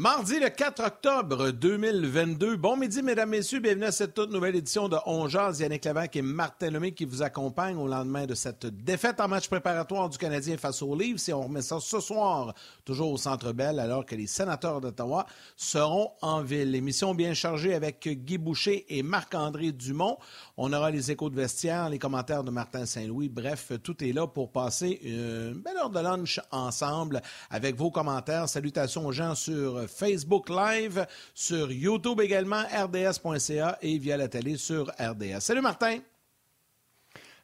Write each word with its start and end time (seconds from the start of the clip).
Mardi 0.00 0.40
le 0.40 0.48
4 0.48 0.82
octobre 0.82 1.50
2022. 1.50 2.56
Bon 2.56 2.74
midi, 2.74 3.02
mesdames, 3.02 3.28
messieurs. 3.28 3.60
Bienvenue 3.60 3.84
à 3.84 3.92
cette 3.92 4.14
toute 4.14 4.30
nouvelle 4.30 4.56
édition 4.56 4.88
de 4.88 4.96
Ongeaz. 5.04 5.60
Yannick 5.60 5.84
Levac 5.84 6.16
et 6.16 6.22
Martin 6.22 6.70
Lemay 6.70 6.92
qui 6.92 7.04
vous 7.04 7.20
accompagnent 7.22 7.76
au 7.76 7.86
lendemain 7.86 8.24
de 8.24 8.34
cette 8.34 8.64
défaite 8.64 9.20
en 9.20 9.28
match 9.28 9.48
préparatoire 9.48 10.08
du 10.08 10.16
Canadien 10.16 10.56
face 10.56 10.80
aux 10.80 10.96
Livres. 10.96 11.20
Si 11.20 11.34
on 11.34 11.42
remet 11.42 11.60
ça 11.60 11.80
ce 11.80 12.00
soir, 12.00 12.54
toujours 12.86 13.12
au 13.12 13.18
Centre 13.18 13.52
Bell, 13.52 13.78
alors 13.78 14.06
que 14.06 14.14
les 14.14 14.26
sénateurs 14.26 14.80
d'Ottawa 14.80 15.26
seront 15.54 16.12
en 16.22 16.40
ville. 16.40 16.74
Émission 16.74 17.14
bien 17.14 17.34
chargée 17.34 17.74
avec 17.74 18.08
Guy 18.08 18.38
Boucher 18.38 18.86
et 18.88 19.02
Marc-André 19.02 19.70
Dumont. 19.70 20.16
On 20.62 20.74
aura 20.74 20.90
les 20.90 21.10
échos 21.10 21.30
de 21.30 21.36
vestiaire, 21.36 21.88
les 21.88 21.98
commentaires 21.98 22.44
de 22.44 22.50
Martin 22.50 22.84
Saint-Louis. 22.84 23.30
Bref, 23.30 23.72
tout 23.82 24.04
est 24.04 24.12
là 24.12 24.26
pour 24.26 24.52
passer 24.52 25.00
une 25.02 25.54
belle 25.54 25.78
heure 25.78 25.88
de 25.88 26.00
lunch 26.00 26.38
ensemble 26.50 27.22
avec 27.48 27.76
vos 27.76 27.90
commentaires. 27.90 28.46
Salutations 28.46 29.06
aux 29.06 29.12
gens 29.12 29.34
sur 29.34 29.88
Facebook 29.88 30.50
Live, 30.50 31.06
sur 31.32 31.72
YouTube 31.72 32.20
également, 32.20 32.60
rds.ca 32.60 33.78
et 33.80 33.96
via 33.96 34.18
la 34.18 34.28
télé 34.28 34.58
sur 34.58 34.90
RDS. 35.00 35.40
Salut 35.40 35.62
Martin. 35.62 36.00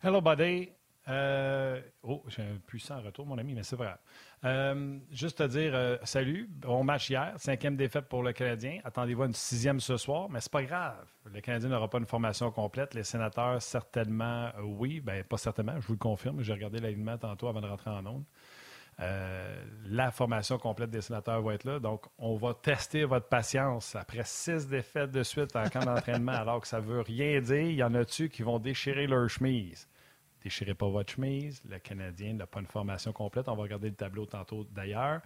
Hello, 0.02 0.20
buddy. 0.20 0.75
Euh, 1.08 1.80
oh, 2.02 2.24
j'ai 2.26 2.42
un 2.42 2.58
puissant 2.66 3.00
retour, 3.00 3.26
mon 3.26 3.38
ami, 3.38 3.54
mais 3.54 3.62
c'est 3.62 3.76
vrai. 3.76 3.94
Euh, 4.44 4.98
juste 5.10 5.38
te 5.38 5.44
dire 5.44 5.72
euh, 5.74 5.96
salut, 6.02 6.48
bon 6.50 6.82
match 6.82 7.10
hier, 7.10 7.32
cinquième 7.36 7.76
défaite 7.76 8.08
pour 8.08 8.24
le 8.24 8.32
Canadien. 8.32 8.80
Attendez-vous 8.82 9.22
à 9.22 9.26
une 9.26 9.32
sixième 9.32 9.78
ce 9.78 9.96
soir, 9.96 10.28
mais 10.28 10.40
c'est 10.40 10.50
pas 10.50 10.64
grave. 10.64 11.06
Le 11.32 11.40
Canadien 11.40 11.68
n'aura 11.68 11.88
pas 11.88 11.98
une 11.98 12.06
formation 12.06 12.50
complète. 12.50 12.94
Les 12.94 13.04
sénateurs, 13.04 13.62
certainement, 13.62 14.50
oui. 14.62 15.00
Ben, 15.00 15.22
pas 15.22 15.36
certainement, 15.36 15.80
je 15.80 15.86
vous 15.86 15.92
le 15.92 15.98
confirme. 15.98 16.42
J'ai 16.42 16.52
regardé 16.52 16.80
l'alignement 16.80 17.18
tantôt 17.18 17.46
avant 17.46 17.60
de 17.60 17.68
rentrer 17.68 17.90
en 17.90 18.04
onde. 18.04 18.24
La 18.98 20.10
formation 20.10 20.58
complète 20.58 20.90
des 20.90 21.02
sénateurs 21.02 21.42
va 21.42 21.54
être 21.54 21.64
là. 21.64 21.78
Donc, 21.78 22.06
on 22.18 22.34
va 22.36 22.54
tester 22.54 23.04
votre 23.04 23.28
patience. 23.28 23.94
Après 23.94 24.22
six 24.24 24.66
défaites 24.66 25.12
de 25.12 25.22
suite 25.22 25.54
en 25.54 25.68
camp 25.68 25.84
d'entraînement, 25.84 26.32
alors 26.32 26.62
que 26.62 26.66
ça 26.66 26.80
veut 26.80 27.02
rien 27.02 27.40
dire, 27.40 27.60
il 27.60 27.76
y 27.76 27.84
en 27.84 27.94
a-tu 27.94 28.28
qui 28.28 28.42
vont 28.42 28.58
déchirer 28.58 29.06
leur 29.06 29.28
chemise? 29.28 29.86
Déchirez 30.46 30.74
pas 30.74 30.88
votre 30.88 31.12
chemise. 31.12 31.60
Le 31.68 31.80
Canadien 31.80 32.34
n'a 32.34 32.46
pas 32.46 32.60
une 32.60 32.68
formation 32.68 33.12
complète. 33.12 33.48
On 33.48 33.56
va 33.56 33.64
regarder 33.64 33.88
le 33.88 33.96
tableau 33.96 34.26
tantôt 34.26 34.64
d'ailleurs. 34.70 35.20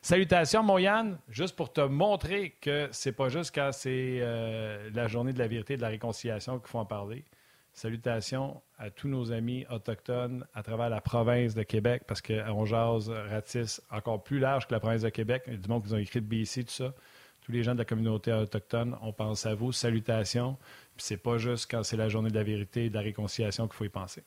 Salutations, 0.00 0.62
mon 0.62 0.78
Yann, 0.78 1.18
juste 1.28 1.56
pour 1.56 1.72
te 1.72 1.80
montrer 1.80 2.50
que 2.60 2.88
c'est 2.92 3.10
pas 3.10 3.28
juste 3.28 3.52
quand 3.52 3.70
c'est 3.72 4.20
euh, 4.20 4.88
la 4.94 5.08
journée 5.08 5.32
de 5.32 5.40
la 5.40 5.48
vérité 5.48 5.74
et 5.74 5.76
de 5.76 5.82
la 5.82 5.88
réconciliation 5.88 6.60
qu'il 6.60 6.68
faut 6.68 6.78
en 6.78 6.84
parler. 6.84 7.24
Salutations 7.72 8.62
à 8.78 8.90
tous 8.90 9.08
nos 9.08 9.32
amis 9.32 9.66
autochtones 9.72 10.46
à 10.54 10.62
travers 10.62 10.88
la 10.88 11.00
province 11.00 11.56
de 11.56 11.64
Québec, 11.64 12.04
parce 12.06 12.22
qu'on 12.22 12.64
jase 12.64 13.10
ratisse 13.10 13.82
encore 13.90 14.22
plus 14.22 14.38
large 14.38 14.68
que 14.68 14.72
la 14.72 14.78
province 14.78 15.02
de 15.02 15.08
Québec. 15.08 15.50
Du 15.50 15.68
monde 15.68 15.84
qui 15.84 15.92
ont 15.92 15.98
écrit 15.98 16.20
de 16.20 16.26
BC, 16.26 16.62
tout 16.62 16.70
ça. 16.70 16.94
Tous 17.40 17.50
les 17.50 17.64
gens 17.64 17.72
de 17.72 17.78
la 17.80 17.84
communauté 17.84 18.32
autochtone, 18.32 18.96
on 19.02 19.12
pense 19.12 19.46
à 19.46 19.56
vous. 19.56 19.72
Salutations. 19.72 20.56
Puis 20.96 21.06
c'est 21.06 21.16
pas 21.16 21.38
juste 21.38 21.68
quand 21.68 21.82
c'est 21.82 21.96
la 21.96 22.08
journée 22.08 22.30
de 22.30 22.36
la 22.36 22.44
vérité 22.44 22.84
et 22.84 22.88
de 22.88 22.94
la 22.94 23.00
réconciliation 23.00 23.66
qu'il 23.66 23.74
faut 23.74 23.84
y 23.84 23.88
penser. 23.88 24.22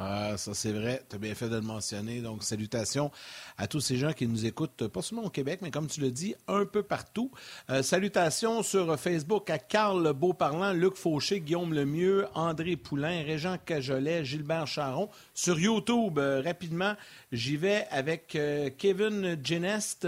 Ah, 0.00 0.36
ça 0.36 0.54
c'est 0.54 0.70
vrai, 0.70 1.02
tu 1.10 1.16
as 1.16 1.18
bien 1.18 1.34
fait 1.34 1.48
de 1.48 1.56
le 1.56 1.60
mentionner. 1.60 2.20
Donc, 2.20 2.44
salutations 2.44 3.10
à 3.56 3.66
tous 3.66 3.80
ces 3.80 3.96
gens 3.96 4.12
qui 4.12 4.28
nous 4.28 4.46
écoutent, 4.46 4.86
pas 4.86 5.02
seulement 5.02 5.24
au 5.24 5.30
Québec, 5.30 5.58
mais 5.60 5.72
comme 5.72 5.88
tu 5.88 6.00
le 6.00 6.12
dis, 6.12 6.36
un 6.46 6.64
peu 6.66 6.84
partout. 6.84 7.32
Euh, 7.68 7.82
salutations 7.82 8.62
sur 8.62 8.96
Facebook 8.96 9.50
à 9.50 9.58
Carl 9.58 10.12
Beauparlant, 10.12 10.72
Luc 10.72 10.94
Fauché, 10.94 11.40
Guillaume 11.40 11.74
Lemieux, 11.74 12.26
André 12.34 12.76
Poulain, 12.76 13.24
Régent 13.24 13.56
Cajolet, 13.58 14.24
Gilbert 14.24 14.68
Charon. 14.68 15.08
Sur 15.34 15.58
YouTube, 15.58 16.20
euh, 16.20 16.42
rapidement, 16.44 16.94
j'y 17.32 17.56
vais 17.56 17.88
avec 17.90 18.36
euh, 18.36 18.70
Kevin 18.78 19.36
Genest 19.42 20.06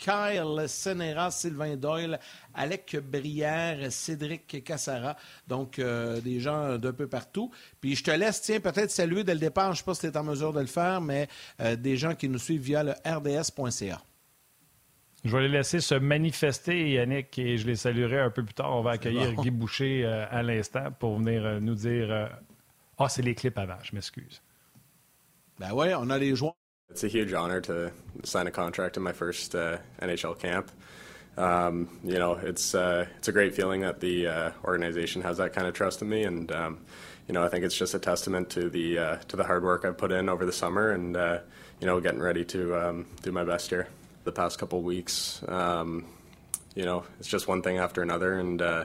Kyle 0.00 0.66
Senera, 0.66 1.30
Sylvain 1.30 1.76
Doyle, 1.76 2.18
Alec 2.54 2.96
Brière, 3.02 3.92
Cédric 3.92 4.64
Cassara. 4.64 5.16
Donc, 5.46 5.78
euh, 5.78 6.20
des 6.22 6.40
gens 6.40 6.78
d'un 6.78 6.92
peu 6.92 7.06
partout. 7.06 7.50
Puis 7.80 7.96
je 7.96 8.04
te 8.04 8.10
laisse, 8.10 8.40
tiens, 8.40 8.60
peut-être 8.60 8.90
saluer 8.90 9.24
dès 9.24 9.34
le 9.34 9.40
départ, 9.40 9.66
je 9.66 9.70
ne 9.70 9.76
sais 9.76 9.84
pas 9.84 9.94
si 9.94 10.00
tu 10.00 10.06
es 10.06 10.16
en 10.16 10.24
mesure 10.24 10.52
de 10.52 10.60
le 10.60 10.66
faire, 10.66 11.00
mais 11.00 11.28
euh, 11.60 11.76
des 11.76 11.96
gens 11.96 12.14
qui 12.14 12.28
nous 12.28 12.38
suivent 12.38 12.62
via 12.62 12.82
le 12.82 12.92
rds.ca. 13.04 14.02
Je 15.22 15.36
vais 15.36 15.42
les 15.42 15.48
laisser 15.48 15.80
se 15.80 15.94
manifester, 15.94 16.92
Yannick, 16.92 17.38
et 17.38 17.58
je 17.58 17.66
les 17.66 17.76
saluerai 17.76 18.20
un 18.20 18.30
peu 18.30 18.42
plus 18.42 18.54
tard. 18.54 18.74
On 18.74 18.80
va 18.80 18.92
accueillir 18.92 19.34
Guy 19.34 19.50
Boucher 19.50 20.02
euh, 20.06 20.24
à 20.30 20.42
l'instant 20.42 20.90
pour 20.98 21.18
venir 21.18 21.60
nous 21.60 21.74
dire 21.74 22.30
Ah, 22.96 23.10
c'est 23.10 23.20
les 23.20 23.34
clips 23.34 23.58
avant, 23.58 23.76
je 23.82 23.94
m'excuse. 23.94 24.40
Ben 25.58 25.72
oui, 25.74 25.88
on 25.94 26.08
a 26.08 26.16
les 26.16 26.34
joueurs. 26.34 26.54
It's 26.90 27.04
a 27.04 27.08
huge 27.08 27.32
honor 27.32 27.60
to 27.62 27.92
sign 28.24 28.46
a 28.46 28.50
contract 28.50 28.96
in 28.96 29.02
my 29.02 29.12
first 29.12 29.54
uh, 29.54 29.78
NHL 30.02 30.38
camp. 30.38 30.70
Um, 31.36 32.00
you 32.02 32.18
know, 32.18 32.32
it's 32.32 32.74
uh, 32.74 33.06
it's 33.16 33.28
a 33.28 33.32
great 33.32 33.54
feeling 33.54 33.82
that 33.82 34.00
the 34.00 34.26
uh, 34.26 34.50
organization 34.64 35.22
has 35.22 35.36
that 35.36 35.52
kind 35.52 35.68
of 35.68 35.74
trust 35.74 36.02
in 36.02 36.08
me, 36.08 36.24
and 36.24 36.50
um, 36.50 36.80
you 37.28 37.32
know, 37.34 37.44
I 37.44 37.48
think 37.48 37.64
it's 37.64 37.76
just 37.76 37.94
a 37.94 38.00
testament 38.00 38.50
to 38.50 38.68
the 38.68 38.98
uh, 38.98 39.16
to 39.28 39.36
the 39.36 39.44
hard 39.44 39.62
work 39.62 39.84
I've 39.84 39.96
put 39.96 40.10
in 40.10 40.28
over 40.28 40.44
the 40.44 40.52
summer, 40.52 40.90
and 40.90 41.16
uh, 41.16 41.38
you 41.80 41.86
know, 41.86 42.00
getting 42.00 42.20
ready 42.20 42.44
to 42.46 42.76
um, 42.76 43.06
do 43.22 43.30
my 43.30 43.44
best 43.44 43.70
here. 43.70 43.88
The 44.24 44.32
past 44.32 44.58
couple 44.58 44.82
weeks, 44.82 45.42
um, 45.48 46.04
you 46.74 46.84
know, 46.84 47.04
it's 47.20 47.28
just 47.28 47.46
one 47.46 47.62
thing 47.62 47.78
after 47.78 48.02
another, 48.02 48.34
and 48.34 48.60
uh, 48.60 48.84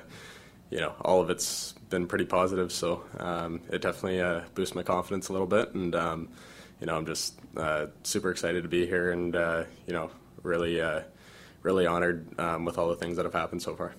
you 0.69 0.79
know, 0.79 0.93
all 1.01 1.21
of 1.21 1.31
it's 1.31 1.73
been 1.89 2.05
pretty 2.05 2.25
positive. 2.25 2.71
So 2.71 3.03
um, 3.17 3.61
it 3.71 3.81
definitely 3.81 4.45
boosts 4.53 4.75
my 4.75 4.83
confidence 4.83 5.29
a 5.29 5.31
little 5.33 5.47
bit, 5.47 5.73
and 5.73 5.95
um, 5.95 6.29
you 6.79 6.87
know, 6.87 6.97
I'm 6.97 7.05
just 7.05 7.39
uh, 7.57 7.87
super 8.03 8.31
excited 8.31 8.63
to 8.63 8.69
be 8.69 8.85
here 8.85 9.11
and, 9.11 9.35
uh, 9.35 9.63
you 9.87 9.93
know, 9.93 10.09
really, 10.43 10.81
uh, 10.81 11.01
really 11.63 11.87
honored 11.87 12.39
um, 12.39 12.65
with 12.65 12.77
all 12.77 12.89
the 12.89 12.95
things 12.95 13.17
that 13.17 13.25
have 13.25 13.33
happened 13.33 13.61
so 13.61 13.75
far. 13.75 13.93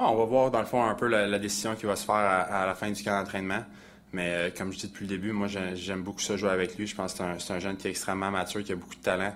on 0.00 0.16
va 0.16 0.24
voir 0.24 0.50
dans 0.50 0.60
le 0.60 0.66
fond 0.66 0.82
un 0.82 0.94
peu 0.94 1.06
la, 1.06 1.38
décision 1.38 1.74
qui 1.74 1.86
va 1.86 1.96
se 1.96 2.04
faire 2.04 2.14
à, 2.14 2.66
la 2.66 2.74
fin 2.74 2.90
du 2.90 3.02
camp 3.02 3.18
d'entraînement. 3.18 3.64
Mais 4.12 4.28
euh, 4.28 4.50
comme 4.50 4.72
je 4.72 4.78
dis 4.78 4.88
depuis 4.88 5.04
le 5.04 5.08
début, 5.08 5.32
moi 5.32 5.46
j'aime 5.46 6.02
beaucoup 6.02 6.20
ça 6.20 6.36
jouer 6.36 6.50
avec 6.50 6.76
lui. 6.76 6.86
Je 6.86 6.96
pense 6.96 7.14
que 7.14 7.22
c'est 7.38 7.52
un, 7.52 7.58
jeune 7.58 7.76
qui 7.76 7.86
est 7.86 7.90
extrêmement 7.90 8.30
mature, 8.30 8.64
qui 8.64 8.72
a 8.72 8.76
beaucoup 8.76 8.96
de 8.96 9.02
talent. 9.02 9.34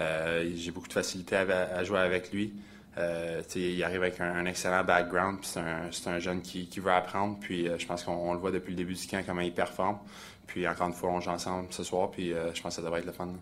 Euh, 0.00 0.50
j'ai 0.54 0.70
beaucoup 0.70 0.88
de 0.88 0.92
facilité 0.92 1.36
à, 1.36 1.84
jouer 1.84 1.98
avec 1.98 2.32
lui. 2.32 2.54
Euh, 2.96 3.42
il 3.56 3.82
arrive 3.82 4.02
avec 4.02 4.20
un, 4.20 4.46
excellent 4.46 4.84
background, 4.84 5.40
c'est 5.42 5.58
un, 5.58 5.90
un, 6.06 6.18
jeune 6.20 6.42
qui, 6.42 6.68
qui, 6.68 6.80
veut 6.80 6.92
apprendre. 6.92 7.38
Puis 7.40 7.68
je 7.76 7.86
pense 7.86 8.04
qu'on 8.04 8.32
le 8.32 8.38
voit 8.38 8.52
depuis 8.52 8.70
le 8.70 8.76
début 8.76 8.94
du 8.94 9.06
camp 9.06 9.22
comment 9.26 9.40
il 9.40 9.52
performe. 9.52 9.98
Puis 10.46 10.66
encore 10.66 10.88
une 10.88 10.94
fois, 10.94 11.10
on 11.10 11.20
joue 11.20 11.30
ensemble 11.30 11.72
ce 11.72 11.84
soir, 11.84 12.10
puis 12.10 12.32
euh, 12.32 12.52
je 12.54 12.62
pense 12.62 12.74
que 12.74 12.76
ça 12.76 12.82
devrait 12.82 13.00
être 13.00 13.06
le 13.06 13.12
fun. 13.12 13.32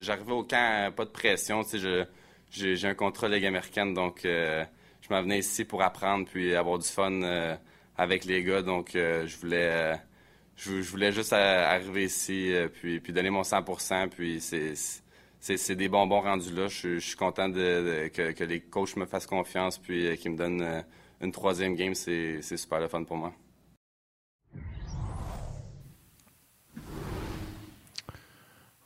J'arrivais 0.00 0.32
au 0.32 0.44
camp, 0.44 0.94
pas 0.94 1.04
de 1.04 1.10
pression. 1.10 1.62
J'ai 2.50 2.88
un 2.88 2.94
contrat 2.94 3.28
Ligue 3.28 3.46
américaine, 3.46 3.94
donc 3.94 4.24
euh, 4.24 4.64
je 5.00 5.12
m'en 5.12 5.22
venais 5.22 5.38
ici 5.38 5.64
pour 5.64 5.82
apprendre 5.82 6.26
puis 6.28 6.54
avoir 6.54 6.78
du 6.78 6.88
fun 6.88 7.22
euh, 7.22 7.56
avec 7.96 8.24
les 8.24 8.42
gars. 8.42 8.62
Donc 8.62 8.90
je 8.92 9.36
voulais 9.38 9.98
je, 10.56 10.82
voulais 10.82 11.12
juste 11.12 11.32
arriver 11.32 12.04
ici 12.04 12.52
puis, 12.74 13.00
donner 13.08 13.30
mon 13.30 13.42
100% 13.42 14.08
Puis 14.08 14.40
c'est 15.40 15.76
des 15.76 15.88
bonbons 15.88 16.20
rendus 16.20 16.52
là. 16.52 16.68
Je, 16.68 16.98
suis 16.98 17.16
content 17.16 17.50
que, 17.50 18.08
que, 18.08 18.44
les 18.44 18.60
coachs 18.60 18.96
me 18.96 19.06
fassent 19.06 19.26
confiance 19.26 19.78
puis 19.78 20.16
qu'ils 20.18 20.32
me 20.32 20.36
donnent 20.36 20.84
une 21.22 21.32
troisième 21.32 21.74
game. 21.74 21.94
C'est 21.94 22.42
super 22.42 22.80
le 22.80 22.88
fun 22.88 23.04
pour 23.04 23.16
moi. 23.16 23.32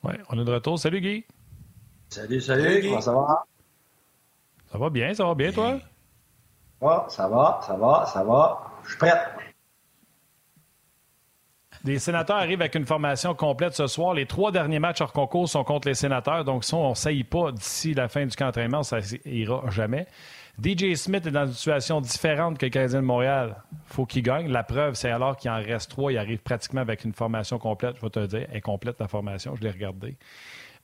Oui, 0.03 0.15
on 0.31 0.39
est 0.41 0.45
de 0.45 0.53
retour. 0.53 0.79
Salut 0.79 1.01
Guy. 1.01 1.25
Salut, 2.09 2.41
salut, 2.41 2.83
comment 2.83 3.01
ça 3.01 3.13
va? 3.13 3.45
Ça 4.73 4.79
va 4.79 4.91
bien, 4.91 5.15
ça 5.15 5.25
va 5.25 5.35
bien, 5.35 5.53
toi? 5.53 5.79
Ouais, 6.81 6.97
ça 7.09 7.29
va, 7.29 7.61
ça 7.67 7.77
va, 7.77 8.07
ça 8.07 8.25
va. 8.25 8.73
Je 8.85 8.91
suis 8.91 8.99
prêt. 8.99 9.13
Les 11.85 11.99
sénateurs 11.99 12.37
arrivent 12.37 12.61
avec 12.61 12.75
une 12.75 12.85
formation 12.85 13.35
complète 13.35 13.75
ce 13.75 13.87
soir. 13.87 14.15
Les 14.15 14.27
trois 14.27 14.53
derniers 14.53 14.79
matchs 14.79 15.01
hors 15.01 15.13
concours 15.13 15.49
sont 15.49 15.65
contre 15.65 15.89
les 15.89 15.95
sénateurs. 15.95 16.45
Donc, 16.45 16.65
si 16.65 16.75
on 16.75 16.91
ne 16.91 16.95
saillit 16.95 17.25
pas 17.25 17.53
d'ici 17.53 17.95
la 17.95 18.09
fin 18.09 18.27
du 18.27 18.37
camp 18.37 18.47
d'entraînement, 18.47 18.83
ça 18.83 18.99
ira 19.25 19.63
jamais. 19.71 20.07
DJ 20.63 20.95
Smith 20.95 21.27
est 21.27 21.31
dans 21.31 21.47
une 21.47 21.53
situation 21.53 22.01
différente 22.01 22.59
que 22.59 22.67
le 22.67 22.71
Canadien 22.71 23.01
de 23.01 23.07
Montréal. 23.07 23.63
faut 23.87 24.05
qu'il 24.05 24.23
gagne. 24.23 24.49
La 24.51 24.63
preuve, 24.63 24.95
c'est 24.95 25.11
alors 25.11 25.37
qu'il 25.37 25.51
en 25.51 25.57
reste 25.57 25.91
trois. 25.91 26.13
Il 26.13 26.19
arrive 26.19 26.39
pratiquement 26.39 26.83
avec 26.83 27.05
une 27.05 27.15
formation 27.15 27.59
complète. 27.59 27.97
Je 27.97 28.03
vais 28.03 28.11
te 28.11 28.27
dire, 28.27 28.47
elle 28.53 28.61
complète 28.61 29.01
la 29.01 29.09
formation. 29.09 29.55
Je 29.57 29.63
l'ai 29.63 29.71
regardée. 29.71 30.17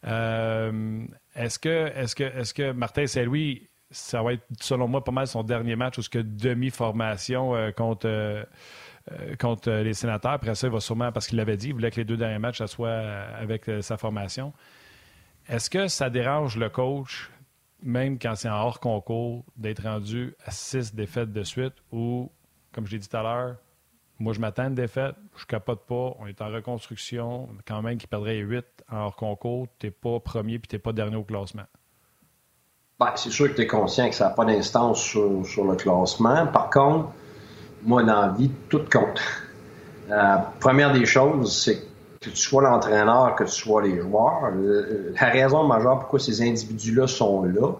Euh, 0.06 1.04
est-ce 1.34 1.58
que, 1.58 1.92
est 1.94 2.14
que, 2.14 2.24
est 2.24 2.52
que 2.52 2.72
Martin 2.72 3.06
Saint-Louis, 3.06 3.68
ça 3.90 4.22
va 4.22 4.32
être, 4.32 4.44
selon 4.60 4.88
moi, 4.88 5.04
pas 5.04 5.12
mal 5.12 5.26
son 5.26 5.42
dernier 5.42 5.76
match 5.76 5.98
ou 5.98 6.02
ce 6.02 6.08
que 6.08 6.18
demi-formation 6.18 7.54
euh, 7.54 7.70
contre, 7.70 8.06
euh, 8.06 8.44
contre 9.38 9.70
les 9.70 9.94
sénateurs. 9.94 10.32
Après 10.32 10.54
ça, 10.54 10.68
il 10.68 10.72
va 10.72 10.80
sûrement, 10.80 11.12
parce 11.12 11.26
qu'il 11.26 11.36
l'avait 11.36 11.56
dit, 11.56 11.68
il 11.68 11.74
voulait 11.74 11.90
que 11.90 11.96
les 11.96 12.04
deux 12.04 12.16
derniers 12.16 12.38
matchs, 12.38 12.58
ça 12.58 12.66
soit 12.66 12.96
avec 13.38 13.70
sa 13.80 13.96
formation. 13.96 14.52
Est-ce 15.48 15.70
que 15.70 15.86
ça 15.86 16.10
dérange 16.10 16.56
le 16.56 16.68
coach 16.70 17.30
même 17.82 18.18
quand 18.18 18.34
c'est 18.34 18.48
en 18.48 18.56
hors 18.56 18.80
concours, 18.80 19.44
d'être 19.56 19.82
rendu 19.82 20.34
à 20.44 20.50
six 20.50 20.94
défaites 20.94 21.32
de 21.32 21.42
suite 21.42 21.74
ou, 21.92 22.30
comme 22.72 22.86
je 22.86 22.92
l'ai 22.92 22.98
dit 22.98 23.08
tout 23.08 23.16
à 23.16 23.22
l'heure, 23.22 23.56
Moi, 24.18 24.32
je 24.32 24.40
m'attends 24.40 24.62
à 24.62 24.66
une 24.68 24.74
défaite. 24.74 25.14
Je 25.36 25.44
capote 25.44 25.84
pas. 25.86 26.16
On 26.18 26.26
est 26.26 26.40
en 26.40 26.48
reconstruction. 26.48 27.48
Quand 27.66 27.82
même, 27.82 27.98
qui 27.98 28.06
perdrait 28.06 28.38
8 28.38 28.64
en 28.90 28.96
hors 28.96 29.16
concours, 29.16 29.66
tu 29.78 29.86
n'es 29.86 29.90
pas 29.90 30.20
premier 30.20 30.58
puis 30.58 30.68
tu 30.68 30.76
n'es 30.76 30.80
pas 30.80 30.92
dernier 30.92 31.16
au 31.16 31.24
classement. 31.24 31.66
Ben, 32.98 33.12
c'est 33.14 33.30
sûr 33.30 33.50
que 33.50 33.56
tu 33.56 33.62
es 33.62 33.66
conscient 33.66 34.08
que 34.08 34.14
ça 34.14 34.28
n'a 34.28 34.34
pas 34.34 34.46
d'instance 34.46 35.02
sur, 35.02 35.44
sur, 35.46 35.66
le 35.66 35.76
classement. 35.76 36.46
Par 36.46 36.70
contre, 36.70 37.10
moi, 37.82 38.02
dans 38.02 38.22
la 38.22 38.28
vie, 38.28 38.50
tout 38.70 38.84
compte. 38.90 39.20
La 40.08 40.50
première 40.60 40.92
des 40.94 41.04
choses, 41.04 41.62
c'est 41.62 41.80
que 41.80 41.86
tu 42.30 42.36
sois 42.36 42.62
l'entraîneur, 42.62 43.34
que 43.34 43.44
tu 43.44 43.52
sois 43.52 43.82
les 43.82 44.00
joueurs. 44.00 44.52
La 45.20 45.26
raison 45.28 45.64
majeure 45.64 46.00
pourquoi 46.00 46.18
ces 46.18 46.42
individus-là 46.42 47.06
sont 47.06 47.42
là, 47.44 47.72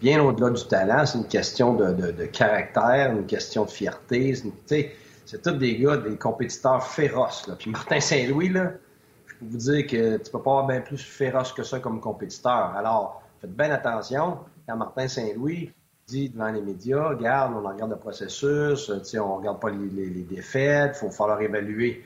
bien 0.00 0.22
au-delà 0.22 0.50
du 0.50 0.64
talent, 0.66 1.04
c'est 1.06 1.18
une 1.18 1.26
question 1.26 1.74
de, 1.74 1.92
de, 1.92 2.24
caractère, 2.26 3.12
une 3.12 3.26
question 3.26 3.64
de 3.64 3.70
fierté. 3.70 4.34
C'est 4.66 5.42
tous 5.42 5.52
des 5.52 5.78
gars, 5.78 5.96
des 5.96 6.16
compétiteurs 6.16 6.84
féroces. 6.84 7.50
Puis 7.58 7.70
Martin 7.70 8.00
Saint-Louis, 8.00 8.48
je 8.48 9.34
peux 9.38 9.46
vous 9.50 9.56
dire 9.58 9.86
que 9.86 10.16
tu 10.16 10.30
peux 10.30 10.42
pas 10.42 10.50
avoir 10.50 10.66
bien 10.66 10.80
plus 10.80 11.02
féroce 11.02 11.52
que 11.52 11.62
ça 11.62 11.78
comme 11.78 12.00
compétiteur. 12.00 12.74
Alors, 12.76 13.22
faites 13.40 13.54
bien 13.54 13.70
attention 13.70 14.38
quand 14.66 14.76
Martin 14.76 15.08
Saint-Louis 15.08 15.72
dit 16.06 16.28
devant 16.30 16.50
les 16.50 16.60
médias, 16.60 17.10
regarde, 17.10 17.54
on 17.54 17.66
regarde 17.66 17.90
le 17.90 17.96
processus, 17.96 18.90
on 18.90 19.36
regarde 19.36 19.60
pas 19.60 19.70
les, 19.70 20.08
les, 20.08 20.22
défaites, 20.22 20.96
il 20.96 20.98
faut 20.98 21.10
falloir 21.10 21.40
évaluer 21.40 22.04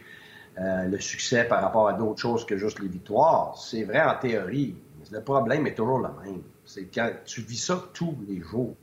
euh, 0.59 0.85
le 0.85 1.01
succès 1.01 1.45
par 1.45 1.63
rapport 1.63 1.89
à 1.89 1.95
d'autres 1.95 2.21
choses 2.21 2.47
que 2.47 2.57
juste 2.57 2.79
les 2.79 2.89
victoires. 2.89 3.57
C'est 3.59 3.83
vrai 3.85 4.01
en 4.01 4.17
théorie, 4.17 4.77
le 5.11 5.21
problème 5.21 5.67
est 5.67 5.75
toujours 5.75 5.99
le 5.99 6.09
même. 6.23 6.43
C'est 6.65 6.85
quand 6.85 7.11
tu 7.25 7.41
vis 7.41 7.59
ça 7.59 7.83
tous 7.93 8.17
les 8.29 8.41
jours. 8.41 8.75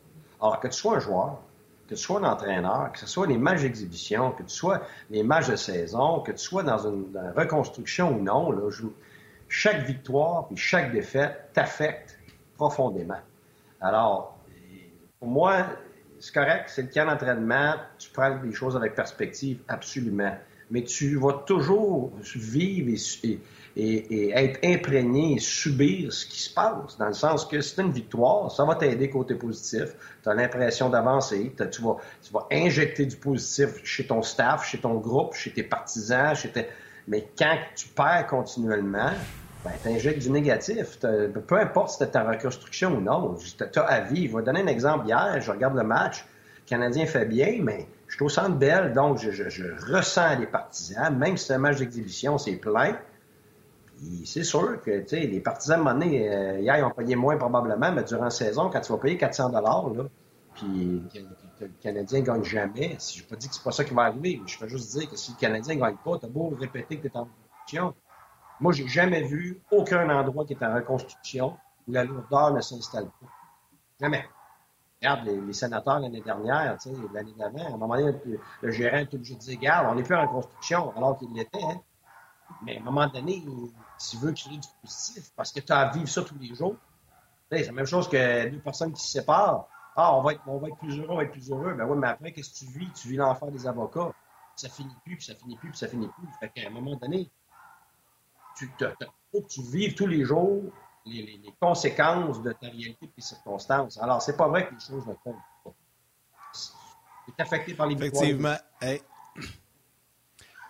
Alors, 0.42 0.60
que 0.60 0.68
tu 0.68 0.74
sois 0.74 0.98
un 0.98 1.00
joueur, 1.00 1.40
que 1.88 1.96
tu 1.96 2.02
sois 2.02 2.20
un 2.20 2.24
entraîneur, 2.24 2.92
que 2.92 3.00
ce 3.00 3.08
soit 3.08 3.28
les 3.28 3.38
matchs 3.38 3.62
d'exhibition, 3.62 4.32
que 4.32 4.44
tu 4.44 4.54
sois 4.54 4.82
les 5.10 5.24
matchs 5.24 5.50
de 5.50 5.56
saison, 5.56 6.20
que 6.20 6.32
tu 6.32 6.40
sois 6.40 6.64
dans 6.64 6.80
une, 6.80 7.06
reconstruction 7.36 8.18
ou 8.18 8.22
non, 8.22 8.54
chaque 9.48 9.84
victoire 9.84 10.48
et 10.52 10.56
chaque 10.56 10.92
défaite 10.92 11.52
t'affecte 11.54 12.18
profondément. 12.58 13.20
Alors, 13.80 14.38
pour 15.20 15.30
moi, 15.30 15.68
c'est 16.20 16.34
correct, 16.34 16.66
c'est 16.68 16.84
le 16.84 16.88
cas 16.90 17.06
d'entraînement, 17.06 17.76
tu 17.98 18.10
prends 18.12 18.38
les 18.44 18.54
choses 18.54 18.76
avec 18.76 18.94
perspective, 18.94 19.60
absolument. 19.68 20.36
Mais 20.72 20.84
tu 20.84 21.18
vas 21.18 21.44
toujours 21.46 22.12
vivre 22.36 22.98
et, 23.76 24.32
être 24.34 24.60
imprégné 24.66 25.36
et 25.36 25.40
subir 25.40 26.12
ce 26.12 26.26
qui 26.26 26.42
se 26.42 26.54
passe, 26.54 26.98
dans 26.98 27.08
le 27.08 27.14
sens 27.14 27.46
que 27.46 27.62
c'est 27.62 27.82
une 27.82 27.92
victoire, 27.92 28.52
ça 28.52 28.66
va 28.66 28.76
t'aider 28.76 29.10
côté 29.10 29.36
positif, 29.36 29.96
tu 30.24 30.30
as 30.30 30.34
l'impression 30.34 30.90
d'avancer, 30.90 31.54
tu 31.72 31.82
vas, 31.82 31.98
injecter 32.52 33.06
du 33.06 33.16
positif 33.16 33.70
chez 33.84 34.08
ton 34.08 34.22
staff, 34.22 34.66
chez 34.66 34.80
ton 34.80 34.96
groupe, 34.96 35.36
chez 35.36 35.52
tes 35.52 35.64
partisans, 35.64 36.36
mais 37.08 37.28
quand 37.38 37.58
tu 37.76 37.88
perds 37.90 38.28
continuellement, 38.28 39.12
ben, 39.64 39.72
tu 39.82 39.90
injectes 39.90 40.24
du 40.24 40.32
négatif. 40.32 41.00
Peu 41.00 41.60
importe 41.60 41.90
si 41.92 42.10
tu 42.10 42.18
en 42.18 42.28
reconstruction 42.28 42.98
ou 42.98 43.02
non, 43.02 43.36
tu 43.36 43.80
as 43.80 43.84
à 43.84 44.00
vivre. 44.02 44.34
Je 44.34 44.38
vais 44.38 44.46
donner 44.46 44.62
un 44.62 44.68
exemple. 44.68 45.08
Hier, 45.08 45.40
je 45.40 45.52
regarde 45.52 45.76
le 45.76 45.84
match, 45.84 46.26
le 46.66 46.70
Canadien 46.70 47.06
fait 47.06 47.26
bien, 47.26 47.60
mais 47.62 47.88
je 48.12 48.18
suis 48.18 48.25
au 48.25 48.30
centre 48.30 48.58
belle, 48.58 48.92
donc 48.92 49.19
je, 49.19 49.90
ressens 49.90 50.38
les 50.38 50.46
partisans, 50.46 51.18
même 51.18 51.38
si 51.38 51.46
c'est 51.46 51.54
un 51.54 51.60
match 51.60 51.78
d'exhibition, 51.78 52.38
c'est 52.38 52.58
plein 52.58 52.98
c'est 54.25 54.44
sûr 54.44 54.81
que 54.81 55.06
les 55.16 55.40
partisans, 55.40 55.88
à 55.88 55.92
un 55.92 55.94
donné, 55.94 56.28
euh, 56.28 56.60
hier, 56.60 56.78
ils 56.78 56.84
ont 56.84 56.90
payé 56.90 57.16
moins 57.16 57.38
probablement, 57.38 57.92
mais 57.92 58.04
durant 58.04 58.25
la 58.25 58.30
saison, 58.31 58.69
quand 58.69 58.81
tu 58.81 58.92
vas 58.92 58.98
payer 58.98 59.16
400 59.16 59.52
là, 59.52 59.86
puis 60.56 61.04
le 61.60 61.69
Canadien 61.80 62.19
ne 62.19 62.25
gagne 62.25 62.44
jamais, 62.44 62.96
si 62.98 63.19
je 63.19 63.24
ne 63.24 63.30
pas 63.30 63.36
dit 63.36 63.48
que 63.48 63.54
c'est 63.54 63.63
pas 63.63 63.72
ça 63.72 63.84
qui 63.84 63.94
va 63.94 64.04
arriver, 64.04 64.40
mais 64.42 64.48
je 64.48 64.58
peux 64.58 64.68
juste 64.68 64.98
dire 64.98 65.10
que 65.10 65.16
si 65.16 65.31
le 65.31 65.38
Canadien 65.38 65.75
ne 65.75 65.80
gagne 65.80 65.98
pas, 66.04 66.18
tu 66.18 66.25
as 66.25 66.30
beau 66.30 66.52
répéter 66.60 66.98
que 66.98 67.08
tu 67.08 67.13
es 67.13 67.18
en 67.18 67.25
reconstruction. 67.25 67.94
Moi, 68.60 68.74
j'ai 68.74 68.88
jamais 68.88 69.22
vu 69.22 69.62
aucun 69.72 70.10
endroit 70.10 70.46
qui 70.46 70.54
est 70.54 70.63
en 70.63 70.74
reconstruction 70.74 71.56
où 71.88 71.92
la 71.94 72.04
lourdeur 72.04 72.54
ne 72.54 72.62
s'installe 72.62 73.06
pas. 73.06 73.28
Jamais. 74.02 74.25
Regarde, 75.01 75.25
les, 75.25 75.53
sénateurs 75.53 76.00
l'année 76.00 76.21
dernière, 76.21 76.77
l'année 77.13 77.33
d'avant, 77.38 77.65
à 77.65 77.74
un 77.74 77.77
moment 77.77 77.98
donné, 77.98 78.15
le, 78.62 78.71
gérant 78.71 78.98
est 78.98 79.13
obligé 79.13 79.33
de 79.33 79.39
dire, 79.39 79.57
regarde, 79.57 79.88
on 79.89 79.95
n'est 79.95 80.03
plus 80.03 80.15
en 80.15 80.27
reconstruction, 80.27 80.95
alors 80.95 81.18
qu'il 81.18 81.33
l'était. 81.33 81.63
Hein. 81.63 81.81
Mais 82.62 82.77
à 82.77 82.81
un 82.81 82.83
moment 82.83 83.07
donné, 83.07 83.44
tu 83.98 84.18
veux 84.18 84.31
créer 84.31 84.57
du 84.57 84.68
positif 84.81 85.31
parce 85.36 85.51
que 85.51 85.59
tu 85.59 85.71
as 85.71 85.80
à 85.80 85.92
vivre 85.92 86.07
ça 86.07 86.21
tous 86.21 86.38
les 86.39 86.53
jours. 86.53 86.75
C'est 87.51 87.65
la 87.65 87.71
même 87.71 87.86
chose 87.86 88.07
que 88.07 88.50
deux 88.50 88.59
personnes 88.59 88.94
qui 88.94 89.01
se 89.01 89.12
séparent. 89.12 89.68
Ah, 89.95 90.15
on 90.15 90.21
va 90.21 90.33
être, 90.33 90.42
on 90.45 90.57
va 90.57 90.69
être 90.69 90.77
plus 90.77 91.00
heureux, 91.00 91.09
on 91.09 91.18
va 91.18 91.24
être 91.24 91.31
plus 91.31 91.50
heureux. 91.51 91.74
Ben 91.74 91.86
oui, 91.86 91.98
mais 91.98 92.07
après, 92.07 92.31
qu'est-ce 92.31 92.53
que 92.53 92.65
tu 92.65 92.80
vis? 92.80 92.92
Tu 92.94 93.09
vis 93.09 93.18
l'enfer 93.18 93.51
des 93.51 93.68
avocats. 93.68 94.12
Ça 94.56 94.69
finit 94.69 94.95
plus, 95.03 95.15
puis 95.15 95.25
ça 95.25 95.36
finit 95.36 95.57
plus, 95.57 95.69
puis 95.69 95.77
ça 95.77 95.88
finit 95.88 96.07
plus. 96.07 96.27
Fait 96.39 96.50
qu'à 96.50 96.68
un 96.68 96.71
moment 96.71 96.95
donné, 96.95 97.30
tu 98.56 98.71
faut 99.31 99.42
que 99.42 99.48
tu 99.48 99.62
vives 99.62 99.95
tous 99.95 100.07
les 100.07 100.24
jours 100.24 100.63
les, 101.06 101.53
conséquences 101.59 102.42
de 102.42 102.51
ta 102.51 102.68
réalité 102.68 103.06
et 103.06 103.09
tes 103.09 103.21
circonstances. 103.21 103.98
Alors, 104.01 104.21
c'est 104.21 104.38
pas 104.38 104.48
vrai 104.48 104.68
que 104.68 104.74
les 104.74 104.80
choses 104.80 105.06
ne 105.06 105.13
comptent 105.13 105.36
pas. 105.63 105.74
Tu 107.25 107.33
es 107.38 107.42
affecté 107.42 107.74
par 107.74 107.88
les 107.88 107.95
Effectivement. 107.95 108.56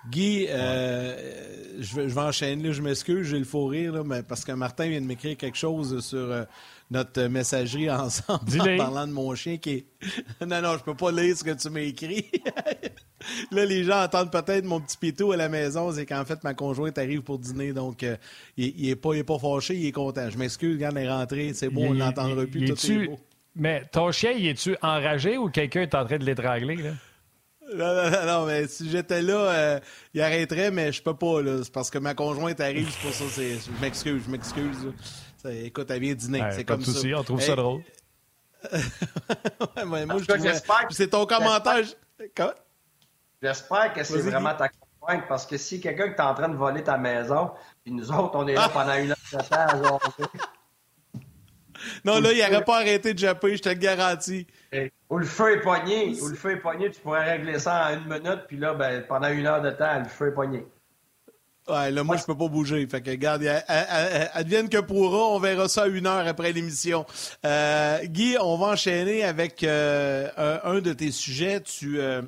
Guy, 0.09 0.47
euh, 0.49 1.79
je, 1.79 1.95
vais, 1.95 2.09
je, 2.09 2.15
vais, 2.15 2.21
enchaîner, 2.21 2.73
je 2.73 2.81
m'excuse, 2.81 3.27
j'ai 3.27 3.37
le 3.37 3.45
faux 3.45 3.67
rire, 3.67 4.03
mais 4.03 4.23
parce 4.23 4.43
que 4.43 4.51
Martin 4.51 4.87
vient 4.87 5.01
de 5.01 5.05
m'écrire 5.05 5.37
quelque 5.37 5.57
chose 5.57 6.03
sur 6.03 6.17
euh, 6.17 6.43
notre 6.89 7.21
messagerie 7.23 7.89
ensemble 7.91 8.61
en 8.61 8.77
parlant 8.77 9.05
de 9.05 9.11
mon 9.11 9.35
chien 9.35 9.57
qui 9.57 9.69
est. 9.69 9.85
non, 10.45 10.61
non, 10.61 10.77
je 10.77 10.83
peux 10.83 10.95
pas 10.95 11.11
lire 11.11 11.37
ce 11.37 11.43
que 11.43 11.51
tu 11.51 11.69
m'as 11.69 11.81
écrit. 11.81 12.31
là, 13.51 13.65
les 13.65 13.83
gens 13.83 14.03
entendent 14.03 14.31
peut-être 14.31 14.65
mon 14.65 14.79
petit 14.79 14.97
pitou 14.97 15.31
à 15.31 15.37
la 15.37 15.49
maison, 15.49 15.91
c'est 15.91 16.05
qu'en 16.05 16.25
fait, 16.25 16.43
ma 16.43 16.53
conjointe 16.53 16.97
arrive 16.97 17.21
pour 17.21 17.39
dîner, 17.39 17.73
donc 17.73 18.03
euh, 18.03 18.15
il, 18.57 18.73
il, 18.77 18.89
est 18.89 18.95
pas, 18.95 19.13
il 19.13 19.19
est 19.19 19.23
pas 19.23 19.39
fâché, 19.39 19.75
il 19.75 19.85
est 19.87 19.91
content. 19.91 20.29
Je 20.29 20.37
m'excuse, 20.37 20.75
regarde, 20.75 20.95
il 20.97 21.05
est 21.05 21.09
rentré, 21.09 21.53
c'est 21.53 21.69
bon, 21.69 21.89
on 21.89 21.93
l'entendra 21.93 22.45
plus, 22.45 22.65
tout 22.65 22.91
est 22.91 23.07
beau. 23.07 23.19
Mais 23.55 23.83
ton 23.91 24.11
chien, 24.11 24.31
il 24.31 24.47
est-tu 24.47 24.77
enragé 24.81 25.37
ou 25.37 25.49
quelqu'un 25.49 25.81
est 25.81 25.95
en 25.95 26.05
train 26.05 26.17
de 26.17 26.25
l'étrangler, 26.25 26.77
là? 26.77 26.91
Non, 27.73 28.11
non, 28.11 28.25
non, 28.25 28.45
mais 28.45 28.67
si 28.67 28.89
j'étais 28.89 29.21
là, 29.21 29.33
euh, 29.33 29.79
il 30.13 30.21
arrêterait, 30.21 30.71
mais 30.71 30.91
je 30.91 31.01
peux 31.01 31.15
pas, 31.15 31.41
là. 31.41 31.63
C'est 31.63 31.71
parce 31.71 31.89
que 31.89 31.99
ma 31.99 32.13
conjointe 32.13 32.59
arrive, 32.59 32.89
c'est 32.89 33.01
pour 33.01 33.13
ça. 33.13 33.23
Je 33.41 33.81
m'excuse, 33.81 34.23
je 34.25 34.31
m'excuse. 34.31 34.93
Écoute, 35.45 35.89
elle 35.89 36.01
vient 36.01 36.13
dîner. 36.13 36.43
c'est 36.51 36.65
comme 36.65 36.81
ça. 36.81 37.07
on 37.17 37.23
trouve 37.23 37.41
ça 37.41 37.55
drôle. 37.55 37.81
ouais, 38.71 39.85
moi, 39.85 40.17
je 40.19 40.59
C'est 40.91 41.09
ton 41.09 41.25
commentaire. 41.25 41.83
J'espère 43.41 43.93
que 43.93 44.03
c'est 44.03 44.19
vraiment 44.19 44.53
ta 44.53 44.69
conjointe, 44.69 45.27
parce 45.27 45.45
que 45.45 45.57
si 45.57 45.81
quelqu'un 45.81 46.09
qui 46.09 46.15
est 46.15 46.21
en 46.21 46.33
train 46.35 46.49
de 46.49 46.55
voler 46.55 46.83
ta 46.83 46.97
maison, 46.97 47.51
puis 47.83 47.93
nous 47.93 48.11
autres, 48.11 48.35
on 48.35 48.47
est 48.47 48.53
là 48.53 48.69
pendant 48.69 48.93
une 48.95 49.11
heure 49.11 49.17
de 49.33 49.37
temps 49.37 49.83
genre, 49.83 50.01
non, 52.05 52.19
là, 52.19 52.31
il 52.31 52.39
n'aurait 52.39 52.63
pas 52.63 52.77
arrêté 52.77 53.13
de 53.13 53.19
japper, 53.19 53.57
je 53.57 53.61
te 53.61 53.69
le 53.69 53.75
garantis. 53.75 54.47
Où 55.09 55.17
le 55.17 55.25
feu 55.25 55.57
est 55.57 55.61
pogné, 55.61 56.15
où 56.21 56.27
le 56.27 56.35
feu 56.35 56.51
est 56.51 56.57
pogné, 56.57 56.91
tu 56.91 57.01
pourrais 57.01 57.31
régler 57.31 57.59
ça 57.59 57.87
en 57.87 57.93
une 57.93 58.05
minute, 58.05 58.41
puis 58.47 58.57
là, 58.57 58.73
ben, 58.73 59.03
pendant 59.07 59.29
une 59.29 59.47
heure 59.47 59.61
de 59.61 59.71
temps, 59.71 59.99
le 59.99 60.05
feu 60.05 60.27
est 60.27 60.33
pogné. 60.33 60.65
Ouais, 61.67 61.91
là, 61.91 62.03
moi, 62.03 62.17
je 62.17 62.23
peux 62.23 62.35
pas 62.35 62.47
bouger. 62.47 62.85
Fait 62.87 63.01
que, 63.01 63.11
regarde, 63.11 63.43
advienne 64.33 64.67
que 64.67 64.79
pourra, 64.79 65.35
on 65.35 65.39
verra 65.39 65.69
ça 65.69 65.87
une 65.87 66.07
heure 66.07 66.27
après 66.27 66.51
l'émission. 66.51 67.05
Euh, 67.45 67.99
Guy, 68.05 68.35
on 68.39 68.57
va 68.57 68.67
enchaîner 68.67 69.23
avec 69.23 69.63
euh, 69.63 70.29
un, 70.63 70.79
de 70.79 70.91
tes 70.93 71.11
sujets. 71.11 71.61
Tu, 71.61 71.99
euh, 71.99 72.23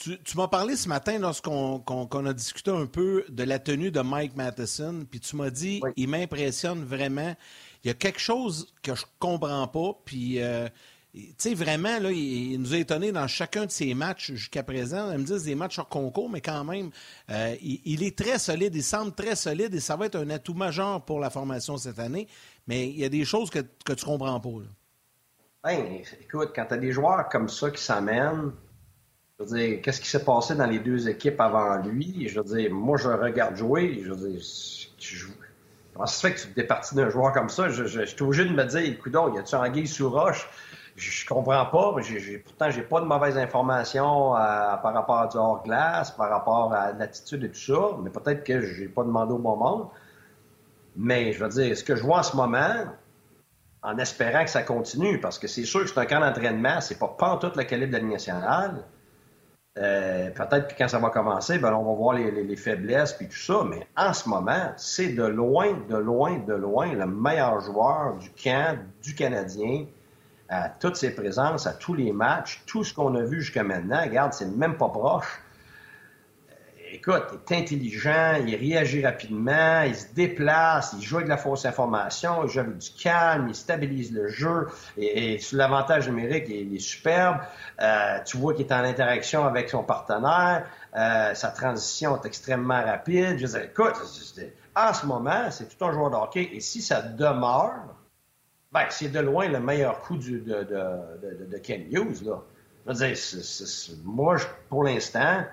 tu, 0.00 0.36
m'as 0.36 0.48
parlé 0.48 0.76
ce 0.76 0.88
matin 0.88 1.18
lorsqu'on 1.18 2.26
a 2.26 2.32
discuté 2.32 2.70
un 2.70 2.86
peu 2.86 3.24
de 3.28 3.42
la 3.42 3.58
tenue 3.58 3.90
de 3.90 4.00
Mike 4.00 4.36
Matheson, 4.36 5.06
puis 5.10 5.20
tu 5.20 5.36
m'as 5.36 5.50
dit, 5.50 5.80
il 5.96 6.08
m'impressionne 6.08 6.84
vraiment. 6.84 7.36
Il 7.84 7.88
y 7.88 7.90
a 7.90 7.94
quelque 7.94 8.20
chose 8.20 8.72
que 8.82 8.94
je 8.94 9.04
comprends 9.18 9.68
pas, 9.68 10.00
puis 10.04 10.40
tu 11.12 11.34
sais, 11.38 11.54
vraiment, 11.54 11.98
là, 11.98 12.12
il, 12.12 12.56
nous 12.60 12.72
a 12.72 12.78
étonnés 12.78 13.10
dans 13.10 13.26
chacun 13.26 13.66
de 13.66 13.70
ses 13.70 13.94
matchs 13.94 14.32
jusqu'à 14.32 14.62
présent. 14.62 15.10
Ils 15.10 15.18
me 15.18 15.24
disent 15.24 15.44
des 15.44 15.56
matchs 15.56 15.78
hors 15.80 15.88
concours, 15.88 16.30
mais 16.30 16.40
quand 16.40 16.62
même, 16.62 16.90
euh, 17.30 17.56
il, 17.60 18.04
est 18.04 18.16
très 18.16 18.38
solide, 18.38 18.74
il 18.76 18.82
semble 18.82 19.12
très 19.12 19.34
solide 19.34 19.74
et 19.74 19.80
ça 19.80 19.96
va 19.96 20.06
être 20.06 20.16
un 20.16 20.30
atout 20.30 20.54
majeur 20.54 21.04
pour 21.04 21.18
la 21.18 21.28
formation 21.28 21.76
cette 21.76 21.98
année. 21.98 22.28
Mais 22.68 22.88
il 22.88 22.98
y 22.98 23.04
a 23.04 23.08
des 23.08 23.24
choses 23.24 23.50
que, 23.50 23.58
que 23.84 23.92
tu 23.92 24.04
comprends 24.04 24.38
pas. 24.38 24.50
Ben, 25.64 26.00
écoute, 26.20 26.52
quand 26.54 26.66
tu 26.66 26.74
as 26.74 26.78
des 26.78 26.92
joueurs 26.92 27.28
comme 27.28 27.48
ça 27.48 27.70
qui 27.70 27.82
s'amènent, 27.82 28.52
je 29.40 29.44
veux 29.44 29.58
dire, 29.58 29.80
qu'est-ce 29.82 30.00
qui 30.00 30.08
s'est 30.08 30.24
passé 30.24 30.54
dans 30.54 30.66
les 30.66 30.78
deux 30.78 31.08
équipes 31.08 31.40
avant 31.40 31.76
lui? 31.78 32.28
Je 32.28 32.40
veux 32.40 32.56
dire, 32.56 32.70
moi, 32.72 32.98
je 32.98 33.08
regarde 33.08 33.56
jouer, 33.56 34.02
je 34.04 34.12
veux 34.12 34.28
dire, 34.28 34.40
tu 34.98 35.28
Comment 35.94 36.06
ça 36.06 36.14
se 36.14 36.26
fait 36.26 36.34
que 36.34 36.54
tu 36.54 36.60
es 36.60 36.64
parti 36.64 36.94
d'un 36.94 37.08
joueur 37.08 37.32
comme 37.32 37.48
ça? 37.48 37.68
Je, 37.68 37.84
je, 37.84 38.04
suis 38.04 38.22
obligé 38.22 38.44
de 38.44 38.52
me 38.52 38.64
dire, 38.64 38.80
écoute, 38.80 39.12
y 39.34 39.38
a-tu 39.38 39.54
anguille 39.54 39.88
sous 39.88 40.10
roche? 40.10 40.48
je, 40.96 41.26
comprends 41.26 41.66
pas. 41.66 41.94
J'ai, 42.02 42.38
pourtant, 42.38 42.70
j'ai 42.70 42.82
pas 42.82 43.00
de 43.00 43.06
mauvaises 43.06 43.38
informations 43.38 44.36
euh, 44.36 44.76
par 44.76 44.92
rapport 44.92 45.18
à 45.18 45.26
du 45.26 45.36
hors-glace, 45.36 46.10
par 46.12 46.28
rapport 46.28 46.72
à 46.74 46.92
l'attitude 46.92 47.44
et 47.44 47.50
tout 47.50 47.58
ça, 47.58 47.96
mais 48.02 48.10
peut-être 48.10 48.44
que 48.44 48.60
j'ai 48.60 48.88
pas 48.88 49.04
demandé 49.04 49.32
au 49.32 49.38
bon 49.38 49.56
monde. 49.56 49.88
Mais 50.96 51.32
je 51.32 51.42
veux 51.42 51.50
dire, 51.50 51.76
ce 51.76 51.82
que 51.82 51.96
je 51.96 52.02
vois 52.02 52.18
en 52.18 52.22
ce 52.22 52.36
moment, 52.36 52.84
en 53.82 53.98
espérant 53.98 54.44
que 54.44 54.50
ça 54.50 54.62
continue, 54.62 55.18
parce 55.18 55.38
que 55.38 55.48
c'est 55.48 55.64
sûr 55.64 55.80
que 55.80 55.88
c'est 55.88 55.98
un 55.98 56.06
camp 56.06 56.20
d'entraînement, 56.20 56.80
c'est 56.80 56.98
pas, 56.98 57.08
pas 57.08 57.38
tout 57.38 57.52
le 57.56 57.64
calibre 57.64 57.92
de 57.92 57.98
la 57.98 58.04
nationale, 58.04 58.84
Euh, 59.78 60.30
peut-être 60.30 60.68
que 60.68 60.78
quand 60.78 60.88
ça 60.88 60.98
va 60.98 61.10
commencer, 61.10 61.58
ben, 61.58 61.72
on 61.72 61.84
va 61.84 61.94
voir 61.94 62.14
les, 62.14 62.56
faiblesses 62.56 63.12
puis 63.12 63.28
tout 63.28 63.36
ça, 63.36 63.62
mais 63.64 63.86
en 63.96 64.12
ce 64.12 64.28
moment, 64.28 64.72
c'est 64.76 65.10
de 65.10 65.22
loin, 65.22 65.74
de 65.88 65.96
loin, 65.96 66.38
de 66.38 66.54
loin 66.54 66.92
le 66.92 67.06
meilleur 67.06 67.60
joueur 67.60 68.16
du 68.16 68.30
camp 68.30 68.78
du 69.02 69.14
Canadien 69.14 69.86
à 70.48 70.68
toutes 70.68 70.96
ses 70.96 71.14
présences, 71.14 71.68
à 71.68 71.72
tous 71.72 71.94
les 71.94 72.10
matchs, 72.10 72.64
tout 72.66 72.82
ce 72.82 72.92
qu'on 72.92 73.14
a 73.14 73.22
vu 73.22 73.42
jusqu'à 73.42 73.62
maintenant. 73.62 74.02
Regarde, 74.02 74.32
c'est 74.32 74.50
même 74.56 74.76
pas 74.76 74.88
proche 74.88 75.40
écoute, 76.92 77.24
il 77.32 77.54
est 77.54 77.58
intelligent, 77.58 78.36
il 78.46 78.54
réagit 78.56 79.04
rapidement, 79.04 79.82
il 79.82 79.94
se 79.94 80.12
déplace, 80.14 80.94
il 80.98 81.02
joue 81.02 81.16
avec 81.16 81.26
de 81.26 81.30
la 81.30 81.36
fausse 81.36 81.64
information, 81.64 82.44
il 82.44 82.48
joue 82.48 82.60
avec 82.60 82.78
du 82.78 82.90
calme, 82.90 83.48
il 83.48 83.54
stabilise 83.54 84.12
le 84.12 84.28
jeu. 84.28 84.68
Et, 84.96 85.38
l'avantage 85.52 86.08
numérique, 86.08 86.44
il, 86.48 86.74
est 86.74 86.78
superbe. 86.78 87.38
Euh, 87.80 88.18
tu 88.24 88.36
vois 88.36 88.54
qu'il 88.54 88.66
est 88.66 88.72
en 88.72 88.84
interaction 88.84 89.44
avec 89.44 89.68
son 89.68 89.82
partenaire. 89.82 90.66
Euh, 90.96 91.34
sa 91.34 91.48
transition 91.48 92.20
est 92.20 92.26
extrêmement 92.26 92.82
rapide. 92.82 93.38
Je 93.38 93.46
veux 93.46 93.52
dire, 93.52 93.70
écoute, 93.70 93.94
en 94.76 94.92
ce 94.92 95.06
moment, 95.06 95.50
c'est 95.50 95.76
tout 95.76 95.84
un 95.84 95.92
joueur 95.92 96.10
de 96.10 96.16
hockey. 96.16 96.50
Et 96.52 96.60
si 96.60 96.82
ça 96.82 97.02
demeure, 97.02 97.94
ben, 98.72 98.84
c'est 98.90 99.08
de 99.08 99.20
loin 99.20 99.48
le 99.48 99.60
meilleur 99.60 100.00
coup 100.00 100.16
de, 100.16 100.38
de, 100.38 100.64
de, 100.64 101.44
de, 101.46 101.58
Ken 101.58 101.82
Hughes. 101.90 102.22
Là. 102.24 102.42
Je 102.86 102.92
veux 102.92 103.12
dire, 103.12 103.16
moi, 104.04 104.36
pour 104.68 104.84
l'instant, 104.84 105.44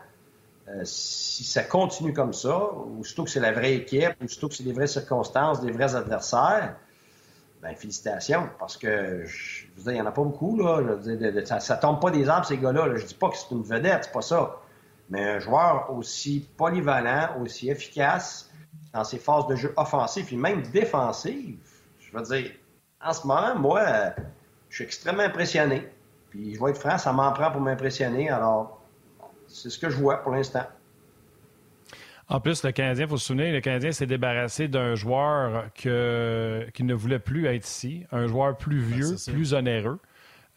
euh, 0.70 0.82
si 0.84 1.44
ça 1.46 1.64
continue 1.64 2.12
comme 2.12 2.34
ça, 2.34 2.72
ou 2.74 3.04
surtout 3.04 3.24
que 3.24 3.30
c'est 3.30 3.40
la 3.40 3.54
vraie 3.54 3.76
équipe, 3.76 4.16
ou 4.22 4.28
surtout 4.28 4.50
que 4.50 4.56
c'est 4.56 4.64
des 4.64 4.74
vraies 4.74 4.88
circonstances, 4.88 5.62
des 5.62 5.72
vrais 5.72 5.96
adversaires, 5.96 6.76
ben 7.62 7.74
félicitations, 7.76 8.50
parce 8.60 8.78
que 8.78 9.24
je, 9.26 9.66
veux 9.76 9.84
dire, 9.84 9.92
il 9.94 9.96
n'y 9.96 10.02
en 10.02 10.06
a 10.06 10.12
pas 10.12 10.24
beaucoup, 10.24 10.58
là. 10.58 10.82
ça, 11.60 11.76
ne 11.76 11.82
tombe 11.82 12.02
pas 12.02 12.12
des 12.12 12.28
arbres, 12.28 12.46
ces 12.46 12.58
gars-là. 12.58 12.90
Je 12.94 12.98
Je 12.98 13.06
dis 13.06 13.14
pas 13.14 13.30
que 13.30 13.38
c'est 13.38 13.52
une 13.52 13.64
vedette, 13.64 14.06
c'est 14.06 14.12
pas 14.12 14.22
ça. 14.22 14.58
Mais 15.10 15.24
un 15.24 15.40
joueur 15.40 15.92
aussi 15.96 16.48
polyvalent, 16.58 17.42
aussi 17.42 17.70
efficace 17.70 18.52
dans 18.94 19.06
ses 19.06 19.20
phases 19.20 19.48
de 19.48 19.56
jeu 19.56 19.74
offensives 19.78 20.28
et 20.32 20.36
même 20.36 20.64
défensives, 20.64 21.58
je 22.00 22.18
veux 22.18 22.24
dire, 22.24 22.52
en 23.04 23.14
ce 23.14 23.26
moment, 23.26 23.56
moi, 23.56 23.86
je 24.70 24.76
suis 24.76 24.84
extrêmement 24.84 25.24
impressionné. 25.24 25.90
Puis 26.30 26.56
je 26.56 26.64
vais 26.64 26.72
être 26.72 26.80
franc, 26.80 26.98
ça 26.98 27.14
m'en 27.14 27.32
prend 27.32 27.52
pour 27.52 27.62
m'impressionner. 27.62 28.30
Alors, 28.30 28.77
c'est 29.48 29.70
ce 29.70 29.80
que 29.80 29.90
je 29.90 29.98
vois 29.98 30.22
pour 30.24 30.32
l'instant. 30.32 30.66
En 32.30 32.42
plus, 32.42 32.64
le 32.64 32.72
Canadien, 32.74 33.06
il 33.06 33.10
faut 33.10 33.18
se 33.18 33.28
souvenir, 33.28 33.54
le 33.54 33.62
Canadien 33.62 33.92
s'est 33.94 34.06
débarrassé 34.06 34.68
d'un 34.68 34.96
joueur 34.96 35.70
que, 35.74 36.68
qui 36.74 36.84
ne 36.84 36.94
voulait 36.94 37.20
plus 37.20 37.46
être 37.46 37.66
ici, 37.66 38.04
un 38.12 38.28
joueur 38.28 38.58
plus 38.58 38.80
vieux, 38.80 39.16
plus 39.28 39.54
onéreux. 39.54 40.00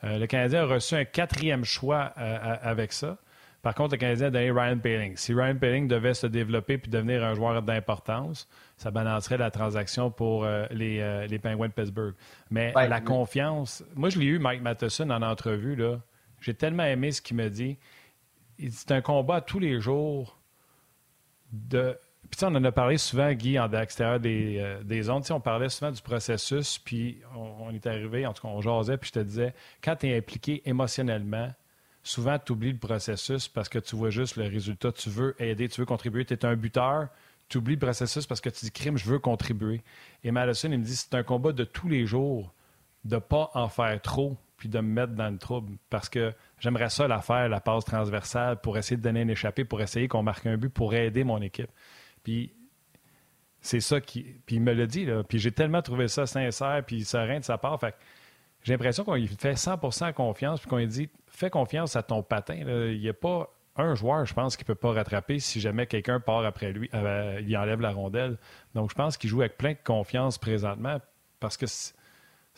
Euh, 0.03 0.19
le 0.19 0.27
Canadien 0.27 0.63
a 0.63 0.67
reçu 0.67 0.97
un 0.97 1.05
quatrième 1.05 1.65
choix 1.65 2.13
euh, 2.19 2.57
avec 2.63 2.93
ça. 2.93 3.19
Par 3.63 3.75
contre, 3.75 3.93
le 3.93 3.99
Canadien 3.99 4.29
a 4.29 4.31
donné 4.31 4.51
Ryan 4.51 4.79
Paling. 4.79 5.17
Si 5.17 5.33
Ryan 5.33 5.57
Paling 5.57 5.87
devait 5.87 6.15
se 6.15 6.27
développer 6.27 6.79
puis 6.79 6.91
devenir 6.91 7.23
un 7.23 7.35
joueur 7.35 7.63
d'importance, 7.63 8.49
ça 8.77 8.91
balancerait 8.91 9.37
la 9.37 9.51
transaction 9.51 10.11
pour 10.11 10.45
euh, 10.45 10.65
les, 10.71 11.27
les 11.29 11.39
Penguins 11.39 11.69
de 11.69 11.73
Pittsburgh. 11.73 12.15
Mais 12.51 12.73
la 12.75 13.01
confiance, 13.01 13.85
moi 13.95 14.09
je 14.09 14.19
l'ai 14.19 14.27
eu, 14.27 14.39
Mike 14.39 14.63
Matheson, 14.63 15.11
en 15.11 15.23
entrevue. 15.23 15.77
J'ai 16.41 16.55
tellement 16.55 16.85
aimé 16.85 17.13
ce 17.13 17.21
qu'il 17.21 17.37
me 17.37 17.49
dit 17.49 17.77
c'est 18.71 18.93
un 18.93 19.01
combat 19.01 19.41
tous 19.41 19.59
les 19.59 19.81
jours 19.81 20.39
de. 21.53 21.99
Puis 22.31 22.45
on 22.45 22.55
en 22.55 22.63
a 22.63 22.71
parlé 22.71 22.97
souvent, 22.97 23.33
Guy, 23.33 23.59
en 23.59 23.73
extérieur 23.73 24.21
des, 24.21 24.59
euh, 24.59 25.21
on 25.31 25.41
parlait 25.41 25.69
souvent 25.69 25.91
du 25.91 26.01
processus, 26.01 26.79
puis 26.79 27.19
on, 27.35 27.71
est 27.71 27.87
arrivé, 27.87 28.25
en 28.25 28.33
tout 28.33 28.43
cas, 28.43 28.49
on 28.49 28.61
jasait, 28.61 28.99
puis 28.99 29.09
je 29.09 29.21
te 29.21 29.25
disais, 29.25 29.53
quand 29.83 29.97
tu 29.97 30.07
es 30.07 30.17
impliqué 30.17 30.63
émotionnellement, 30.65 31.53
souvent 32.05 32.39
tu 32.39 32.53
oublies 32.53 32.73
le 32.73 32.79
processus 32.79 33.49
parce 33.49 33.69
que 33.69 33.79
tu 33.79 33.97
vois 33.97 34.11
juste 34.11 34.37
le 34.37 34.45
résultat. 34.45 34.93
Tu 34.93 35.11
veux 35.11 35.35
aider, 35.43 35.69
tu 35.69 35.81
veux 35.81 35.87
contribuer. 35.87 36.25
Tu 36.25 36.35
es 36.35 36.45
un 36.45 36.55
buteur, 36.55 37.09
tu 37.49 37.59
oublies 37.59 37.75
le 37.75 37.81
processus 37.81 38.27
parce 38.27 38.41
que 38.41 38.49
tu 38.49 38.65
dis, 38.65 38.71
crime, 38.71 38.97
je 38.97 39.07
veux 39.07 39.19
contribuer. 39.19 39.83
Et 40.23 40.31
Madison, 40.31 40.71
il 40.71 40.79
me 40.79 40.85
dit, 40.85 40.97
c'est 40.97 41.15
un 41.15 41.23
combat 41.23 41.53
de 41.53 41.65
tous 41.65 41.89
les 41.89 42.07
jours 42.07 42.53
de 43.05 43.17
ne 43.17 43.21
pas 43.21 43.51
en 43.55 43.69
faire 43.69 44.01
trop 44.01 44.37
puis 44.57 44.69
de 44.69 44.79
me 44.79 44.93
mettre 44.93 45.15
dans 45.15 45.31
le 45.31 45.39
trouble. 45.39 45.77
Parce 45.89 46.09
que 46.09 46.33
j'aimerais 46.61 46.91
ça 46.91 47.09
la 47.09 47.21
faire, 47.21 47.49
la 47.49 47.61
passe 47.61 47.85
transversale, 47.85 48.61
pour 48.61 48.79
essayer 48.79 48.97
de 48.97 49.03
donner 49.03 49.23
un 49.23 49.29
échappé, 49.29 49.65
pour 49.65 49.81
essayer 49.81 50.07
qu'on 50.07 50.23
marque 50.23 50.47
un 50.47 50.57
but, 50.57 50.69
pour 50.69 50.95
aider 50.95 51.25
mon 51.25 51.43
équipe. 51.43 51.71
Puis 52.23 52.55
c'est 53.61 53.81
ça 53.81 54.01
qui. 54.01 54.23
Puis 54.47 54.57
il 54.57 54.63
me 54.63 54.73
l'a 54.73 54.87
dit, 54.87 55.05
là. 55.05 55.25
Puis 55.25 55.39
j'ai 55.39 55.53
tellement 55.53 55.83
trouvé 55.83 56.07
ça 56.07 56.27
sincère, 56.27 56.83
puis 56.87 57.05
serein 57.05 57.41
de 57.41 57.45
sa 57.45 57.59
part. 57.59 57.81
Fait 57.81 57.95
j'ai 58.63 58.75
l'impression 58.75 59.05
qu'on 59.05 59.15
lui 59.15 59.27
fait 59.27 59.55
100% 59.55 60.13
confiance, 60.13 60.61
puis 60.61 60.69
qu'on 60.69 60.77
lui 60.77 60.87
dit 60.87 61.09
fais 61.27 61.51
confiance 61.51 61.97
à 61.97 62.03
ton 62.03 62.23
patin. 62.23 62.57
Il 62.57 63.01
n'y 63.01 63.09
a 63.09 63.15
pas 63.15 63.51
un 63.77 63.95
joueur, 63.95 64.27
je 64.27 64.35
pense, 64.35 64.57
qui 64.57 64.65
ne 64.65 64.67
peut 64.67 64.75
pas 64.75 64.93
rattraper 64.93 65.39
si 65.39 65.61
jamais 65.61 65.87
quelqu'un 65.87 66.21
part 66.21 66.45
après 66.45 66.73
lui, 66.73 66.91
euh, 66.95 67.41
il 67.43 67.57
enlève 67.57 67.81
la 67.81 67.93
rondelle. 67.93 68.37
Donc 68.75 68.91
je 68.91 68.95
pense 68.95 69.17
qu'il 69.17 69.31
joue 69.31 69.41
avec 69.41 69.57
plein 69.57 69.73
de 69.73 69.79
confiance 69.83 70.39
présentement 70.39 70.99
parce 71.39 71.57
que 71.57 71.67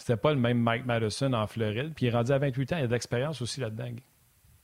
c'était 0.03 0.17
pas 0.17 0.33
le 0.33 0.41
même 0.41 0.59
Mike 0.59 0.85
Madison 0.85 1.33
en 1.33 1.47
Floride. 1.47 1.93
Puis 1.95 2.07
il 2.07 2.09
est 2.09 2.13
rendu 2.13 2.33
à 2.33 2.39
28 2.39 2.73
ans. 2.73 2.77
Il 2.77 2.81
y 2.81 2.85
a 2.85 2.87
de 2.89 2.93
l'expérience 2.93 3.41
aussi 3.41 3.61
là-dedans. 3.61 3.85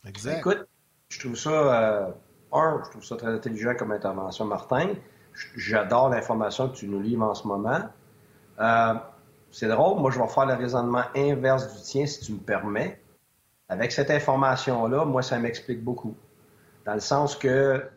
Exact. 0.05 0.39
Écoute, 0.39 0.67
je 1.11 1.21
trouve 1.21 1.37
ça, 1.37 1.51
euh, 1.51 2.11
un, 2.53 2.83
je 2.85 2.91
trouve 2.91 3.05
ça 3.05 3.15
très 3.15 3.29
intelligent 3.29 3.75
comme 3.79 3.93
intervention, 3.93 4.47
Martin. 4.47 4.95
J'adore 5.55 6.09
l'information 6.09 6.69
que 6.69 6.75
tu 6.75 6.89
nous 6.89 7.01
livres 7.01 7.23
en 7.23 7.35
ce 7.35 7.47
moment. 7.47 7.83
Euh, 8.59 8.95
c'est 9.53 9.69
drôle, 9.69 10.01
moi 10.01 10.11
je 10.11 10.19
vais 10.19 10.27
faire 10.27 10.47
le 10.47 10.55
raisonnement 10.55 11.05
inverse 11.15 11.73
du 11.73 11.83
tien 11.83 12.05
si 12.05 12.21
tu 12.21 12.33
me 12.33 12.41
permets. 12.41 13.01
Avec 13.69 13.93
cette 13.93 14.11
information-là, 14.11 15.05
moi 15.05 15.23
ça 15.23 15.39
m'explique 15.39 15.85
beaucoup. 15.85 16.17
Dans 16.85 16.95
le 16.95 17.01
sens 17.01 17.37
que 17.37 17.89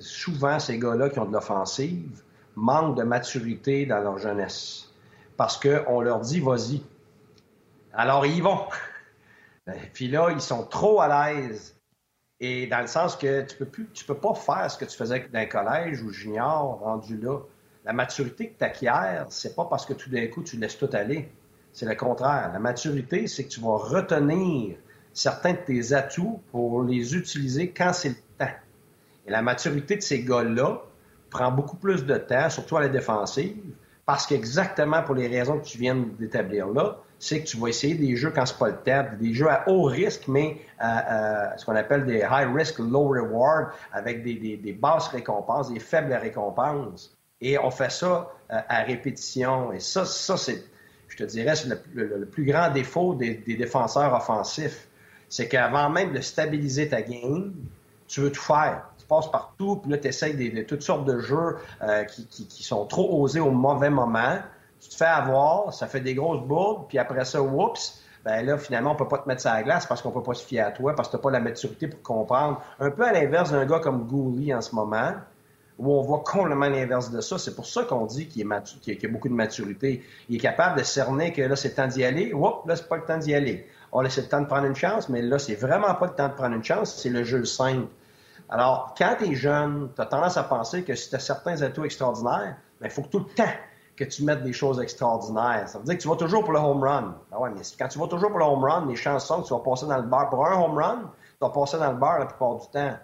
souvent 0.00 0.58
ces 0.58 0.78
gars-là 0.78 1.10
qui 1.10 1.18
ont 1.18 1.26
de 1.26 1.34
l'offensive 1.34 2.22
manquent 2.56 2.96
de 2.96 3.02
maturité 3.02 3.84
dans 3.84 4.00
leur 4.00 4.16
jeunesse 4.16 4.87
parce 5.38 5.56
qu'on 5.56 6.02
leur 6.02 6.20
dit 6.20 6.40
vas-y. 6.40 6.82
Alors 7.94 8.26
ils 8.26 8.36
y 8.36 8.40
vont. 8.42 8.66
Ben, 9.66 9.76
puis 9.92 10.08
là, 10.08 10.30
ils 10.30 10.40
sont 10.40 10.64
trop 10.64 11.00
à 11.00 11.30
l'aise. 11.30 11.76
Et 12.40 12.66
dans 12.66 12.80
le 12.80 12.86
sens 12.86 13.16
que 13.16 13.42
tu 13.42 13.56
peux 13.56 13.66
peux 13.66 14.14
pas 14.14 14.34
faire 14.34 14.70
ce 14.70 14.78
que 14.78 14.84
tu 14.84 14.96
faisais 14.96 15.28
le 15.32 15.46
collège 15.46 16.02
ou 16.02 16.10
junior 16.10 16.78
rendu 16.80 17.18
là. 17.18 17.40
La 17.84 17.92
maturité 17.92 18.50
que 18.50 18.58
tu 18.58 18.64
acquiers, 18.64 19.24
c'est 19.28 19.54
pas 19.54 19.64
parce 19.64 19.86
que 19.86 19.92
tout 19.92 20.10
d'un 20.10 20.26
coup 20.26 20.42
tu 20.42 20.56
laisses 20.56 20.76
tout 20.76 20.90
aller. 20.92 21.30
C'est 21.72 21.86
le 21.86 21.94
contraire. 21.94 22.50
La 22.52 22.58
maturité, 22.58 23.26
c'est 23.26 23.44
que 23.44 23.50
tu 23.50 23.60
vas 23.60 23.76
retenir 23.76 24.76
certains 25.12 25.52
de 25.52 25.58
tes 25.58 25.92
atouts 25.92 26.40
pour 26.50 26.82
les 26.82 27.14
utiliser 27.14 27.70
quand 27.70 27.92
c'est 27.92 28.10
le 28.10 28.14
temps. 28.38 28.54
Et 29.26 29.30
la 29.30 29.42
maturité 29.42 29.96
de 29.96 30.02
ces 30.02 30.22
gars-là 30.22 30.82
prend 31.30 31.52
beaucoup 31.52 31.76
plus 31.76 32.04
de 32.04 32.16
temps, 32.16 32.50
surtout 32.50 32.76
à 32.78 32.80
la 32.80 32.88
défensive, 32.88 33.74
parce 34.08 34.26
qu'exactement 34.26 35.02
pour 35.02 35.14
les 35.14 35.28
raisons 35.28 35.58
que 35.58 35.66
tu 35.66 35.76
viens 35.76 35.94
d'établir 35.94 36.68
là, 36.68 36.96
c'est 37.18 37.42
que 37.42 37.46
tu 37.46 37.58
vas 37.58 37.68
essayer 37.68 37.94
des 37.94 38.16
jeux 38.16 38.30
quand 38.30 38.46
c'est 38.46 38.56
pas 38.56 38.68
le 38.68 38.78
temps, 38.78 39.04
des 39.20 39.34
jeux 39.34 39.50
à 39.50 39.68
haut 39.68 39.82
risque, 39.82 40.28
mais 40.28 40.62
à, 40.78 41.52
ce 41.58 41.66
qu'on 41.66 41.76
appelle 41.76 42.06
des 42.06 42.20
high 42.20 42.48
risk, 42.50 42.78
low 42.78 43.08
reward, 43.08 43.66
avec 43.92 44.22
des, 44.24 44.78
basses 44.80 45.08
récompenses, 45.08 45.70
des 45.70 45.78
faibles 45.78 46.14
récompenses. 46.14 47.14
Et 47.42 47.58
on 47.58 47.70
fait 47.70 47.90
ça 47.90 48.32
euh, 48.50 48.58
à 48.66 48.82
répétition. 48.82 49.74
Et 49.74 49.80
ça, 49.80 50.06
ça 50.06 50.38
c'est, 50.38 50.64
je 51.08 51.16
te 51.18 51.24
dirais, 51.24 51.54
c'est 51.54 51.68
le, 51.92 52.24
plus 52.24 52.46
grand 52.46 52.70
défaut 52.70 53.14
des, 53.14 53.34
des 53.34 53.56
défenseurs 53.56 54.14
offensifs. 54.14 54.88
C'est 55.28 55.48
qu'avant 55.48 55.90
même 55.90 56.14
de 56.14 56.22
stabiliser 56.22 56.88
ta 56.88 57.02
game, 57.02 57.52
tu 58.06 58.22
veux 58.22 58.32
tout 58.32 58.40
faire 58.40 58.88
passes 59.08 59.30
partout, 59.30 59.76
puis 59.76 59.90
là, 59.90 59.98
tu 59.98 60.08
essaies 60.08 60.34
de, 60.34 60.62
toutes 60.62 60.82
sortes 60.82 61.04
de 61.04 61.18
jeux 61.18 61.56
euh, 61.82 62.04
qui, 62.04 62.62
sont 62.62 62.84
trop 62.86 63.22
osés 63.22 63.40
au 63.40 63.50
mauvais 63.50 63.90
moment. 63.90 64.38
Tu 64.80 64.90
te 64.90 64.94
fais 64.94 65.04
avoir, 65.04 65.72
ça 65.72 65.86
fait 65.86 66.00
des 66.00 66.14
grosses 66.14 66.46
bourdes, 66.46 66.86
puis 66.88 66.98
après 66.98 67.24
ça, 67.24 67.42
oups, 67.42 68.02
ben 68.24 68.44
là, 68.44 68.58
finalement, 68.58 68.92
on 68.92 68.96
peut 68.96 69.08
pas 69.08 69.18
te 69.18 69.28
mettre 69.28 69.40
ça 69.40 69.52
à 69.52 69.56
la 69.56 69.62
glace 69.62 69.86
parce 69.86 70.02
qu'on 70.02 70.10
peut 70.10 70.22
pas 70.22 70.34
se 70.34 70.44
fier 70.44 70.60
à 70.60 70.70
toi, 70.70 70.94
parce 70.94 71.08
que 71.08 71.16
t'as 71.16 71.22
pas 71.22 71.30
la 71.30 71.40
maturité 71.40 71.88
pour 71.88 72.02
comprendre. 72.02 72.62
Un 72.78 72.90
peu 72.90 73.04
à 73.04 73.12
l'inverse 73.12 73.50
d'un 73.50 73.64
gars 73.64 73.80
comme 73.80 74.06
Gouli 74.06 74.54
en 74.54 74.60
ce 74.60 74.74
moment, 74.74 75.12
où 75.78 75.92
on 75.92 76.02
voit 76.02 76.22
complètement 76.24 76.68
l'inverse 76.68 77.10
de 77.10 77.20
ça. 77.20 77.38
C'est 77.38 77.54
pour 77.54 77.66
ça 77.66 77.84
qu'on 77.84 78.04
dit 78.06 78.28
qu'il 78.28 78.42
est 78.42 79.04
a, 79.04 79.08
beaucoup 79.08 79.28
de 79.28 79.34
maturité. 79.34 80.02
Il 80.28 80.36
est 80.36 80.40
capable 80.40 80.78
de 80.78 80.84
cerner 80.84 81.32
que 81.32 81.42
là, 81.42 81.56
c'est 81.56 81.68
le 81.68 81.74
temps 81.74 81.86
d'y 81.86 82.04
aller. 82.04 82.32
Oups, 82.32 82.66
là, 82.66 82.76
c'est 82.76 82.88
pas 82.88 82.96
le 82.96 83.04
temps 83.04 83.18
d'y 83.18 83.34
aller. 83.34 83.66
On 83.92 84.00
laisse 84.00 84.18
le 84.18 84.24
temps 84.24 84.40
de 84.40 84.46
prendre 84.46 84.66
une 84.66 84.76
chance, 84.76 85.08
mais 85.08 85.22
là, 85.22 85.38
c'est 85.38 85.54
vraiment 85.54 85.94
pas 85.94 86.06
le 86.06 86.14
temps 86.14 86.28
de 86.28 86.34
prendre 86.34 86.54
une 86.54 86.64
chance, 86.64 86.94
c'est 87.00 87.08
le 87.08 87.24
jeu 87.24 87.44
simple. 87.44 87.86
Alors, 88.50 88.94
quand 88.96 89.16
tu 89.18 89.30
es 89.30 89.34
jeune, 89.34 89.90
tu 89.94 90.00
as 90.00 90.06
tendance 90.06 90.36
à 90.36 90.42
penser 90.42 90.82
que 90.82 90.94
si 90.94 91.10
tu 91.10 91.16
as 91.16 91.20
certains 91.20 91.60
atouts 91.62 91.84
extraordinaires, 91.84 92.56
il 92.80 92.82
ben, 92.82 92.90
faut 92.90 93.02
que 93.02 93.08
tout 93.08 93.18
le 93.18 93.34
temps 93.34 93.52
que 93.98 94.04
tu 94.04 94.24
mettes 94.24 94.42
des 94.42 94.52
choses 94.52 94.80
extraordinaires. 94.80 95.68
Ça 95.68 95.78
veut 95.78 95.84
dire 95.84 95.96
que 95.96 96.02
tu 96.02 96.08
vas 96.08 96.16
toujours 96.16 96.44
pour 96.44 96.52
le 96.52 96.60
home 96.60 96.82
run. 96.82 97.16
Ben 97.30 97.38
ouais, 97.38 97.50
mais 97.50 97.62
quand 97.78 97.88
tu 97.88 97.98
vas 97.98 98.06
toujours 98.06 98.30
pour 98.30 98.38
le 98.38 98.44
home 98.44 98.64
run, 98.64 98.86
les 98.86 98.96
chances 98.96 99.26
sont 99.26 99.42
que 99.42 99.48
tu 99.48 99.52
vas 99.52 99.60
passer 99.60 99.86
dans 99.86 99.96
le 99.96 100.04
bar. 100.04 100.30
Pour 100.30 100.46
un 100.46 100.54
home 100.54 100.78
run, 100.78 100.98
tu 101.00 101.38
vas 101.40 101.50
passer 101.50 101.78
dans 101.78 101.90
le 101.90 101.98
bar 101.98 102.20
la 102.20 102.26
plupart 102.26 102.56
du 102.56 102.68
temps. 102.68 102.96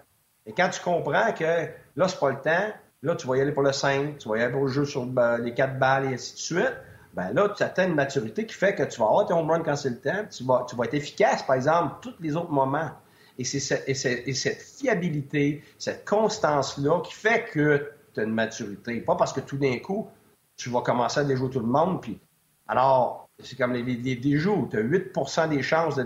Et 0.45 0.53
quand 0.53 0.69
tu 0.69 0.81
comprends 0.81 1.33
que 1.33 1.67
là, 1.95 2.07
c'est 2.07 2.19
pas 2.19 2.29
le 2.29 2.41
temps, 2.41 2.73
là, 3.03 3.15
tu 3.15 3.27
vas 3.27 3.37
y 3.37 3.41
aller 3.41 3.51
pour 3.51 3.63
le 3.63 3.73
5, 3.73 4.17
tu 4.17 4.29
vas 4.29 4.37
y 4.37 4.41
aller 4.41 4.53
pour 4.53 4.63
le 4.63 4.69
jeu 4.69 4.85
sur 4.85 5.05
ben, 5.05 5.37
les 5.37 5.53
4 5.53 5.77
balles 5.77 6.05
et 6.05 6.13
ainsi 6.13 6.33
de 6.33 6.39
suite, 6.39 6.73
ben 7.13 7.33
là, 7.33 7.49
tu 7.49 7.61
atteins 7.61 7.87
une 7.87 7.95
maturité 7.95 8.45
qui 8.45 8.55
fait 8.55 8.73
que 8.73 8.83
tu 8.83 8.99
vas 8.99 9.07
avoir 9.07 9.25
tes 9.25 9.33
home 9.33 9.49
run 9.49 9.61
quand 9.61 9.75
c'est 9.75 9.89
le 9.89 9.99
temps, 9.99 10.25
tu 10.29 10.43
tu 10.43 10.75
vas 10.75 10.85
être 10.85 10.93
efficace, 10.93 11.43
par 11.43 11.55
exemple, 11.55 11.95
tous 12.01 12.15
les 12.19 12.35
autres 12.35 12.51
moments. 12.51 12.91
Et 13.37 13.43
c'est 13.43 13.59
cette, 13.59 14.61
fiabilité, 14.61 15.63
cette 15.77 16.07
constance-là 16.07 17.01
qui 17.01 17.13
fait 17.13 17.45
que 17.51 17.91
tu 18.13 18.19
as 18.19 18.23
une 18.23 18.33
maturité. 18.33 19.01
Pas 19.01 19.15
parce 19.15 19.33
que 19.33 19.41
tout 19.41 19.57
d'un 19.57 19.77
coup, 19.79 20.07
tu 20.55 20.69
vas 20.69 20.81
commencer 20.81 21.19
à 21.19 21.23
déjouer 21.23 21.49
tout 21.49 21.59
le 21.59 21.65
monde. 21.65 22.01
Puis, 22.01 22.19
alors, 22.67 23.29
c'est 23.39 23.57
comme 23.57 23.73
les, 23.73 23.83
les, 23.83 24.15
déjoues. 24.15 24.69
Tu 24.71 24.77
as 24.77 24.81
8% 24.81 25.49
des 25.49 25.61
chances 25.61 25.95
de 25.95 26.03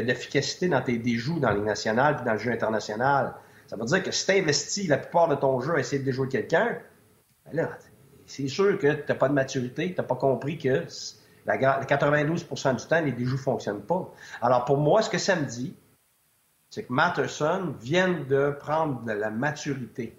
d'efficacité 0.00 0.68
dans 0.68 0.80
tes 0.80 0.98
déjoues 0.98 1.40
dans 1.40 1.50
les 1.50 1.60
nationales 1.60 2.16
puis 2.16 2.24
dans 2.24 2.32
le 2.32 2.38
jeu 2.38 2.50
international. 2.50 3.34
Ça 3.66 3.76
veut 3.76 3.84
dire 3.84 4.02
que 4.02 4.10
si 4.10 4.26
tu 4.26 4.32
investis 4.32 4.88
la 4.88 4.98
plupart 4.98 5.28
de 5.28 5.34
ton 5.34 5.60
jeu 5.60 5.74
à 5.74 5.80
essayer 5.80 5.98
de 5.98 6.04
déjouer 6.04 6.28
quelqu'un, 6.28 6.78
ben 7.52 7.68
c'est 8.26 8.48
sûr 8.48 8.78
que 8.78 8.92
tu 8.92 9.02
n'as 9.08 9.14
pas 9.14 9.28
de 9.28 9.34
maturité, 9.34 9.92
tu 9.92 10.00
n'as 10.00 10.06
pas 10.06 10.16
compris 10.16 10.58
que 10.58 10.84
la, 11.46 11.56
92% 11.56 12.76
du 12.76 12.86
temps, 12.86 13.00
les 13.00 13.12
déjoues 13.12 13.32
ne 13.32 13.40
fonctionnent 13.40 13.82
pas. 13.82 14.10
Alors, 14.40 14.64
pour 14.64 14.78
moi, 14.78 15.02
ce 15.02 15.10
que 15.10 15.18
ça 15.18 15.36
me 15.36 15.44
dit, 15.44 15.74
c'est 16.72 16.84
que 16.84 16.92
Matterson 16.94 17.74
vient 17.82 18.08
de 18.08 18.56
prendre 18.58 19.02
de 19.02 19.12
la 19.12 19.28
maturité. 19.28 20.16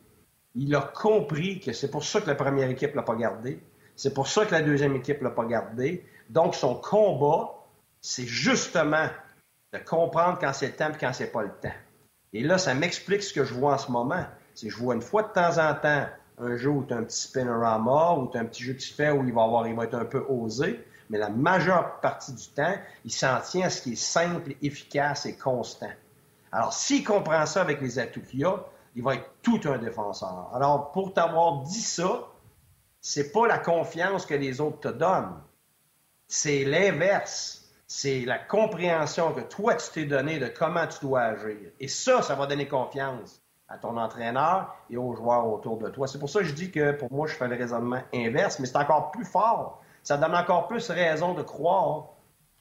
Il 0.54 0.76
a 0.76 0.82
compris 0.82 1.60
que 1.60 1.74
c'est 1.74 1.90
pour 1.90 2.04
ça 2.04 2.22
que 2.22 2.28
la 2.28 2.36
première 2.36 2.70
équipe 2.70 2.94
l'a 2.94 3.02
pas 3.02 3.16
gardé. 3.16 3.60
C'est 3.96 4.14
pour 4.14 4.28
ça 4.28 4.46
que 4.46 4.52
la 4.52 4.62
deuxième 4.62 4.96
équipe 4.96 5.24
l'a 5.24 5.32
pas 5.32 5.46
gardé. 5.46 6.06
Donc, 6.30 6.54
son 6.54 6.76
combat, 6.76 7.56
c'est 8.02 8.28
justement 8.28 9.08
de 9.74 9.80
comprendre 9.80 10.38
quand 10.40 10.54
c'est 10.54 10.68
le 10.68 10.74
temps 10.74 10.92
et 10.92 10.98
quand 11.00 11.12
c'est 11.12 11.32
pas 11.32 11.42
le 11.42 11.54
temps. 11.60 11.74
Et 12.34 12.44
là, 12.44 12.60
ça 12.60 12.76
m'explique 12.76 13.24
ce 13.24 13.34
que 13.34 13.44
je 13.44 13.56
vois 13.56 13.74
en 13.74 13.78
ce 13.80 13.92
moment. 13.92 14.24
C'est 14.54 14.68
que 14.68 14.74
je 14.74 14.78
vois 14.78 14.94
une 14.94 15.02
fois 15.02 15.24
de 15.24 15.30
temps 15.30 15.58
en 15.58 15.74
temps 15.74 16.06
un 16.38 16.56
jeu 16.56 16.70
où 16.70 16.86
tu 16.86 16.94
as 16.94 16.98
un 16.98 17.04
petit 17.04 17.22
spinorama, 17.22 18.14
ou 18.14 18.30
tu 18.30 18.38
as 18.38 18.42
un 18.42 18.46
petit 18.46 18.62
jeu 18.62 18.74
qui 18.74 18.86
se 18.86 18.94
fait 18.94 19.10
où 19.10 19.24
il 19.26 19.34
va, 19.34 19.42
avoir, 19.42 19.68
il 19.68 19.76
va 19.76 19.86
être 19.86 19.96
un 19.96 20.06
peu 20.06 20.24
osé, 20.30 20.86
mais 21.10 21.18
la 21.18 21.30
majeure 21.30 22.00
partie 22.00 22.34
du 22.34 22.48
temps, 22.50 22.76
il 23.06 23.12
s'en 23.12 23.40
tient 23.42 23.66
à 23.66 23.70
ce 23.72 23.82
qui 23.82 23.94
est 23.94 23.96
simple, 23.96 24.54
efficace 24.62 25.26
et 25.26 25.36
constant. 25.36 25.90
Alors, 26.54 26.72
s'il 26.72 27.04
comprend 27.04 27.48
ça 27.48 27.62
avec 27.62 27.82
les 27.82 27.98
atouts 27.98 28.22
qu'il 28.22 28.46
a, 28.46 28.64
il 28.96 29.02
va 29.02 29.16
être 29.16 29.28
tout 29.42 29.60
un 29.66 29.80
défenseur. 29.80 30.52
Alors, 30.54 30.92
pour 30.92 31.12
t'avoir 31.12 31.64
dit 31.64 31.82
ça, 31.82 32.28
c'est 33.02 33.32
pas 33.32 33.48
la 33.48 33.58
confiance 33.58 34.28
que 34.28 34.36
les 34.36 34.62
autres 34.62 34.80
te 34.80 34.88
donnent. 34.88 35.42
C'est 36.28 36.64
l'inverse. 36.64 37.72
C'est 37.88 38.22
la 38.22 38.38
compréhension 38.38 39.34
que 39.34 39.42
toi, 39.42 39.76
tu 39.76 39.90
t'es 39.92 40.06
donné 40.06 40.38
de 40.38 40.48
comment 40.48 40.86
tu 40.86 41.00
dois 41.02 41.22
agir. 41.22 41.72
Et 41.80 41.88
ça, 41.88 42.22
ça 42.22 42.36
va 42.36 42.46
donner 42.46 42.68
confiance 42.68 43.42
à 43.68 43.80
ton 43.80 43.98
entraîneur 43.98 44.76
et 44.92 44.98
aux 44.98 45.16
joueurs 45.16 45.48
autour 45.48 45.80
de 45.80 45.90
toi. 45.90 46.08
C'est 46.08 46.20
pour 46.20 46.30
ça 46.30 46.40
que 46.40 46.46
je 46.46 46.54
dis 46.54 46.70
que 46.70 46.92
pour 46.92 47.12
moi, 47.12 47.26
je 47.26 47.34
fais 47.34 47.48
le 47.48 47.56
raisonnement 47.56 48.02
inverse, 48.14 48.60
mais 48.60 48.68
c'est 48.68 48.78
encore 48.78 49.10
plus 49.10 49.26
fort. 49.26 49.82
Ça 50.04 50.18
donne 50.18 50.36
encore 50.36 50.68
plus 50.68 50.88
raison 50.92 51.34
de 51.34 51.42
croire 51.42 52.10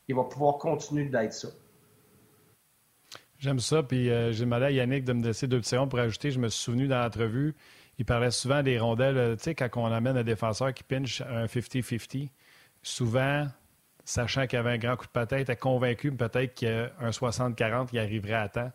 qu'il 0.06 0.16
va 0.16 0.24
pouvoir 0.24 0.56
continuer 0.56 1.04
d'être 1.10 1.34
ça. 1.34 1.48
J'aime 3.42 3.58
ça. 3.58 3.82
Puis 3.82 4.08
euh, 4.08 4.30
j'ai 4.32 4.44
demandé 4.44 4.66
à 4.66 4.70
Yannick 4.70 5.04
de 5.04 5.12
me 5.12 5.24
laisser 5.24 5.48
deux 5.48 5.60
petits 5.60 5.74
pour 5.90 5.98
ajouter. 5.98 6.30
Je 6.30 6.38
me 6.38 6.48
suis 6.48 6.62
souvenu 6.62 6.86
dans 6.86 7.00
l'entrevue, 7.02 7.56
il 7.98 8.04
parlait 8.04 8.30
souvent 8.30 8.62
des 8.62 8.78
rondelles. 8.78 9.18
Euh, 9.18 9.36
tu 9.36 9.42
sais, 9.42 9.54
quand 9.56 9.68
on 9.74 9.86
amène 9.86 10.16
un 10.16 10.22
défenseur 10.22 10.72
qui 10.72 10.84
pinche 10.84 11.22
un 11.22 11.46
50-50, 11.46 12.30
souvent, 12.82 13.48
sachant 14.04 14.46
qu'il 14.46 14.60
avait 14.60 14.70
un 14.70 14.78
grand 14.78 14.96
coup 14.96 15.06
de 15.06 15.10
patin, 15.10 15.38
était 15.38 15.56
convaincu 15.56 16.12
peut-être 16.12 16.54
qu'un 16.54 17.10
60-40, 17.10 17.88
il 17.92 17.98
arriverait 17.98 18.34
à 18.34 18.48
temps. 18.48 18.72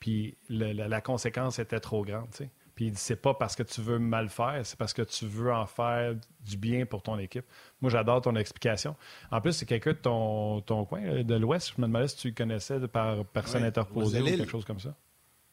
Puis 0.00 0.36
la, 0.48 1.00
conséquence 1.02 1.58
était 1.58 1.80
trop 1.80 2.02
grande. 2.02 2.30
Tu 2.30 2.44
sais. 2.44 2.50
Puis 2.76 2.84
il 2.84 2.92
dit 2.92 3.00
c'est 3.00 3.16
pas 3.16 3.32
parce 3.32 3.56
que 3.56 3.62
tu 3.62 3.80
veux 3.80 3.98
mal 3.98 4.28
faire, 4.28 4.60
c'est 4.62 4.78
parce 4.78 4.92
que 4.92 5.00
tu 5.00 5.26
veux 5.26 5.50
en 5.50 5.64
faire 5.64 6.14
du 6.44 6.58
bien 6.58 6.84
pour 6.84 7.02
ton 7.02 7.18
équipe. 7.18 7.46
Moi, 7.80 7.90
j'adore 7.90 8.20
ton 8.20 8.36
explication. 8.36 8.94
En 9.30 9.40
plus, 9.40 9.52
c'est 9.54 9.64
quelqu'un 9.64 9.92
de 9.92 9.96
ton, 9.96 10.60
ton 10.60 10.84
coin, 10.84 11.00
euh, 11.02 11.22
de 11.22 11.34
l'Ouest. 11.34 11.72
Je 11.74 11.80
me 11.80 11.86
demandais 11.86 12.08
si 12.08 12.16
tu 12.16 12.28
le 12.28 12.34
connaissais 12.34 12.78
par 12.86 13.24
personne 13.24 13.64
interposée 13.64 14.20
ou 14.20 14.26
quelque 14.26 14.50
chose 14.50 14.66
comme 14.66 14.78
ça. 14.78 14.94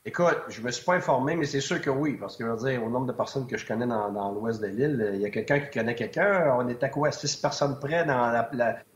Écoute, 0.06 0.38
je 0.50 0.62
me 0.62 0.70
suis 0.70 0.84
pas 0.84 0.96
informé, 0.96 1.38
mais 1.38 1.46
c'est 1.46 1.62
sûr 1.62 1.80
que 1.80 1.90
oui, 1.90 2.18
parce 2.20 2.36
que 2.36 2.44
je 2.44 2.50
veux 2.50 2.70
dire, 2.70 2.84
au 2.84 2.90
nombre 2.90 3.06
de 3.06 3.14
personnes 3.14 3.48
que 3.48 3.58
je 3.58 3.66
connais 3.66 3.88
dans, 3.88 4.34
l'ouest 4.34 4.62
de 4.62 4.68
l'île, 4.68 5.12
il 5.14 5.22
y 5.22 5.26
a 5.26 5.30
quelqu'un 5.30 5.62
qui 5.62 5.80
connaît 5.80 5.96
quelqu'un. 5.96 6.54
On 6.60 6.68
est 6.68 6.84
à 6.84 6.90
quoi? 6.90 7.10
Six 7.14 7.38
personnes 7.38 7.80
près 7.80 8.04
dans 8.06 8.46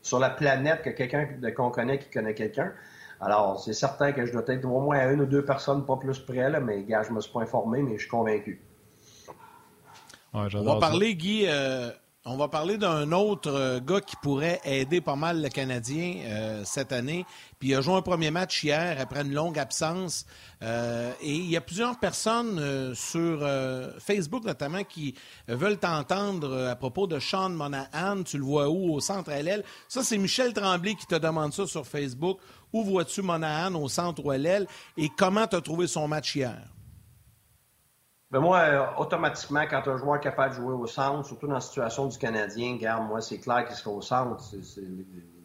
sur 0.02 0.18
la 0.18 0.28
planète 0.28 0.82
que 0.82 0.90
quelqu'un 0.90 1.28
qu'on 1.56 1.70
connaît 1.70 1.98
qui 1.98 2.10
connaît 2.10 2.34
quelqu'un. 2.34 2.74
Alors, 3.20 3.60
c'est 3.60 3.72
certain 3.72 4.12
que 4.12 4.24
je 4.26 4.32
dois 4.32 4.44
être 4.46 4.64
au 4.64 4.80
moins 4.80 4.98
à 4.98 5.06
une 5.06 5.22
ou 5.22 5.26
deux 5.26 5.44
personnes, 5.44 5.84
pas 5.84 5.96
plus 5.96 6.18
près, 6.18 6.48
là, 6.50 6.60
mais 6.60 6.84
gars, 6.84 7.02
je 7.02 7.12
me 7.12 7.20
suis 7.20 7.32
pas 7.32 7.40
informé, 7.40 7.82
mais 7.82 7.94
je 7.94 8.02
suis 8.02 8.10
convaincu. 8.10 8.60
on 10.32 10.46
va 10.46 10.78
parler, 10.78 11.16
Guy, 11.16 11.46
euh, 11.46 11.90
on 12.30 12.36
va 12.36 12.48
parler 12.48 12.76
d'un 12.76 13.10
autre 13.12 13.50
euh, 13.50 13.80
gars 13.80 14.02
qui 14.02 14.14
pourrait 14.16 14.60
aider 14.64 15.00
pas 15.00 15.16
mal 15.16 15.40
le 15.40 15.48
Canadien 15.48 16.16
euh, 16.26 16.62
cette 16.62 16.92
année. 16.92 17.24
Puis 17.58 17.70
il 17.70 17.74
a 17.74 17.80
joué 17.80 17.94
un 17.94 18.02
premier 18.02 18.30
match 18.30 18.62
hier 18.62 18.98
après 19.00 19.22
une 19.22 19.32
longue 19.32 19.58
absence. 19.58 20.26
Euh, 20.62 21.10
et 21.22 21.32
il 21.32 21.48
y 21.48 21.56
a 21.56 21.62
plusieurs 21.62 21.98
personnes 21.98 22.94
sur 22.94 23.48
Facebook 23.98 24.44
notamment 24.44 24.84
qui 24.84 25.14
veulent 25.46 25.78
t'entendre 25.78 26.68
à 26.68 26.76
propos 26.76 27.06
de 27.06 27.18
Sean 27.18 27.50
Monahan. 27.50 28.22
Tu 28.24 28.36
le 28.36 28.44
vois 28.44 28.68
où? 28.68 28.94
Au 28.94 29.00
centre 29.00 29.30
LL? 29.30 29.64
Ça, 29.88 30.02
c'est 30.02 30.18
Michel 30.18 30.52
Tremblay 30.52 30.94
qui 30.96 31.06
te 31.06 31.14
demande 31.14 31.54
ça 31.54 31.66
sur 31.66 31.86
Facebook. 31.86 32.38
Où 32.72 32.84
vois-tu 32.84 33.22
Monahan 33.22 33.74
au 33.74 33.88
centre 33.88 34.24
ou 34.24 34.32
LL? 34.32 34.66
Et 34.96 35.08
comment 35.16 35.46
tu 35.46 35.56
as 35.56 35.60
trouvé 35.60 35.86
son 35.86 36.06
match 36.06 36.36
hier? 36.36 36.58
Ben 38.30 38.40
moi, 38.40 38.58
euh, 38.58 38.86
automatiquement, 38.98 39.64
quand 39.68 39.88
un 39.88 39.96
joueur 39.96 40.16
est 40.16 40.20
capable 40.20 40.54
de 40.54 40.60
jouer 40.60 40.74
au 40.74 40.86
centre, 40.86 41.26
surtout 41.26 41.46
dans 41.46 41.54
la 41.54 41.62
situation 41.62 42.06
du 42.06 42.18
Canadien, 42.18 42.74
regarde, 42.74 43.08
moi, 43.08 43.22
c'est 43.22 43.38
clair 43.38 43.64
qu'il 43.66 43.74
sera 43.74 43.90
au 43.90 44.02
centre. 44.02 44.36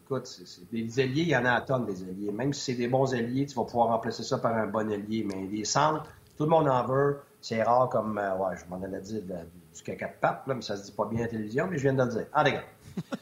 écoute, 0.04 0.28
c'est, 0.28 0.70
des 0.70 1.00
alliés, 1.00 1.22
il 1.22 1.30
y 1.30 1.38
en 1.38 1.46
a 1.46 1.54
à 1.54 1.62
tonnes 1.62 1.86
des 1.86 2.04
alliés. 2.04 2.32
Même 2.32 2.52
si 2.52 2.62
c'est 2.62 2.74
des 2.78 2.90
bons 2.90 3.14
alliés, 3.14 3.46
tu 3.46 3.56
vas 3.56 3.64
pouvoir 3.64 3.88
remplacer 3.88 4.24
ça 4.24 4.38
par 4.38 4.54
un 4.54 4.68
bon 4.68 4.92
allié. 4.92 5.26
Mais 5.26 5.48
les 5.50 5.64
centres, 5.64 6.04
tout 6.38 6.44
le 6.44 6.50
monde 6.50 6.68
en 6.68 6.86
veut. 6.86 7.22
C'est 7.40 7.64
rare 7.64 7.88
comme, 7.88 8.18
euh, 8.18 8.36
ouais, 8.36 8.56
je 8.58 8.70
m'en 8.70 8.84
allais 8.84 9.02
dire 9.02 9.22
du 9.22 9.84
caca 9.84 10.08
de 10.08 10.14
pape, 10.20 10.48
là, 10.48 10.54
mais 10.54 10.62
ça 10.62 10.76
se 10.76 10.84
dit 10.84 10.92
pas 10.92 11.06
bien 11.06 11.20
à 11.20 11.24
la 11.24 11.28
télévision, 11.30 11.68
mais 11.70 11.78
je 11.78 11.84
viens 11.84 11.94
de 11.94 12.04
le 12.04 12.10
dire. 12.10 12.28
Ah. 12.34 12.46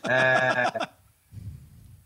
Euh, 0.09 0.85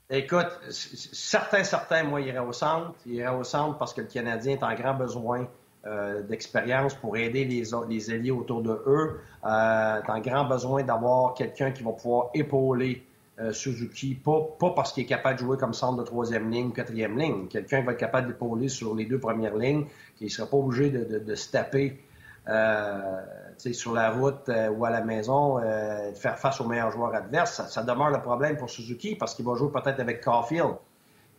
écoute, 0.09 0.59
certains, 0.69 1.63
certains, 1.63 2.03
moi, 2.03 2.21
iraient 2.21 2.39
au 2.39 2.53
centre. 2.53 2.93
Ils 3.05 3.15
iraient 3.15 3.35
au 3.35 3.43
centre 3.43 3.77
parce 3.77 3.93
que 3.93 4.01
le 4.01 4.07
Canadien 4.07 4.53
est 4.53 4.63
en 4.63 4.73
grand 4.73 4.93
besoin 4.93 5.47
euh, 5.85 6.21
d'expérience 6.23 6.93
pour 6.95 7.17
aider 7.17 7.45
les, 7.45 7.63
les 7.89 8.11
alliés 8.11 8.31
autour 8.31 8.61
de 8.61 8.71
eux. 8.87 9.19
Euh, 9.43 9.47
as 9.47 10.03
un 10.07 10.19
grand 10.19 10.45
besoin 10.45 10.83
d'avoir 10.83 11.33
quelqu'un 11.33 11.71
qui 11.71 11.83
va 11.83 11.91
pouvoir 11.91 12.29
épauler 12.33 13.05
euh, 13.37 13.51
Suzuki, 13.51 14.15
pas, 14.15 14.71
parce 14.75 14.93
qu'il 14.93 15.03
est 15.03 15.07
capable 15.07 15.35
de 15.35 15.45
jouer 15.45 15.57
comme 15.57 15.73
centre 15.73 15.97
de 15.97 16.03
troisième 16.03 16.49
ligne, 16.49 16.71
quatrième 16.71 17.17
ligne. 17.17 17.47
Quelqu'un 17.47 17.81
va 17.83 17.91
être 17.91 17.99
capable 17.99 18.27
d'épauler 18.27 18.69
sur 18.69 18.95
les 18.95 19.05
deux 19.05 19.19
premières 19.19 19.57
lignes, 19.57 19.85
qui 20.15 20.25
ne 20.25 20.29
sera 20.29 20.49
pas 20.49 20.57
obligé 20.57 20.89
de, 20.89 21.03
de, 21.03 21.19
de 21.19 21.35
se 21.35 21.51
taper 21.51 21.99
euh, 22.47 23.21
sur 23.57 23.93
la 23.93 24.11
route 24.11 24.49
ou 24.71 24.85
à 24.85 24.89
la 24.89 25.01
maison, 25.01 25.59
de 25.59 26.15
faire 26.15 26.37
face 26.37 26.59
aux 26.61 26.67
meilleurs 26.67 26.91
joueurs 26.91 27.13
adverses. 27.13 27.61
Ça, 27.67 27.83
demeure 27.83 28.09
le 28.09 28.21
problème 28.21 28.57
pour 28.57 28.69
Suzuki 28.69 29.15
parce 29.15 29.35
qu'il 29.35 29.45
va 29.45 29.55
jouer 29.55 29.71
peut-être 29.71 29.99
avec 29.99 30.23
Caulfield 30.23 30.75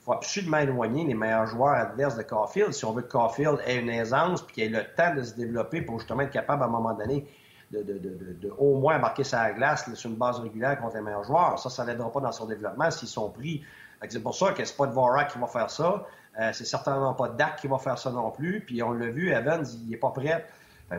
faut 0.06 0.12
absolument 0.12 0.58
éloigner 0.58 1.04
les 1.04 1.14
meilleurs 1.14 1.48
joueurs 1.48 1.74
adverses 1.74 2.16
de 2.16 2.22
Caulfield 2.22 2.72
si 2.72 2.84
on 2.84 2.92
veut 2.92 3.02
que 3.02 3.10
Caulfield 3.10 3.58
ait 3.66 3.80
une 3.80 3.90
aisance 3.90 4.40
puis 4.40 4.54
qu'il 4.54 4.64
ait 4.64 4.68
le 4.68 4.84
temps 4.94 5.12
de 5.12 5.22
se 5.22 5.34
développer 5.34 5.82
pour 5.82 5.98
justement 5.98 6.22
être 6.22 6.30
capable 6.30 6.62
à 6.62 6.66
un 6.66 6.70
moment 6.70 6.94
donné 6.94 7.26
de, 7.72 8.48
au 8.56 8.78
moins 8.78 8.98
embarquer 8.98 9.24
sa 9.24 9.50
glace 9.50 9.92
sur 9.94 10.08
une 10.08 10.16
base 10.16 10.38
régulière 10.38 10.78
contre 10.78 10.94
les 10.94 11.02
meilleurs 11.02 11.24
joueurs. 11.24 11.58
Ça, 11.58 11.68
ça 11.68 11.84
n'aidera 11.84 12.12
pas 12.12 12.20
dans 12.20 12.30
son 12.30 12.46
développement 12.46 12.88
s'ils 12.92 13.08
sont 13.08 13.30
pris. 13.30 13.64
C'est 14.08 14.22
pour 14.22 14.36
ça 14.36 14.52
que 14.52 14.64
c'est 14.64 14.76
pas 14.76 14.86
de 14.86 14.92
Vorak 14.92 15.32
qui 15.32 15.38
va 15.40 15.48
faire 15.48 15.70
ça. 15.70 16.06
Euh, 16.38 16.50
c'est 16.52 16.66
certainement 16.66 17.14
pas 17.14 17.28
Dak 17.30 17.56
qui 17.56 17.66
va 17.66 17.78
faire 17.78 17.98
ça 17.98 18.12
non 18.12 18.30
plus. 18.30 18.60
Puis 18.60 18.80
on 18.84 18.92
l'a 18.92 19.08
vu, 19.08 19.32
Evans, 19.32 19.66
il 19.84 19.92
est 19.92 19.96
pas 19.96 20.10
prêt. 20.10 20.46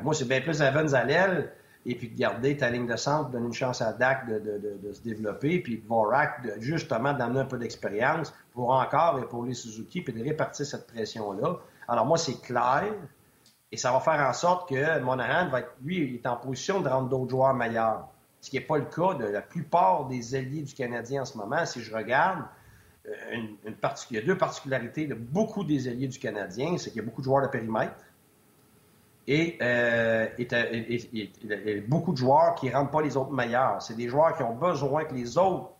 Moi, 0.01 0.13
c'est 0.13 0.27
bien 0.27 0.41
plus 0.41 0.61
à 0.61 1.03
l'aile 1.03 1.51
et 1.85 1.95
puis 1.95 2.09
de 2.09 2.17
garder 2.17 2.57
ta 2.57 2.69
ligne 2.69 2.85
de 2.85 2.97
centre, 2.97 3.29
donner 3.29 3.47
une 3.47 3.53
chance 3.53 3.81
à 3.81 3.93
Dak 3.93 4.27
de, 4.27 4.39
de, 4.39 4.77
de, 4.83 4.93
se 4.93 5.01
développer, 5.01 5.59
puis 5.59 5.81
Vorak, 5.87 6.43
de, 6.43 6.53
justement, 6.59 7.13
d'amener 7.13 7.39
un 7.39 7.45
peu 7.45 7.57
d'expérience 7.57 8.33
pour 8.51 8.71
encore 8.71 9.17
épauler 9.19 9.53
Suzuki, 9.53 10.01
puis 10.01 10.13
de 10.13 10.21
répartir 10.21 10.65
cette 10.65 10.85
pression-là. 10.87 11.57
Alors 11.87 12.05
moi, 12.05 12.17
c'est 12.17 12.41
clair, 12.41 12.93
et 13.71 13.77
ça 13.77 13.93
va 13.93 14.01
faire 14.01 14.19
en 14.19 14.33
sorte 14.33 14.67
que 14.67 14.99
Monahan 14.99 15.47
va 15.49 15.61
être, 15.61 15.73
lui, 15.81 15.97
il 15.97 16.15
est 16.15 16.27
en 16.27 16.35
position 16.35 16.81
de 16.81 16.89
rendre 16.89 17.07
d'autres 17.07 17.29
joueurs 17.29 17.53
meilleurs. 17.53 18.09
Ce 18.41 18.49
qui 18.49 18.57
n'est 18.57 18.65
pas 18.65 18.77
le 18.77 18.85
cas 18.85 19.13
de 19.13 19.25
la 19.25 19.41
plupart 19.41 20.07
des 20.07 20.35
alliés 20.35 20.63
du 20.63 20.73
Canadien 20.73 21.21
en 21.21 21.25
ce 21.25 21.37
moment. 21.37 21.65
Si 21.65 21.81
je 21.81 21.93
regarde, 21.95 22.43
euh, 23.07 23.11
une 23.33 23.75
il 24.11 24.15
y 24.15 24.19
a 24.19 24.21
deux 24.21 24.37
particularités 24.37 25.07
de 25.07 25.15
beaucoup 25.15 25.63
des 25.63 25.87
alliés 25.87 26.07
du 26.07 26.19
Canadien, 26.19 26.77
c'est 26.77 26.91
qu'il 26.91 26.97
y 26.97 27.01
a 27.01 27.05
beaucoup 27.05 27.21
de 27.21 27.25
joueurs 27.25 27.43
de 27.43 27.47
périmètre 27.47 27.95
et, 29.27 29.57
euh, 29.61 30.27
et, 30.37 31.81
beaucoup 31.81 32.13
de 32.13 32.17
joueurs 32.17 32.55
qui 32.55 32.67
ne 32.67 32.73
rendent 32.73 32.91
pas 32.91 33.01
les 33.01 33.17
autres 33.17 33.31
meilleurs. 33.31 33.81
C'est 33.81 33.95
des 33.95 34.07
joueurs 34.07 34.35
qui 34.37 34.43
ont 34.43 34.55
besoin 34.55 35.03
que 35.03 35.13
les 35.13 35.37
autres 35.37 35.71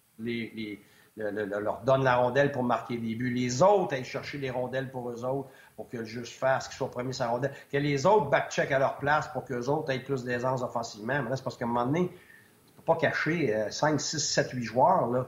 leur 1.15 1.81
donnent 1.83 2.03
la 2.03 2.17
rondelle 2.17 2.51
pour 2.51 2.63
marquer 2.63 2.97
des 2.97 3.15
buts. 3.15 3.33
Les 3.33 3.63
autres 3.63 3.95
aillent 3.95 4.03
chercher 4.03 4.38
les 4.38 4.49
rondelles 4.49 4.91
pour 4.91 5.10
eux 5.10 5.23
autres, 5.23 5.49
pour 5.77 5.88
que 5.88 5.97
le 5.97 6.05
juge 6.05 6.36
fasse, 6.36 6.67
qu'ils 6.67 6.77
soient 6.77 6.91
premiers 6.91 7.13
sa 7.13 7.29
rondelle. 7.29 7.53
Que 7.71 7.77
les 7.77 8.05
autres 8.05 8.29
back-check 8.29 8.71
à 8.71 8.79
leur 8.79 8.97
place 8.97 9.29
pour 9.29 9.45
qu'eux 9.45 9.69
autres 9.69 9.91
aient 9.91 9.99
plus 9.99 10.25
d'aisance 10.25 10.62
offensivement. 10.62 11.23
Mais 11.23 11.29
là, 11.29 11.36
c'est 11.38 11.43
parce 11.43 11.55
qu'à 11.55 11.65
un 11.65 11.69
moment 11.69 11.86
donné, 11.86 12.10
tu 12.10 12.13
ne 12.13 12.77
peux 12.77 12.83
pas 12.83 12.97
cacher 12.97 13.65
5, 13.69 13.99
6, 13.99 14.19
7, 14.19 14.51
8 14.51 14.63
joueurs. 14.63 15.07
Là. 15.07 15.27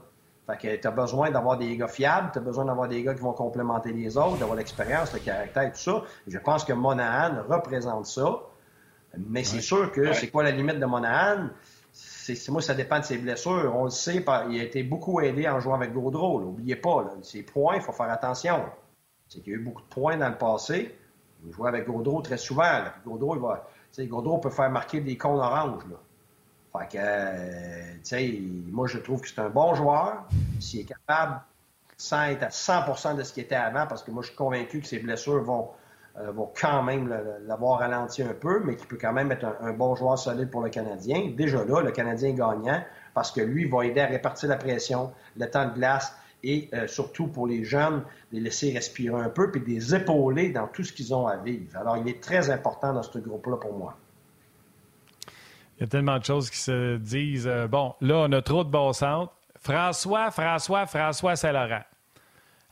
Fait 0.50 0.58
que 0.58 0.82
tu 0.82 0.88
as 0.88 0.92
besoin 0.92 1.30
d'avoir 1.30 1.58
des 1.58 1.78
gars 1.78 1.88
fiables, 1.88 2.32
tu 2.34 2.40
as 2.40 2.42
besoin 2.42 2.66
d'avoir 2.66 2.88
des 2.88 3.04
gars 3.04 3.14
qui 3.14 3.22
vont 3.22 3.34
complémenter 3.34 3.92
les 3.92 4.18
autres, 4.18 4.38
d'avoir 4.38 4.58
l'expérience, 4.58 5.14
le 5.14 5.20
caractère 5.20 5.64
et 5.64 5.72
tout 5.72 5.78
ça. 5.78 6.04
Je 6.26 6.38
pense 6.40 6.64
que 6.64 6.74
Monahan 6.74 7.44
représente 7.48 8.08
ça. 8.08 8.40
Mais 9.18 9.44
c'est 9.44 9.62
sûr 9.62 9.92
que 9.92 10.14
c'est 10.14 10.30
quoi 10.30 10.44
la 10.44 10.52
limite 10.52 10.80
de 10.80 10.86
Monahan? 10.86 11.50
C'est, 11.92 12.50
moi, 12.50 12.62
ça 12.62 12.74
dépend 12.74 13.00
de 13.00 13.04
ses 13.04 13.18
blessures. 13.18 13.74
On 13.76 13.86
le 13.86 13.90
sait, 13.90 14.24
il 14.50 14.60
a 14.60 14.64
été 14.64 14.82
beaucoup 14.82 15.20
aidé 15.22 15.48
en 15.48 15.60
jouant 15.60 15.76
avec 15.76 15.94
Gaudreau. 15.94 16.42
N'oubliez 16.42 16.76
pas, 16.76 17.04
là, 17.04 17.12
ses 17.22 17.44
points, 17.44 17.76
il 17.76 17.82
faut 17.82 17.92
faire 17.92 18.10
attention. 18.10 18.66
C'est 19.28 19.42
qu'il 19.42 19.54
y 19.54 19.56
a 19.56 19.60
eu 19.60 19.64
beaucoup 19.64 19.82
de 19.82 19.88
points 19.88 20.18
dans 20.18 20.30
le 20.30 20.38
passé. 20.38 20.96
Il 21.46 21.52
jouait 21.52 21.70
avec 21.70 21.86
Gaudreau 21.86 22.22
très 22.22 22.38
souvent. 22.38 22.84
Gaudreau, 23.06 23.36
il 23.36 23.42
va, 23.42 23.68
Gaudreau 24.00 24.40
peut 24.40 24.50
faire 24.50 24.70
marquer 24.72 25.02
des 25.02 25.18
cons 25.18 25.38
oranges. 25.38 25.86
Là. 25.90 25.98
Fait 26.72 26.88
que, 26.92 26.98
euh, 27.00 28.62
moi, 28.72 28.88
je 28.88 29.00
trouve 29.00 29.22
que 29.22 29.28
c'est 29.28 29.40
un 29.40 29.50
bon 29.50 29.74
joueur. 29.74 30.26
S'il 30.60 30.82
est 30.82 30.84
capable, 30.84 31.42
sans 31.98 32.26
être 32.28 32.44
à 32.44 32.50
100% 32.50 33.16
de 33.16 33.24
ce 33.24 33.34
qu'il 33.34 33.44
était 33.44 33.56
avant, 33.56 33.88
parce 33.88 34.04
que 34.04 34.12
moi, 34.12 34.22
je 34.22 34.28
suis 34.28 34.36
convaincu 34.36 34.80
que 34.80 34.88
ses 34.88 35.00
blessures 35.00 35.42
vont, 35.44 35.70
euh, 36.20 36.32
quand 36.60 36.84
même 36.84 37.14
l'avoir 37.46 37.80
ralenti 37.80 38.22
un 38.22 38.34
peu, 38.34 38.62
mais 38.64 38.76
qu'il 38.76 38.88
peut 38.88 38.98
quand 39.00 39.14
même 39.14 39.32
être 39.32 39.46
un, 39.62 39.74
bon 39.74 39.96
joueur 39.96 40.18
solide 40.18 40.50
pour 40.50 40.62
le 40.62 40.70
Canadien. 40.70 41.32
Déjà 41.36 41.64
là, 41.66 41.82
le 41.82 41.92
Canadien 41.92 42.30
est 42.30 42.34
gagnant, 42.34 42.84
parce 43.14 43.32
que 43.32 43.42
lui 43.42 43.68
va 43.68 43.86
aider 43.86 44.02
à 44.02 44.08
répartir 44.08 44.50
la 44.50 44.58
pression, 44.58 45.12
le 45.38 45.50
temps 45.50 45.66
de 45.66 45.74
glace, 45.74 46.14
et 46.44 46.70
euh, 46.74 46.88
surtout 46.88 47.28
pour 47.28 47.48
les 47.48 47.64
jeunes, 47.64 48.04
les 48.32 48.40
laisser 48.40 48.72
respirer 48.72 49.22
un 49.22 49.30
peu, 49.30 49.52
puis 49.52 49.62
les 49.66 49.94
épauler 49.96 50.50
dans 50.50 50.68
tout 50.68 50.84
ce 50.84 50.94
qu'ils 50.94 51.14
ont 51.14 51.28
à 51.28 51.36
vivre. 51.36 51.76
Alors, 51.78 51.98
il 51.98 52.08
est 52.08 52.22
très 52.22 52.50
important 52.50 52.94
dans 52.94 53.04
ce 53.04 53.18
groupe-là 53.18 53.58
pour 53.58 53.78
moi. 53.78 53.98
Il 55.80 55.84
y 55.84 55.86
a 55.86 55.88
tellement 55.88 56.20
de 56.20 56.26
choses 56.26 56.50
qui 56.50 56.58
se 56.58 56.98
disent. 56.98 57.48
Euh, 57.48 57.68
bon, 57.68 57.96
là, 58.02 58.26
on 58.28 58.32
a 58.34 58.42
trop 58.42 58.66
de 58.66 58.70
bons 58.70 58.92
centres. 58.92 59.34
François, 59.62 60.30
François, 60.30 60.86
François 60.86 61.38
Saint-Laurent. 61.38 61.84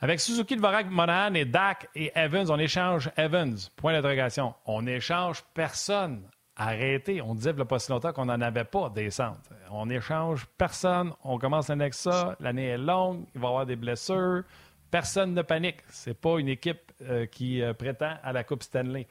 Avec 0.02 0.20
Suzuki, 0.20 0.58
Dvorak, 0.58 0.90
Monahan 0.90 1.34
et 1.34 1.46
Dak 1.46 1.88
et 1.96 2.12
Evans, 2.16 2.52
on 2.52 2.60
échange 2.60 3.10
Evans. 3.16 3.58
Point 3.78 3.94
d'interrogation. 3.94 4.54
On 4.66 4.86
échange 4.86 5.42
personne. 5.54 6.24
Arrêtez. 6.58 7.22
On 7.22 7.34
disait 7.34 7.52
il 7.52 7.56
n'y 7.56 7.62
a 7.62 7.66
pas 7.66 7.80
si 7.80 7.92
longtemps 7.92 8.12
qu'on 8.12 8.26
n'en 8.26 8.42
avait 8.42 8.66
pas 8.66 8.90
des 8.90 9.10
centres. 9.10 9.40
On 9.72 9.90
échange 9.90 10.46
personne. 10.58 11.14
On 11.24 11.38
commence 11.38 11.70
avec 11.70 11.94
ça. 11.94 12.36
L'année 12.42 12.68
est 12.68 12.78
longue. 12.78 13.26
Il 13.36 13.42
va 13.42 13.48
y 13.48 13.50
avoir 13.52 13.66
des 13.66 13.78
blessures. 13.78 14.44
Personne 14.92 15.34
ne 15.34 15.44
panique. 15.44 15.78
Ce 15.90 16.10
n'est 16.10 16.14
pas 16.14 16.40
une 16.40 16.50
équipe 16.50 16.92
euh, 17.04 17.26
qui 17.26 17.62
euh, 17.62 17.74
prétend 17.74 18.16
à 18.22 18.34
la 18.34 18.44
Coupe 18.44 18.64
Stanley. 18.64 19.08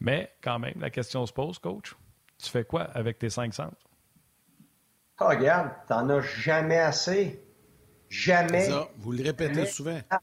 Mais 0.00 0.32
quand 0.42 0.58
même, 0.58 0.74
la 0.80 0.88
question 0.88 1.26
se 1.26 1.32
pose, 1.34 1.58
coach. 1.58 1.94
Tu 2.38 2.50
fais 2.50 2.64
quoi 2.64 2.82
avec 2.82 3.18
tes 3.18 3.30
cinq 3.30 3.54
centres? 3.54 3.76
Ah, 5.18 5.28
regarde, 5.28 5.70
t'en 5.88 6.08
as 6.10 6.20
jamais 6.20 6.78
assez. 6.78 7.42
Jamais. 8.08 8.68
Ça, 8.68 8.88
vous 8.98 9.12
le 9.12 9.22
répétez 9.22 9.66
souvent. 9.66 9.98
Ah, 10.10 10.20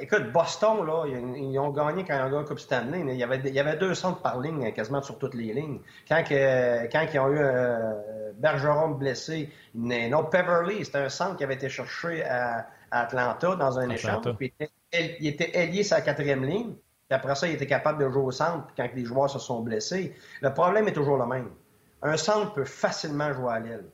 écoute, 0.00 0.32
Boston, 0.32 0.86
là, 0.86 1.04
ils, 1.06 1.58
ont 1.58 1.70
gagné 1.70 2.04
quand 2.04 2.14
ils 2.14 2.20
ont 2.20 2.24
gagné 2.24 2.38
la 2.38 2.44
Coupe 2.44 2.60
Stanley. 2.60 3.00
Il 3.00 3.16
y, 3.16 3.22
avait, 3.22 3.40
il 3.44 3.52
y 3.52 3.58
avait 3.58 3.76
deux 3.76 3.94
centres 3.94 4.22
par 4.22 4.40
ligne, 4.40 4.72
quasiment 4.72 5.02
sur 5.02 5.18
toutes 5.18 5.34
les 5.34 5.52
lignes. 5.52 5.80
Quand, 6.08 6.22
quand 6.28 7.06
ils 7.12 7.18
ont 7.18 7.28
eu 7.28 7.38
euh, 7.38 8.32
Bergeron 8.36 8.90
blessé, 8.90 9.50
non, 9.74 10.24
Peverly, 10.24 10.84
c'était 10.84 10.98
un 10.98 11.08
centre 11.08 11.36
qui 11.36 11.44
avait 11.44 11.54
été 11.54 11.68
cherché 11.68 12.24
à, 12.24 12.68
Atlanta 12.90 13.56
dans 13.56 13.78
un 13.78 13.88
échange. 13.88 14.24
il 14.40 14.46
était, 14.46 15.16
il 15.20 15.26
était 15.26 15.56
ailier 15.56 15.82
sa 15.82 16.02
quatrième 16.02 16.44
ligne 16.44 16.74
après 17.12 17.34
ça, 17.34 17.46
il 17.48 17.54
était 17.54 17.66
capable 17.66 18.02
de 18.02 18.08
jouer 18.08 18.22
au 18.22 18.30
centre 18.30 18.66
quand 18.76 18.88
les 18.94 19.04
joueurs 19.04 19.30
se 19.30 19.38
sont 19.38 19.60
blessés. 19.60 20.14
Le 20.40 20.52
problème 20.52 20.88
est 20.88 20.92
toujours 20.92 21.16
le 21.16 21.26
même. 21.26 21.48
Un 22.02 22.16
centre 22.16 22.52
peut 22.52 22.64
facilement 22.64 23.32
jouer 23.32 23.52
à 23.52 23.60
l'aile. 23.60 23.84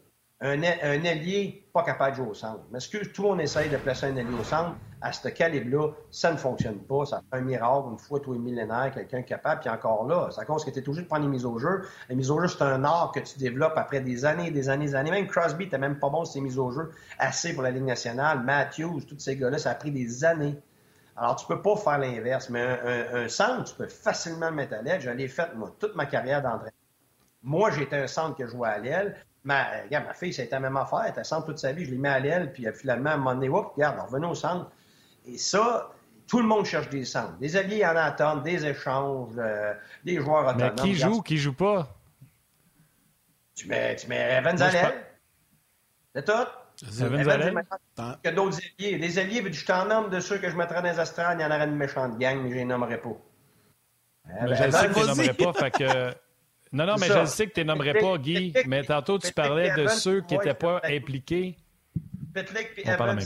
Un, 0.41 0.63
un 0.63 1.03
ailier, 1.03 1.69
pas 1.73 1.83
capable 1.83 2.13
de 2.13 2.17
jouer 2.17 2.31
au 2.31 2.35
centre. 2.35 2.61
Mais 2.71 2.79
ce 2.79 2.89
que 2.89 3.05
tout 3.09 3.23
le 3.23 3.29
monde 3.31 3.41
essaye 3.41 3.69
de 3.69 3.77
placer 3.77 4.07
un 4.07 4.17
ailier 4.17 4.39
au 4.41 4.45
centre, 4.45 4.77
à 5.01 5.13
ce 5.13 5.29
calibre-là, 5.29 5.91
ça 6.11 6.33
ne 6.33 6.37
fonctionne 6.37 6.79
pas. 6.79 7.05
Ça 7.07 7.23
fait 7.31 7.39
un 7.39 7.41
miracle, 7.41 7.89
une 7.91 7.99
fois 7.99 8.21
tous 8.21 8.33
les 8.33 8.39
millénaires, 8.39 8.93
quelqu'un 8.93 9.23
capable, 9.23 9.61
puis 9.61 9.71
encore 9.71 10.07
là. 10.07 10.29
C'est 10.31 10.41
à 10.41 10.45
cause 10.45 10.65
que 10.65 10.71
tu 10.71 10.79
es 10.79 10.83
toujours 10.83 11.03
de 11.03 11.09
prendre 11.09 11.25
les 11.25 11.31
mises 11.31 11.45
au 11.45 11.59
jeu. 11.59 11.83
Les 12.09 12.15
mises 12.15 12.31
au 12.31 12.41
jeu, 12.41 12.49
c'est 12.49 12.63
un 12.63 12.85
art 12.85 13.13
que 13.13 13.21
tu 13.21 13.39
développes 13.39 13.77
après 13.77 14.01
des 14.01 14.25
années 14.25 14.51
des 14.51 14.69
années 14.69 14.87
des 14.87 14.95
années. 14.95 15.11
Même 15.11 15.27
Crosby 15.27 15.65
n'était 15.65 15.79
même 15.79 15.99
pas 15.99 16.09
bon 16.09 16.25
sur 16.25 16.35
ses 16.35 16.41
mises 16.41 16.59
au 16.59 16.71
jeu 16.71 16.91
assez 17.19 17.53
pour 17.53 17.63
la 17.63 17.71
Ligue 17.71 17.85
nationale. 17.85 18.43
Matthews, 18.45 19.03
tous 19.09 19.19
ces 19.19 19.37
gars-là, 19.37 19.59
ça 19.59 19.71
a 19.71 19.75
pris 19.75 19.91
des 19.91 20.25
années 20.25 20.57
alors, 21.21 21.35
tu 21.35 21.47
peux 21.47 21.61
pas 21.61 21.77
faire 21.77 21.99
l'inverse, 21.99 22.49
mais 22.49 22.63
un, 23.13 23.29
centre, 23.29 23.65
tu 23.65 23.75
peux 23.75 23.89
facilement 23.89 24.51
le 24.51 24.57
mettre 24.57 24.75
à 24.75 24.83
l'aile. 24.83 25.01
Je 25.01 25.11
l'ai 25.11 25.27
fait, 25.27 25.53
moi, 25.57 25.75
toute 25.81 25.97
ma 25.97 26.07
carrière 26.07 26.43
d'entraîneur. 26.43 26.73
Moi, 27.43 27.71
j'étais 27.73 27.97
un 27.97 28.07
centre 28.07 28.37
que 28.37 28.47
je 28.47 28.53
jouais 28.53 28.69
à 28.69 28.79
l'aile. 28.79 29.17
Ma, 29.43 29.65
regarde, 29.83 30.07
ma 30.07 30.15
fille, 30.15 30.33
ça 30.33 30.43
a 30.43 30.45
été 30.45 30.55
la 30.55 30.61
même 30.61 30.77
affaire. 30.77 31.03
Elle 31.05 31.11
était 31.11 31.25
centre 31.25 31.47
toute 31.47 31.59
sa 31.59 31.73
vie. 31.73 31.85
Je 31.85 31.91
l'ai 31.91 31.99
mis 31.99 32.09
à 32.09 32.21
l'aile, 32.21 32.53
puis 32.53 32.67
finalement, 32.73 33.11
à 33.11 33.15
un 33.15 33.17
moment 33.17 33.35
donné, 33.35 33.49
regarde, 33.49 33.99
revenons 33.99 34.31
au 34.31 34.35
centre. 34.35 34.71
Et 35.27 35.39
ça, 35.39 35.91
tout 36.29 36.39
le 36.39 36.47
monde 36.47 36.67
cherche 36.67 36.89
des 36.89 37.05
centres. 37.05 37.37
Des 37.39 37.57
alliés 37.57 37.85
en 37.85 37.97
attente, 37.97 38.45
des 38.45 38.65
échanges, 38.65 39.33
euh, 39.39 39.75
des 40.05 40.21
joueurs 40.21 40.47
autonomes. 40.47 40.75
Mais 40.77 40.83
qui 40.83 40.95
joue, 40.95 41.21
qui 41.23 41.37
joue 41.37 41.55
pas? 41.55 41.89
Tu 43.57 43.67
mets, 43.67 43.97
tu 43.97 44.07
mets 44.07 44.37
Evans 44.39 44.61
à 44.63 44.71
l'aile. 44.71 45.05
C'est 46.15 46.25
tout. 46.25 46.49
Evans 46.83 47.63
que 48.23 48.31
d'autres 48.31 48.59
alliés. 48.79 48.99
Les 48.99 49.19
alliés, 49.19 49.53
je 49.53 49.67
t'en 49.67 49.87
nomme 49.87 50.11
de 50.11 50.21
ceux 50.21 50.39
que 50.39 50.49
je 50.49 50.57
mettrais 50.57 50.83
dans 50.83 50.91
les 50.91 50.99
astrales, 50.99 51.39
il 51.39 51.43
y 51.43 51.45
en 51.45 51.51
aurait 51.51 51.65
une 51.65 51.77
méchante 51.77 52.19
gang, 52.19 52.41
mais 52.43 52.51
je 52.51 52.55
les 52.55 52.65
nommerais 52.65 53.01
pas. 53.01 53.17
je 54.47 54.55
sais 54.55 54.89
que 54.89 54.95
tu 54.95 55.01
les 55.01 55.07
nommerais 55.07 55.35
pas, 55.35 55.53
fait 55.53 55.71
que... 55.71 56.15
Non, 56.71 56.85
non, 56.85 56.97
mais 57.01 57.07
je 57.07 57.25
sais 57.25 57.47
que 57.47 57.53
tu 57.55 57.61
les 57.61 57.65
nommerais 57.65 57.95
pas, 57.95 58.19
Guy, 58.19 58.53
mais 58.67 58.85
tantôt 58.85 59.19
tu 59.19 59.33
parlais 59.33 59.75
de 59.75 59.87
ceux 59.89 60.21
qui 60.21 60.37
n'étaient 60.37 60.55
pas 60.55 60.81
impliqués. 60.85 61.57
Petlick 62.35 62.69
et 62.77 62.89
Evans 62.89 63.19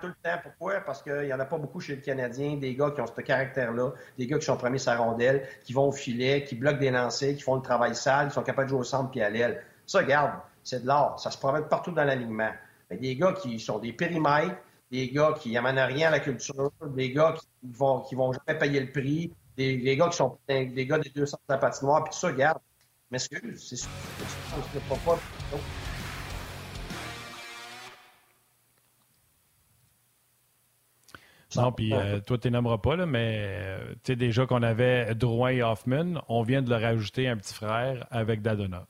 tout 0.00 0.06
le 0.06 0.14
temps. 0.22 0.38
Pourquoi? 0.42 0.80
Parce 0.80 1.02
qu'il 1.02 1.22
n'y 1.22 1.32
en 1.32 1.40
a 1.40 1.44
pas 1.44 1.58
beaucoup 1.58 1.80
chez 1.80 1.96
le 1.96 2.02
Canadien, 2.02 2.56
des 2.56 2.74
gars 2.74 2.90
qui 2.90 3.00
ont 3.00 3.06
ce 3.06 3.20
caractère-là, 3.20 3.92
des 4.18 4.26
gars 4.26 4.38
qui 4.38 4.44
sont 4.44 4.56
premiers 4.56 4.78
sa 4.78 4.96
rondelle, 4.96 5.48
qui 5.64 5.72
vont 5.72 5.88
au 5.88 5.92
filet, 5.92 6.44
qui 6.44 6.54
bloquent 6.54 6.78
des 6.78 6.90
lancers, 6.90 7.34
qui 7.34 7.42
font 7.42 7.56
le 7.56 7.62
travail 7.62 7.94
sale, 7.94 8.28
qui 8.28 8.34
sont 8.34 8.42
capables 8.42 8.66
de 8.66 8.70
jouer 8.70 8.80
au 8.80 8.84
centre 8.84 9.10
puis 9.10 9.22
à 9.22 9.30
l'aile. 9.30 9.62
Ça, 9.86 9.98
regarde, 9.98 10.32
c'est 10.62 10.82
de 10.82 10.86
l'art. 10.86 11.18
Ça 11.18 11.30
se 11.30 11.38
promène 11.38 11.64
partout 11.64 11.92
dans 11.92 12.04
l'alignement. 12.04 12.50
Des 12.90 13.16
gars 13.16 13.32
qui 13.32 13.58
sont 13.58 13.78
des 13.78 13.92
périmètres, 13.92 14.56
des 14.90 15.10
gars 15.10 15.34
qui 15.40 15.52
n'amènent 15.52 15.78
rien 15.78 16.08
à 16.08 16.10
la 16.10 16.20
culture, 16.20 16.70
des 16.94 17.12
gars 17.12 17.34
qui 17.38 17.72
vont, 17.72 18.00
qui 18.00 18.14
vont 18.14 18.32
jamais 18.32 18.58
payer 18.58 18.80
le 18.80 18.92
prix, 18.92 19.32
des, 19.56 19.96
gars 19.96 20.08
qui 20.08 20.16
sont 20.16 20.38
des 20.48 20.86
gars 20.86 20.98
des 20.98 21.10
deux 21.10 21.26
centres 21.26 21.42
de 21.48 21.54
la 21.54 21.58
patinoire, 21.58 22.04
puis 22.04 22.14
ça, 22.14 22.28
regarde. 22.28 22.58
M'excuse, 23.10 23.62
c'est 23.68 23.76
sûr, 23.76 23.90
c'est 24.72 24.82
pas 24.84 24.96
pas. 25.04 25.18
Non, 31.56 31.72
puis 31.72 31.92
euh, 31.92 32.20
toi, 32.20 32.38
tu 32.38 32.50
nommeras 32.50 32.78
pas, 32.78 32.96
là, 32.96 33.04
mais 33.04 33.42
euh, 33.44 33.92
tu 33.96 34.12
sais 34.12 34.16
déjà 34.16 34.46
qu'on 34.46 34.62
avait 34.62 35.14
Drouin 35.14 35.50
et 35.50 35.62
Hoffman. 35.62 36.22
On 36.28 36.42
vient 36.42 36.62
de 36.62 36.70
leur 36.70 36.82
ajouter 36.82 37.28
un 37.28 37.36
petit 37.36 37.52
frère 37.52 38.06
avec 38.10 38.40
Dadonov. 38.40 38.86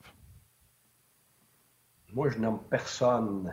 Moi, 2.13 2.29
je 2.29 2.37
nomme 2.37 2.59
personne. 2.69 3.51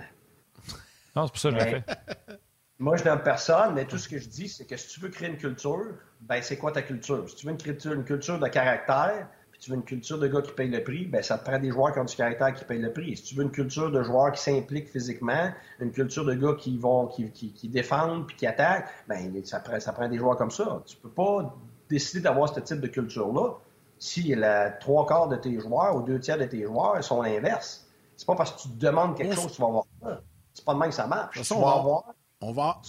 Non, 1.17 1.27
c'est 1.27 1.33
pour 1.33 1.39
ça 1.39 1.51
que 1.51 1.59
je 1.59 1.65
l'ai 1.65 1.71
fait. 1.71 1.85
Moi, 2.79 2.97
je 2.97 3.05
nomme 3.05 3.23
personne, 3.23 3.75
mais 3.75 3.85
tout 3.85 3.99
ce 3.99 4.09
que 4.09 4.19
je 4.19 4.27
dis, 4.27 4.49
c'est 4.49 4.65
que 4.65 4.77
si 4.77 4.89
tu 4.89 5.01
veux 5.01 5.11
créer 5.11 5.29
une 5.29 5.37
culture, 5.37 5.95
ben 6.23 6.41
c'est 6.43 6.57
quoi 6.57 6.73
ta 6.73 6.81
culture? 6.81 7.29
Si 7.29 7.37
tu 7.37 7.45
veux 7.45 7.53
une 7.53 7.59
culture, 7.59 7.93
une 7.93 8.05
culture 8.05 8.39
de 8.39 8.49
caractère, 8.49 9.29
puis 9.53 9.61
tu 9.61 9.71
veux 9.71 9.77
une 9.77 9.85
culture 9.85 10.19
de 10.19 10.27
gars 10.27 10.41
qui 10.41 10.53
payent 10.53 10.71
le 10.71 10.83
prix, 10.83 11.05
ben 11.05 11.23
ça 11.23 11.37
te 11.37 11.45
prend 11.45 11.59
des 11.59 11.71
joueurs 11.71 11.93
qui 11.93 11.99
ont 11.99 12.05
du 12.05 12.17
caractère 12.17 12.55
qui 12.55 12.65
payent 12.65 12.81
le 12.81 12.91
prix. 12.91 13.19
Si 13.19 13.25
tu 13.25 13.35
veux 13.35 13.43
une 13.43 13.51
culture 13.51 13.91
de 13.91 14.03
joueurs 14.03 14.33
qui 14.33 14.43
s'impliquent 14.43 14.89
physiquement, 14.89 15.51
une 15.79 15.93
culture 15.93 16.25
de 16.25 16.33
gars 16.33 16.55
qui 16.59 16.79
vont 16.79 17.07
qui, 17.09 17.31
qui, 17.31 17.69
défendent 17.69 18.27
puis 18.27 18.37
qui 18.37 18.47
attaquent, 18.47 18.89
ben 19.07 19.31
ça 19.45 19.61
prend, 19.61 19.79
ça 19.79 19.93
prend 19.93 20.09
des 20.09 20.17
joueurs 20.17 20.39
comme 20.39 20.51
ça. 20.51 20.83
Tu 20.87 20.97
peux 20.97 21.11
pas 21.11 21.55
décider 21.91 22.23
d'avoir 22.23 22.55
ce 22.55 22.61
type 22.61 22.81
de 22.81 22.89
culture-là 22.89 23.59
si 23.99 24.35
la 24.35 24.71
trois 24.71 25.07
quarts 25.07 25.29
de 25.29 25.37
tes 25.37 25.61
joueurs 25.61 25.97
ou 25.97 26.03
deux 26.03 26.19
tiers 26.19 26.39
de 26.39 26.47
tes 26.47 26.65
joueurs 26.65 27.05
sont 27.05 27.21
l'inverse. 27.21 27.87
C'est 28.21 28.27
pas 28.27 28.35
parce 28.35 28.53
que 28.53 28.61
tu 28.61 28.69
demandes 28.77 29.17
quelque 29.17 29.35
chose 29.35 29.47
que 29.47 29.53
tu 29.53 29.63
vas 29.63 29.69
avoir 29.69 29.85
ça. 30.03 30.21
C'est 30.53 30.63
pas 30.63 30.75
de 30.75 30.79
même 30.79 30.91
que 30.91 30.95
ça 30.95 31.07
marche. 31.07 31.53
on, 31.53 31.61
va, 31.63 31.71
avoir, 31.73 32.05
on, 32.43 32.53
va, 32.53 32.83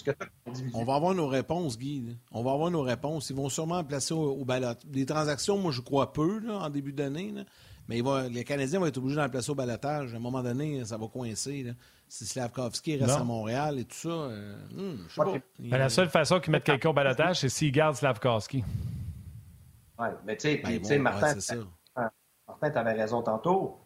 on 0.74 0.84
va 0.84 0.96
avoir 0.96 1.14
nos 1.14 1.28
réponses, 1.28 1.78
Guy. 1.78 2.18
On 2.34 2.44
va 2.44 2.52
avoir 2.52 2.70
nos 2.70 2.82
réponses. 2.82 3.30
Ils 3.30 3.36
vont 3.38 3.48
sûrement 3.48 3.82
placer 3.86 4.14
au, 4.14 4.34
au 4.34 4.46
Des 4.88 5.06
transactions, 5.06 5.58
moi, 5.58 5.72
je 5.72 5.80
crois 5.80 6.12
peu 6.12 6.42
en 6.52 6.70
début 6.70 6.92
d'année. 6.92 7.34
Mais 7.88 8.02
les 8.30 8.44
Canadiens 8.44 8.82
vont 8.82 8.88
être 8.88 8.98
obligés 8.98 9.16
d'en 9.16 9.30
placer 9.30 9.50
au 9.52 9.56
balotage. 9.56 10.14
À 10.14 10.18
un 10.18 10.20
moment 10.20 10.44
donné, 10.44 10.84
ça 10.84 10.98
va 10.98 11.08
coincer. 11.08 11.74
Si 12.10 12.26
Slavkovski 12.26 12.98
reste 12.98 13.12
à 13.18 13.24
Montréal 13.24 13.80
et 13.80 13.86
tout 13.86 13.96
ça, 13.96 14.10
euh, 14.10 14.58
hmm, 14.74 15.06
je 15.08 15.14
sais 15.14 15.24
pas. 15.24 15.34
Ben, 15.60 15.78
la 15.78 15.88
seule 15.88 16.10
façon 16.10 16.42
qu'ils 16.42 16.52
mettent 16.52 16.66
quelqu'un 16.66 16.90
au 16.90 16.94
balotage, 16.94 17.40
c'est 17.40 17.48
s'ils 17.48 17.72
gardent 17.72 17.96
Slavkovski. 17.96 18.66
Oui, 19.98 20.08
mais 20.26 20.36
tu 20.36 20.50
sais, 20.50 20.58
ben, 20.58 21.02
Martin, 21.02 21.36
Martin, 21.96 22.70
tu 22.70 22.78
avais 22.78 22.92
raison 22.92 23.22
tantôt 23.22 23.80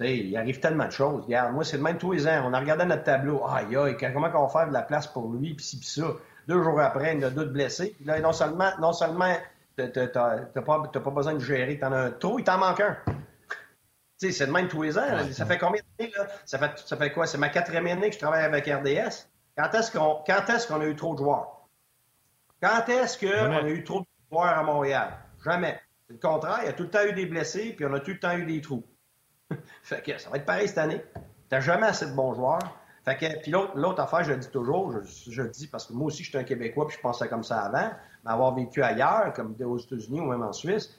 il 0.00 0.36
arrive 0.36 0.60
tellement 0.60 0.86
de 0.86 0.92
choses. 0.92 1.24
Regarde, 1.24 1.54
moi, 1.54 1.64
c'est 1.64 1.76
le 1.76 1.82
même 1.82 1.98
tous 1.98 2.12
les 2.12 2.26
ans. 2.28 2.42
On 2.44 2.52
a 2.52 2.60
regardé 2.60 2.84
notre 2.84 3.04
tableau. 3.04 3.46
Aïe, 3.46 3.76
aïe, 3.76 3.96
comment 3.98 4.28
on 4.34 4.46
va 4.46 4.48
faire 4.48 4.68
de 4.68 4.72
la 4.72 4.82
place 4.82 5.06
pour 5.06 5.32
lui, 5.32 5.54
puis 5.54 5.64
ci, 5.64 5.78
puis 5.78 5.88
ça. 5.88 6.06
Deux 6.48 6.62
jours 6.62 6.80
après, 6.80 7.14
il 7.14 7.20
y 7.20 7.24
a 7.24 7.30
d'autres 7.30 7.52
blessés. 7.52 7.96
là, 8.04 8.20
non 8.20 8.32
seulement, 8.32 8.70
non 8.78 8.92
seulement 8.92 9.34
t'as 9.76 10.08
pas, 10.08 10.88
pas, 10.88 11.10
besoin 11.10 11.34
de 11.34 11.40
gérer, 11.40 11.78
t'en 11.78 11.92
as 11.92 11.98
un 11.98 12.10
trop, 12.10 12.38
il 12.38 12.44
t'en 12.44 12.58
manque 12.58 12.80
un. 12.80 12.96
sais, 14.16 14.32
c'est 14.32 14.46
de 14.46 14.52
même 14.52 14.68
tous 14.68 14.82
les 14.82 14.98
ans. 14.98 15.32
Ça 15.32 15.44
fait 15.44 15.58
combien 15.58 15.82
d'années, 15.98 16.12
là? 16.16 16.26
Ça 16.44 16.58
fait, 16.58 16.78
ça 16.78 16.96
fait 16.96 17.12
quoi? 17.12 17.26
C'est 17.26 17.38
ma 17.38 17.48
quatrième 17.48 17.86
année 17.86 18.08
que 18.08 18.14
je 18.14 18.20
travaille 18.20 18.44
avec 18.44 18.66
RDS. 18.66 19.28
Quand 19.56 19.74
est-ce 19.74 19.90
qu'on 19.90 20.22
est 20.24 20.68
qu'on 20.68 20.80
a 20.80 20.86
eu 20.86 20.96
trop 20.96 21.14
de 21.14 21.18
joueurs? 21.18 21.66
Quand 22.62 22.88
est-ce 22.88 23.18
qu'on 23.18 23.52
a 23.52 23.68
eu 23.68 23.84
trop 23.84 24.00
de 24.00 24.06
joueurs 24.30 24.58
à 24.58 24.62
Montréal? 24.62 25.12
Jamais. 25.44 25.80
C'est 26.06 26.14
le 26.14 26.18
contraire. 26.20 26.58
Il 26.62 26.66
y 26.66 26.68
a 26.68 26.72
tout 26.72 26.84
le 26.84 26.90
temps 26.90 27.04
eu 27.04 27.12
des 27.12 27.26
blessés, 27.26 27.74
puis 27.76 27.84
on 27.84 27.92
a 27.92 28.00
tout 28.00 28.12
le 28.12 28.18
temps 28.18 28.36
eu 28.36 28.44
des 28.44 28.60
trous. 28.60 28.84
fait 29.82 30.02
que 30.02 30.18
ça 30.18 30.30
va 30.30 30.36
être 30.36 30.46
pareil 30.46 30.68
cette 30.68 30.78
année. 30.78 31.02
T'as 31.48 31.60
jamais 31.60 31.86
assez 31.86 32.06
de 32.06 32.12
bons 32.12 32.34
joueurs. 32.34 32.76
Fait 33.04 33.16
que, 33.16 33.40
puis 33.40 33.52
l'autre 33.52 34.00
affaire, 34.00 34.24
je 34.24 34.32
le 34.32 34.38
dis 34.38 34.48
toujours, 34.48 34.92
je, 35.28 35.42
le 35.42 35.48
dis 35.48 35.68
parce 35.68 35.86
que 35.86 35.92
moi 35.92 36.08
aussi, 36.08 36.24
je 36.24 36.30
suis 36.30 36.38
un 36.38 36.42
Québécois, 36.42 36.88
puis 36.88 36.96
je 36.96 37.00
pensais 37.00 37.28
comme 37.28 37.44
ça 37.44 37.60
avant, 37.60 37.92
mais 38.24 38.30
avoir 38.32 38.52
vécu 38.52 38.82
ailleurs, 38.82 39.32
comme 39.32 39.54
aux 39.64 39.78
États-Unis 39.78 40.20
ou 40.20 40.24
même 40.24 40.42
en 40.42 40.52
Suisse, 40.52 40.98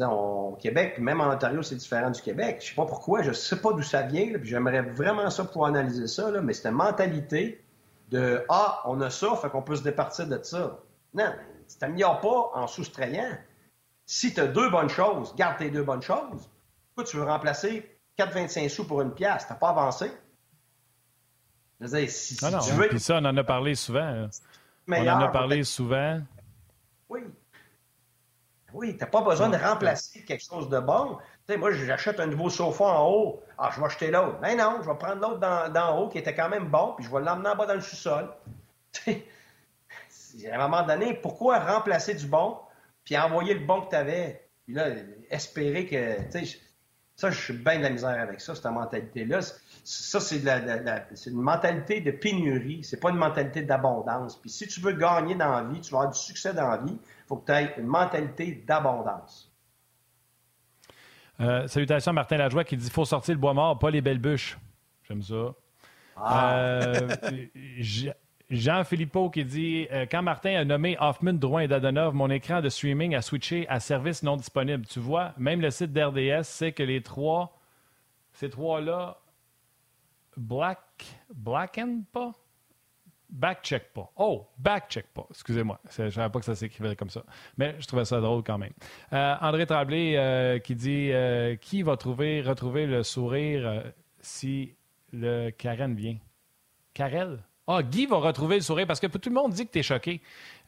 au 0.00 0.56
Québec, 0.58 0.98
même 0.98 1.20
en 1.20 1.30
Ontario, 1.30 1.62
c'est 1.62 1.76
différent 1.76 2.10
du 2.10 2.22
Québec. 2.22 2.58
Je 2.62 2.68
sais 2.68 2.74
pas 2.74 2.86
pourquoi, 2.86 3.22
je 3.22 3.32
sais 3.32 3.60
pas 3.60 3.72
d'où 3.72 3.82
ça 3.82 4.02
vient, 4.02 4.38
puis 4.38 4.48
j'aimerais 4.48 4.80
vraiment 4.80 5.28
ça 5.28 5.44
pour 5.44 5.66
analyser 5.66 6.06
ça, 6.06 6.30
là, 6.30 6.40
mais 6.40 6.54
c'est 6.54 6.68
une 6.68 6.74
mentalité 6.74 7.62
de 8.10 8.42
Ah, 8.48 8.80
on 8.86 9.00
a 9.02 9.10
ça, 9.10 9.36
fait 9.36 9.50
qu'on 9.50 9.62
peut 9.62 9.76
se 9.76 9.82
départir 9.82 10.28
de 10.28 10.40
ça. 10.42 10.78
Non, 11.12 11.30
tu 11.68 11.76
t'améliores 11.76 12.20
pas 12.20 12.50
en 12.54 12.66
soustrayant. 12.66 13.36
Si 14.06 14.32
tu 14.32 14.40
as 14.40 14.46
deux 14.46 14.70
bonnes 14.70 14.88
choses, 14.88 15.34
garde 15.36 15.58
tes 15.58 15.70
deux 15.70 15.82
bonnes 15.82 16.00
choses. 16.00 16.48
Pourquoi 16.98 17.12
tu 17.12 17.16
veux 17.18 17.30
remplacer 17.30 17.96
4,25 18.18 18.68
sous 18.68 18.84
pour 18.84 19.00
une 19.02 19.14
pièce? 19.14 19.46
Tu 19.46 19.52
n'as 19.52 19.58
pas 19.60 19.68
avancé. 19.68 20.10
Je 21.78 21.86
veux 21.86 21.96
dire, 21.96 22.10
si, 22.10 22.36
non, 22.42 22.50
non, 22.50 22.58
tu 22.58 22.72
veux... 22.72 22.88
Puis 22.88 22.98
ça, 22.98 23.18
on 23.22 23.24
en 23.24 23.36
a 23.36 23.44
parlé 23.44 23.76
souvent. 23.76 24.26
on 24.88 24.92
en 24.92 25.20
a 25.20 25.28
parlé 25.28 25.62
souvent. 25.62 26.20
Oui. 27.08 27.20
Oui, 28.72 28.94
tu 28.94 28.98
n'as 28.98 29.06
pas 29.06 29.20
besoin 29.20 29.48
de 29.48 29.56
remplacer 29.56 30.24
quelque 30.24 30.42
chose 30.42 30.68
de 30.68 30.80
bon. 30.80 31.18
Tu 31.46 31.52
sais, 31.52 31.56
moi, 31.56 31.70
j'achète 31.70 32.18
un 32.18 32.26
nouveau 32.26 32.50
sofa 32.50 32.86
en 32.86 33.08
haut. 33.08 33.44
Ah, 33.58 33.70
je 33.72 33.78
vais 33.78 33.86
acheter 33.86 34.10
l'autre. 34.10 34.38
Mais 34.42 34.56
non, 34.56 34.80
je 34.82 34.90
vais 34.90 34.98
prendre 34.98 35.22
l'autre 35.22 35.70
d'en 35.70 36.00
haut 36.00 36.08
qui 36.08 36.18
était 36.18 36.34
quand 36.34 36.48
même 36.48 36.68
bon, 36.68 36.94
puis 36.96 37.06
je 37.06 37.12
vais 37.12 37.20
l'emmener 37.20 37.50
en 37.50 37.54
bas 37.54 37.66
dans 37.66 37.74
le 37.74 37.80
sous-sol. 37.80 38.28
à 39.06 39.12
un 40.52 40.68
moment 40.68 40.82
donné, 40.82 41.14
pourquoi 41.14 41.60
remplacer 41.60 42.14
du 42.14 42.26
bon, 42.26 42.58
puis 43.04 43.16
envoyer 43.16 43.54
le 43.54 43.64
bon 43.64 43.82
que 43.82 43.90
tu 43.90 43.94
avais, 43.94 44.48
puis 44.64 44.74
là, 44.74 44.88
espérer 45.30 45.86
que. 45.86 46.28
Ça, 47.18 47.32
je 47.32 47.40
suis 47.40 47.52
bien 47.52 47.78
de 47.78 47.82
la 47.82 47.90
misère 47.90 48.20
avec 48.20 48.40
ça, 48.40 48.54
cette 48.54 48.64
mentalité-là. 48.66 49.40
Ça, 49.82 50.20
c'est 50.20 50.40
une 50.40 51.40
mentalité 51.40 52.00
de 52.00 52.12
pénurie. 52.12 52.84
C'est 52.84 53.00
pas 53.00 53.10
une 53.10 53.16
mentalité 53.16 53.62
d'abondance. 53.62 54.40
Puis 54.40 54.50
si 54.50 54.68
tu 54.68 54.80
veux 54.80 54.92
gagner 54.92 55.34
dans 55.34 55.50
la 55.50 55.64
vie, 55.64 55.80
tu 55.80 55.90
veux 55.90 55.96
avoir 55.96 56.12
du 56.12 56.18
succès 56.18 56.54
dans 56.54 56.68
la 56.68 56.76
vie, 56.76 56.92
il 56.92 57.26
faut 57.26 57.38
que 57.38 57.46
tu 57.46 57.58
aies 57.58 57.74
une 57.76 57.88
mentalité 57.88 58.62
d'abondance. 58.64 59.52
Euh, 61.40 61.66
salutations 61.66 62.10
à 62.10 62.12
Martin 62.12 62.36
Lajoie 62.36 62.62
qui 62.62 62.76
dit 62.76 62.88
faut 62.88 63.04
sortir 63.04 63.34
le 63.34 63.40
bois 63.40 63.52
mort, 63.52 63.76
pas 63.80 63.90
les 63.90 64.00
belles 64.00 64.20
bûches. 64.20 64.56
J'aime 65.02 65.22
ça. 65.22 65.54
Ah. 66.16 66.56
Euh, 66.56 67.08
Jean 68.50 68.82
Philippot 68.82 69.28
qui 69.28 69.44
dit 69.44 69.86
euh, 69.92 70.06
Quand 70.10 70.22
Martin 70.22 70.54
a 70.54 70.64
nommé 70.64 70.96
Hoffman, 70.98 71.34
Drouin 71.34 71.62
et 71.62 71.68
Dadonov, 71.68 72.14
mon 72.14 72.30
écran 72.30 72.62
de 72.62 72.68
streaming 72.70 73.14
a 73.14 73.20
switché 73.20 73.68
à 73.68 73.78
service 73.78 74.22
non 74.22 74.36
disponible. 74.36 74.86
Tu 74.86 75.00
vois, 75.00 75.34
même 75.36 75.60
le 75.60 75.70
site 75.70 75.92
d'RDS 75.92 76.44
sait 76.44 76.72
que 76.72 76.82
les 76.82 77.02
trois, 77.02 77.58
ces 78.32 78.48
trois-là, 78.48 79.18
black, 80.36 81.04
blacken 81.34 82.04
pas? 82.04 82.32
Backcheck 83.30 83.92
pas. 83.92 84.10
Oh, 84.16 84.46
backcheck 84.56 85.08
pas. 85.12 85.26
Excusez-moi. 85.28 85.78
Je 85.94 86.04
ne 86.04 86.10
savais 86.10 86.30
pas 86.30 86.38
que 86.38 86.46
ça 86.46 86.54
s'écrivait 86.54 86.96
comme 86.96 87.10
ça. 87.10 87.24
Mais 87.58 87.76
je 87.78 87.86
trouvais 87.86 88.06
ça 88.06 88.22
drôle 88.22 88.42
quand 88.42 88.56
même. 88.56 88.72
Euh, 89.12 89.34
André 89.42 89.66
Tremblay 89.66 90.16
euh, 90.16 90.58
qui 90.58 90.74
dit 90.74 91.12
Qui 91.60 91.82
va 91.82 91.98
trouver, 91.98 92.40
retrouver 92.40 92.86
le 92.86 93.02
sourire 93.02 93.92
si 94.22 94.74
le 95.12 95.50
Karen 95.50 95.94
vient? 95.94 96.16
Karel? 96.94 97.44
Ah, 97.68 97.82
Guy 97.82 98.06
va 98.06 98.16
retrouver 98.16 98.56
le 98.56 98.62
sourire 98.62 98.86
parce 98.86 98.98
que 98.98 99.06
tout 99.06 99.28
le 99.28 99.34
monde 99.34 99.52
dit 99.52 99.66
que 99.66 99.72
tu 99.72 99.78
es 99.78 99.82
choqué. 99.82 100.20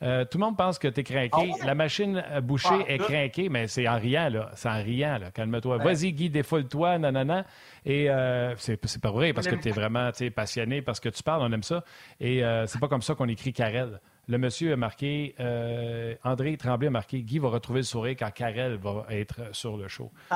Euh, 0.02 0.24
tout 0.24 0.38
le 0.38 0.44
monde 0.44 0.56
pense 0.56 0.78
que 0.78 0.86
tu 0.86 1.00
es 1.00 1.02
craqué. 1.02 1.52
Ah 1.60 1.66
La 1.66 1.74
machine 1.74 2.22
bouchée 2.42 2.68
ah, 2.70 2.84
est 2.86 2.98
craquée, 2.98 3.48
mais 3.48 3.66
c'est 3.68 3.88
en 3.88 3.98
riant, 3.98 4.28
là. 4.28 4.50
C'est 4.54 4.68
en 4.68 4.82
riant, 4.82 5.18
là. 5.18 5.30
Calme-toi. 5.30 5.78
Vas-y, 5.78 6.12
Guy, 6.12 6.30
défoule-toi, 6.30 6.98
nanana. 6.98 7.46
Et 7.84 8.10
euh, 8.10 8.54
c'est 8.58 9.00
pas 9.00 9.10
vrai 9.10 9.32
parce 9.32 9.46
que 9.46 9.54
tu 9.54 9.68
es 9.68 9.72
vraiment 9.72 10.10
passionné, 10.34 10.82
parce 10.82 11.00
que 11.00 11.08
tu 11.08 11.22
parles, 11.22 11.42
on 11.42 11.52
aime 11.52 11.62
ça. 11.62 11.84
Et 12.20 12.44
euh, 12.44 12.66
c'est 12.66 12.78
pas 12.78 12.88
comme 12.88 13.02
ça 13.02 13.14
qu'on 13.14 13.28
écrit 13.28 13.52
Karel. 13.52 14.00
Le 14.28 14.38
monsieur 14.38 14.72
a 14.72 14.76
marqué, 14.76 15.34
euh, 15.40 16.14
André 16.22 16.56
Tremblay 16.56 16.86
a 16.86 16.90
marqué, 16.90 17.22
Guy 17.22 17.38
va 17.38 17.48
retrouver 17.48 17.80
le 17.80 17.84
sourire 17.84 18.14
quand 18.18 18.30
Karel 18.30 18.76
va 18.76 19.06
être 19.10 19.54
sur 19.54 19.76
le 19.76 19.88
show. 19.88 20.12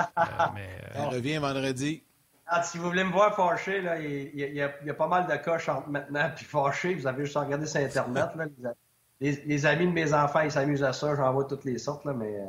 mais, 0.54 0.68
Elle 0.94 1.14
revient 1.14 1.38
vendredi. 1.38 2.02
Ah, 2.46 2.62
si 2.62 2.76
vous 2.76 2.84
voulez 2.84 3.04
me 3.04 3.12
voir 3.12 3.34
fâché, 3.34 3.80
là, 3.80 3.98
il, 3.98 4.34
y 4.34 4.60
a, 4.60 4.94
pas 4.94 5.06
mal 5.06 5.26
de 5.26 5.36
coches 5.42 5.68
entre 5.68 5.88
maintenant 5.88 6.30
puis 6.34 6.44
fâché. 6.44 6.94
Vous 6.94 7.06
avez 7.06 7.24
juste 7.24 7.36
à 7.36 7.40
regarder 7.40 7.66
sur 7.66 7.80
Internet. 7.80 8.28
les, 9.20 9.66
amis 9.66 9.86
de 9.86 9.92
mes 9.92 10.12
enfants, 10.12 10.40
ils 10.40 10.52
s'amusent 10.52 10.84
à 10.84 10.92
ça. 10.92 11.14
J'en 11.16 11.32
vois 11.32 11.44
toutes 11.44 11.64
les 11.64 11.78
sortes, 11.78 12.04
là, 12.04 12.12
mais 12.12 12.36
euh, 12.36 12.44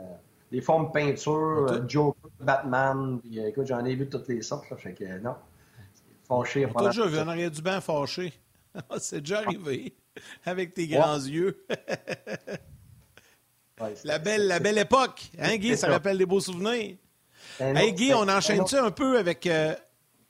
les 0.51 0.59
formes 0.59 0.91
peinture, 0.91 1.67
euh, 1.69 1.81
Joker, 1.87 2.29
Batman, 2.41 3.19
puis, 3.21 3.39
euh, 3.39 3.47
écoute, 3.47 3.67
j'en 3.67 3.85
ai 3.85 3.95
vu 3.95 4.09
toutes 4.09 4.27
les 4.27 4.41
sortes. 4.41 4.69
Là, 4.69 4.75
fait 4.75 4.93
que 4.93 5.19
non. 5.19 5.35
Fâché. 6.27 6.67
Déjà 6.79 7.05
vu 7.05 7.19
en 7.19 7.27
arrière 7.29 7.51
du 7.51 7.61
bain 7.61 7.79
fâché. 7.79 8.33
C'est 8.97 9.21
déjà 9.21 9.39
arrivé. 9.39 9.95
Avec 10.45 10.73
tes 10.73 10.87
grands 10.87 11.19
yeux. 11.19 11.65
la, 14.03 14.19
belle, 14.19 14.47
la 14.47 14.59
belle 14.59 14.79
époque. 14.79 15.29
Hein, 15.39 15.55
Guy? 15.55 15.77
Ça 15.77 15.87
rappelle 15.87 16.17
des 16.17 16.25
beaux 16.25 16.41
souvenirs. 16.41 16.97
Hey 17.59 17.93
Guy, 17.93 18.13
on 18.13 18.27
enchaîne-tu 18.27 18.75
un 18.75 18.91
peu 18.91 19.17
avec. 19.17 19.47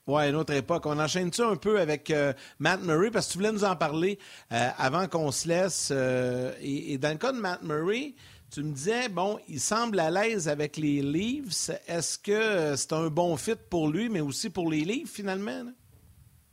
Oui, 0.08 0.30
une 0.30 0.36
autre 0.36 0.54
époque. 0.54 0.86
On 0.86 1.00
enchaîne 1.00 1.34
ça 1.34 1.48
un 1.48 1.56
peu 1.56 1.80
avec 1.80 2.12
euh, 2.12 2.32
Matt 2.60 2.84
Murray? 2.84 3.10
Parce 3.10 3.26
que 3.26 3.32
tu 3.32 3.38
voulais 3.40 3.52
nous 3.52 3.64
en 3.64 3.76
parler 3.76 4.20
euh, 4.52 4.70
avant 4.78 5.08
qu'on 5.08 5.32
se 5.32 5.48
laisse. 5.48 5.90
Euh, 5.92 6.52
et, 6.62 7.00
dans 7.00 7.10
le 7.10 7.18
cas 7.18 7.32
de 7.32 7.40
Matt 7.40 7.64
Murray, 7.64 8.14
tu 8.52 8.62
me 8.62 8.72
disais, 8.72 9.10
bon, 9.10 9.40
il 9.50 9.60
semble 9.60 10.00
à 10.00 10.12
l'aise 10.12 10.48
avec 10.48 10.78
les 10.78 11.02
Leafs. 11.02 11.72
Est-ce 11.88 12.20
que 12.20 12.76
c'est 12.76 12.94
un 12.94 13.08
bon 13.08 13.36
fit 13.36 13.56
pour 13.70 13.90
lui, 13.90 14.08
mais 14.08 14.22
aussi 14.22 14.52
pour 14.52 14.70
les 14.70 14.82
Leafs 14.82 15.10
finalement? 15.10 15.72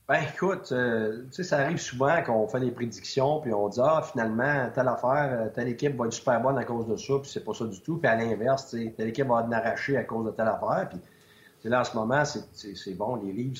Ben 0.08 0.22
écoute, 0.34 0.74
ça 1.30 1.58
arrive 1.58 1.78
souvent 1.78 2.22
qu'on 2.24 2.48
fait 2.48 2.60
des 2.60 2.72
prédictions, 2.72 3.40
puis 3.40 3.52
on 3.52 3.68
dit, 3.68 3.80
ah, 3.82 4.02
finalement, 4.10 4.68
telle 4.74 4.88
affaire, 4.88 5.50
telle 5.54 5.68
équipe 5.68 5.96
va 5.96 6.06
être 6.06 6.12
super 6.12 6.40
bonne 6.40 6.58
à 6.58 6.64
cause 6.64 6.86
de 6.86 6.96
ça, 6.96 7.14
puis 7.22 7.30
c'est 7.30 7.44
pas 7.44 7.54
ça 7.54 7.66
du 7.66 7.80
tout. 7.82 7.98
Puis 7.98 8.08
à 8.08 8.16
l'inverse, 8.16 8.70
telle 8.70 9.08
équipe 9.08 9.28
va 9.28 9.40
être 9.42 9.52
arrachée 9.52 9.96
à 9.96 10.04
cause 10.04 10.24
de 10.26 10.30
telle 10.30 10.48
affaire. 10.48 10.88
Puis 10.88 10.98
là, 11.68 11.81
en 11.81 11.85
ce 11.85 11.96
moment, 11.96 12.25
c'est 12.25 12.94
bon, 12.94 13.16
les 13.16 13.33
livres, 13.33 13.59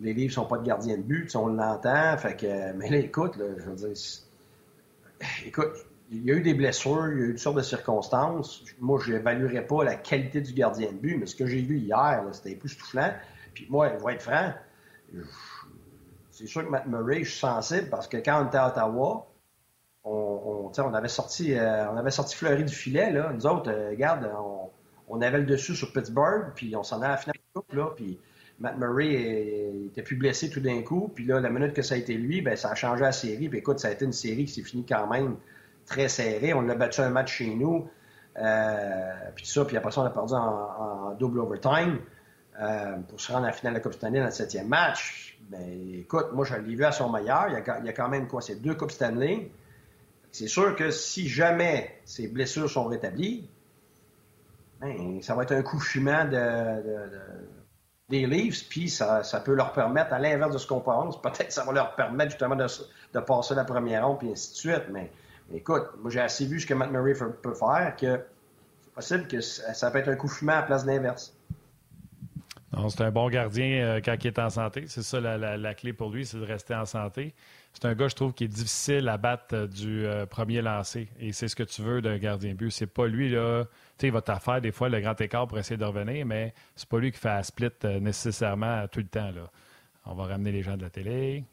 les 0.00 0.14
livres 0.14 0.32
sont 0.32 0.46
pas 0.46 0.58
de 0.58 0.64
gardien 0.64 0.96
de 0.96 1.02
but, 1.02 1.34
on 1.36 1.48
l'entend, 1.48 2.16
fait 2.16 2.36
que, 2.36 2.72
mais 2.72 2.90
là, 2.90 2.98
écoute, 2.98 3.34
je 3.38 3.64
veux 3.64 3.76
dire, 3.76 3.96
écoute, 5.46 5.72
il 6.10 6.24
y 6.24 6.30
a 6.30 6.34
eu 6.34 6.42
des 6.42 6.54
blessures, 6.54 7.08
il 7.12 7.18
y 7.18 7.22
a 7.22 7.26
eu 7.26 7.30
toutes 7.30 7.38
sortes 7.38 7.56
de 7.56 7.62
circonstances. 7.62 8.64
Moi, 8.80 9.00
je 9.02 9.12
n'évaluerais 9.12 9.66
pas 9.66 9.82
la 9.84 9.94
qualité 9.94 10.40
du 10.40 10.52
gardien 10.52 10.92
de 10.92 10.96
but, 10.96 11.16
mais 11.16 11.26
ce 11.26 11.34
que 11.34 11.46
j'ai 11.46 11.62
vu 11.62 11.78
hier, 11.78 12.22
c'était 12.32 12.52
époustouflant. 12.52 13.12
Puis 13.54 13.66
moi, 13.70 13.90
je 13.98 14.04
vais 14.04 14.14
être 14.14 14.22
franc, 14.22 14.52
c'est 16.30 16.46
sûr 16.46 16.64
que 16.64 16.70
Matt 16.70 16.86
Murray, 16.86 17.24
je 17.24 17.30
suis 17.30 17.40
sensible 17.40 17.88
parce 17.88 18.08
que 18.08 18.16
quand 18.16 18.42
on 18.42 18.48
était 18.48 18.58
à 18.58 18.68
Ottawa, 18.68 19.26
on, 20.04 20.72
on, 20.76 20.94
avait 20.94 21.08
sorti 21.08 21.54
euh, 21.54 21.90
on 21.90 21.96
avait 21.96 22.10
sorti 22.10 22.34
Fleury 22.34 22.64
du 22.64 22.74
filet, 22.74 23.12
là. 23.12 23.32
Nous 23.32 23.46
autres, 23.46 23.70
euh, 23.70 23.90
regarde, 23.90 24.28
on, 24.36 24.61
on 25.12 25.20
avait 25.20 25.38
le 25.38 25.44
dessus 25.44 25.76
sur 25.76 25.92
Pittsburgh, 25.92 26.52
puis 26.54 26.74
on 26.74 26.82
s'en 26.82 26.96
allait 26.96 27.06
à 27.06 27.10
la 27.10 27.16
finale 27.18 27.36
de 27.36 27.60
coupe, 27.60 27.72
là, 27.74 27.92
puis 27.94 28.18
Matt 28.58 28.78
Murray 28.78 29.70
était 29.86 30.02
plus 30.02 30.16
blessé 30.16 30.48
tout 30.48 30.60
d'un 30.60 30.80
coup, 30.82 31.12
puis 31.14 31.26
là, 31.26 31.38
la 31.38 31.50
minute 31.50 31.74
que 31.74 31.82
ça 31.82 31.96
a 31.96 31.98
été 31.98 32.14
lui, 32.14 32.40
ben 32.40 32.56
ça 32.56 32.70
a 32.70 32.74
changé 32.74 33.02
la 33.02 33.12
série, 33.12 33.50
puis 33.50 33.58
écoute, 33.58 33.78
ça 33.78 33.88
a 33.88 33.90
été 33.90 34.06
une 34.06 34.14
série 34.14 34.46
qui 34.46 34.54
s'est 34.54 34.62
finie 34.62 34.86
quand 34.88 35.06
même 35.08 35.36
très 35.84 36.08
serrée. 36.08 36.54
On 36.54 36.66
a 36.70 36.74
battu 36.74 37.02
un 37.02 37.10
match 37.10 37.36
chez 37.36 37.54
nous, 37.54 37.86
euh, 38.38 39.12
puis 39.34 39.46
ça, 39.46 39.66
puis 39.66 39.76
après 39.76 39.92
ça, 39.92 40.00
on 40.00 40.06
a 40.06 40.10
perdu 40.10 40.32
en, 40.32 41.14
double 41.18 41.40
overtime 41.40 41.98
euh, 42.58 42.96
pour 43.06 43.20
se 43.20 43.32
rendre 43.32 43.44
à 43.44 43.48
la 43.48 43.52
finale 43.52 43.74
de 43.74 43.78
la 43.78 43.82
Coupe 43.82 43.92
Stanley 43.92 44.20
dans 44.20 44.26
le 44.26 44.30
septième 44.30 44.68
match. 44.68 45.38
Mais 45.50 45.98
écoute, 45.98 46.28
moi, 46.32 46.46
je 46.46 46.54
l'ai 46.54 46.74
vu 46.74 46.84
à 46.84 46.92
son 46.92 47.10
meilleur. 47.10 47.48
Il 47.48 47.52
y 47.52 47.56
a, 47.56 47.78
il 47.80 47.84
y 47.84 47.88
a 47.90 47.92
quand 47.92 48.08
même 48.08 48.28
quoi? 48.28 48.40
C'est 48.40 48.62
deux 48.62 48.74
Coupes 48.74 48.92
Stanley. 48.92 49.50
C'est 50.30 50.48
sûr 50.48 50.74
que 50.74 50.90
si 50.90 51.28
jamais 51.28 52.00
ses 52.06 52.28
blessures 52.28 52.70
sont 52.70 52.86
rétablies, 52.86 53.46
ben, 54.82 55.22
ça 55.22 55.34
va 55.34 55.44
être 55.44 55.52
un 55.52 55.62
coup 55.62 55.78
fumant 55.78 56.24
de, 56.24 56.82
des 58.08 58.26
Leafs, 58.26 58.68
puis 58.68 58.90
ça, 58.90 59.22
peut 59.44 59.54
leur 59.54 59.72
permettre, 59.72 60.12
à 60.12 60.18
l'inverse 60.18 60.52
de 60.52 60.58
ce 60.58 60.66
qu'on 60.66 60.80
pense, 60.80 61.20
peut-être 61.22 61.52
ça 61.52 61.64
va 61.64 61.72
leur 61.72 61.94
permettre 61.94 62.32
justement 62.32 62.56
de, 62.56 63.20
passer 63.20 63.54
la 63.54 63.64
première 63.64 64.06
ronde, 64.06 64.18
puis 64.18 64.32
ainsi 64.32 64.50
de 64.50 64.56
suite. 64.56 64.84
Mais, 64.90 65.10
écoute, 65.54 65.84
moi 66.00 66.10
j'ai 66.10 66.20
assez 66.20 66.46
vu 66.46 66.58
ce 66.58 66.66
que 66.66 66.74
Matt 66.74 66.90
Murray 66.90 67.14
peut 67.14 67.54
faire 67.54 67.94
que 67.96 68.20
c'est 68.82 68.92
possible 68.92 69.28
que 69.28 69.40
ça, 69.40 69.90
peut 69.90 69.98
être 69.98 70.08
un 70.08 70.16
coup 70.16 70.28
fumant 70.28 70.52
à 70.52 70.56
la 70.56 70.62
place 70.62 70.84
de 70.84 70.90
l'inverse. 70.90 71.34
Non, 72.72 72.88
c'est 72.88 73.02
un 73.02 73.10
bon 73.10 73.28
gardien 73.28 73.84
euh, 73.84 74.00
quand 74.02 74.16
il 74.18 74.26
est 74.26 74.38
en 74.38 74.50
santé. 74.50 74.84
C'est 74.88 75.02
ça 75.02 75.20
la, 75.20 75.74
clé 75.74 75.92
pour 75.92 76.10
lui, 76.10 76.26
c'est 76.26 76.38
de 76.38 76.44
rester 76.44 76.74
en 76.74 76.86
santé. 76.86 77.34
C'est 77.72 77.86
un 77.86 77.94
gars, 77.94 78.08
je 78.08 78.14
trouve, 78.14 78.32
qui 78.32 78.44
est 78.44 78.48
difficile 78.48 79.08
à 79.08 79.16
battre 79.16 79.54
euh, 79.54 79.66
du 79.66 80.04
euh, 80.04 80.26
premier 80.26 80.62
lancé. 80.62 81.08
Et 81.18 81.32
c'est 81.32 81.48
ce 81.48 81.56
que 81.56 81.62
tu 81.62 81.82
veux 81.82 82.02
d'un 82.02 82.18
gardien 82.18 82.54
but. 82.54 82.70
C'est 82.70 82.86
pas 82.86 83.06
lui, 83.06 83.30
là. 83.30 83.64
Tu 83.64 83.70
sais, 83.98 84.06
il 84.08 84.12
va 84.12 84.22
t'affaire 84.22 84.60
des 84.60 84.72
fois 84.72 84.88
le 84.88 85.00
grand 85.00 85.20
écart 85.20 85.46
pour 85.46 85.58
essayer 85.58 85.76
de 85.76 85.84
revenir, 85.84 86.26
mais 86.26 86.54
c'est 86.76 86.88
pas 86.88 86.98
lui 86.98 87.10
qui 87.10 87.18
fait 87.18 87.30
un 87.30 87.42
split 87.42 87.70
nécessairement 88.00 88.86
tout 88.88 89.00
le 89.00 89.06
temps. 89.06 89.30
On 90.04 90.14
va 90.14 90.24
ramener 90.24 90.52
les 90.52 90.62
gens 90.62 90.76
de 90.76 90.82
la 90.82 90.90
télé. 90.90 91.44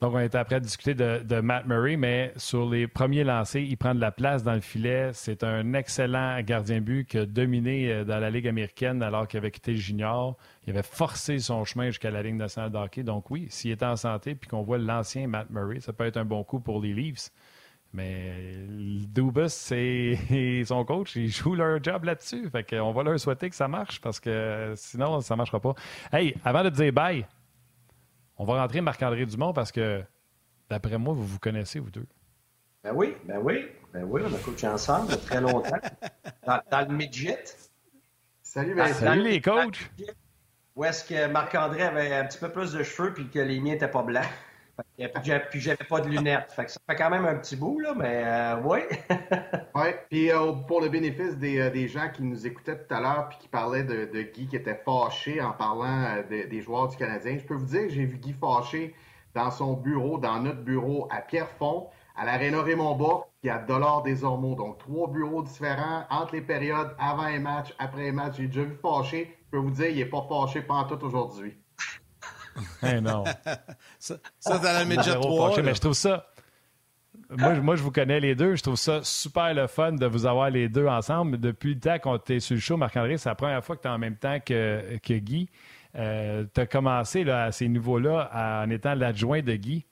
Donc, 0.00 0.14
on 0.14 0.18
était 0.18 0.38
après 0.38 0.54
à 0.54 0.60
discuter 0.60 0.94
de, 0.94 1.40
Matt 1.40 1.66
Murray, 1.66 1.98
mais 1.98 2.32
sur 2.36 2.66
les 2.70 2.88
premiers 2.88 3.22
lancers, 3.22 3.60
il 3.60 3.76
prend 3.76 3.94
de 3.94 4.00
la 4.00 4.10
place 4.10 4.42
dans 4.42 4.54
le 4.54 4.62
filet. 4.62 5.10
C'est 5.12 5.44
un 5.44 5.74
excellent 5.74 6.40
gardien 6.40 6.80
but 6.80 7.06
qui 7.06 7.18
a 7.18 7.26
dominé 7.26 7.92
euh, 7.92 8.04
dans 8.04 8.18
la 8.18 8.30
Ligue 8.30 8.48
américaine 8.48 9.02
alors 9.02 9.28
qu'il 9.28 9.36
avait 9.36 9.50
quitté 9.50 9.76
junior. 9.76 10.38
Il 10.66 10.70
avait 10.70 10.82
forcé 10.82 11.38
son 11.38 11.66
chemin 11.66 11.88
jusqu'à 11.88 12.10
la 12.10 12.22
Ligue 12.22 12.36
nationale 12.36 12.72
de 12.72 12.78
hockey. 12.78 13.02
Donc, 13.02 13.30
oui, 13.30 13.46
s'il 13.50 13.72
est 13.72 13.82
en 13.82 13.94
santé 13.94 14.34
puis 14.34 14.48
qu'on 14.48 14.62
voit 14.62 14.78
l'ancien 14.78 15.26
Matt 15.26 15.50
Murray, 15.50 15.80
ça 15.80 15.92
peut 15.92 16.06
être 16.06 16.16
un 16.16 16.24
bon 16.24 16.44
coup 16.44 16.60
pour 16.60 16.80
les 16.80 16.94
Leafs. 16.94 17.30
Mais 17.92 18.32
Dubas, 19.06 19.50
c'est 19.50 20.16
son 20.64 20.82
coach, 20.86 21.16
ils 21.16 21.28
jouent 21.28 21.56
leur 21.56 21.82
job 21.82 22.04
là-dessus. 22.04 22.48
Fait 22.48 22.64
qu'on 22.64 22.92
va 22.92 23.02
leur 23.02 23.20
souhaiter 23.20 23.50
que 23.50 23.56
ça 23.56 23.68
marche 23.68 24.00
parce 24.00 24.18
que 24.18 24.72
sinon, 24.76 25.20
ça 25.20 25.34
ne 25.34 25.38
marchera 25.38 25.60
pas. 25.60 25.74
Hey, 26.10 26.34
avant 26.42 26.64
de 26.64 26.70
dire 26.70 26.90
bye, 26.90 27.26
on 28.40 28.44
va 28.44 28.62
rentrer 28.62 28.80
Marc-André 28.80 29.26
Dumont 29.26 29.52
parce 29.52 29.70
que, 29.70 30.02
d'après 30.70 30.96
moi, 30.96 31.12
vous 31.12 31.26
vous 31.26 31.38
connaissez, 31.38 31.78
vous 31.78 31.90
deux. 31.90 32.06
Ben 32.82 32.92
oui, 32.94 33.14
ben 33.24 33.38
oui, 33.42 33.66
ben 33.92 34.02
oui, 34.04 34.22
on 34.24 34.34
a 34.34 34.38
coaché 34.38 34.66
ensemble 34.66 35.10
depuis 35.10 35.26
très 35.26 35.42
longtemps. 35.42 35.76
dans, 36.46 36.88
le 36.88 36.96
midget. 36.96 37.44
Salut, 38.42 38.74
ben, 38.74 38.94
Salut 38.94 39.24
les 39.24 39.42
coachs. 39.42 39.90
Où 40.74 40.84
est-ce 40.86 41.04
que 41.04 41.26
Marc-André 41.26 41.82
avait 41.82 42.14
un 42.14 42.24
petit 42.24 42.38
peu 42.38 42.50
plus 42.50 42.72
de 42.72 42.82
cheveux 42.82 43.12
puis 43.12 43.28
que 43.28 43.40
les 43.40 43.60
miens 43.60 43.74
n'étaient 43.74 43.88
pas 43.90 44.02
blancs. 44.02 44.24
Puis 45.50 45.60
j'avais 45.60 45.84
pas 45.88 46.00
de 46.00 46.08
lunettes. 46.08 46.50
ça 46.50 46.64
fait 46.64 46.96
quand 46.96 47.10
même 47.10 47.24
un 47.24 47.36
petit 47.36 47.56
bout, 47.56 47.80
là, 47.80 47.94
mais 47.96 48.22
euh, 48.24 48.60
oui. 48.64 48.80
oui. 49.74 49.88
Puis 50.08 50.30
euh, 50.30 50.52
pour 50.66 50.80
le 50.80 50.88
bénéfice 50.88 51.34
euh, 51.42 51.70
des, 51.70 51.88
gens 51.88 52.08
qui 52.12 52.22
nous 52.22 52.46
écoutaient 52.46 52.76
tout 52.76 52.94
à 52.94 53.00
l'heure 53.00 53.28
puis 53.28 53.38
qui 53.38 53.48
parlaient 53.48 53.84
de, 53.84 54.22
Guy 54.22 54.46
qui 54.46 54.56
était 54.56 54.80
fâché 54.84 55.40
en 55.40 55.52
parlant 55.52 56.16
des 56.28 56.60
joueurs 56.60 56.88
du 56.88 56.96
Canadien, 56.96 57.38
je 57.38 57.44
peux 57.44 57.54
vous 57.54 57.66
dire 57.66 57.82
que 57.82 57.90
j'ai 57.90 58.04
vu 58.04 58.18
Guy 58.18 58.32
fâché 58.32 58.94
dans 59.34 59.50
son 59.50 59.74
bureau, 59.74 60.18
dans 60.18 60.40
notre 60.40 60.62
bureau 60.62 61.08
à 61.10 61.20
Pierrefonds, 61.20 61.88
à 62.16 62.24
l'Arena 62.24 62.62
Raymond 62.62 63.24
qui 63.40 63.48
a 63.48 63.58
Dollar 63.58 64.02
des 64.02 64.24
Ormeaux. 64.24 64.54
Donc, 64.54 64.78
trois 64.78 65.08
bureaux 65.08 65.42
différents 65.42 66.04
entre 66.10 66.34
les 66.34 66.42
périodes 66.42 66.94
avant 66.98 67.22
un 67.22 67.38
match, 67.38 67.74
après 67.78 68.08
un 68.08 68.12
match. 68.12 68.34
J'ai 68.36 68.46
déjà 68.46 68.64
vu 68.64 68.76
fâché. 68.82 69.36
Je 69.46 69.50
peux 69.50 69.58
vous 69.58 69.70
dire, 69.70 69.88
il 69.88 69.96
n'est 69.96 70.04
pas 70.04 70.26
fâché 70.28 70.62
pendant 70.62 70.84
tout 70.84 71.04
aujourd'hui. 71.04 71.56
Non. 73.02 73.24
ça, 73.98 74.16
ça 74.38 74.58
dans 74.58 74.72
la 74.72 74.84
midget 74.84 75.14
3. 75.14 75.62
mais 75.62 75.74
je 75.74 75.80
trouve 75.80 75.94
ça. 75.94 76.26
Moi, 77.30 77.54
moi, 77.60 77.76
je 77.76 77.82
vous 77.82 77.92
connais 77.92 78.18
les 78.18 78.34
deux. 78.34 78.56
Je 78.56 78.62
trouve 78.62 78.76
ça 78.76 79.00
super 79.04 79.54
le 79.54 79.66
fun 79.68 79.92
de 79.92 80.06
vous 80.06 80.26
avoir 80.26 80.50
les 80.50 80.68
deux 80.68 80.86
ensemble. 80.86 81.38
Depuis 81.38 81.74
le 81.74 81.80
temps 81.80 81.98
qu'on 81.98 82.16
était 82.16 82.40
sur 82.40 82.54
le 82.54 82.60
show, 82.60 82.76
Marc-André, 82.76 83.18
c'est 83.18 83.28
la 83.28 83.36
première 83.36 83.64
fois 83.64 83.76
que 83.76 83.82
tu 83.82 83.88
es 83.88 83.90
en 83.90 83.98
même 83.98 84.16
temps 84.16 84.38
que, 84.40 84.98
que 84.98 85.14
Guy. 85.14 85.48
Euh, 85.96 86.44
tu 86.52 86.60
as 86.60 86.66
commencé 86.66 87.24
là, 87.24 87.44
à 87.44 87.52
ces 87.52 87.68
niveaux-là 87.68 88.62
en 88.64 88.70
étant 88.70 88.94
l'adjoint 88.94 89.42
de 89.42 89.54
Guy. 89.54 89.86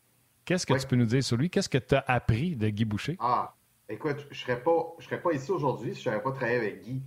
Qu'est-ce 0.44 0.66
que 0.66 0.75
tu 0.75 0.87
peux 0.87 0.97
nous 0.97 1.07
dire 1.07 1.23
sur 1.23 1.37
lui? 1.37 1.51
Qu'est-ce 1.51 1.68
que 1.68 1.79
tu 1.79 1.94
as 1.94 2.05
appris 2.07 2.57
de 2.57 2.68
Guy 2.71 2.85
Boucher? 2.85 3.16
Ah, 3.21 3.55
écoute, 3.88 4.16
je 4.31 4.35
ne 4.35 4.35
serais, 4.35 4.61
pas, 4.61 4.94
serais 4.99 5.21
pas 5.21 5.33
ici 5.33 5.51
aujourd'hui 5.51 5.94
si 5.94 6.03
je 6.03 6.11
n'avais 6.11 6.23
pas 6.23 6.33
travaillé 6.33 6.57
avec 6.57 6.83
Guy 6.83 7.03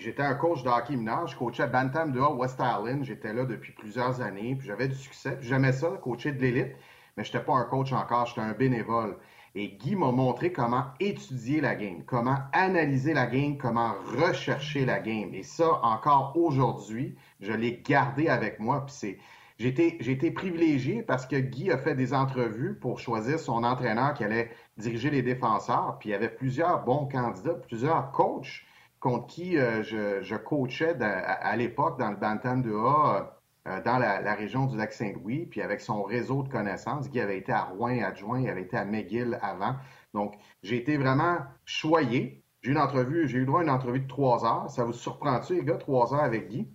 j'étais 0.00 0.22
un 0.22 0.34
coach 0.34 0.62
de 0.62 0.68
hockey 0.68 0.96
mineur. 0.96 1.26
Je 1.26 1.36
coachais 1.36 1.66
Bantam 1.66 2.12
de 2.12 2.20
West 2.20 2.60
Island. 2.60 3.04
J'étais 3.04 3.32
là 3.32 3.44
depuis 3.44 3.72
plusieurs 3.72 4.20
années. 4.20 4.54
Puis 4.56 4.66
j'avais 4.66 4.88
du 4.88 4.94
succès. 4.94 5.38
j'aimais 5.40 5.72
ça, 5.72 5.88
coacher 6.02 6.32
de 6.32 6.40
l'élite. 6.40 6.76
Mais 7.16 7.24
je 7.24 7.32
n'étais 7.32 7.44
pas 7.44 7.54
un 7.54 7.64
coach 7.64 7.92
encore. 7.92 8.26
J'étais 8.26 8.40
un 8.40 8.52
bénévole. 8.52 9.16
Et 9.54 9.68
Guy 9.68 9.96
m'a 9.96 10.10
montré 10.12 10.50
comment 10.50 10.84
étudier 10.98 11.60
la 11.60 11.74
game, 11.74 12.04
comment 12.06 12.38
analyser 12.54 13.12
la 13.12 13.26
game, 13.26 13.58
comment 13.58 13.92
rechercher 14.18 14.86
la 14.86 14.98
game. 14.98 15.34
Et 15.34 15.42
ça, 15.42 15.78
encore 15.82 16.32
aujourd'hui, 16.36 17.16
je 17.40 17.52
l'ai 17.52 17.82
gardé 17.84 18.28
avec 18.28 18.60
moi. 18.60 18.86
Puis 18.86 18.94
c'est, 18.96 19.18
j'ai 19.58 19.68
été, 19.68 20.30
privilégié 20.30 21.02
parce 21.02 21.26
que 21.26 21.36
Guy 21.36 21.70
a 21.70 21.76
fait 21.76 21.94
des 21.94 22.14
entrevues 22.14 22.74
pour 22.74 22.98
choisir 22.98 23.38
son 23.38 23.62
entraîneur 23.62 24.14
qui 24.14 24.24
allait 24.24 24.50
diriger 24.78 25.10
les 25.10 25.22
défenseurs. 25.22 25.98
Puis 26.00 26.08
il 26.08 26.12
y 26.12 26.14
avait 26.14 26.30
plusieurs 26.30 26.82
bons 26.82 27.06
candidats, 27.06 27.54
plusieurs 27.54 28.10
coachs 28.10 28.64
contre 29.02 29.26
qui 29.26 29.58
euh, 29.58 29.82
je, 29.82 30.36
coachais 30.36 30.96
à, 31.02 31.56
l'époque 31.56 31.98
dans 31.98 32.10
le 32.10 32.16
Bantam 32.16 32.62
de 32.62 32.72
A, 32.72 33.36
euh, 33.66 33.82
dans 33.82 33.98
la, 33.98 34.34
région 34.34 34.66
du 34.66 34.76
lac 34.76 34.92
Saint-Louis, 34.92 35.46
puis 35.46 35.60
avec 35.60 35.80
son 35.80 36.04
réseau 36.04 36.44
de 36.44 36.48
connaissances. 36.48 37.10
Guy 37.10 37.20
avait 37.20 37.36
été 37.36 37.52
à 37.52 37.64
Rouen 37.64 38.00
adjoint, 38.02 38.40
il 38.40 38.48
avait 38.48 38.62
été 38.62 38.76
à 38.76 38.84
McGill 38.84 39.38
avant. 39.42 39.74
Donc, 40.14 40.34
j'ai 40.62 40.76
été 40.76 40.96
vraiment 40.96 41.38
choyé. 41.64 42.44
J'ai 42.62 42.70
eu 42.70 42.74
une 42.74 42.80
entrevue, 42.80 43.26
j'ai 43.26 43.38
eu 43.38 43.44
droit 43.44 43.60
à 43.60 43.62
une 43.64 43.70
entrevue 43.70 44.00
de 44.00 44.08
trois 44.08 44.44
heures. 44.44 44.70
Ça 44.70 44.84
vous 44.84 44.92
surprend-tu, 44.92 45.56
les 45.56 45.64
gars, 45.64 45.78
trois 45.78 46.14
heures 46.14 46.22
avec 46.22 46.48
Guy? 46.48 46.68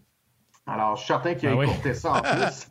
Alors, 0.66 0.98
je 0.98 1.04
suis 1.04 1.08
certain 1.08 1.34
qu'il 1.34 1.48
a 1.48 1.54
ah 1.58 1.64
écourté 1.64 1.94
ça 1.94 2.16
en 2.16 2.22
plus. 2.22 2.70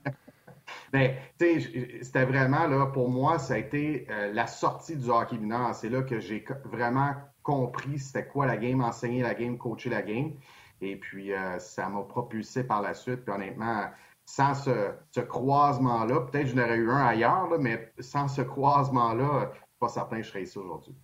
Mais, 0.92 1.18
tu 1.38 1.62
sais, 1.62 1.98
c'était 2.02 2.26
vraiment, 2.26 2.66
là, 2.66 2.86
pour 2.86 3.08
moi, 3.08 3.38
ça 3.38 3.54
a 3.54 3.56
été 3.56 4.06
euh, 4.10 4.34
la 4.34 4.46
sortie 4.46 4.96
du 4.96 5.08
hockey 5.08 5.38
mineur. 5.38 5.74
C'est 5.74 5.88
là 5.88 6.02
que 6.02 6.20
j'ai 6.20 6.44
vraiment 6.64 7.14
compris 7.46 8.00
c'était 8.00 8.26
quoi 8.26 8.44
la 8.44 8.56
game, 8.56 8.82
enseigner 8.82 9.22
la 9.22 9.34
game, 9.34 9.56
coacher 9.56 9.88
la 9.88 10.02
game. 10.02 10.32
Et 10.80 10.96
puis, 10.96 11.32
euh, 11.32 11.58
ça 11.60 11.88
m'a 11.88 12.02
propulsé 12.02 12.64
par 12.64 12.82
la 12.82 12.92
suite. 12.92 13.24
Puis 13.24 13.32
honnêtement, 13.32 13.84
sans 14.24 14.54
ce, 14.54 15.20
croisement-là, 15.20 16.22
peut-être 16.22 16.48
je 16.48 16.56
n'aurais 16.56 16.76
eu 16.76 16.90
un 16.90 17.06
ailleurs, 17.06 17.48
mais 17.60 17.92
sans 18.00 18.26
ce 18.26 18.42
croisement-là, 18.42 19.52
je 19.52 19.58
suis 19.58 19.66
pas 19.78 19.88
certain 19.88 20.16
que 20.16 20.22
je 20.24 20.28
serais 20.28 20.42
ici 20.42 20.58
aujourd'hui. 20.58 20.94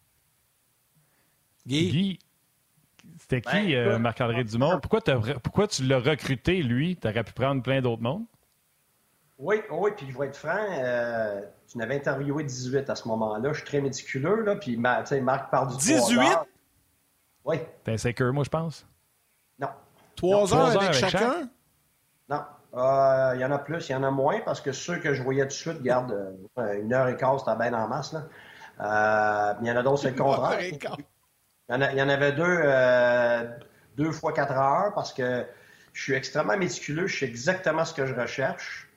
Guy? 1.65 2.19
c'était 3.19 3.41
qui, 3.41 3.75
euh, 3.77 3.99
Marc-André 3.99 4.43
Dumont? 4.43 4.81
Pourquoi, 4.81 5.01
pourquoi 5.43 5.69
tu 5.69 5.85
l'as 5.85 6.01
recruté, 6.01 6.63
lui? 6.63 6.97
Tu 6.97 7.07
aurais 7.07 7.23
pu 7.23 7.33
prendre 7.33 7.63
plein 7.63 7.81
d'autres 7.81 8.03
mondes? 8.03 8.27
Oui, 9.43 9.61
oui, 9.73 9.91
puis 9.97 10.09
je 10.09 10.17
vais 10.17 10.29
être 10.29 10.37
franc, 10.37 10.55
euh, 10.71 11.41
tu 11.67 11.77
n'avais 11.77 11.97
interviewé 11.97 12.45
18 12.45 12.89
à 12.89 12.95
ce 12.95 13.09
moment-là. 13.09 13.49
Je 13.53 13.57
suis 13.57 13.67
très 13.67 13.81
méticuleux, 13.81 14.45
là, 14.45 14.55
puis 14.55 14.77
Marc 14.77 15.51
parle 15.51 15.67
du 15.71 15.77
18? 15.79 16.21
Oui. 17.45 17.57
T'es 17.83 18.15
que 18.15 18.31
moi, 18.31 18.45
je 18.45 18.51
pense? 18.51 18.87
Non. 19.59 19.71
Trois 20.15 20.55
heures, 20.55 20.81
avec, 20.81 20.93
chacun? 20.93 21.51
Non. 22.29 22.43
Euh, 22.75 23.33
il 23.35 23.41
y 23.41 23.45
en 23.45 23.51
a 23.51 23.59
plus, 23.59 23.89
il 23.89 23.93
y 23.93 23.95
en 23.97 24.05
a 24.05 24.13
moins, 24.13 24.39
parce 24.45 24.61
que 24.61 24.71
ceux 24.71 24.99
que 24.99 25.13
je 25.13 25.25
voyais 25.25 25.43
tout 25.43 25.49
de 25.49 25.53
suite, 25.53 25.83
garde 25.83 26.13
euh, 26.59 26.81
une 26.81 26.95
heure 26.95 27.09
et 27.09 27.17
quart, 27.17 27.41
c'était 27.41 27.57
bien 27.57 27.75
en 27.75 27.89
masse. 27.89 28.13
Là. 28.13 29.59
il 29.61 29.67
y 29.67 29.73
en 29.73 29.77
a 29.77 29.83
d'autres, 29.83 30.03
c'est 30.03 30.11
le 30.11 30.17
contraire. 30.23 30.61
Il 30.61 30.77
y, 31.69 31.97
y 31.97 32.03
en 32.03 32.09
avait 32.09 32.33
deux, 32.33 32.63
deux 33.97 34.13
fois 34.13 34.33
quatre 34.33 34.53
heures, 34.53 34.95
parce 34.95 35.13
que 35.13 35.45
je 35.93 36.01
suis 36.01 36.13
extrêmement 36.13 36.57
méticuleux, 36.57 37.09
je 37.09 37.19
sais 37.19 37.27
exactement 37.27 37.85
ce 37.85 37.93
que 37.93 38.07
je 38.07 38.15
recherche. 38.15 38.89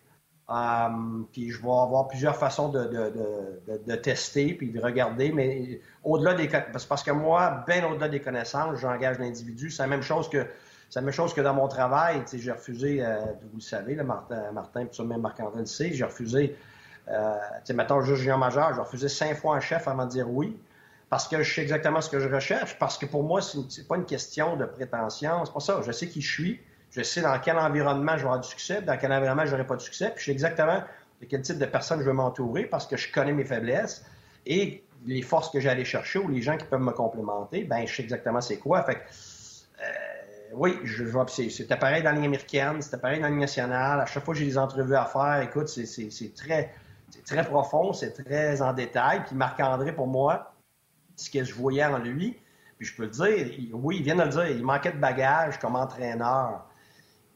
Euh, 0.48 1.24
puis 1.32 1.50
je 1.50 1.58
vais 1.58 1.72
avoir 1.72 2.08
plusieurs 2.08 2.36
façons 2.36 2.70
de, 2.70 2.84
de, 2.84 3.80
de, 3.84 3.96
tester 3.96 4.54
puis 4.54 4.70
de 4.70 4.80
regarder, 4.80 5.32
mais 5.32 5.82
au-delà 6.04 6.36
des 6.36 6.48
parce 6.48 7.02
que 7.02 7.10
moi, 7.10 7.64
bien 7.68 7.84
au-delà 7.90 8.10
des 8.10 8.22
connaissances, 8.22 8.78
j'engage 8.80 9.18
l'individu. 9.18 9.72
C'est 9.72 9.82
la 9.82 9.88
même 9.88 10.04
chose 10.04 10.30
que 10.30 10.46
c'est 10.90 11.00
la 11.00 11.06
même 11.06 11.14
chose 11.14 11.34
que 11.34 11.42
dans 11.42 11.56
mon 11.56 11.68
travail. 11.68 12.24
J'ai 12.32 12.52
refusé, 12.52 13.04
euh, 13.04 13.26
vous 13.52 13.58
le 13.58 13.62
savez, 13.62 13.96
là, 13.96 14.04
Martin, 14.04 14.52
Martin 14.52 14.86
puis 14.86 15.04
même 15.04 15.22
Marc-André 15.22 15.62
le 15.62 15.66
sait, 15.66 15.92
j'ai 15.94 16.06
refusé, 16.06 16.56
euh, 17.08 17.34
mettons, 17.74 18.02
juste 18.02 18.22
junior 18.22 18.38
majeur, 18.38 18.74
j'ai 18.76 18.82
refusé 18.82 19.10
cinq 19.10 19.36
fois 19.36 19.56
un 19.56 19.60
chef 19.60 19.88
avant 19.88 20.06
de 20.06 20.12
dire 20.12 20.30
oui. 20.30 20.58
Parce 21.10 21.28
que 21.28 21.42
je 21.42 21.54
sais 21.54 21.62
exactement 21.62 22.02
ce 22.02 22.10
que 22.10 22.20
je 22.20 22.28
recherche, 22.28 22.78
parce 22.80 22.98
que 22.98 23.06
pour 23.06 23.24
moi, 23.24 23.40
c'est 23.42 23.88
pas 23.88 23.96
une 23.96 24.06
question 24.06 24.58
de 24.58 24.66
prétention, 24.66 25.46
c'est 25.46 25.54
pas 25.54 25.60
ça. 25.60 25.82
Je 25.86 25.92
sais 25.92 26.08
qui 26.08 26.22
je 26.22 26.32
suis, 26.32 26.60
je 26.96 27.04
sais 27.04 27.22
dans 27.22 27.38
quel 27.40 27.58
environnement 27.58 28.14
je 28.14 28.20
vais 28.20 28.24
avoir 28.24 28.40
du 28.40 28.48
succès, 28.48 28.82
dans 28.82 28.98
quel 28.98 29.12
environnement 29.12 29.46
je 29.46 29.52
n'aurai 29.52 29.68
pas 29.68 29.76
de 29.76 29.82
succès, 29.82 30.12
puis 30.16 30.20
je 30.20 30.26
sais 30.26 30.32
exactement 30.32 30.82
de 31.22 31.26
quel 31.26 31.42
type 31.42 31.58
de 31.58 31.66
personne 31.66 32.00
je 32.00 32.06
veux 32.06 32.14
m'entourer 32.14 32.66
parce 32.66 32.88
que 32.88 32.96
je 32.96 33.12
connais 33.12 33.34
mes 33.34 33.44
faiblesses 33.44 34.06
et 34.46 34.84
les 35.06 35.22
forces 35.22 35.50
que 35.50 35.60
j'ai 35.60 35.86
chercher 35.86 36.20
ou 36.20 36.30
les 36.30 36.42
gens 36.42 36.58
qui 36.58 36.66
peuvent 36.66 36.80
me 36.80 36.92
complémenter, 36.92 37.64
ben 37.64 37.86
je 37.86 37.94
sais 37.94 38.04
exactement 38.04 38.40
c'est 38.40 38.58
quoi. 38.58 38.84
Fait 38.84 39.02
euh, 39.82 39.84
oui, 40.54 40.78
je, 40.84 41.04
vois, 41.04 41.26
c'est 41.28 41.68
pareil 41.80 42.02
dans 42.02 42.12
la 42.12 42.16
ligne 42.16 42.26
américaine, 42.26 42.82
c'était 42.82 42.98
pareil 42.98 43.20
dans 43.20 43.26
la 43.26 43.30
ligne 43.32 43.42
nationale. 43.42 44.00
À 44.00 44.06
chaque 44.06 44.24
fois 44.24 44.34
que 44.34 44.40
j'ai 44.40 44.46
des 44.46 44.58
entrevues 44.58 44.96
à 44.96 45.06
faire, 45.06 45.42
écoute, 45.42 45.68
c'est 45.68 46.34
très, 46.34 46.74
très 47.26 47.44
profond, 47.44 47.92
c'est 47.92 48.12
très 48.24 48.62
en 48.62 48.72
détail. 48.72 49.24
Puis 49.26 49.36
Marc-André, 49.36 49.94
pour 49.94 50.08
moi, 50.08 50.54
ce 51.18 51.30
que 51.30 51.44
je 51.44 51.54
voyais 51.54 51.84
en 51.84 51.98
lui, 51.98 52.40
puis 52.78 52.88
je 52.88 52.96
peux 52.96 53.04
le 53.04 53.10
dire, 53.10 53.70
oui, 53.74 53.98
il 53.98 54.04
vient 54.04 54.16
de 54.16 54.24
le 54.24 54.30
dire, 54.30 54.48
il 54.48 54.64
manquait 54.64 54.92
de 54.92 54.98
bagages 54.98 55.60
comme 55.60 55.76
entraîneur. 55.76 56.66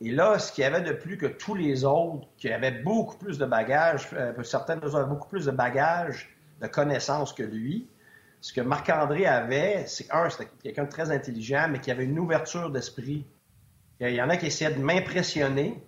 Et 0.02 0.12
là, 0.12 0.40
ce 0.40 0.52
qu'il 0.52 0.64
y 0.64 0.68
avait 0.68 0.82
de 0.82 0.94
plus 0.94 1.18
que 1.18 1.26
tous 1.26 1.56
les 1.56 1.84
autres, 1.84 2.28
qui 2.38 2.50
avaient 2.50 2.72
beaucoup 2.84 3.18
plus 3.18 3.38
de 3.38 3.46
bagages, 3.46 4.10
euh, 4.14 4.32
avaient 4.32 5.06
beaucoup 5.06 5.28
plus 5.28 5.46
de 5.46 5.52
bagages, 5.52 6.30
de 6.62 6.68
connaissances 6.68 7.34
que 7.34 7.44
lui, 7.44 7.90
ce 8.42 8.54
que 8.54 8.62
Marc-André 8.62 9.26
avait, 9.26 9.84
c'est 9.88 10.10
un, 10.12 10.30
c'était 10.30 10.50
quelqu'un 10.64 10.86
de 10.86 10.90
très 10.90 11.12
intelligent, 11.12 11.68
mais 11.70 11.80
qui 11.80 11.92
avait 11.92 12.06
une 12.06 12.18
ouverture 12.20 12.70
d'esprit. 12.70 13.26
Il 14.00 14.12
y 14.12 14.22
en 14.22 14.30
a 14.30 14.38
qui 14.38 14.46
essayaient 14.46 14.74
de 14.74 14.82
m'impressionner, 14.82 15.84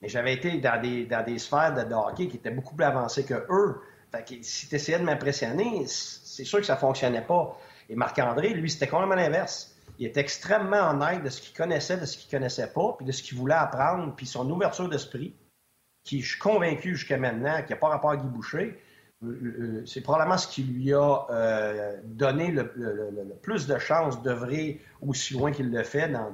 mais 0.00 0.08
j'avais 0.08 0.34
été 0.34 0.58
dans 0.58 0.80
des, 0.80 1.04
dans 1.04 1.24
des 1.24 1.38
sphères 1.38 1.74
de, 1.74 1.92
hockey 1.92 2.28
qui 2.28 2.36
étaient 2.36 2.52
beaucoup 2.52 2.76
plus 2.76 2.84
avancées 2.84 3.24
que 3.24 3.34
eux. 3.50 3.80
Fait 4.12 4.24
que 4.24 4.42
si 4.42 4.68
tu 4.68 4.76
essayais 4.76 5.00
de 5.00 5.04
m'impressionner, 5.04 5.84
c'est 5.88 6.44
sûr 6.44 6.60
que 6.60 6.66
ça 6.66 6.76
fonctionnait 6.76 7.22
pas. 7.22 7.58
Et 7.88 7.96
Marc-André, 7.96 8.50
lui, 8.50 8.70
c'était 8.70 8.86
complètement 8.86 9.16
l'inverse. 9.16 9.73
Il 9.98 10.06
était 10.06 10.20
extrêmement 10.20 10.90
honnête 10.90 11.22
de 11.22 11.28
ce 11.28 11.40
qu'il 11.40 11.56
connaissait, 11.56 11.96
de 11.96 12.06
ce 12.06 12.18
qu'il 12.18 12.30
connaissait 12.30 12.66
pas, 12.66 12.94
puis 12.96 13.06
de 13.06 13.12
ce 13.12 13.22
qu'il 13.22 13.38
voulait 13.38 13.54
apprendre, 13.54 14.14
puis 14.16 14.26
son 14.26 14.48
ouverture 14.50 14.88
d'esprit, 14.88 15.34
qui, 16.04 16.20
je 16.20 16.30
suis 16.30 16.38
convaincu 16.38 16.96
jusqu'à 16.96 17.16
maintenant, 17.16 17.62
qui 17.62 17.72
n'a 17.72 17.76
pas 17.76 17.88
rapport 17.88 18.10
à 18.10 18.16
Guy 18.16 18.26
Boucher, 18.26 18.78
euh, 19.24 19.26
euh, 19.26 19.82
c'est 19.86 20.00
probablement 20.00 20.38
ce 20.38 20.48
qui 20.48 20.62
lui 20.62 20.92
a 20.92 21.26
euh, 21.30 21.96
donné 22.04 22.50
le, 22.50 22.64
plus 23.42 23.66
de 23.66 23.78
chances 23.78 24.22
d'œuvrer 24.22 24.80
aussi 25.00 25.34
loin 25.34 25.52
qu'il 25.52 25.70
le 25.70 25.82
fait 25.82 26.08
dans, 26.08 26.30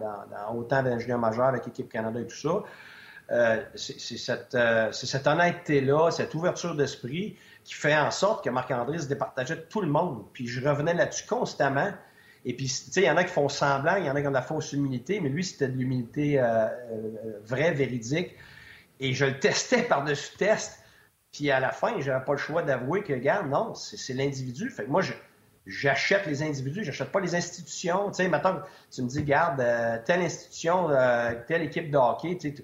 autant 0.55 0.83
d'ingénieurs 0.83 1.19
majeurs 1.19 1.47
avec 1.47 1.67
l'équipe 1.67 1.91
Canada 1.91 2.21
et 2.21 2.27
tout 2.27 2.37
ça. 2.37 3.69
c'est 3.75 4.19
cette, 4.19 4.57
cette 4.93 5.27
honnêteté-là, 5.27 6.11
cette 6.11 6.35
ouverture 6.35 6.75
d'esprit 6.75 7.37
qui 7.65 7.75
fait 7.75 7.97
en 7.97 8.11
sorte 8.11 8.45
que 8.45 8.51
Marc-André 8.51 8.99
se 8.99 9.07
départageait 9.07 9.57
de 9.57 9.61
tout 9.61 9.83
le 9.83 9.89
monde. 9.89 10.25
Puis 10.33 10.47
je 10.47 10.67
revenais 10.67 10.95
là-dessus 10.95 11.27
constamment. 11.27 11.93
Et 12.45 12.55
puis, 12.55 12.67
tu 12.67 12.73
sais, 12.93 13.03
il 13.03 13.07
y 13.07 13.11
en 13.11 13.17
a 13.17 13.25
qui 13.25 13.33
font 13.33 13.49
semblant, 13.49 13.97
il 13.97 14.07
y 14.07 14.11
en 14.11 14.15
a 14.15 14.21
qui 14.21 14.27
ont 14.27 14.31
de 14.31 14.35
la 14.35 14.43
fausse 14.43 14.73
humilité, 14.73 15.21
mais 15.21 15.29
lui, 15.29 15.45
c'était 15.45 15.69
de 15.69 15.77
l'humilité 15.77 16.43
vraie, 17.45 17.73
véridique. 17.73 18.35
Et 18.99 19.13
je 19.13 19.27
le 19.27 19.39
testais 19.39 19.83
par-dessus 19.83 20.37
test. 20.37 20.83
Puis 21.33 21.51
à 21.51 21.61
la 21.61 21.71
fin, 21.71 22.01
j'avais 22.01 22.25
pas 22.25 22.33
le 22.33 22.39
choix 22.39 22.63
d'avouer 22.63 23.03
que, 23.03 23.13
regarde, 23.13 23.49
non, 23.49 23.75
c'est 23.75 24.15
l'individu. 24.15 24.69
Fait 24.71 24.85
que 24.85 24.91
moi, 24.91 25.03
j'achète 25.67 26.27
les 26.27 26.43
individus, 26.43 26.85
j'achète 26.85 27.13
pas 27.13 27.21
les 27.21 27.35
institutions. 27.35 28.09
Tu 28.11 28.17
sais, 28.17 28.29
maintenant, 28.29 28.61
tu 28.91 29.03
me 29.03 29.09
dis, 29.09 29.23
garde, 29.23 29.61
euh, 29.61 29.99
telle 30.05 30.23
institution, 30.23 30.91
euh, 30.91 31.33
telle 31.47 31.63
équipe 31.63 31.91
de 31.91 31.97
hockey, 31.97 32.37
tu, 32.37 32.55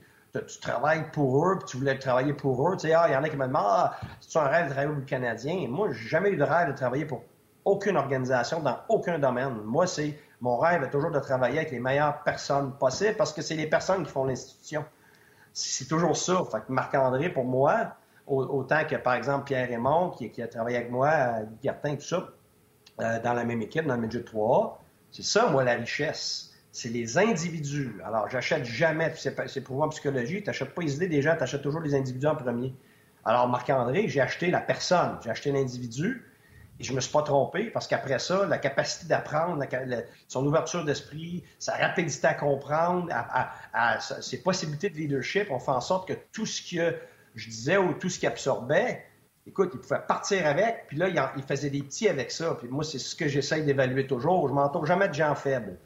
travailles 0.61 1.11
pour 1.13 1.47
eux, 1.47 1.59
puis 1.59 1.69
tu 1.69 1.77
voulais 1.79 1.99
travailler 1.99 2.35
pour 2.35 2.69
eux. 2.69 2.77
Tu 2.77 2.89
sais, 2.89 2.93
ah, 2.93 3.07
il 3.09 3.13
y 3.13 3.17
en 3.17 3.23
a 3.23 3.29
qui 3.29 3.37
me 3.37 3.47
demandent, 3.47 3.65
ah, 3.67 3.99
c'est 4.21 4.39
un 4.39 4.45
rêve 4.45 4.67
de 4.67 4.71
travailler 4.71 4.93
pour 4.93 5.01
le 5.01 5.07
Canadien? 5.07 5.67
Moi, 5.69 5.93
j'ai 5.93 6.09
jamais 6.09 6.31
eu 6.31 6.37
de 6.37 6.43
rêve 6.43 6.69
de 6.69 6.77
travailler 6.77 7.07
pour 7.07 7.23
aucune 7.67 7.97
organisation 7.97 8.61
dans 8.61 8.79
aucun 8.89 9.19
domaine. 9.19 9.61
Moi, 9.65 9.87
c'est 9.87 10.17
mon 10.41 10.57
rêve 10.59 10.83
est 10.83 10.91
toujours 10.91 11.11
de 11.11 11.19
travailler 11.19 11.59
avec 11.59 11.73
les 11.73 11.81
meilleures 11.81 12.23
personnes 12.23 12.73
possibles 12.79 13.17
parce 13.17 13.33
que 13.33 13.43
c'est 13.43 13.57
les 13.57 13.67
personnes 13.67 14.05
qui 14.05 14.13
font 14.13 14.25
l'institution. 14.25 14.85
C'est 15.53 15.89
toujours 15.89 16.17
ça. 16.17 16.43
Fait 16.51 16.59
que 16.59 16.73
Marc-André, 16.73 17.31
pour 17.31 17.45
moi, 17.45 17.97
autant 18.27 18.85
que, 18.85 18.97
par 18.97 19.15
exemple, 19.15 19.45
Pierre 19.45 19.69
Raymond, 19.69 20.11
qui, 20.11 20.43
a 20.43 20.49
travaillé 20.49 20.77
avec 20.77 20.91
moi, 20.91 21.41
Gartin, 21.63 21.97
tout 21.97 22.03
ça, 22.03 22.29
euh, 23.01 23.21
dans 23.23 23.33
la 23.33 23.45
même 23.45 23.63
équipe, 23.63 23.87
dans 23.87 23.95
le 23.95 24.03
midget 24.03 24.23
3 24.23 24.83
C'est 25.11 25.25
ça, 25.25 25.49
moi, 25.49 25.65
la 25.65 25.75
richesse. 25.75 26.53
C'est 26.73 26.91
les 26.91 27.17
individus. 27.17 27.99
Alors, 28.05 28.29
j'achète 28.29 28.65
jamais, 28.65 29.13
c'est 29.17 29.61
pour 29.63 29.77
moi 29.77 29.87
en 29.87 29.89
psychologie, 29.89 30.43
tu 30.43 30.47
n'achètes 30.47 30.75
pas 30.75 30.83
les 30.83 30.95
idées 30.97 31.09
des 31.09 31.23
gens, 31.23 31.35
tu 31.35 31.43
achètes 31.43 31.63
toujours 31.63 31.81
les 31.81 31.95
individus 31.95 32.27
en 32.27 32.37
premier. 32.37 32.75
Alors, 33.25 33.49
Marc-André, 33.49 34.09
j'ai 34.09 34.21
acheté 34.21 34.51
la 34.51 34.61
personne, 34.61 35.19
j'ai 35.25 35.31
acheté 35.31 35.53
l'individu, 35.53 36.26
et 36.79 36.85
je 36.85 36.93
me 36.93 37.01
suis 37.01 37.13
pas 37.13 37.23
trompé 37.23 37.71
parce 37.71 37.87
qu'après 37.87 38.19
ça, 38.19 38.47
la 38.47 38.59
capacité 38.59 39.07
d'apprendre, 39.07 39.65
son 40.29 40.45
ouverture 40.47 40.85
d'esprit, 40.85 41.43
sa 41.59 41.75
rapidité 41.75 42.27
à 42.27 42.35
comprendre, 42.35 43.09
ses 44.21 44.43
possibilités 44.43 44.91
de 44.91 44.97
leadership 44.97 45.51
ont 45.51 45.59
fait 45.59 45.71
en 45.71 45.81
sorte 45.81 46.09
que 46.09 46.15
tout 46.33 46.47
ce 46.47 46.61
qui 46.61 46.81
a 46.81 46.93
je 47.37 47.51
disais, 47.51 47.77
ou 47.77 47.93
tout 47.93 48.09
ce 48.09 48.19
qu'il 48.19 48.29
absorbait, 48.29 49.05
écoute, 49.47 49.71
il 49.75 49.81
pouvait 49.81 50.01
partir 50.09 50.47
avec, 50.47 50.87
puis 50.89 50.97
là, 50.97 51.09
il, 51.09 51.43
faisait 51.43 51.71
des 51.71 51.83
petits 51.83 52.09
avec 52.09 52.33
ça. 52.33 52.57
Puis 52.59 52.69
moi, 52.69 52.83
c'est 52.83 52.99
ce 52.99 53.15
que 53.15 53.29
j'essaye 53.29 53.63
d'évaluer 53.63 54.07
toujours. 54.07 54.49
Je 54.49 54.55
m'entoure 54.55 54.87
jamais 54.87 55.09
de 55.09 55.15
gens 55.15 55.35
faibles. 55.35 55.77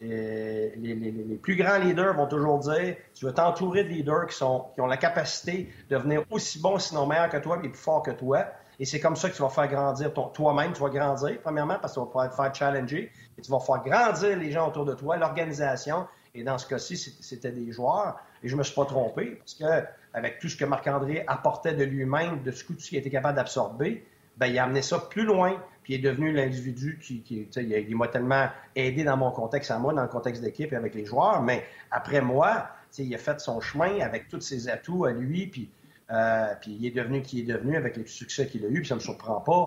les, 0.00 1.38
plus 1.40 1.56
grands 1.56 1.78
leaders 1.78 2.14
vont 2.14 2.26
toujours 2.26 2.58
dire 2.58 2.96
tu 3.14 3.24
veux 3.24 3.32
t'entourer 3.32 3.84
de 3.84 3.88
leaders 3.88 4.26
qui, 4.26 4.36
sont, 4.36 4.66
qui 4.74 4.80
ont 4.80 4.86
la 4.86 4.96
capacité 4.96 5.72
de 5.88 5.96
devenir 5.96 6.24
aussi 6.30 6.60
bons, 6.60 6.78
sinon 6.78 7.06
meilleurs 7.06 7.30
que 7.30 7.38
toi, 7.38 7.58
et 7.62 7.68
plus 7.68 7.78
forts 7.78 8.02
que 8.02 8.10
toi. 8.10 8.46
Et 8.80 8.84
c'est 8.84 9.00
comme 9.00 9.16
ça 9.16 9.28
que 9.28 9.34
tu 9.34 9.42
vas 9.42 9.48
faire 9.48 9.68
grandir 9.68 10.12
toi-même. 10.32 10.72
Tu 10.72 10.80
vas 10.80 10.88
grandir, 10.88 11.38
premièrement, 11.42 11.78
parce 11.80 11.94
que 11.94 11.98
tu 11.98 12.00
vas 12.00 12.06
pouvoir 12.06 12.30
te 12.30 12.34
faire 12.34 12.54
challenger. 12.54 13.10
Et 13.36 13.42
tu 13.42 13.50
vas 13.50 13.60
faire 13.60 13.82
grandir 13.82 14.36
les 14.36 14.52
gens 14.52 14.68
autour 14.68 14.84
de 14.84 14.94
toi, 14.94 15.16
l'organisation. 15.16 16.06
Et 16.34 16.44
dans 16.44 16.58
ce 16.58 16.66
cas-ci, 16.66 16.96
c'était 16.96 17.50
des 17.50 17.72
joueurs. 17.72 18.16
Et 18.42 18.48
je 18.48 18.56
me 18.56 18.62
suis 18.62 18.74
pas 18.74 18.84
trompé, 18.84 19.36
parce 19.36 19.54
que 19.54 19.86
avec 20.14 20.38
tout 20.38 20.48
ce 20.48 20.56
que 20.56 20.64
Marc-André 20.64 21.24
apportait 21.26 21.74
de 21.74 21.84
lui-même, 21.84 22.42
de 22.42 22.50
ce 22.50 22.64
qu'il 22.64 22.98
était 22.98 23.10
capable 23.10 23.36
d'absorber, 23.36 24.04
ben, 24.36 24.46
il 24.46 24.58
a 24.58 24.64
amené 24.64 24.82
ça 24.82 25.00
plus 25.00 25.24
loin, 25.24 25.60
puis 25.82 25.94
il 25.94 25.96
est 25.96 26.10
devenu 26.10 26.32
l'individu 26.32 27.00
qui, 27.02 27.22
qui 27.22 27.48
il 27.56 27.96
m'a 27.96 28.06
tellement 28.06 28.48
aidé 28.76 29.02
dans 29.02 29.16
mon 29.16 29.32
contexte 29.32 29.70
à 29.72 29.78
moi, 29.78 29.92
dans 29.92 30.02
le 30.02 30.08
contexte 30.08 30.42
d'équipe 30.42 30.72
et 30.72 30.76
avec 30.76 30.94
les 30.94 31.04
joueurs, 31.04 31.42
mais 31.42 31.64
après 31.90 32.20
moi, 32.20 32.68
il 32.96 33.12
a 33.14 33.18
fait 33.18 33.40
son 33.40 33.60
chemin 33.60 34.00
avec 34.00 34.28
tous 34.28 34.40
ses 34.40 34.68
atouts 34.68 35.04
à 35.06 35.12
lui, 35.12 35.48
puis, 35.48 35.68
euh, 36.10 36.54
puis 36.60 36.76
il 36.78 36.86
est 36.86 36.90
devenu 36.90 37.22
qui 37.22 37.40
est 37.40 37.44
devenu 37.44 37.76
avec 37.76 37.96
les 37.96 38.06
succès 38.06 38.46
qu'il 38.46 38.64
a 38.64 38.68
eu, 38.68 38.80
puis 38.80 38.88
ça 38.88 38.94
me 38.94 39.00
surprend 39.00 39.40
pas. 39.40 39.66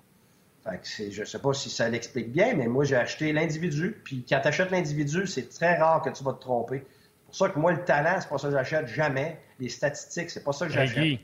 Fait 0.64 0.78
que 0.78 1.10
je 1.10 1.24
sais 1.24 1.38
pas 1.40 1.52
si 1.52 1.70
ça 1.70 1.88
l'explique 1.88 2.30
bien, 2.30 2.54
mais 2.54 2.68
moi 2.68 2.84
j'ai 2.84 2.96
acheté 2.96 3.32
l'individu, 3.32 3.96
puis 4.04 4.24
quand 4.28 4.40
tu 4.40 4.48
achètes 4.48 4.70
l'individu, 4.70 5.26
c'est 5.26 5.48
très 5.48 5.76
rare 5.76 6.02
que 6.02 6.10
tu 6.10 6.22
vas 6.22 6.32
te 6.32 6.40
tromper 6.40 6.84
pour 7.32 7.38
ça 7.38 7.48
que 7.48 7.58
moi, 7.58 7.72
le 7.72 7.82
talent, 7.82 8.20
c'est 8.20 8.28
pas 8.28 8.36
ça 8.36 8.48
que 8.48 8.54
j'achète 8.54 8.88
jamais. 8.88 9.40
Les 9.58 9.70
statistiques, 9.70 10.28
c'est 10.28 10.44
pas 10.44 10.52
ça 10.52 10.66
que 10.66 10.72
j'achète. 10.72 11.18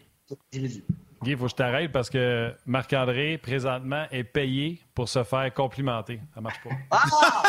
Guy, 1.22 1.32
il 1.32 1.36
faut 1.36 1.44
que 1.44 1.50
je 1.50 1.56
t'arrête 1.56 1.90
parce 1.90 2.10
que 2.10 2.54
Marc-André, 2.66 3.38
présentement, 3.38 4.04
est 4.10 4.24
payé 4.24 4.80
pour 4.94 5.08
se 5.08 5.24
faire 5.24 5.52
complimenter. 5.52 6.20
Ça 6.34 6.40
marche 6.40 6.62
pas. 6.62 6.70
Ah! 6.90 7.42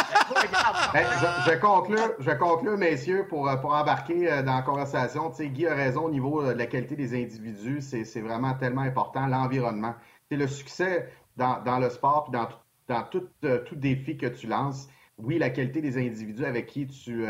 Ben, 0.93 1.05
je, 1.45 1.59
conclue, 1.59 1.97
je 2.20 2.32
conclue, 2.32 2.78
messieurs, 2.78 3.28
pour, 3.28 3.47
euh, 3.47 3.55
pour 3.57 3.74
embarquer 3.74 4.32
euh, 4.32 4.41
dans 4.41 4.55
la 4.55 4.61
conversation. 4.61 5.32
Tu 5.32 5.47
Guy 5.49 5.67
a 5.67 5.76
raison 5.76 6.05
au 6.05 6.11
niveau 6.11 6.41
euh, 6.41 6.53
de 6.53 6.57
la 6.57 6.65
qualité 6.65 6.95
des 6.95 7.13
individus. 7.13 7.82
C'est 7.82 8.22
vraiment 8.22 8.53
tellement 8.55 8.82
important, 8.82 9.28
l'environnement. 9.28 9.93
C'est 10.30 10.38
le 10.38 10.47
succès 10.47 11.11
dans, 11.38 11.61
dans, 11.63 11.80
le 11.80 11.89
sport 11.89 12.26
puis 12.26 12.39
dans, 12.39 12.47
dans 12.88 13.03
tout, 13.03 13.28
tout 13.41 13.76
défi 13.76 14.17
que 14.17 14.28
tu 14.28 14.47
lances. 14.47 14.89
Oui, 15.17 15.38
la 15.38 15.49
qualité 15.49 15.82
des 15.82 15.97
individus 15.97 16.45
avec 16.45 16.67
qui 16.67 16.88
tu, 16.88 17.26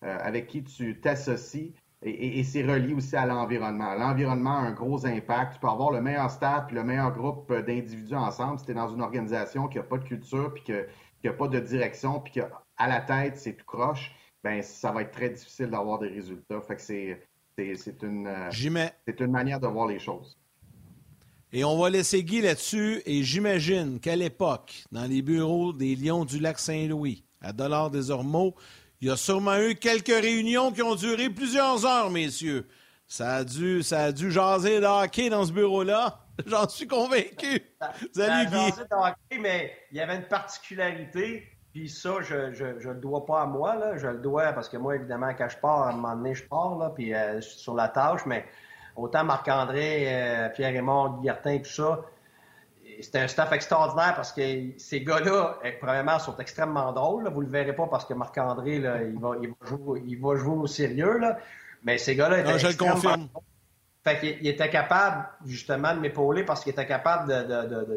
avec 0.00 0.46
qui 0.46 0.64
tu 0.64 0.98
t'associes. 0.98 1.72
Et, 2.06 2.44
c'est 2.44 2.62
relié 2.62 2.92
aussi 2.92 3.16
à 3.16 3.24
l'environnement. 3.24 3.94
L'environnement 3.94 4.58
a 4.58 4.60
un 4.60 4.72
gros 4.72 5.06
impact. 5.06 5.54
Tu 5.54 5.60
peux 5.60 5.68
avoir 5.68 5.90
le 5.90 6.02
meilleur 6.02 6.30
staff 6.30 6.66
puis 6.66 6.76
le 6.76 6.84
meilleur 6.84 7.12
groupe 7.12 7.50
d'individus 7.50 8.14
ensemble 8.14 8.58
si 8.58 8.66
tu 8.66 8.72
es 8.72 8.74
dans 8.74 8.88
une 8.88 9.00
organisation 9.00 9.68
qui 9.68 9.78
n'a 9.78 9.84
pas 9.84 9.96
de 9.96 10.04
culture 10.04 10.52
puis 10.52 10.62
qui 10.64 10.72
n'a 11.24 11.32
pas 11.32 11.48
de 11.48 11.58
direction 11.60 12.20
puis 12.20 12.34
qu'à 12.34 12.86
la 12.86 13.00
tête, 13.00 13.38
c'est 13.38 13.54
tout 13.54 13.64
croche, 13.64 14.14
ben 14.42 14.62
ça 14.62 14.92
va 14.92 15.00
être 15.00 15.12
très 15.12 15.30
difficile 15.30 15.70
d'avoir 15.70 15.98
des 15.98 16.08
résultats. 16.08 16.60
Fait 16.60 16.76
que 16.76 16.82
c'est, 16.82 17.20
c'est, 17.56 18.02
une, 18.02 18.26
euh, 18.26 18.50
c'est 19.06 19.20
une 19.20 19.30
manière 19.30 19.60
de 19.60 19.66
voir 19.66 19.86
les 19.86 19.98
choses. 19.98 20.38
Et 21.52 21.64
on 21.64 21.78
va 21.78 21.88
laisser 21.88 22.22
Guy 22.22 22.42
là-dessus. 22.42 23.00
Et 23.06 23.22
j'imagine 23.22 24.00
qu'à 24.00 24.16
l'époque, 24.16 24.84
dans 24.92 25.06
les 25.06 25.22
bureaux 25.22 25.72
des 25.72 25.94
Lions 25.94 26.24
du 26.24 26.38
lac 26.38 26.58
Saint-Louis, 26.58 27.24
à 27.40 27.52
Dollars 27.52 27.90
des 27.90 28.10
Ormeaux, 28.10 28.54
il 29.04 29.08
y 29.08 29.10
a 29.10 29.18
sûrement 29.18 29.58
eu 29.58 29.74
quelques 29.74 30.06
réunions 30.06 30.72
qui 30.72 30.82
ont 30.82 30.94
duré 30.94 31.28
plusieurs 31.28 31.84
heures, 31.84 32.08
messieurs. 32.08 32.66
Ça 33.06 33.34
a 33.34 33.44
dû, 33.44 33.82
ça 33.82 34.04
a 34.04 34.12
dû 34.12 34.32
jaser 34.32 34.80
de 34.80 34.86
hockey 34.86 35.28
dans 35.28 35.44
ce 35.44 35.52
bureau-là. 35.52 36.20
J'en 36.46 36.66
suis 36.66 36.86
convaincu. 36.86 37.60
Salut, 38.14 38.46
Guy. 38.46 38.72
de 38.72 38.96
hockey, 38.96 39.38
mais 39.38 39.76
il 39.92 39.98
y 39.98 40.00
avait 40.00 40.16
une 40.16 40.26
particularité. 40.26 41.46
Puis 41.74 41.90
ça, 41.90 42.22
je 42.22 42.34
ne 42.34 42.92
le 42.94 43.00
dois 43.00 43.26
pas 43.26 43.42
à 43.42 43.46
moi. 43.46 43.74
Là. 43.74 43.98
Je 43.98 44.06
le 44.06 44.20
dois 44.20 44.54
parce 44.54 44.70
que 44.70 44.78
moi, 44.78 44.94
évidemment, 44.94 45.34
quand 45.36 45.50
je 45.50 45.58
pars, 45.58 45.82
à 45.82 45.90
un 45.90 45.92
moment 45.92 46.16
donné, 46.16 46.34
je 46.34 46.44
pars. 46.44 46.78
Là, 46.78 46.88
puis 46.88 47.12
euh, 47.12 47.42
sur 47.42 47.74
la 47.74 47.88
tâche. 47.88 48.24
Mais 48.24 48.46
autant 48.96 49.22
Marc-André, 49.22 50.06
euh, 50.06 50.48
Pierre-Raymond, 50.48 51.18
Guillertin, 51.18 51.58
tout 51.58 51.70
ça, 51.70 52.00
c'était 53.00 53.20
un 53.20 53.28
staff 53.28 53.52
extraordinaire 53.52 54.14
parce 54.14 54.32
que 54.32 54.40
ces 54.78 55.02
gars-là, 55.02 55.58
eh, 55.64 55.72
premièrement, 55.72 56.18
sont 56.18 56.36
extrêmement 56.38 56.92
drôles. 56.92 57.28
Vous 57.28 57.34
Vous 57.34 57.40
le 57.40 57.48
verrez 57.48 57.74
pas 57.74 57.86
parce 57.86 58.04
que 58.04 58.14
Marc-André, 58.14 58.76
il 58.76 58.82
va, 58.82 59.34
il, 59.40 59.48
va 59.48 59.66
jouer, 59.66 60.02
il 60.06 60.20
va 60.20 60.36
jouer 60.36 60.56
au 60.56 60.66
sérieux. 60.66 61.18
Là. 61.18 61.38
Mais 61.82 61.98
ces 61.98 62.16
gars-là 62.16 62.40
étaient. 62.40 62.52
Non, 62.52 62.58
je 62.58 62.68
le 62.68 62.74
confirme. 62.74 63.28
Fait 64.02 64.20
qu'il 64.20 64.46
était 64.46 64.68
capable, 64.68 65.26
justement, 65.46 65.94
de 65.94 66.00
m'épauler 66.00 66.44
parce 66.44 66.62
qu'il 66.62 66.72
était 66.72 66.86
capable 66.86 67.26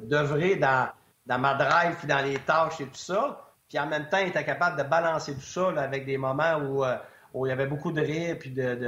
d'œuvrer 0.07 0.55
de, 0.55 0.61
dans, 0.61 0.87
dans 1.25 1.37
ma 1.37 1.55
drive 1.55 1.95
puis 1.97 2.07
dans 2.07 2.23
les 2.23 2.39
tâches 2.39 2.79
et 2.79 2.85
tout 2.85 2.95
ça. 2.95 3.43
Puis 3.67 3.77
en 3.77 3.87
même 3.87 4.07
temps, 4.07 4.19
il 4.19 4.29
était 4.29 4.45
capable 4.45 4.77
de 4.81 4.87
balancer 4.87 5.33
tout 5.33 5.41
ça 5.41 5.69
avec 5.77 6.05
des 6.05 6.17
moments 6.17 6.55
où, 6.57 6.85
euh, 6.85 6.95
où 7.33 7.45
il 7.45 7.49
y 7.49 7.51
avait 7.51 7.67
beaucoup 7.67 7.91
de 7.91 8.01
rire 8.01 8.37
puis 8.39 8.51
de, 8.51 8.79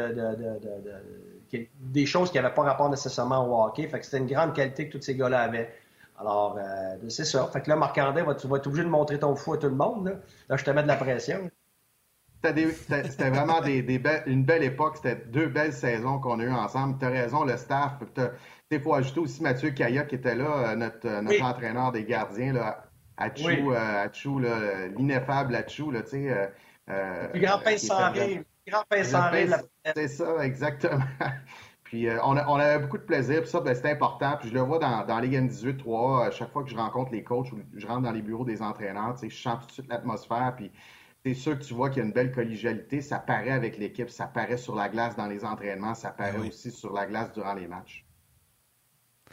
des 1.80 2.05
choses 2.05 2.32
qui 2.32 2.38
n'avaient 2.38 2.53
pas 2.53 2.64
rapport 2.64 2.89
nécessairement 2.89 3.45
au 3.45 3.66
hockey. 3.66 3.88
Fait 3.88 3.99
que 3.99 4.05
c'était 4.05 4.20
une 4.20 4.28
grande 4.28 4.53
qualité 4.53 4.88
que 4.88 4.97
tous 4.97 5.03
ces 5.03 5.16
gars-là 5.16 5.41
avaient. 5.41 5.74
Alors, 6.20 6.57
euh, 6.57 6.97
c'est 7.07 7.24
ça. 7.24 7.47
Fait 7.47 7.61
que 7.61 7.70
là, 7.70 7.78
Marc-André, 7.78 8.24
tu 8.38 8.47
vas 8.47 8.57
être 8.57 8.67
obligé 8.67 8.84
de 8.84 8.89
montrer 8.89 9.20
ton 9.20 9.36
fou 9.36 9.53
à 9.53 9.57
tout 9.57 9.70
le 9.70 9.76
monde. 9.76 10.07
Là, 10.07 10.13
là 10.49 10.57
je 10.57 10.65
te 10.65 10.72
mets 10.72 10.84
de 10.84 10.88
la 10.88 10.97
pression. 10.97 11.49
C'était 12.43 13.30
vraiment 13.30 13.61
des, 13.61 14.01
une 14.28 14.43
belle 14.43 14.63
époque. 14.63 14.97
C'était 14.97 15.15
deux 15.28 15.47
belles 15.47 15.74
saisons 15.74 16.20
qu'on 16.20 16.39
a 16.39 16.43
eues 16.43 16.51
ensemble. 16.51 16.97
Tu 16.99 17.05
as 17.05 17.09
raison, 17.09 17.43
le 17.45 17.55
staff. 17.57 17.93
Il 18.70 18.82
faut 18.82 18.93
ajouter 18.93 19.20
aussi 19.22 19.41
Mathieu 19.41 19.72
Kaya 19.72 20.03
qui 20.03 20.15
était 20.15 20.36
là, 20.36 20.72
euh, 20.72 20.76
notre, 20.76 21.07
euh, 21.07 21.41
entraîneur 21.41 21.91
des 21.91 22.03
gardiens. 22.03 22.53
Là, 22.53 22.84
Achou, 23.17 23.72
Achou 23.72 24.39
l'ineffable 24.39 25.55
Achou, 25.55 25.91
le 25.91 26.01
plus 26.01 27.41
grand 27.41 27.59
pince 27.59 27.82
sans 27.82 28.11
rire. 28.11 28.43
Le 28.65 28.72
grand 28.72 28.84
pince 28.89 29.07
sans 29.07 29.30
rire. 29.30 29.57
C'est 29.95 30.07
ça, 30.07 30.45
exactement. 30.45 30.99
Puis 31.90 32.08
on, 32.24 32.38
a, 32.38 32.48
on, 32.48 32.54
avait 32.58 32.78
beaucoup 32.84 33.00
de 33.00 33.04
plaisir, 33.04 33.42
puis 33.42 33.50
ça, 33.50 33.62
ben, 33.62 33.74
c'est 33.74 33.90
important. 33.90 34.38
Puis 34.40 34.50
je 34.50 34.54
le 34.54 34.60
vois 34.60 34.78
dans, 34.78 35.04
dans 35.08 35.20
Ligue 35.20 35.34
18-3, 35.34 36.32
chaque 36.32 36.52
fois 36.52 36.64
que 36.64 36.70
je 36.70 36.76
rencontre 36.76 37.12
les 37.12 37.24
coachs 37.24 37.52
ou 37.52 37.58
je 37.76 37.88
rentre 37.88 38.04
dans 38.04 38.12
les 38.12 38.22
bureaux 38.22 38.46
des 38.46 38.62
entraîneurs, 38.62 39.16
je 39.20 39.28
sens 39.36 39.62
tout 39.62 39.66
de 39.66 39.72
suite 39.72 39.88
l'atmosphère. 39.90 40.54
Puis 40.56 40.72
c'est 41.26 41.34
sûr 41.34 41.58
que 41.58 41.64
tu 41.64 41.74
vois 41.74 41.90
qu'il 41.90 42.04
y 42.04 42.06
a 42.06 42.06
une 42.06 42.14
belle 42.14 42.32
collégialité. 42.32 43.02
Ça 43.02 43.18
paraît 43.18 43.50
avec 43.50 43.80
l'équipe, 43.80 44.12
ça 44.12 44.28
paraît 44.28 44.58
sur 44.58 44.76
la 44.76 44.88
glace 44.88 45.16
dans 45.16 45.26
les 45.26 45.44
entraînements, 45.44 45.96
ça 45.96 46.12
paraît 46.12 46.36
ah 46.38 46.48
aussi 46.48 46.70
sur 46.70 46.94
la 46.94 47.08
glace 47.08 47.34
durant 47.34 47.56
les 47.56 47.66
matchs. 47.66 48.06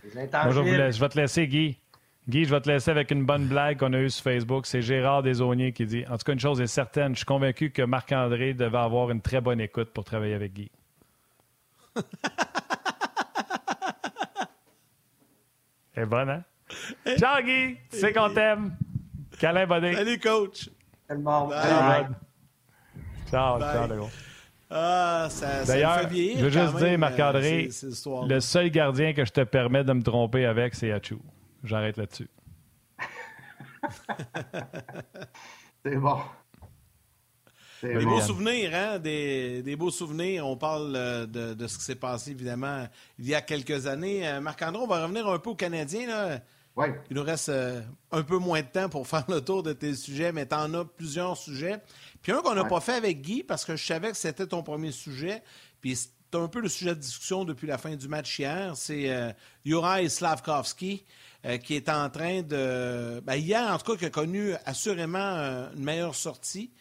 Je, 0.03 0.09
je, 0.09 1.01
vais 1.01 1.09
te 1.11 1.21
laisser, 1.21 1.47
Guy. 1.47 1.79
Guy, 2.27 2.47
je 2.47 2.55
vais 2.55 2.61
te 2.63 2.71
laisser 2.71 2.91
avec 2.91 3.11
une 3.11 3.27
bonne 3.27 3.49
blague 3.49 3.79
qu'on 3.81 3.93
a 3.93 3.99
eue 3.99 4.09
sur 4.09 4.25
Facebook. 4.25 4.65
C'est 4.65 4.81
Gérard 4.81 5.23
Desauniers 5.23 5.73
qui 5.73 5.85
dit 5.85 6.07
En 6.09 6.17
tout 6.17 6.25
cas, 6.25 6.33
une 6.33 6.41
chose 6.41 6.63
est 6.63 6.67
certaine, 6.69 7.13
je 7.13 7.19
suis 7.19 7.27
convaincu 7.27 7.71
que 7.71 7.83
Marc-André 7.83 8.55
devait 8.55 8.79
avoir 8.79 9.11
une 9.11 9.21
très 9.21 9.43
bonne 9.43 9.61
écoute 9.61 9.91
pour 9.93 10.05
travailler 10.05 10.33
avec 10.33 10.55
Guy. 10.55 10.71
C'est 15.95 16.07
bon, 16.07 16.29
hein? 16.29 16.43
Ciao, 17.17 17.43
Guy! 17.43 17.79
Tu 17.91 17.99
sais 17.99 18.13
qu'on 18.13 18.29
t'aime. 18.31 18.77
Câlin, 19.39 19.67
bonnet. 19.67 19.95
Salut, 19.95 20.19
coach. 20.19 20.69
Tellement. 21.09 21.49
Ciao, 23.31 23.59
ciao, 23.61 24.09
Ah, 24.71 25.29
ça, 25.31 25.65
D'ailleurs, 25.65 26.09
je 26.11 26.43
veux 26.43 26.51
juste 26.51 26.77
dire, 26.77 26.99
Marc-André, 26.99 27.69
le 28.29 28.41
seul 28.41 28.71
gardien 28.71 29.13
que 29.13 29.25
je 29.25 29.33
te 29.33 29.43
permets 29.43 29.85
de 29.85 29.93
me 29.93 30.03
tromper 30.03 30.45
avec, 30.45 30.75
c'est 30.75 30.93
Achou. 30.93 31.21
J'arrête 31.65 31.97
là-dessus. 31.97 32.29
c'est 35.85 35.97
bon. 35.97 36.19
Des 37.83 38.05
beaux 38.05 38.21
souvenirs, 38.21 38.71
hein? 38.75 38.99
Des, 38.99 39.77
beaux 39.77 39.91
souvenirs. 39.91 40.47
On 40.47 40.57
parle 40.57 40.95
euh, 40.97 41.27
de, 41.27 41.67
ce 41.67 41.79
qui 41.79 41.85
s'est 41.85 41.95
passé, 41.95 42.31
évidemment, 42.33 42.87
il 43.19 43.27
y 43.27 43.35
a 43.35 43.41
quelques 43.41 43.87
années. 43.87 44.27
Euh, 44.27 44.41
Marc-André, 44.41 44.83
on 44.83 44.87
va 44.87 45.03
revenir 45.03 45.27
un 45.29 45.39
peu 45.39 45.51
aux 45.51 45.55
Canadiens. 45.55 46.07
Là. 46.07 46.41
Il 47.09 47.17
nous 47.17 47.23
reste 47.23 47.49
euh, 47.49 47.81
un 48.13 48.23
peu 48.23 48.37
moins 48.37 48.61
de 48.61 48.67
temps 48.67 48.89
pour 48.89 49.07
faire 49.09 49.25
le 49.29 49.41
tour 49.41 49.63
de 49.63 49.73
tes 49.73 49.95
sujets, 49.95 50.33
mais 50.33 50.47
tu 50.47 50.55
en 50.55 50.73
as 50.75 50.85
plusieurs 50.85 51.37
sujets. 51.37 51.79
Puis 52.23 52.33
un 52.33 52.43
qu'on 52.43 52.55
n'a 52.55 52.65
pas 52.65 52.81
fait 52.81 52.95
avec 52.95 53.23
Guy, 53.23 53.43
parce 53.43 53.65
que 53.65 53.77
je 53.77 53.85
savais 53.85 54.11
que 54.11 54.17
c'était 54.17 54.47
ton 54.47 54.63
premier 54.63 54.93
sujet, 54.93 55.43
puis 55.81 55.97
c'est 55.97 56.11
un 56.35 56.49
peu 56.49 56.61
le 56.61 56.69
sujet 56.69 56.95
de 56.95 57.01
discussion 57.01 57.45
depuis 57.45 57.67
la 57.67 57.79
fin 57.79 57.95
du 57.95 58.09
match 58.09 58.39
hier, 58.39 58.77
c'est 58.77 59.11
euh, 59.11 59.33
Juraj 59.65 60.09
Slavkovski 60.09 61.05
euh, 61.47 61.59
qui 61.59 61.77
est 61.77 61.89
en 61.89 62.11
train 62.11 62.43
de... 62.43 63.21
Ben, 63.21 63.37
hier, 63.37 63.73
en 63.73 63.79
tout 63.79 63.93
cas, 63.93 63.99
qui 63.99 64.05
a 64.07 64.11
connu 64.11 64.55
assurément 64.65 65.19
une 65.77 65.85
meilleure 65.85 66.15
sortie. 66.15 66.73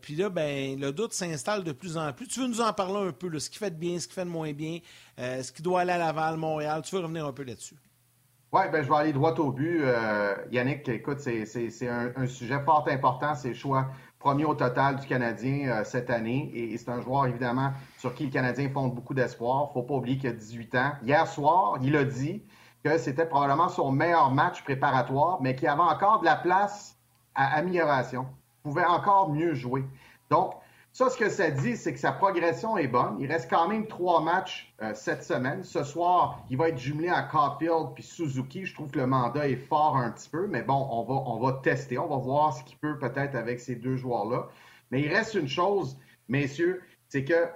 Puis 0.00 0.16
là, 0.16 0.28
ben, 0.28 0.78
le 0.78 0.92
doute 0.92 1.12
s'installe 1.12 1.64
de 1.64 1.72
plus 1.72 1.96
en 1.96 2.12
plus. 2.12 2.26
Tu 2.26 2.40
veux 2.40 2.48
nous 2.48 2.60
en 2.60 2.72
parler 2.72 3.08
un 3.08 3.12
peu, 3.12 3.38
ce 3.38 3.48
qui 3.48 3.58
fait 3.58 3.70
de 3.70 3.76
bien, 3.76 3.98
ce 3.98 4.08
qui 4.08 4.14
fait 4.14 4.24
de 4.24 4.30
moins 4.30 4.52
bien, 4.52 4.80
ce 5.18 5.50
qui 5.52 5.62
doit 5.62 5.80
aller 5.82 5.92
à 5.92 5.98
Laval, 5.98 6.36
Montréal. 6.36 6.82
Tu 6.82 6.94
veux 6.94 7.02
revenir 7.02 7.26
un 7.26 7.32
peu 7.32 7.44
là-dessus? 7.44 7.76
Oui, 8.52 8.62
ben, 8.72 8.82
je 8.82 8.88
vais 8.88 8.96
aller 8.96 9.12
droit 9.12 9.34
au 9.34 9.50
but. 9.50 9.80
Euh, 9.82 10.34
Yannick, 10.50 10.88
écoute, 10.88 11.18
c'est 11.18 11.88
un, 11.88 12.26
sujet 12.26 12.60
fort 12.60 12.88
important. 12.88 13.34
C'est 13.34 13.48
le 13.48 13.54
choix 13.54 13.88
premier 14.18 14.44
au 14.44 14.54
total 14.54 14.96
du 14.96 15.06
Canadien 15.06 15.68
euh, 15.68 15.84
cette 15.84 16.10
année. 16.10 16.50
Et, 16.54 16.78
c'est 16.78 16.88
un 16.88 17.02
joueur, 17.02 17.26
évidemment, 17.26 17.72
sur 17.98 18.14
qui 18.14 18.24
le 18.24 18.30
Canadien 18.30 18.70
fonde 18.70 18.94
beaucoup 18.94 19.14
d'espoir. 19.14 19.72
faut 19.72 19.82
pas 19.82 19.94
oublier 19.94 20.16
qu'il 20.16 20.30
a 20.30 20.32
18 20.32 20.74
ans. 20.76 20.92
Hier 21.02 21.26
soir, 21.26 21.78
il 21.82 21.94
a 21.96 22.04
dit 22.04 22.42
que 22.82 22.96
c'était 22.98 23.26
probablement 23.26 23.68
son 23.68 23.90
meilleur 23.90 24.30
match 24.30 24.62
préparatoire, 24.62 25.38
mais 25.42 25.54
qu'il 25.54 25.68
avait 25.68 25.82
encore 25.82 26.20
de 26.20 26.24
la 26.24 26.36
place 26.36 26.96
à 27.34 27.56
amélioration. 27.56 28.26
Pouvait 28.66 28.84
encore 28.84 29.30
mieux 29.30 29.54
jouer. 29.54 29.84
Donc, 30.28 30.54
ça, 30.92 31.08
ce 31.08 31.16
que 31.16 31.28
ça 31.28 31.52
dit, 31.52 31.76
c'est 31.76 31.92
que 31.92 32.00
sa 32.00 32.10
progression 32.10 32.76
est 32.76 32.88
bonne. 32.88 33.16
Il 33.20 33.30
reste 33.30 33.48
quand 33.48 33.68
même 33.68 33.86
trois 33.86 34.20
matchs 34.20 34.74
euh, 34.82 34.90
cette 34.92 35.22
semaine. 35.22 35.62
Ce 35.62 35.84
soir, 35.84 36.44
il 36.50 36.56
va 36.56 36.70
être 36.70 36.78
jumelé 36.78 37.08
à 37.08 37.22
Caulfield 37.22 37.94
puis 37.94 38.02
Suzuki. 38.02 38.66
Je 38.66 38.74
trouve 38.74 38.90
que 38.90 38.98
le 38.98 39.06
mandat 39.06 39.48
est 39.48 39.54
fort 39.54 39.96
un 39.96 40.10
petit 40.10 40.28
peu, 40.28 40.48
mais 40.48 40.62
bon, 40.62 40.88
on 40.90 41.04
va, 41.04 41.14
on 41.14 41.38
va 41.38 41.60
tester. 41.62 41.96
On 41.96 42.08
va 42.08 42.16
voir 42.16 42.54
ce 42.54 42.64
qu'il 42.64 42.76
peut 42.78 42.98
peut-être 42.98 43.36
avec 43.36 43.60
ces 43.60 43.76
deux 43.76 43.94
joueurs-là. 43.94 44.48
Mais 44.90 45.00
il 45.00 45.14
reste 45.14 45.34
une 45.34 45.46
chose, 45.46 45.96
messieurs, 46.26 46.82
c'est 47.08 47.24
que 47.24 47.46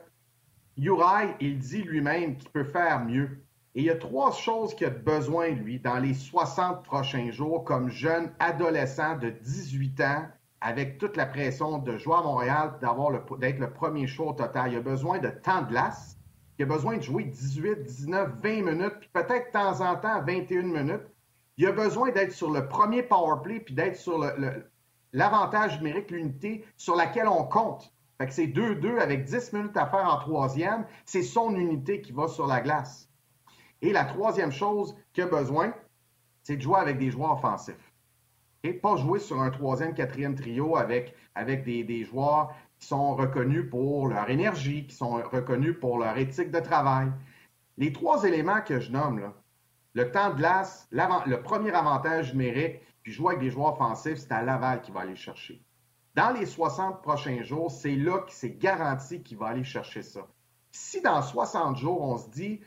Uri, 0.77 1.35
il 1.41 1.59
dit 1.59 1.83
lui-même 1.83 2.37
qu'il 2.37 2.51
peut 2.51 2.63
faire 2.63 3.05
mieux. 3.05 3.43
Et 3.75 3.81
il 3.81 3.85
y 3.87 3.91
a 3.91 3.97
trois 3.97 4.31
choses 4.31 4.77
qu'il 4.77 4.87
a 4.87 4.91
besoin, 4.91 5.49
lui, 5.49 5.81
dans 5.81 5.99
les 5.99 6.15
60 6.15 6.85
prochains 6.85 7.33
jours, 7.33 7.65
comme 7.65 7.91
jeune 7.91 8.31
adolescent 8.39 9.17
de 9.17 9.31
18 9.31 10.01
ans 10.03 10.27
avec 10.61 10.99
toute 10.99 11.17
la 11.17 11.27
pression 11.27 11.79
de 11.79 11.97
jouer 11.97 12.17
à 12.17 12.23
Montréal, 12.23 12.79
d'être 13.39 13.59
le 13.59 13.73
premier 13.73 14.07
show 14.07 14.29
au 14.29 14.33
total. 14.33 14.73
Il 14.73 14.79
a 14.79 14.81
besoin 14.81 15.19
de 15.19 15.29
temps 15.29 15.63
de 15.63 15.69
glace. 15.69 16.19
Il 16.59 16.65
a 16.65 16.67
besoin 16.67 16.99
de 16.99 17.03
jouer 17.03 17.25
18, 17.25 17.83
19, 17.83 18.33
20 18.43 18.63
minutes, 18.63 18.95
puis 19.01 19.09
peut-être 19.13 19.47
de 19.47 19.53
temps 19.53 19.81
en 19.81 19.97
temps 19.97 20.23
21 20.23 20.63
minutes. 20.63 21.07
Il 21.57 21.67
a 21.67 21.73
besoin 21.73 22.11
d'être 22.11 22.33
sur 22.33 22.51
le 22.51 22.69
premier 22.69 23.03
power 23.03 23.37
play, 23.43 23.61
puis 23.61 23.75
d'être 23.75 23.97
sur 23.97 24.23
l'avantage 25.13 25.79
numérique, 25.79 26.11
l'unité 26.11 26.65
sur 26.77 26.95
laquelle 26.95 27.29
on 27.29 27.45
compte. 27.45 27.93
Fait 28.19 28.27
que 28.27 28.35
c'est 28.35 28.47
2-2 28.47 28.99
avec 28.99 29.25
10 29.25 29.55
minutes 29.55 29.77
à 29.79 29.87
faire 29.87 30.07
en 30.13 30.19
troisième. 30.19 30.85
C'est 31.07 31.23
son 31.23 31.57
unité 31.57 32.03
qui 32.03 32.13
va 32.13 32.29
sur 32.29 32.47
la 32.47 32.61
glace. 32.61 33.09
Et 33.81 33.93
la 33.93 34.05
troisième 34.05 34.53
chose 34.53 34.95
qu'il 35.15 35.25
a 35.25 35.27
besoin, 35.27 35.73
c'est 36.43 36.57
de 36.57 36.61
jouer 36.61 36.79
avec 36.79 36.99
des 36.99 37.11
joueurs 37.11 37.33
offensifs 37.33 37.90
et 38.63 38.73
pas 38.73 38.97
jouer 38.97 39.19
sur 39.19 39.41
un 39.41 39.51
troisième, 39.51 39.95
quatrième 39.95 40.35
trio 40.35 40.77
avec, 40.77 41.15
des, 41.65 42.05
joueurs 42.05 42.55
qui 42.79 42.87
sont 42.87 43.15
reconnus 43.15 43.69
pour 43.71 44.09
leur 44.09 44.29
énergie, 44.31 44.87
qui 44.87 44.95
sont 44.95 45.15
reconnus 45.15 45.77
pour 45.81 45.99
leur 45.99 46.17
éthique 46.19 46.51
de 46.51 46.61
travail. 46.61 47.11
Les 47.79 47.93
trois 47.93 48.25
éléments 48.25 48.61
que 48.61 48.81
je 48.81 48.93
nomme, 48.93 49.33
le 49.95 50.11
temps 50.11 50.31
de 50.31 50.37
glace, 50.37 50.89
le 50.91 51.37
premier 51.37 51.73
avantage 51.73 52.33
numérique, 52.35 52.81
puis 53.03 53.13
jouer 53.13 53.35
avec 53.35 53.41
des 53.41 53.51
joueurs 53.51 53.73
offensifs, 53.73 54.19
c'est 54.19 54.33
à 54.33 54.43
Laval 54.43 54.83
qui 54.83 54.91
va 54.91 55.01
aller 55.01 55.17
chercher. 55.17 55.63
Dans 56.15 56.31
les 56.33 56.45
60 56.45 57.03
prochains 57.03 57.43
jours, 57.43 57.71
c'est 57.71 57.97
là 57.97 58.19
que 58.19 58.33
c'est 58.33 58.59
garanti 58.59 59.23
qu'il 59.23 59.39
va 59.39 59.47
aller 59.47 59.65
chercher 59.65 60.03
ça. 60.03 60.27
Si 60.73 61.01
dans 61.01 61.23
60 61.23 61.77
jours, 61.77 62.03
on 62.03 62.19
se 62.19 62.29
dit, 62.29 62.61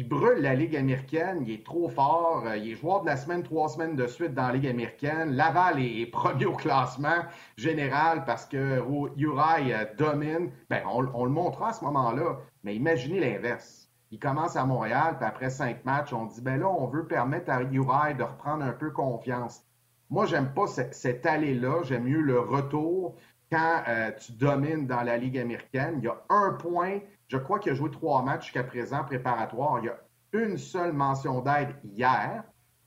il 0.00 0.08
brûle 0.08 0.40
la 0.40 0.54
Ligue 0.54 0.76
américaine, 0.76 1.42
il 1.42 1.52
est 1.52 1.62
trop 1.62 1.90
fort, 1.90 2.44
euh, 2.46 2.56
il 2.56 2.72
est 2.72 2.74
joueur 2.74 3.02
de 3.02 3.06
la 3.06 3.18
semaine 3.18 3.42
trois 3.42 3.68
semaines 3.68 3.96
de 3.96 4.06
suite 4.06 4.32
dans 4.32 4.46
la 4.46 4.54
Ligue 4.54 4.66
américaine. 4.66 5.32
Laval 5.32 5.78
est, 5.78 6.06
premier 6.06 6.46
au 6.46 6.54
classement 6.54 7.26
général 7.58 8.24
parce 8.24 8.46
que 8.46 8.80
Uri 9.18 9.72
euh, 9.74 9.84
domine. 9.98 10.52
Ben, 10.70 10.82
on, 10.90 11.02
le 11.02 11.30
montrera 11.30 11.68
à 11.68 11.72
ce 11.74 11.84
moment-là, 11.84 12.38
mais 12.64 12.74
imaginez 12.74 13.20
l'inverse. 13.20 13.90
Il 14.10 14.18
commence 14.18 14.56
à 14.56 14.64
Montréal, 14.64 15.16
puis 15.18 15.28
après 15.28 15.50
cinq 15.50 15.84
matchs, 15.84 16.14
on 16.14 16.24
dit, 16.24 16.40
ben 16.40 16.58
là, 16.58 16.68
on 16.70 16.86
veut 16.86 17.06
permettre 17.06 17.50
à 17.50 17.60
Uri 17.60 18.14
de 18.16 18.22
reprendre 18.22 18.64
un 18.64 18.72
peu 18.72 18.90
confiance. 18.90 19.66
Moi, 20.08 20.24
j'aime 20.24 20.54
pas 20.54 20.66
cette, 20.66 21.26
allée-là, 21.26 21.82
j'aime 21.82 22.04
mieux 22.04 22.22
le 22.22 22.40
retour 22.40 23.16
quand 23.52 23.82
euh, 23.86 24.12
tu 24.12 24.32
domines 24.32 24.86
dans 24.86 25.02
la 25.02 25.18
Ligue 25.18 25.36
américaine. 25.36 25.96
Il 25.98 26.04
y 26.04 26.08
a 26.08 26.22
un 26.30 26.54
point 26.54 27.00
je 27.30 27.36
crois 27.36 27.60
qu'il 27.60 27.70
a 27.70 27.74
joué 27.76 27.90
trois 27.90 28.22
matchs 28.22 28.46
jusqu'à 28.46 28.64
présent 28.64 29.04
préparatoires. 29.04 29.78
Il 29.80 29.86
y 29.86 29.88
a 29.88 29.98
une 30.32 30.58
seule 30.58 30.92
mention 30.92 31.40
d'aide 31.40 31.76
hier. 31.84 32.42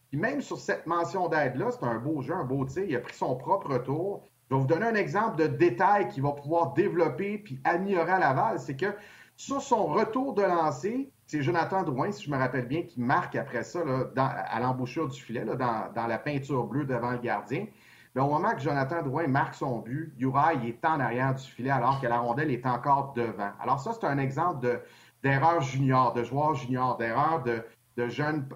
Puis 0.09 0.19
même 0.19 0.41
sur 0.41 0.59
cette 0.59 0.85
mention 0.85 1.29
d'aide-là, 1.29 1.71
c'est 1.71 1.85
un 1.85 1.97
beau 1.97 2.21
jeu, 2.21 2.33
un 2.33 2.43
beau 2.43 2.65
tir. 2.65 2.83
Il 2.83 2.95
a 2.95 2.99
pris 2.99 3.15
son 3.15 3.37
propre 3.37 3.77
tour. 3.77 4.27
Je 4.49 4.55
vais 4.55 4.61
vous 4.61 4.67
donner 4.67 4.85
un 4.85 4.95
exemple 4.95 5.37
de 5.37 5.47
détail 5.47 6.09
qu'il 6.09 6.23
va 6.23 6.33
pouvoir 6.33 6.73
développer 6.73 7.37
puis 7.37 7.61
améliorer 7.63 8.11
à 8.11 8.19
Laval. 8.19 8.59
C'est 8.59 8.75
que 8.75 8.93
sur 9.37 9.61
son 9.61 9.85
retour 9.85 10.33
de 10.33 10.43
lancer, 10.43 11.09
c'est 11.25 11.41
Jonathan 11.41 11.83
Drouin, 11.83 12.11
si 12.11 12.25
je 12.25 12.29
me 12.29 12.37
rappelle 12.37 12.67
bien, 12.67 12.83
qui 12.83 12.99
marque 12.99 13.35
après 13.37 13.63
ça 13.63 13.79
à 14.15 14.59
l'embouchure 14.59 15.07
du 15.07 15.19
filet, 15.19 15.45
dans, 15.45 15.55
dans, 15.95 16.07
la 16.07 16.17
peinture 16.17 16.65
bleue 16.65 16.85
devant 16.85 17.11
le 17.11 17.19
gardien. 17.19 17.65
Au 18.15 18.27
moment 18.27 18.53
que 18.53 18.59
Jonathan 18.61 19.01
Drouin 19.01 19.27
marque 19.27 19.55
son 19.55 19.79
but, 19.79 20.13
Uri 20.19 20.67
est 20.67 20.85
en 20.85 20.99
arrière 20.99 21.33
du 21.33 21.43
filet 21.43 21.71
alors 21.71 21.99
que 21.99 22.05
la 22.05 22.19
rondelle 22.19 22.51
est 22.51 22.65
encore 22.65 23.13
devant. 23.13 23.51
Alors 23.59 23.79
ça, 23.79 23.91
c'est 23.93 24.05
un 24.05 24.19
exemple 24.19 24.81
d'erreur 25.23 25.61
junior, 25.61 26.13
de 26.13 26.23
joueur 26.23 26.53
junior, 26.53 26.95
d'erreur 26.97 27.41
de, 27.43 27.63
de 27.97 28.07
jeunes 28.07 28.47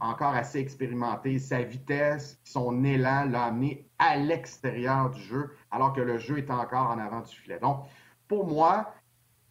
encore 0.00 0.34
assez 0.34 0.58
expérimentés. 0.58 1.38
Sa 1.38 1.62
vitesse, 1.62 2.40
son 2.44 2.84
élan 2.84 3.26
l'a 3.26 3.44
amené 3.44 3.88
à 3.98 4.16
l'extérieur 4.16 5.10
du 5.10 5.20
jeu 5.20 5.50
alors 5.70 5.92
que 5.92 6.00
le 6.00 6.18
jeu 6.18 6.38
est 6.38 6.50
encore 6.50 6.90
en 6.90 6.98
avant 6.98 7.20
du 7.20 7.34
filet. 7.34 7.58
Donc, 7.58 7.84
pour 8.28 8.46
moi, 8.46 8.92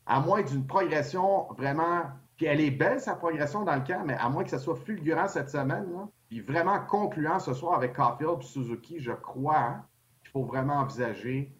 à 0.05 0.19
moins 0.19 0.41
d'une 0.41 0.65
progression 0.65 1.47
vraiment, 1.57 2.03
puis 2.37 2.47
elle 2.47 2.61
est 2.61 2.71
belle 2.71 2.99
sa 2.99 3.15
progression 3.15 3.63
dans 3.63 3.75
le 3.75 3.81
camp, 3.81 4.03
mais 4.05 4.15
à 4.15 4.29
moins 4.29 4.43
que 4.43 4.49
ça 4.49 4.59
soit 4.59 4.75
fulgurant 4.75 5.27
cette 5.27 5.49
semaine, 5.49 5.91
là, 5.91 6.07
puis 6.29 6.41
vraiment 6.41 6.79
concluant 6.79 7.39
ce 7.39 7.53
soir 7.53 7.73
avec 7.73 7.93
Caulfield 7.93 8.43
Suzuki, 8.43 8.99
je 8.99 9.11
crois 9.11 9.77
qu'il 10.21 10.29
faut 10.29 10.43
vraiment 10.43 10.75
envisager 10.75 11.51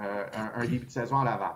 euh, 0.00 0.24
un, 0.54 0.66
début 0.66 0.86
de 0.86 0.90
saison 0.90 1.20
à 1.20 1.24
Laval. 1.24 1.54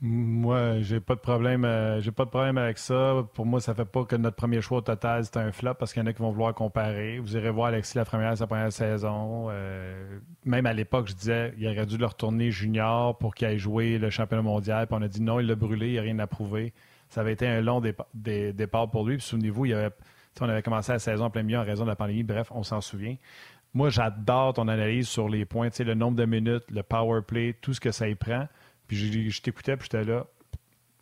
Moi, 0.00 0.80
j'ai 0.80 1.00
pas 1.00 1.14
de 1.14 1.20
problème. 1.20 1.64
Euh, 1.64 2.00
j'ai 2.00 2.10
pas 2.10 2.24
de 2.24 2.30
problème 2.30 2.58
avec 2.58 2.78
ça. 2.78 3.26
Pour 3.34 3.46
moi, 3.46 3.60
ça 3.60 3.74
fait 3.74 3.84
pas 3.84 4.04
que 4.04 4.16
notre 4.16 4.36
premier 4.36 4.60
choix 4.60 4.78
au 4.78 4.82
total 4.82 5.24
c'est 5.24 5.36
un 5.38 5.50
flop 5.50 5.74
parce 5.74 5.92
qu'il 5.92 6.02
y 6.02 6.04
en 6.04 6.06
a 6.06 6.12
qui 6.12 6.20
vont 6.20 6.30
vouloir 6.30 6.54
comparer. 6.54 7.18
Vous 7.18 7.36
irez 7.36 7.50
voir 7.50 7.68
Alexis 7.68 7.96
la 7.96 8.04
première, 8.04 8.36
sa 8.36 8.46
première 8.46 8.72
saison. 8.72 9.48
Euh, 9.50 10.18
même 10.44 10.66
à 10.66 10.72
l'époque, 10.72 11.08
je 11.08 11.14
disais 11.14 11.54
il 11.58 11.66
aurait 11.68 11.86
dû 11.86 11.96
le 11.96 12.06
retourner 12.06 12.50
junior 12.50 13.16
pour 13.16 13.34
qu'il 13.34 13.46
aille 13.46 13.58
jouer 13.58 13.98
le 13.98 14.10
championnat 14.10 14.42
mondial. 14.42 14.86
Puis 14.86 14.96
on 14.98 15.02
a 15.02 15.08
dit 15.08 15.22
non, 15.22 15.40
il 15.40 15.46
l'a 15.46 15.54
brûlé, 15.54 15.88
il 15.88 15.92
n'y 15.92 15.98
a 15.98 16.02
rien 16.02 16.18
à 16.18 16.26
prouver. 16.26 16.74
Ça 17.08 17.22
avait 17.22 17.32
été 17.32 17.46
un 17.46 17.60
long 17.60 17.80
départ 18.14 18.90
pour 18.90 19.06
lui. 19.06 19.16
Puis 19.16 19.26
souvenez-vous, 19.26 19.66
il 19.66 19.74
avait, 19.74 19.90
on 20.40 20.48
avait 20.48 20.62
commencé 20.62 20.92
la 20.92 20.98
saison 20.98 21.26
en 21.26 21.30
plein 21.30 21.42
milieu 21.42 21.58
en 21.58 21.64
raison 21.64 21.84
de 21.84 21.90
la 21.90 21.96
pandémie. 21.96 22.22
Bref, 22.22 22.48
on 22.50 22.62
s'en 22.62 22.80
souvient. 22.80 23.16
Moi, 23.74 23.90
j'adore 23.90 24.54
ton 24.54 24.68
analyse 24.68 25.08
sur 25.08 25.28
les 25.28 25.44
points, 25.44 25.68
le 25.78 25.94
nombre 25.94 26.16
de 26.16 26.24
minutes, 26.24 26.64
le 26.70 26.82
power 26.82 27.22
play, 27.22 27.56
tout 27.60 27.74
ce 27.74 27.80
que 27.80 27.90
ça 27.90 28.08
y 28.08 28.14
prend. 28.14 28.46
Puis 28.86 29.30
je, 29.30 29.42
t'écoutais, 29.42 29.76
puis 29.76 29.88
j'étais 29.90 30.04
là. 30.04 30.26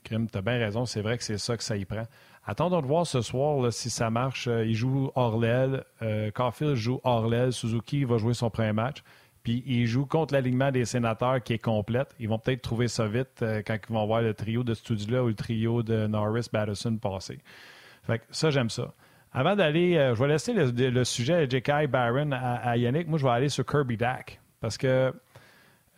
Crime, 0.04 0.28
t'as 0.28 0.40
bien 0.40 0.58
raison, 0.58 0.86
c'est 0.86 1.02
vrai 1.02 1.18
que 1.18 1.24
c'est 1.24 1.38
ça 1.38 1.56
que 1.56 1.62
ça 1.62 1.76
y 1.76 1.84
prend. 1.84 2.04
Attendons 2.44 2.80
de 2.80 2.86
voir 2.86 3.06
ce 3.06 3.20
soir 3.20 3.72
si 3.72 3.88
ça 3.88 4.10
marche. 4.10 4.48
Euh, 4.48 4.66
il 4.66 4.74
joue 4.74 5.12
l'aile. 5.40 5.84
Euh, 6.02 6.30
Caulfield 6.32 6.74
joue 6.74 7.00
l'aile. 7.30 7.52
Suzuki 7.52 8.04
va 8.04 8.18
jouer 8.18 8.34
son 8.34 8.50
premier 8.50 8.72
match. 8.72 9.04
Puis 9.42 9.62
il 9.66 9.86
joue 9.86 10.06
contre 10.06 10.34
l'alignement 10.34 10.70
des 10.70 10.84
sénateurs 10.84 11.42
qui 11.42 11.52
est 11.52 11.58
complète. 11.58 12.14
Ils 12.18 12.28
vont 12.28 12.38
peut-être 12.38 12.62
trouver 12.62 12.88
ça 12.88 13.06
vite 13.06 13.42
euh, 13.42 13.62
quand 13.64 13.76
ils 13.88 13.92
vont 13.92 14.06
voir 14.06 14.22
le 14.22 14.34
trio 14.34 14.64
de 14.64 14.74
studio-là 14.74 15.22
ou 15.22 15.28
le 15.28 15.34
trio 15.34 15.82
de 15.82 16.06
Norris 16.06 16.46
Batterson 16.52 16.96
passer. 16.96 17.38
Fait 18.04 18.18
que 18.18 18.24
ça, 18.30 18.50
j'aime 18.50 18.70
ça. 18.70 18.92
Avant 19.32 19.56
d'aller, 19.56 19.94
je 20.14 20.22
vais 20.22 20.28
laisser 20.28 20.52
le, 20.52 21.04
sujet 21.04 21.46
de 21.46 21.50
J.K. 21.50 21.86
Barron 21.88 22.30
à, 22.32 22.76
Yannick. 22.76 23.08
Moi, 23.08 23.18
je 23.18 23.24
vais 23.24 23.32
aller 23.32 23.48
sur 23.48 23.64
Kirby 23.64 23.96
Dak. 23.96 24.40
Parce 24.60 24.76
que 24.76 25.12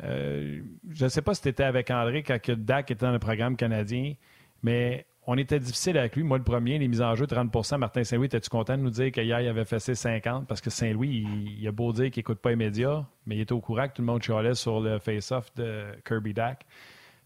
euh, 0.02 0.60
je 0.90 1.04
ne 1.04 1.08
sais 1.08 1.22
pas 1.22 1.34
si 1.34 1.42
tu 1.42 1.48
étais 1.48 1.62
avec 1.62 1.90
André 1.90 2.22
quand 2.22 2.38
Dak 2.50 2.90
était 2.90 3.06
dans 3.06 3.12
le 3.12 3.18
programme 3.18 3.56
canadien, 3.56 4.14
mais 4.62 5.06
on 5.26 5.36
était 5.38 5.58
difficile 5.58 5.96
avec 5.96 6.16
lui. 6.16 6.22
Moi, 6.22 6.38
le 6.38 6.44
premier, 6.44 6.78
les 6.78 6.88
mises 6.88 7.00
en 7.00 7.14
jeu, 7.14 7.26
30% 7.26 7.78
Martin 7.78 8.04
Saint-Louis, 8.04 8.26
étais-tu 8.26 8.50
content 8.50 8.76
de 8.76 8.82
nous 8.82 8.90
dire 8.90 9.10
qu'hier, 9.12 9.40
il 9.40 9.48
avait 9.48 9.64
fait 9.64 9.78
ses 9.78 9.94
50 9.94 10.46
Parce 10.46 10.60
que 10.60 10.70
Saint-Louis, 10.70 11.26
il, 11.58 11.68
a 11.68 11.72
beau 11.72 11.92
dire 11.92 12.10
qu'il 12.10 12.20
n'écoute 12.20 12.40
pas 12.40 12.50
les 12.50 12.56
mais 12.56 13.36
il 13.36 13.40
était 13.40 13.52
au 13.52 13.60
courant 13.60 13.88
que 13.88 13.94
tout 13.94 14.02
le 14.02 14.06
monde 14.06 14.22
chialait 14.22 14.54
sur 14.54 14.80
le 14.80 14.98
face-off 14.98 15.54
de 15.54 15.84
Kirby 16.06 16.34
Dak. 16.34 16.66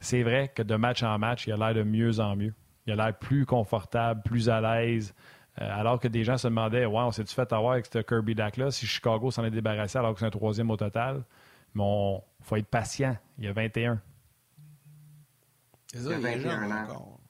C'est 0.01 0.23
vrai 0.23 0.53
que 0.55 0.63
de 0.63 0.77
match 0.77 1.03
en 1.03 1.19
match, 1.19 1.47
il 1.47 1.53
a 1.53 1.57
l'air 1.57 1.75
de 1.75 1.83
mieux 1.83 2.21
en 2.21 2.37
mieux. 2.37 2.55
Il 2.87 2.93
a 2.93 2.97
l'air 2.97 3.19
plus 3.19 3.47
confortable, 3.47 4.23
plus 4.25 4.49
à 4.49 4.61
l'aise. 4.61 5.15
Euh, 5.61 5.69
alors 5.73 5.99
que 5.99 6.09
des 6.09 6.25
gens 6.25 6.39
se 6.39 6.47
demandaient 6.47 6.87
Ouais, 6.87 7.01
on 7.01 7.11
s'est-tu 7.11 7.35
fait 7.35 7.53
avoir 7.53 7.73
avec 7.73 7.87
ce 7.87 7.99
Kirby 7.99 8.35
Dak-là 8.35 8.71
si 8.71 8.87
Chicago 8.87 9.31
s'en 9.31 9.45
est 9.45 9.51
débarrassé 9.51 9.99
alors 9.99 10.15
que 10.15 10.21
c'est 10.21 10.27
un 10.27 10.31
troisième 10.31 10.71
au 10.71 10.77
total 10.77 11.25
Mais 11.75 11.83
on, 11.85 12.23
faut 12.43 12.57
être 12.57 12.69
patient. 12.69 13.17
Il 13.39 13.45
y 13.45 13.49
a 13.49 13.53
21. 13.53 14.01
il 15.95 16.03
y 16.03 16.13
a 16.13 16.19
21 16.19 16.71
ans. 16.71 17.21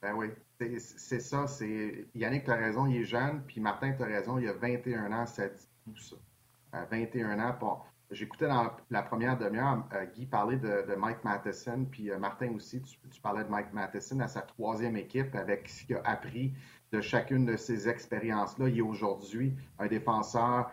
Ben 0.00 0.14
oui, 0.14 0.28
c'est 0.78 1.20
ça. 1.20 1.46
Yannick, 2.14 2.44
tu 2.44 2.50
as 2.50 2.56
raison, 2.56 2.86
il 2.86 2.98
est 2.98 3.04
jeune. 3.04 3.42
Puis 3.46 3.60
Martin, 3.60 3.92
tu 3.92 4.02
as 4.02 4.06
raison, 4.06 4.38
il 4.38 4.44
y 4.44 4.48
a 4.48 4.54
21 4.54 5.12
ans, 5.12 5.26
ça 5.26 5.48
dit 5.48 5.68
tout 5.84 5.96
ça. 5.96 6.16
À 6.72 6.84
21 6.84 7.38
ans, 7.40 7.56
bon, 7.58 7.78
J'écoutais 8.10 8.46
dans 8.46 8.70
la 8.90 9.02
première 9.02 9.36
demi-heure 9.36 9.84
euh, 9.92 10.06
Guy 10.14 10.26
parler 10.26 10.58
de, 10.58 10.94
Mike 10.96 11.24
Matheson, 11.24 11.86
puis 11.90 12.10
euh, 12.10 12.18
Martin 12.18 12.52
aussi, 12.54 12.80
tu, 12.80 12.96
tu, 13.10 13.20
parlais 13.20 13.42
de 13.42 13.48
Mike 13.48 13.72
Matheson 13.72 14.20
à 14.20 14.28
sa 14.28 14.42
troisième 14.42 14.96
équipe 14.96 15.34
avec 15.34 15.68
ce 15.68 15.84
qu'il 15.84 15.96
a 15.96 16.02
appris 16.04 16.54
de 16.96 17.00
chacune 17.00 17.44
de 17.44 17.56
ces 17.56 17.88
expériences-là. 17.88 18.68
Il 18.68 18.78
est 18.78 18.82
aujourd'hui 18.82 19.54
un 19.78 19.86
défenseur 19.86 20.70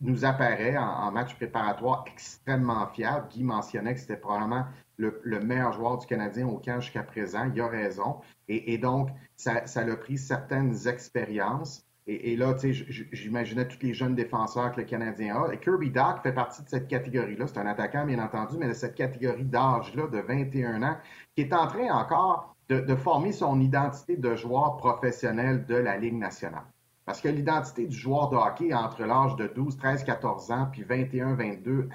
nous 0.00 0.24
apparaît 0.24 0.76
en, 0.76 1.10
match 1.10 1.34
préparatoire 1.36 2.04
extrêmement 2.06 2.86
fiable. 2.88 3.28
Guy 3.30 3.44
mentionnait 3.44 3.94
que 3.94 4.00
c'était 4.00 4.16
probablement 4.16 4.66
le, 4.98 5.40
meilleur 5.40 5.72
joueur 5.72 5.98
du 5.98 6.06
Canadien 6.06 6.46
au 6.46 6.58
camp 6.58 6.80
jusqu'à 6.80 7.02
présent. 7.02 7.50
Il 7.54 7.60
a 7.60 7.68
raison. 7.68 8.20
Et, 8.48 8.78
donc, 8.78 9.08
ça, 9.36 9.66
ça 9.66 9.80
a 9.80 9.96
pris 9.96 10.18
certaines 10.18 10.86
expériences. 10.86 11.82
Et, 12.06 12.36
là, 12.36 12.54
tu 12.54 12.72
sais, 12.72 12.86
j'imaginais 13.12 13.66
tous 13.66 13.82
les 13.82 13.92
jeunes 13.92 14.14
défenseurs 14.14 14.72
que 14.72 14.80
le 14.80 14.86
Canadien 14.86 15.42
a. 15.42 15.52
Et 15.52 15.58
Kirby 15.58 15.90
Dock 15.90 16.22
fait 16.22 16.32
partie 16.32 16.62
de 16.62 16.68
cette 16.68 16.88
catégorie-là. 16.88 17.46
C'est 17.46 17.58
un 17.58 17.66
attaquant, 17.66 18.04
bien 18.04 18.22
entendu, 18.22 18.56
mais 18.58 18.68
de 18.68 18.74
cette 18.74 18.94
catégorie 18.94 19.44
d'âge-là, 19.44 20.06
de 20.08 20.18
21 20.18 20.82
ans, 20.82 20.98
qui 21.34 21.42
est 21.42 21.52
en 21.52 21.66
train 21.66 21.88
encore 21.90 22.55
de, 22.68 22.80
de 22.80 22.94
former 22.96 23.32
son 23.32 23.60
identité 23.60 24.16
de 24.16 24.34
joueur 24.34 24.76
professionnel 24.76 25.66
de 25.66 25.74
la 25.74 25.96
Ligue 25.96 26.18
nationale. 26.18 26.66
Parce 27.06 27.20
que 27.20 27.28
l'identité 27.28 27.86
du 27.86 27.96
joueur 27.96 28.30
de 28.30 28.36
hockey 28.36 28.74
entre 28.74 29.04
l'âge 29.04 29.36
de 29.36 29.46
12, 29.46 29.76
13, 29.76 30.02
14 30.02 30.50
ans 30.50 30.68
puis 30.72 30.82
21, 30.82 31.36
22, 31.36 31.88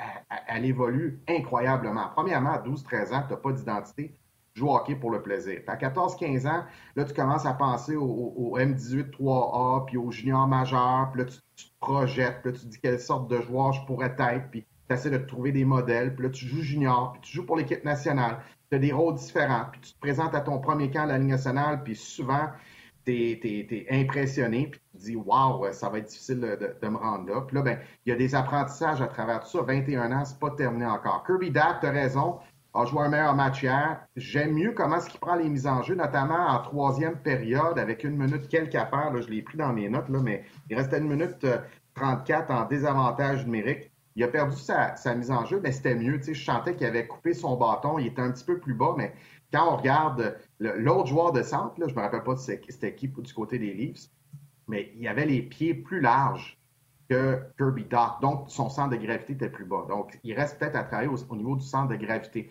elle, 0.48 0.66
évolue 0.66 1.20
incroyablement. 1.28 2.08
Premièrement, 2.16 2.52
à 2.52 2.60
12, 2.60 2.82
13 2.84 3.14
ans, 3.14 3.24
tu 3.28 3.34
n'as 3.34 3.40
pas 3.40 3.52
d'identité, 3.52 4.14
tu 4.54 4.62
joues 4.62 4.70
au 4.70 4.76
hockey 4.76 4.96
pour 4.96 5.12
le 5.12 5.22
plaisir. 5.22 5.60
à 5.68 5.76
14, 5.76 6.16
15 6.16 6.46
ans, 6.48 6.64
là, 6.96 7.04
tu 7.04 7.14
commences 7.14 7.46
à 7.46 7.54
penser 7.54 7.98
au, 7.98 8.58
M18 8.58 9.10
3A 9.12 9.86
puis 9.86 9.98
au 9.98 10.12
junior 10.12 10.48
majeur, 10.48 11.10
puis 11.12 11.24
là, 11.24 11.28
tu, 11.28 11.66
te 11.66 11.72
projettes, 11.82 12.42
puis 12.42 12.54
là, 12.54 12.58
tu 12.58 12.66
te 12.66 12.72
dis 12.72 12.80
quelle 12.80 13.00
sorte 13.00 13.30
de 13.30 13.42
joueur 13.42 13.74
je 13.74 13.86
pourrais 13.86 14.16
être, 14.18 14.50
puis 14.50 14.66
tu 14.92 15.00
essaies 15.00 15.10
de 15.10 15.26
trouver 15.26 15.52
des 15.52 15.66
modèles, 15.66 16.16
puis 16.16 16.26
là, 16.26 16.30
tu 16.30 16.46
joues 16.46 16.62
junior, 16.62 17.14
puis 17.14 17.22
tu 17.22 17.34
joues 17.34 17.46
pour 17.46 17.58
l'équipe 17.58 17.84
nationale, 17.86 18.39
tu 18.70 18.76
as 18.76 18.80
des 18.80 18.92
rôles 18.92 19.16
différents, 19.16 19.66
puis 19.72 19.82
tu 19.82 19.94
te 19.94 20.00
présentes 20.00 20.36
à 20.36 20.42
ton 20.42 20.60
premier 20.60 20.89
camp 20.92 21.04
de 21.04 21.10
la 21.10 21.18
Ligue 21.18 21.30
nationale, 21.30 21.84
puis 21.84 21.96
souvent, 21.96 22.50
tu 23.06 23.14
es, 23.14 23.88
impressionné, 23.89 24.68
puis 24.68 24.82
tu 24.92 24.98
te 24.98 25.04
dis, 25.04 25.16
waouh, 25.16 25.72
ça 25.72 25.89
va 25.89 26.00
être 26.00 26.10
difficile 26.10 26.39
de, 26.39 26.88
me 26.88 26.98
rendre 26.98 27.30
là. 27.30 27.42
Puis 27.42 27.56
là, 27.56 27.62
ben, 27.64 27.80
il 28.06 28.10
y 28.10 28.14
a 28.14 28.16
des 28.16 28.36
apprentissages 28.36 29.02
à 29.02 29.08
travers 29.08 29.39
tout 29.39 29.50
ça. 29.50 29.62
21 29.62 30.12
ans, 30.12 30.26
c'est 30.26 30.39
pas 30.39 30.52
terminé 30.52 30.86
encore. 30.86 31.24
Kirby 31.26 31.52
Dak, 31.52 31.80
tu 31.80 31.88
as 31.88 31.92
raison, 31.92 32.39
a 32.74 32.86
joué 32.86 33.02
un 33.02 33.10
meilleur 33.10 33.36
match 33.36 33.64
hier. 33.64 34.06
J'aime 34.16 34.54
mieux 34.54 34.74
comment 34.74 34.98
est-ce 34.98 35.10
qu'il 35.10 35.20
prend 35.20 35.36
les 35.36 35.50
mises 35.50 35.68
en 35.68 35.82
jeu, 35.82 35.96
notamment 35.96 36.48
en 36.48 36.60
troisième 36.60 37.18
période, 37.18 37.80
avec 37.80 38.04
une 38.04 38.18
minute 38.18 38.48
quelques 38.48 38.76
affaires. 38.76 39.12
Là, 39.12 39.22
je 39.22 39.28
l'ai 39.30 39.42
pris 39.42 39.58
dans 39.58 39.74
mes 39.74 39.89
notes, 39.89 40.10
là, 40.10 40.20
mais 40.22 40.46
il 40.70 40.78
restait 40.78 41.00
une 41.00 41.08
minute 41.08 41.46
34 41.96 42.52
euh, 42.52 42.54
en 42.54 42.66
désavantage 42.66 43.46
numérique. 43.46 43.91
Il 44.16 44.24
a 44.24 44.28
perdu 44.28 44.55
sa, 44.57 44.95
mise 45.16 45.32
en 45.32 45.45
jeu, 45.45 45.59
mais 45.64 45.72
c'était 45.72 45.95
mieux. 45.95 46.18
Tu 46.18 46.26
sais, 46.26 46.34
je 46.34 46.43
sentais 46.43 46.76
qu'il 46.76 46.86
avait 46.86 47.07
coupé 47.07 47.34
son 47.34 47.55
bâton. 47.55 47.97
Il 47.97 48.07
était 48.07 48.22
un 48.22 48.32
petit 48.32 48.43
peu 48.43 48.59
plus 48.59 48.74
bas, 48.74 48.93
mais 48.97 49.14
quand 49.53 49.74
on 49.74 49.78
regarde 49.78 50.38
l'autre 50.59 51.07
joueur 51.07 51.32
de 51.32 51.43
centre, 51.43 51.76
je 51.78 51.86
ne 51.86 51.93
me 51.93 52.01
rappelle 52.01 52.24
pas 52.24 52.36
cette 52.38 52.84
équipe 52.84 53.22
du 53.22 53.34
côté 53.34 53.59
des 53.59 53.74
Leafs, 53.74 54.09
mais 54.68 54.91
il 54.97 55.07
avait 55.07 55.26
les 55.26 55.41
pieds 55.41 55.74
plus 55.74 56.01
larges 56.01 56.57
que 57.09 57.41
Kirby 57.57 57.84
Doc. 57.86 58.22
Donc, 58.22 58.45
son 58.47 58.70
centre 58.70 58.91
de 58.91 58.95
gravité 58.95 59.34
était 59.34 59.49
plus 59.49 59.66
bas. 59.66 59.86
Donc, 59.89 60.18
il 60.24 60.34
reste 60.34 60.57
peut-être 60.57 60.78
à 60.78 60.84
travailler 60.84 61.09
au, 61.09 61.36
niveau 61.36 61.55
du 61.55 61.66
centre 61.66 61.89
de 61.89 61.97
gravité. 61.97 62.49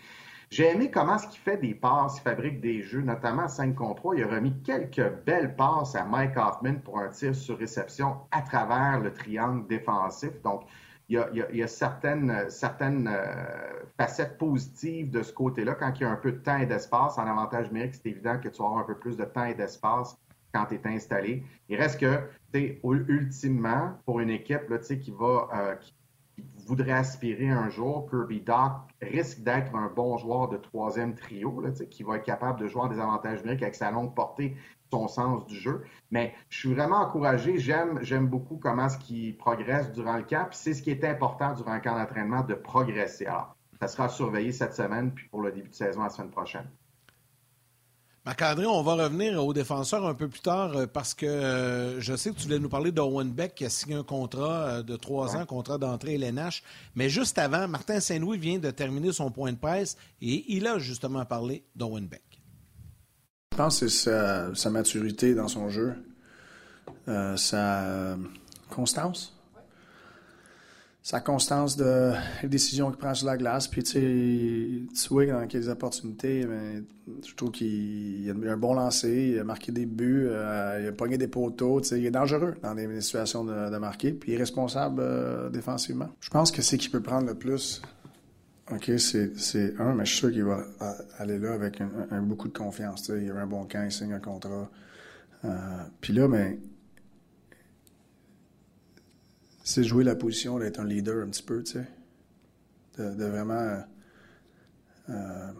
J'ai 0.51 0.69
aimé 0.73 0.91
comment 0.91 1.17
ce 1.17 1.29
qu'il 1.29 1.41
fait 1.41 1.57
des 1.57 1.75
passes, 1.75 2.19
il 2.19 2.23
fabrique 2.23 2.61
des 2.61 2.83
jeux, 2.83 3.01
notamment 3.01 3.45
à 3.45 3.49
5 3.49 3.75
contre 3.75 3.97
3. 3.97 4.17
Il 4.17 4.25
a 4.25 4.27
remis 4.27 4.53
quelques 4.63 5.25
belles 5.25 5.55
passes 5.57 5.95
à 5.95 6.05
Mike 6.05 6.37
Hoffman 6.37 6.81
pour 6.85 6.99
un 6.99 7.09
tir 7.09 7.35
sur 7.35 7.57
réception 7.57 8.17
à 8.33 8.43
travers 8.43 9.01
le 9.01 9.13
triangle 9.13 9.67
défensif. 9.67 10.43
Donc, 10.43 10.63
il 11.11 11.57
y 11.57 11.63
a, 11.63 11.67
certaines, 11.67 12.49
certaines 12.51 13.09
euh, 13.09 13.83
facettes 13.99 14.39
positives 14.39 15.11
de 15.11 15.25
ce 15.25 15.33
côté-là. 15.33 15.75
Quand 15.75 15.93
il 15.97 16.03
y 16.03 16.05
a 16.05 16.11
un 16.11 16.17
peu 16.17 16.31
de 16.31 16.39
temps 16.39 16.59
et 16.59 16.67
d'espace, 16.67 17.19
en 17.19 17.27
avantage 17.27 17.67
numérique, 17.73 17.97
c'est 17.97 18.11
évident 18.11 18.39
que 18.39 18.49
tu 18.49 18.63
avoir 18.63 18.79
un 18.79 18.85
peu 18.85 18.97
plus 18.97 19.17
de 19.17 19.25
temps 19.25 19.45
et 19.45 19.55
d'espace 19.55 20.17
quand 20.55 20.67
tu 20.67 20.77
es 20.77 20.87
installé. 20.87 21.43
Il 21.69 21.77
reste 21.77 21.99
que, 21.99 22.21
ultimement, 22.55 23.95
pour 24.05 24.21
une 24.21 24.31
équipe 24.31 24.71
euh, 24.71 24.79
qui, 24.79 25.13
voudrait 26.67 26.93
aspirer 26.93 27.51
un 27.51 27.69
jour, 27.69 28.09
Kirby 28.09 28.41
Doc 28.41 28.73
risque 29.03 29.41
d'être 29.41 29.75
un 29.75 29.89
bon 29.89 30.17
joueur 30.17 30.49
de 30.49 30.59
troisième 30.59 31.15
trio, 31.17 31.63
qui 31.91 32.05
va 32.05 32.17
être 32.17 32.25
capable 32.25 32.61
de 32.61 32.69
jouer 32.69 32.89
des 32.89 33.01
avantages 33.01 33.41
numériques 33.41 33.63
avec 33.63 33.75
sa 33.75 33.91
longue 33.91 34.15
portée, 34.15 34.57
son 34.91 35.09
sens 35.09 35.47
du 35.47 35.57
jeu. 35.57 35.83
Mais 36.11 36.35
je 36.49 36.59
suis 36.59 36.75
vraiment 36.75 36.99
encouragé. 36.99 37.59
J'aime, 37.59 37.99
j'aime 38.03 38.27
beaucoup 38.27 38.57
comment 38.57 38.89
ce 38.89 38.99
qui 38.99 39.33
progresse 39.33 39.93
durant 39.93 40.17
le 40.17 40.25
camp. 40.25 40.47
Puis 40.51 40.59
c'est 40.61 40.75
ce 40.75 40.83
qui 40.83 40.91
est 40.91 41.05
important 41.05 41.55
durant 41.55 41.75
le 41.75 41.81
camp 41.81 41.97
d'entraînement, 41.97 42.43
de 42.43 42.55
progresser. 42.55 43.27
Alors, 43.27 43.57
ça 43.81 43.89
sera 43.89 44.09
surveillé 44.09 44.53
cette 44.53 44.75
semaine, 44.75 45.13
puis 45.13 45.29
pour 45.29 45.43
le 45.43 45.53
début 45.53 45.69
de 45.69 45.75
saison 45.75 46.03
la 46.03 46.11
semaine 46.11 46.31
prochaine. 46.31 46.69
Marc-André, 48.27 48.67
on 48.67 48.83
va 48.83 48.95
revenir 48.97 49.43
aux 49.43 49.55
défenseurs 49.55 50.07
un 50.07 50.13
peu 50.13 50.29
plus 50.29 50.43
tard 50.43 50.77
euh, 50.77 50.87
parce 50.87 51.15
que 51.15 51.25
euh, 51.25 52.01
je 52.01 52.15
sais 52.15 52.31
que 52.31 52.37
tu 52.37 52.45
voulais 52.45 52.59
nous 52.59 52.69
parler 52.69 52.93
d'Owen 52.93 53.31
Beck 53.31 53.55
qui 53.55 53.65
a 53.65 53.71
signé 53.71 53.95
un 53.95 54.03
contrat 54.03 54.67
euh, 54.67 54.83
de 54.83 54.95
trois 54.97 55.37
ans, 55.37 55.47
contrat 55.47 55.79
d'entrée 55.79 56.17
LNH. 56.17 56.63
Mais 56.95 57.09
juste 57.09 57.39
avant, 57.39 57.67
Martin 57.67 57.99
Saint-Louis 57.99 58.37
vient 58.37 58.59
de 58.59 58.71
terminer 58.71 59.13
son 59.13 59.31
point 59.31 59.53
de 59.53 59.57
presse 59.57 59.97
et 60.21 60.45
il 60.49 60.67
a 60.67 60.79
justement 60.79 61.25
parlé 61.25 61.65
d'Owen 61.75 62.07
Beck. 62.07 62.30
Pense 63.61 63.81
que 63.81 63.89
c'est 63.89 64.55
sa, 64.55 64.71
maturité 64.71 65.35
dans 65.35 65.49
son 65.49 65.69
jeu, 65.69 65.93
sa 67.37 68.17
constance 68.71 69.39
sa 71.03 71.21
constance 71.21 71.77
de 71.77 72.13
les 72.43 72.49
décisions 72.49 72.89
qu'il 72.91 72.99
prend 72.99 73.15
sur 73.15 73.27
la 73.27 73.37
glace. 73.37 73.69
Puis 73.69 73.83
tu 73.83 73.91
sais, 73.93 75.09
tu 75.09 75.27
dans 75.27 75.47
quelles 75.47 75.69
opportunités, 75.69 76.47
mais 76.47 76.83
je 77.27 77.35
trouve 77.35 77.51
qu'il 77.51 78.31
a 78.31 78.53
un 78.53 78.57
bon 78.57 78.75
lancer, 78.75 79.33
il 79.35 79.39
a 79.39 79.45
marqué 79.45 79.73
des 79.73 79.87
buts, 79.87 80.27
euh, 80.29 80.79
il 80.83 80.89
a 80.89 80.93
pogné 80.93 81.19
des 81.19 81.29
poteaux. 81.29 81.81
Tu 81.81 81.89
sais, 81.89 81.99
il 81.99 82.07
est 82.07 82.11
dangereux 82.11 82.55
dans 82.63 82.75
des 82.75 83.01
situations 83.01 83.45
de, 83.45 83.77
marquer, 83.79 84.13
puis 84.13 84.33
il 84.33 84.35
est 84.37 84.39
responsable 84.39 85.01
euh, 85.03 85.51
défensivement. 85.51 86.09
Je 86.21 86.31
pense 86.31 86.51
que 86.51 86.63
c'est 86.63 86.79
qu'il 86.79 86.91
peut 86.91 87.03
prendre 87.03 87.27
le 87.27 87.35
plus 87.35 87.83
OK, 88.73 88.93
c'est 88.99 89.81
un, 89.81 89.95
mais 89.95 90.05
je 90.05 90.11
suis 90.11 90.19
sûr 90.19 90.31
qu'il 90.31 90.45
va 90.45 90.65
aller 91.19 91.39
là 91.39 91.55
avec 91.55 91.81
un, 91.81 92.23
beaucoup 92.23 92.47
de 92.47 92.57
confiance. 92.57 93.09
Il 93.09 93.25
y 93.25 93.31
a 93.31 93.35
un 93.35 93.47
bon 93.47 93.65
camp, 93.65 93.83
il 93.85 93.91
signe 93.91 94.13
un 94.13 94.21
contrat. 94.21 94.71
Euh, 95.45 95.83
puis 96.01 96.13
là, 96.13 96.29
mais 96.29 96.51
ben, 96.51 96.61
c'est 99.65 99.83
jouer 99.83 100.05
la 100.05 100.15
position 100.15 100.59
d'être 100.59 100.79
un 100.79 100.85
leader 100.85 101.25
un 101.25 101.31
petit 101.31 101.43
peu, 101.43 101.65
tu 101.65 101.73
sais. 101.73 101.87
De, 102.99 103.25
vraiment 103.25 103.83
euh, 105.09 105.53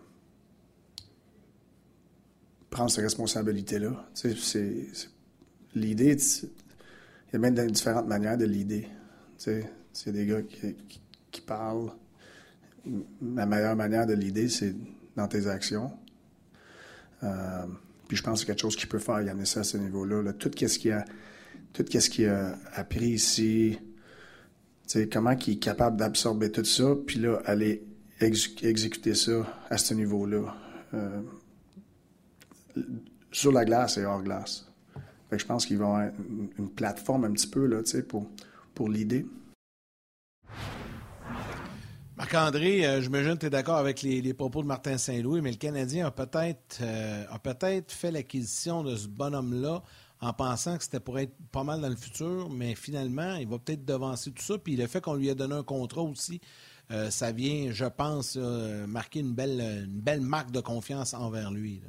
prendre 2.69 2.91
ces 2.91 3.03
responsabilités-là. 3.03 4.09
L'idée, 5.75 6.17
il 6.17 7.33
y 7.33 7.37
a 7.37 7.39
même 7.39 7.71
différentes 7.71 8.07
manières 8.07 8.37
de 8.39 8.45
l'idée. 8.45 8.87
C'est 9.37 10.13
des 10.13 10.27
gars 10.27 10.43
qui 10.43 11.41
parlent 11.41 11.93
la 13.23 13.47
meilleure 13.47 13.77
manière 13.77 14.07
de 14.07 14.15
l'idée, 14.15 14.49
c'est 14.49 14.75
dans 15.17 15.29
tes 15.29 15.47
actions. 15.47 15.93
Euh, 17.23 17.67
puis 18.09 18.17
je 18.17 18.23
pense 18.23 18.41
que 18.41 18.41
c'est 18.41 18.47
quelque 18.47 18.63
chose 18.63 18.77
qu'il 18.77 18.89
peut 18.89 18.99
faire, 18.99 19.21
Yannis, 19.21 19.55
à 19.57 19.63
ce 19.63 19.77
niveau-là. 19.77 20.33
Tout 20.33 20.51
ce 20.55 20.79
qu'il 20.79 20.93
a, 20.93 21.05
tout 21.73 21.85
ce 21.89 22.11
qu'il 22.11 22.29
a 22.29 22.57
appris 22.75 23.11
ici, 23.11 23.79
comment 25.13 25.37
il 25.47 25.55
est 25.55 25.59
capable 25.59 25.97
d'absorber 25.97 26.51
tout 26.51 26.65
ça, 26.65 26.95
puis 27.07 27.21
là, 27.21 27.41
aller 27.45 27.85
exécuter 28.21 29.15
ça 29.15 29.47
à 29.69 29.79
ce 29.79 29.95
niveau-là. 29.95 30.55
Euh, 30.95 31.21
sur 33.33 33.53
la 33.53 33.65
glace 33.65 33.97
et 33.97 34.05
hors 34.05 34.23
glace. 34.23 34.69
je 35.31 35.45
pense 35.45 35.67
qu'ils 35.67 35.79
vont 35.79 35.95
avoir 35.95 36.11
une, 36.59 36.69
plateforme 36.71 37.25
un 37.25 37.33
petit 37.33 37.47
peu 37.47 37.67
là, 37.67 37.81
pour, 38.09 38.29
pour 38.75 38.89
l'idée. 38.89 39.25
Marc-André, 42.21 42.85
euh, 42.85 43.01
j'imagine 43.01 43.33
que 43.33 43.39
tu 43.39 43.47
es 43.47 43.51
d'accord 43.51 43.79
avec 43.79 44.03
les, 44.03 44.35
propos 44.35 44.61
de 44.61 44.67
Martin 44.67 44.99
Saint-Louis, 44.99 45.41
mais 45.41 45.53
le 45.53 45.57
Canadien 45.57 46.07
a 46.07 46.11
peut-être 46.11 46.81
euh, 46.83 47.25
peut 47.43 47.57
fait 47.89 48.11
l'acquisition 48.11 48.83
de 48.83 48.95
ce 48.95 49.09
bonhomme-là 49.09 49.83
en 50.21 50.33
pensant 50.35 50.77
que 50.77 50.85
c'était 50.85 51.01
pour 51.01 51.19
être 51.19 51.33
pas 51.51 51.65
mal 51.65 51.81
dans 51.81 51.89
le 51.89 51.97
futur, 51.97 52.51
mais 52.51 52.75
finalement, 52.75 53.37
il 53.37 53.49
va 53.49 53.59
peut-être 53.59 53.87
devancer 53.87 54.33
tout 54.33 54.43
ça. 54.43 54.59
Puis 54.59 54.77
le 54.77 54.87
fait 54.87 55.01
qu'on 55.01 55.15
lui 55.15 55.31
a 55.31 55.35
donné 55.35 55.55
un 55.55 55.63
contrat 55.63 56.03
aussi, 56.03 56.43
euh, 56.91 57.09
ça 57.09 57.33
vient, 57.33 57.73
je 57.73 57.87
pense, 57.87 58.37
marquer 58.37 59.21
une 59.21 59.33
belle, 59.33 59.87
une 59.87 60.01
belle 60.03 60.21
marque 60.21 60.51
de 60.51 60.61
confiance 60.61 61.15
envers 61.15 61.51
lui. 61.51 61.81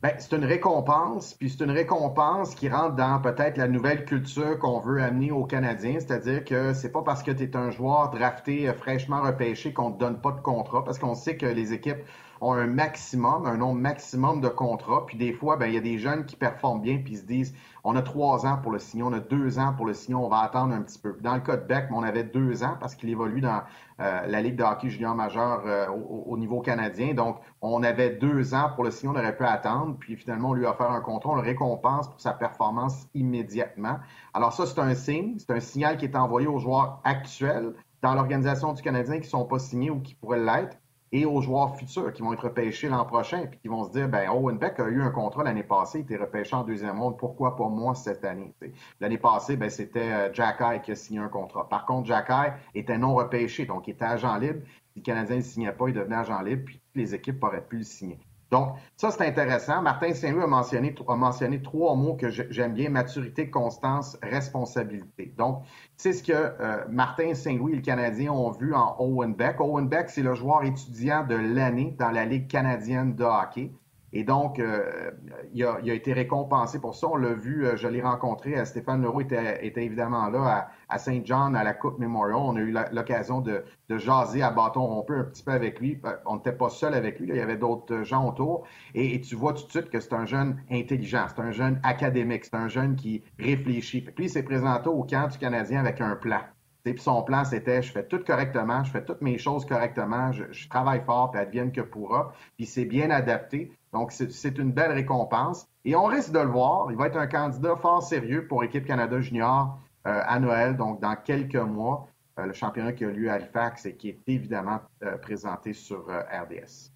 Ben, 0.00 0.14
c'est 0.18 0.36
une 0.36 0.44
récompense, 0.44 1.34
puis 1.34 1.50
c'est 1.50 1.64
une 1.64 1.72
récompense 1.72 2.54
qui 2.54 2.68
rentre 2.68 2.94
dans 2.94 3.20
peut-être 3.20 3.56
la 3.56 3.66
nouvelle 3.66 4.04
culture 4.04 4.56
qu'on 4.60 4.78
veut 4.78 5.02
amener 5.02 5.32
aux 5.32 5.44
Canadiens, 5.44 5.98
c'est-à-dire 5.98 6.44
que 6.44 6.72
c'est 6.72 6.92
pas 6.92 7.02
parce 7.02 7.24
que 7.24 7.32
tu 7.32 7.42
es 7.42 7.56
un 7.56 7.70
joueur 7.72 8.10
drafté, 8.10 8.68
euh, 8.68 8.74
fraîchement 8.74 9.20
repêché 9.22 9.72
qu'on 9.72 9.90
te 9.90 9.98
donne 9.98 10.20
pas 10.20 10.30
de 10.30 10.40
contrat, 10.40 10.84
parce 10.84 11.00
qu'on 11.00 11.16
sait 11.16 11.36
que 11.36 11.46
les 11.46 11.72
équipes 11.72 11.98
ont 12.40 12.52
un 12.52 12.66
maximum, 12.66 13.46
un 13.46 13.56
nombre 13.56 13.80
maximum 13.80 14.40
de 14.40 14.48
contrats. 14.48 15.04
Puis 15.06 15.16
des 15.16 15.32
fois, 15.32 15.56
ben, 15.56 15.66
il 15.66 15.74
y 15.74 15.76
a 15.76 15.80
des 15.80 15.98
jeunes 15.98 16.26
qui 16.26 16.36
performent 16.36 16.80
bien 16.80 16.98
puis 16.98 17.16
se 17.16 17.24
disent 17.24 17.54
on 17.84 17.96
a 17.96 18.02
trois 18.02 18.44
ans 18.46 18.58
pour 18.62 18.72
le 18.72 18.78
signer, 18.78 19.02
on 19.02 19.12
a 19.12 19.20
deux 19.20 19.58
ans 19.58 19.72
pour 19.74 19.86
le 19.86 19.94
signer, 19.94 20.14
on 20.14 20.28
va 20.28 20.40
attendre 20.40 20.74
un 20.74 20.82
petit 20.82 20.98
peu. 20.98 21.16
Dans 21.20 21.34
le 21.34 21.40
cas 21.40 21.56
de 21.56 21.66
Beck, 21.66 21.88
on 21.90 22.02
avait 22.02 22.24
deux 22.24 22.62
ans 22.62 22.76
parce 22.78 22.94
qu'il 22.94 23.08
évolue 23.08 23.40
dans 23.40 23.62
euh, 24.00 24.26
la 24.26 24.42
Ligue 24.42 24.56
de 24.56 24.62
hockey 24.62 24.90
junior 24.90 25.14
majeur 25.14 25.62
euh, 25.64 25.86
au, 25.88 26.36
niveau 26.36 26.60
canadien. 26.60 27.14
Donc, 27.14 27.38
on 27.62 27.82
avait 27.82 28.10
deux 28.10 28.54
ans 28.54 28.70
pour 28.74 28.84
le 28.84 28.90
signer, 28.90 29.12
on 29.14 29.18
aurait 29.18 29.36
pu 29.36 29.44
attendre. 29.44 29.96
Puis 29.98 30.16
finalement, 30.16 30.50
on 30.50 30.54
lui 30.54 30.66
a 30.66 30.70
offert 30.70 30.90
un 30.90 31.00
contrat, 31.00 31.30
on 31.30 31.36
le 31.36 31.42
récompense 31.42 32.08
pour 32.08 32.20
sa 32.20 32.32
performance 32.32 33.06
immédiatement. 33.14 33.98
Alors 34.34 34.52
ça, 34.52 34.66
c'est 34.66 34.80
un 34.80 34.94
signe, 34.94 35.36
c'est 35.38 35.52
un 35.52 35.60
signal 35.60 35.96
qui 35.96 36.04
est 36.04 36.16
envoyé 36.16 36.46
aux 36.46 36.58
joueurs 36.58 37.00
actuels 37.04 37.74
dans 38.02 38.14
l'organisation 38.14 38.72
du 38.72 38.82
Canadien 38.82 39.14
qui 39.14 39.26
ne 39.26 39.30
sont 39.30 39.44
pas 39.44 39.58
signés 39.58 39.90
ou 39.90 40.00
qui 40.00 40.14
pourraient 40.14 40.38
l'être 40.38 40.76
et 41.12 41.24
aux 41.24 41.40
joueurs 41.40 41.76
futurs 41.76 42.12
qui 42.12 42.22
vont 42.22 42.32
être 42.32 42.44
repêchés 42.44 42.88
l'an 42.88 43.04
prochain, 43.04 43.46
puis 43.46 43.58
qui 43.60 43.68
vont 43.68 43.84
se 43.84 43.90
dire, 43.90 44.08
ben 44.08 44.28
Owen 44.30 44.58
Beck 44.58 44.78
a 44.80 44.88
eu 44.88 45.00
un 45.00 45.10
contrat 45.10 45.44
l'année 45.44 45.62
passée, 45.62 46.00
il 46.00 46.02
était 46.02 46.16
repêché 46.16 46.54
en 46.54 46.64
deuxième 46.64 46.96
monde, 46.96 47.16
pourquoi 47.16 47.56
pas 47.56 47.68
moi 47.68 47.94
cette 47.94 48.24
année? 48.24 48.54
L'année 49.00 49.18
passée, 49.18 49.56
ben, 49.56 49.70
c'était 49.70 50.12
euh, 50.12 50.32
Jack 50.32 50.58
High 50.60 50.82
qui 50.82 50.92
a 50.92 50.94
signé 50.94 51.20
un 51.20 51.28
contrat. 51.28 51.68
Par 51.68 51.86
contre, 51.86 52.06
Jack 52.06 52.26
High 52.28 52.52
était 52.74 52.98
non 52.98 53.14
repêché, 53.14 53.64
donc 53.64 53.86
il 53.88 53.92
était 53.92 54.04
agent 54.04 54.36
libre. 54.36 54.60
Si 54.92 55.00
le 55.00 55.02
Canadien 55.02 55.36
ne 55.36 55.42
signait 55.42 55.72
pas, 55.72 55.88
il 55.88 55.94
devenait 55.94 56.16
agent 56.16 56.40
libre, 56.42 56.64
puis 56.66 56.80
les 56.94 57.14
équipes 57.14 57.42
auraient 57.42 57.64
pu 57.64 57.78
le 57.78 57.84
signer. 57.84 58.18
Donc, 58.50 58.76
ça, 58.96 59.10
c'est 59.10 59.26
intéressant. 59.26 59.82
Martin 59.82 60.14
Saint-Louis 60.14 60.42
a 60.42 60.46
mentionné, 60.46 60.94
a 61.06 61.16
mentionné 61.16 61.60
trois 61.60 61.94
mots 61.94 62.14
que 62.14 62.30
j'aime 62.30 62.72
bien, 62.72 62.88
maturité, 62.88 63.50
constance, 63.50 64.16
responsabilité. 64.22 65.34
Donc, 65.36 65.62
c'est 65.96 66.14
ce 66.14 66.22
que 66.22 66.32
euh, 66.32 66.84
Martin 66.88 67.34
Saint-Louis 67.34 67.72
et 67.72 67.76
le 67.76 67.82
Canadien 67.82 68.32
ont 68.32 68.50
vu 68.50 68.74
en 68.74 68.96
Owen 68.98 69.34
Beck. 69.34 69.60
Owen 69.60 69.88
Beck, 69.88 70.08
c'est 70.08 70.22
le 70.22 70.34
joueur 70.34 70.64
étudiant 70.64 71.24
de 71.26 71.34
l'année 71.34 71.94
dans 71.98 72.10
la 72.10 72.24
Ligue 72.24 72.48
canadienne 72.48 73.14
de 73.14 73.24
hockey. 73.24 73.70
Et 74.14 74.24
donc, 74.24 74.58
euh, 74.58 75.10
il, 75.52 75.64
a, 75.64 75.78
été 75.92 76.14
récompensé 76.14 76.80
pour 76.80 76.94
ça. 76.94 77.08
On 77.08 77.16
l'a 77.16 77.34
vu, 77.34 77.66
euh, 77.66 77.76
je 77.76 77.88
l'ai 77.88 78.00
rencontré. 78.00 78.64
Stéphane 78.64 79.02
Leroux 79.02 79.20
était, 79.20 79.60
évidemment 79.84 80.28
là 80.28 80.46
à, 80.46 80.70
Saint 80.96 81.20
John, 81.24 81.54
à 81.54 81.62
la 81.62 81.74
Coupe 81.74 81.98
Memorial. 81.98 82.38
On 82.38 82.56
a 82.56 82.60
eu 82.60 82.74
l'occasion 82.92 83.42
de, 83.42 83.64
jaser 83.90 84.42
à 84.42 84.50
bâton 84.50 84.86
rompu 84.86 85.14
un 85.14 85.24
petit 85.24 85.42
peu 85.42 85.52
avec 85.52 85.80
lui. 85.80 86.00
Euh, 86.06 86.16
on 86.24 86.36
n'était 86.36 86.52
pas 86.52 86.70
seul 86.70 86.94
avec 86.94 87.20
lui, 87.20 87.28
il 87.28 87.36
y 87.36 87.40
avait 87.40 87.58
d'autres 87.58 88.04
gens 88.04 88.26
autour. 88.26 88.64
Et, 88.94 89.20
tu 89.20 89.34
vois 89.34 89.52
tout 89.52 89.66
de 89.66 89.70
suite 89.70 89.90
que 89.90 90.00
c'est 90.00 90.14
un 90.14 90.24
jeune 90.24 90.62
intelligent, 90.70 91.26
c'est 91.28 91.42
un 91.42 91.52
jeune 91.52 91.78
académique, 91.82 92.46
c'est 92.46 92.54
un 92.54 92.68
jeune 92.68 92.96
qui 92.96 93.22
réfléchit. 93.38 94.00
Puis 94.00 94.26
il 94.26 94.30
s'est 94.30 94.42
présenté 94.42 94.88
au 94.88 95.02
camp 95.02 95.28
du 95.28 95.36
Canadien 95.36 95.80
avec 95.80 96.00
un 96.00 96.16
plan. 96.16 96.40
Puis 96.84 97.02
son 97.02 97.22
plan, 97.22 97.44
c'était 97.44 97.82
je 97.82 97.92
fais 97.92 98.06
tout 98.06 98.20
correctement, 98.24 98.84
je 98.84 98.90
fais 98.90 99.04
toutes 99.04 99.20
mes 99.20 99.38
choses 99.38 99.66
correctement, 99.66 100.32
je, 100.32 100.68
travaille 100.68 101.02
fort, 101.04 101.30
puis 101.30 101.40
advienne 101.40 101.72
que 101.72 101.80
pourra. 101.80 102.32
Puis 102.56 102.66
c'est 102.66 102.84
bien 102.84 103.10
adapté. 103.10 103.72
Donc, 103.92 104.12
c'est 104.12 104.58
une 104.58 104.72
belle 104.72 104.92
récompense. 104.92 105.66
Et 105.84 105.96
on 105.96 106.04
risque 106.04 106.32
de 106.32 106.38
le 106.38 106.48
voir. 106.48 106.88
Il 106.90 106.96
va 106.96 107.06
être 107.06 107.16
un 107.16 107.26
candidat 107.26 107.76
fort 107.76 108.02
sérieux 108.02 108.46
pour 108.46 108.62
Équipe 108.62 108.84
Canada 108.84 109.20
Junior 109.20 109.78
euh, 109.78 109.87
à 110.08 110.38
Noël, 110.40 110.76
donc 110.76 111.00
dans 111.00 111.16
quelques 111.16 111.56
mois. 111.56 112.08
Euh, 112.38 112.46
le 112.46 112.52
championnat 112.52 112.92
qui 112.92 113.04
a 113.04 113.10
lieu 113.10 113.30
à 113.30 113.34
Halifax 113.34 113.86
et 113.86 113.96
qui 113.96 114.10
est 114.10 114.20
évidemment 114.28 114.80
euh, 115.02 115.16
présenté 115.18 115.72
sur 115.72 116.06
RDS. 116.06 116.92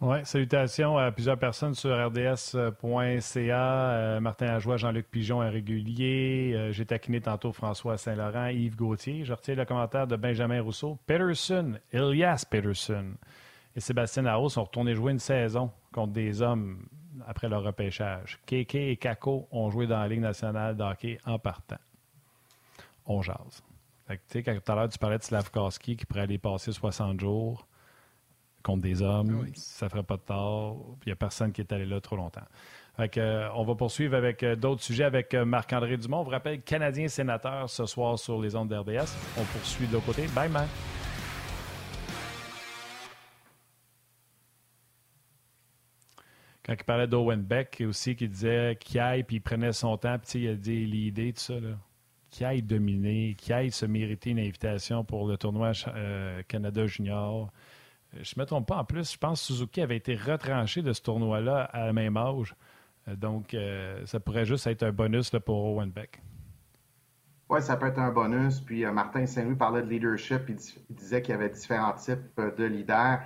Oui, 0.00 0.18
salutations 0.24 0.98
à 0.98 1.12
plusieurs 1.12 1.38
personnes 1.38 1.74
sur 1.74 1.90
rds.ca. 1.94 2.60
Martin 4.20 4.46
Lajoie, 4.46 4.76
Jean-Luc 4.76 5.08
Pigeon, 5.10 5.40
un 5.40 5.50
régulier. 5.50 6.68
J'ai 6.72 6.84
taquiné 6.84 7.20
tantôt 7.20 7.52
François 7.52 7.96
Saint-Laurent, 7.96 8.48
Yves 8.48 8.76
Gauthier. 8.76 9.24
Je 9.24 9.32
retiens 9.32 9.54
le 9.54 9.64
commentaire 9.64 10.06
de 10.06 10.16
Benjamin 10.16 10.60
Rousseau. 10.60 10.98
Peterson, 11.06 11.78
Elias 11.92 12.44
Peterson 12.50 13.14
et 13.76 13.80
Sébastien 13.80 14.26
Aho 14.26 14.48
sont 14.48 14.64
retournés 14.64 14.94
jouer 14.94 15.12
une 15.12 15.20
saison 15.20 15.70
contre 15.92 16.12
des 16.12 16.42
hommes 16.42 16.86
après 17.26 17.48
leur 17.48 17.62
repêchage. 17.62 18.38
Keke 18.46 18.74
et 18.74 18.96
Kako 18.96 19.48
ont 19.50 19.70
joué 19.70 19.86
dans 19.86 19.98
la 19.98 20.08
Ligue 20.08 20.20
nationale 20.20 20.76
de 20.76 20.82
hockey 20.82 21.18
en 21.24 21.38
partant. 21.38 21.78
On 23.06 23.22
jase. 23.22 23.62
tu 24.08 24.18
sais, 24.28 24.42
quand 24.42 24.54
tout 24.54 24.72
à 24.72 24.74
l'heure, 24.74 24.88
tu 24.88 24.98
parlais 24.98 25.18
de 25.18 25.22
Slavkowski 25.22 25.96
qui 25.96 26.06
pourrait 26.06 26.22
aller 26.22 26.38
passer 26.38 26.72
60 26.72 27.20
jours 27.20 27.66
contre 28.64 28.82
des 28.82 29.02
hommes, 29.02 29.46
ça 29.54 29.86
ne 29.86 29.90
ferait 29.90 30.02
pas 30.02 30.16
de 30.16 30.22
tort. 30.22 30.96
Il 31.04 31.08
n'y 31.08 31.12
a 31.12 31.16
personne 31.16 31.52
qui 31.52 31.60
est 31.60 31.72
allé 31.72 31.84
là 31.84 32.00
trop 32.00 32.16
longtemps. 32.16 32.46
Euh, 32.98 33.48
on 33.54 33.64
va 33.64 33.74
poursuivre 33.74 34.16
avec 34.16 34.42
euh, 34.42 34.56
d'autres 34.56 34.82
sujets 34.82 35.04
avec 35.04 35.34
euh, 35.34 35.44
Marc-André 35.44 35.96
Dumont. 35.96 36.20
On 36.20 36.24
vous 36.24 36.30
rappelle, 36.30 36.62
Canadien 36.62 37.08
sénateur 37.08 37.68
ce 37.68 37.86
soir 37.86 38.18
sur 38.18 38.40
les 38.40 38.56
ondes 38.56 38.68
d'RDS. 38.68 39.10
On 39.38 39.44
poursuit 39.44 39.86
de 39.86 39.92
l'autre 39.92 40.06
côté. 40.06 40.26
Bye, 40.34 40.48
man. 40.48 40.66
Quand 46.64 46.72
il 46.72 46.84
parlait 46.84 47.06
d'Owen 47.06 47.42
Beck 47.42 47.82
aussi, 47.86 48.16
qui 48.16 48.28
disait 48.28 48.76
qu'il 48.80 48.98
aille, 48.98 49.22
puis 49.22 49.36
il 49.36 49.40
prenait 49.40 49.72
son 49.72 49.96
temps, 49.98 50.18
puis 50.18 50.44
il 50.44 50.48
a 50.48 50.54
dit 50.54 50.86
l'idée, 50.86 51.32
tout 51.32 51.40
ça, 51.40 51.60
là. 51.60 51.76
Qui 52.30 52.44
aille 52.44 52.62
dominer, 52.62 53.36
qui 53.38 53.52
aille 53.52 53.70
se 53.70 53.86
mériter 53.86 54.30
une 54.30 54.40
invitation 54.40 55.04
pour 55.04 55.28
le 55.28 55.36
tournoi 55.36 55.70
euh, 55.86 56.42
Canada 56.48 56.84
Junior. 56.84 57.48
Euh, 58.14 58.18
je 58.22 58.34
ne 58.36 58.42
me 58.42 58.46
trompe 58.46 58.66
pas 58.66 58.78
en 58.78 58.84
plus, 58.84 59.12
je 59.12 59.18
pense 59.18 59.40
que 59.40 59.46
Suzuki 59.46 59.80
avait 59.80 59.96
été 59.96 60.16
retranché 60.16 60.82
de 60.82 60.92
ce 60.92 61.00
tournoi-là 61.00 61.62
à 61.62 61.86
la 61.86 61.92
même 61.92 62.16
âge. 62.16 62.56
Euh, 63.06 63.14
donc, 63.14 63.54
ça 64.06 64.18
pourrait 64.18 64.46
juste 64.46 64.66
être 64.66 64.82
un 64.82 64.90
bonus 64.90 65.30
pour 65.44 65.64
Owen 65.64 65.90
Beck. 65.90 66.20
Oui, 67.50 67.62
ça 67.62 67.76
peut 67.76 67.86
être 67.86 68.00
un 68.00 68.10
bonus. 68.10 68.60
Puis 68.60 68.84
Martin 68.86 69.26
Saint-Louis 69.26 69.54
parlait 69.54 69.82
de 69.82 69.88
leadership. 69.88 70.48
Il 70.48 70.56
disait 70.96 71.20
qu'il 71.20 71.32
y 71.32 71.36
avait 71.36 71.50
différents 71.50 71.92
types 71.92 72.40
de 72.56 72.64
leaders 72.64 73.20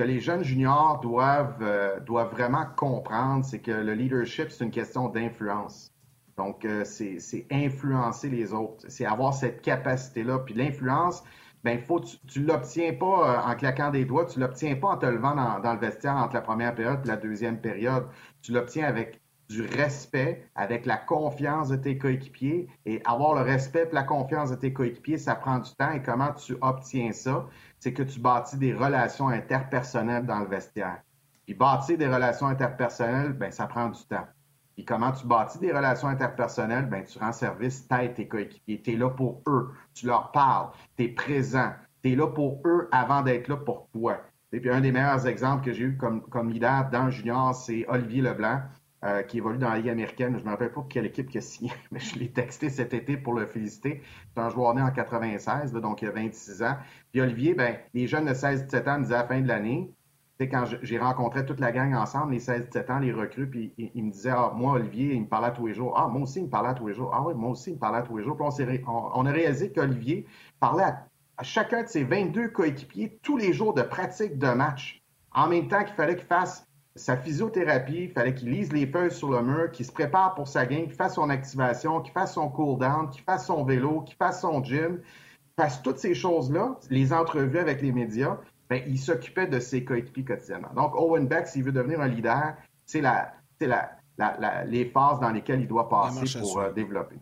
que 0.00 0.04
les 0.06 0.18
jeunes 0.18 0.42
juniors 0.42 0.98
doivent, 1.00 1.58
euh, 1.60 2.00
doivent 2.00 2.30
vraiment 2.30 2.64
comprendre, 2.74 3.44
c'est 3.44 3.58
que 3.58 3.70
le 3.70 3.92
leadership, 3.92 4.50
c'est 4.50 4.64
une 4.64 4.70
question 4.70 5.10
d'influence. 5.10 5.92
Donc, 6.38 6.64
euh, 6.64 6.84
c'est 6.86 7.46
influencer 7.50 8.30
les 8.30 8.54
autres, 8.54 8.86
c'est 8.88 9.04
avoir 9.04 9.34
cette 9.34 9.60
capacité-là. 9.60 10.38
Puis 10.38 10.54
l'influence, 10.54 11.22
ben, 11.64 11.78
faut, 11.78 12.00
tu 12.00 12.40
ne 12.40 12.46
l'obtiens 12.46 12.94
pas 12.94 13.04
euh, 13.46 13.50
en 13.52 13.54
claquant 13.56 13.90
des 13.90 14.06
doigts, 14.06 14.24
tu 14.24 14.40
l'obtiens 14.40 14.74
pas 14.76 14.88
en 14.88 14.96
te 14.96 15.04
levant 15.04 15.34
dans, 15.34 15.60
dans, 15.60 15.74
le 15.74 15.80
vestiaire 15.80 16.16
entre 16.16 16.32
la 16.32 16.40
première 16.40 16.74
période 16.74 17.00
et 17.04 17.08
la 17.08 17.16
deuxième 17.16 17.60
période. 17.60 18.06
Tu 18.40 18.52
l'obtiens 18.52 18.86
avec 18.86 19.20
du 19.50 19.62
respect, 19.62 20.48
avec 20.54 20.86
la 20.86 20.96
confiance 20.96 21.68
de 21.68 21.76
tes 21.76 21.98
coéquipiers. 21.98 22.68
Et 22.86 23.02
avoir 23.04 23.34
le 23.34 23.42
respect 23.42 23.88
et 23.90 23.94
la 23.94 24.04
confiance 24.04 24.50
de 24.50 24.54
tes 24.54 24.72
coéquipiers, 24.72 25.18
ça 25.18 25.34
prend 25.34 25.58
du 25.58 25.74
temps. 25.74 25.90
Et 25.90 26.00
comment 26.00 26.32
tu 26.32 26.56
obtiens 26.62 27.12
ça? 27.12 27.46
C'est 27.80 27.92
que 27.92 28.02
tu 28.02 28.20
bâtis 28.20 28.58
des 28.58 28.74
relations 28.74 29.28
interpersonnelles 29.28 30.26
dans 30.26 30.40
le 30.40 30.46
vestiaire. 30.46 31.02
Puis 31.46 31.54
bâtir 31.54 31.98
des 31.98 32.06
relations 32.06 32.46
interpersonnelles, 32.46 33.32
ben 33.32 33.50
ça 33.50 33.66
prend 33.66 33.88
du 33.88 34.04
temps. 34.04 34.28
Puis 34.76 34.84
comment 34.84 35.12
tu 35.12 35.26
bâtis 35.26 35.58
des 35.58 35.72
relations 35.72 36.08
interpersonnelles, 36.08 36.86
ben 36.86 37.04
tu 37.04 37.18
rends 37.18 37.32
service, 37.32 37.88
t'aides 37.88 38.14
tes 38.14 38.28
coéquipiers. 38.28 38.80
Tu 38.82 38.92
es 38.92 38.96
là 38.96 39.10
pour 39.10 39.42
eux. 39.48 39.72
Tu 39.94 40.06
leur 40.06 40.30
parles. 40.30 40.68
Tu 40.96 41.04
es 41.04 41.08
présent. 41.08 41.72
Tu 42.02 42.12
es 42.12 42.16
là 42.16 42.28
pour 42.28 42.62
eux 42.64 42.88
avant 42.92 43.22
d'être 43.22 43.48
là 43.48 43.56
pour 43.56 43.88
toi. 43.92 44.20
Et 44.52 44.60
puis 44.60 44.70
un 44.70 44.80
des 44.80 44.92
meilleurs 44.92 45.26
exemples 45.26 45.64
que 45.64 45.72
j'ai 45.72 45.84
eu 45.84 45.96
comme, 45.96 46.22
comme 46.22 46.50
leader 46.50 46.88
dans 46.90 47.10
junior, 47.10 47.54
c'est 47.54 47.84
Olivier 47.88 48.22
Leblanc. 48.22 48.60
Euh, 49.02 49.22
qui 49.22 49.38
évolue 49.38 49.56
dans 49.56 49.70
la 49.70 49.78
Ligue 49.78 49.88
américaine. 49.88 50.34
Je 50.34 50.40
ne 50.40 50.44
me 50.44 50.50
rappelle 50.50 50.72
pas 50.72 50.84
quelle 50.86 51.06
équipe 51.06 51.30
qui 51.30 51.38
a 51.38 51.40
signé, 51.40 51.72
mais 51.90 52.00
je 52.00 52.18
l'ai 52.18 52.30
texté 52.30 52.68
cet 52.68 52.92
été 52.92 53.16
pour 53.16 53.32
le 53.32 53.46
féliciter. 53.46 54.02
C'est 54.34 54.42
un 54.42 54.50
joueur 54.50 54.74
né 54.74 54.82
en 54.82 54.90
96, 54.90 55.72
donc 55.72 56.02
il 56.02 56.08
a 56.08 56.10
26 56.10 56.62
ans. 56.62 56.76
Puis 57.10 57.22
Olivier, 57.22 57.54
ben, 57.54 57.78
les 57.94 58.06
jeunes 58.06 58.26
de 58.26 58.34
16-17 58.34 58.90
ans 58.90 58.98
me 58.98 59.04
disaient 59.04 59.14
à 59.14 59.22
la 59.22 59.26
fin 59.26 59.40
de 59.40 59.48
l'année, 59.48 59.90
quand 60.38 60.66
j'ai 60.82 60.98
rencontré 60.98 61.46
toute 61.46 61.60
la 61.60 61.72
gang 61.72 61.94
ensemble, 61.94 62.32
les 62.32 62.40
16-17 62.40 62.92
ans, 62.92 62.98
les 62.98 63.12
recrues, 63.12 63.48
puis 63.48 63.72
ils, 63.78 64.04
me 64.04 64.10
disaient, 64.10 64.34
ah, 64.34 64.52
moi, 64.54 64.74
Olivier, 64.74 65.14
il 65.14 65.22
me 65.22 65.26
parlait 65.26 65.54
tous 65.54 65.66
les 65.66 65.74
jours. 65.74 65.94
Ah, 65.96 66.06
moi 66.08 66.22
aussi, 66.22 66.40
il 66.40 66.44
me 66.44 66.50
parlait 66.50 66.74
tous 66.74 66.88
les 66.88 66.94
jours. 66.94 67.10
Ah 67.14 67.22
oui, 67.22 67.32
moi 67.34 67.50
aussi, 67.50 67.70
il 67.70 67.74
me 67.74 67.78
parlait 67.78 68.06
tous 68.06 68.18
les 68.18 68.24
jours. 68.24 68.36
Puis 68.36 68.84
on, 68.86 69.26
a 69.26 69.32
réalisé 69.32 69.72
qu'Olivier 69.72 70.26
parlait 70.58 70.84
à, 70.84 71.06
à, 71.38 71.42
chacun 71.42 71.84
de 71.84 71.88
ses 71.88 72.04
22 72.04 72.48
coéquipiers 72.48 73.18
tous 73.22 73.38
les 73.38 73.54
jours 73.54 73.72
de 73.72 73.82
pratique 73.82 74.38
de 74.38 74.48
match. 74.48 75.02
En 75.32 75.48
même 75.48 75.68
temps 75.68 75.84
qu'il 75.84 75.94
fallait 75.94 76.16
qu'il 76.16 76.26
fasse 76.26 76.66
sa 76.96 77.16
physiothérapie, 77.16 78.04
il 78.04 78.10
fallait 78.10 78.34
qu'il 78.34 78.50
lise 78.50 78.72
les 78.72 78.86
feuilles 78.86 79.12
sur 79.12 79.30
le 79.30 79.42
mur, 79.42 79.70
qu'il 79.70 79.86
se 79.86 79.92
prépare 79.92 80.34
pour 80.34 80.48
sa 80.48 80.66
game, 80.66 80.86
qu'il 80.86 80.94
fasse 80.94 81.14
son 81.14 81.30
activation, 81.30 82.00
qu'il 82.00 82.12
fasse 82.12 82.34
son 82.34 82.48
cool-down, 82.48 83.10
qu'il 83.10 83.22
fasse 83.22 83.46
son 83.46 83.64
vélo, 83.64 84.00
qu'il 84.02 84.16
fasse 84.16 84.40
son 84.40 84.62
gym, 84.62 84.98
qu'il 84.98 85.54
fasse 85.56 85.82
toutes 85.82 85.98
ces 85.98 86.14
choses-là, 86.14 86.76
les 86.90 87.12
entrevues 87.12 87.58
avec 87.58 87.80
les 87.80 87.92
médias, 87.92 88.38
ben, 88.68 88.82
il 88.86 88.98
s'occupait 88.98 89.46
de 89.46 89.60
ses 89.60 89.84
coéquipiers 89.84 90.24
quotidiennement. 90.24 90.72
Donc, 90.74 90.94
Owen 90.94 91.26
Beck, 91.26 91.46
s'il 91.46 91.64
veut 91.64 91.72
devenir 91.72 92.00
un 92.00 92.08
leader, 92.08 92.54
c'est 92.86 93.00
la, 93.00 93.32
la, 93.60 94.64
les 94.64 94.84
phases 94.86 95.20
dans 95.20 95.30
lesquelles 95.30 95.60
il 95.60 95.68
doit 95.68 95.88
passer 95.88 96.38
pour 96.38 96.58
euh, 96.58 96.72
développer. 96.72 97.16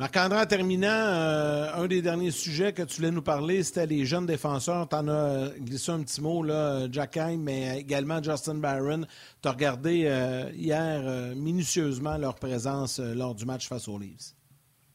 Marc-André, 0.00 0.40
en 0.40 0.46
terminant, 0.46 0.88
euh, 0.88 1.74
un 1.74 1.86
des 1.86 2.00
derniers 2.00 2.30
sujets 2.30 2.72
que 2.72 2.80
tu 2.80 2.96
voulais 2.96 3.10
nous 3.10 3.20
parler, 3.20 3.62
c'était 3.62 3.84
les 3.84 4.06
jeunes 4.06 4.24
défenseurs. 4.24 4.88
Tu 4.88 4.96
en 4.96 5.06
as 5.08 5.12
euh, 5.12 5.50
glissé 5.58 5.92
un 5.92 6.00
petit 6.00 6.22
mot, 6.22 6.42
là, 6.42 6.88
Jack 6.90 7.18
Heim, 7.18 7.42
mais 7.42 7.80
également 7.80 8.22
Justin 8.22 8.54
Barron. 8.54 9.02
Tu 9.42 9.48
as 9.48 9.52
regardé 9.52 10.04
euh, 10.06 10.50
hier 10.56 11.02
minutieusement 11.36 12.16
leur 12.16 12.36
présence 12.36 12.98
lors 12.98 13.34
du 13.34 13.44
match 13.44 13.68
face 13.68 13.88
aux 13.88 13.98
Leafs. 13.98 14.32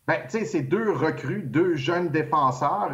Ben, 0.08 0.22
tu 0.30 0.38
sais, 0.38 0.46
c'est 0.46 0.62
deux 0.62 0.92
recrues, 0.92 1.42
deux 1.42 1.76
jeunes 1.76 2.10
défenseurs. 2.10 2.92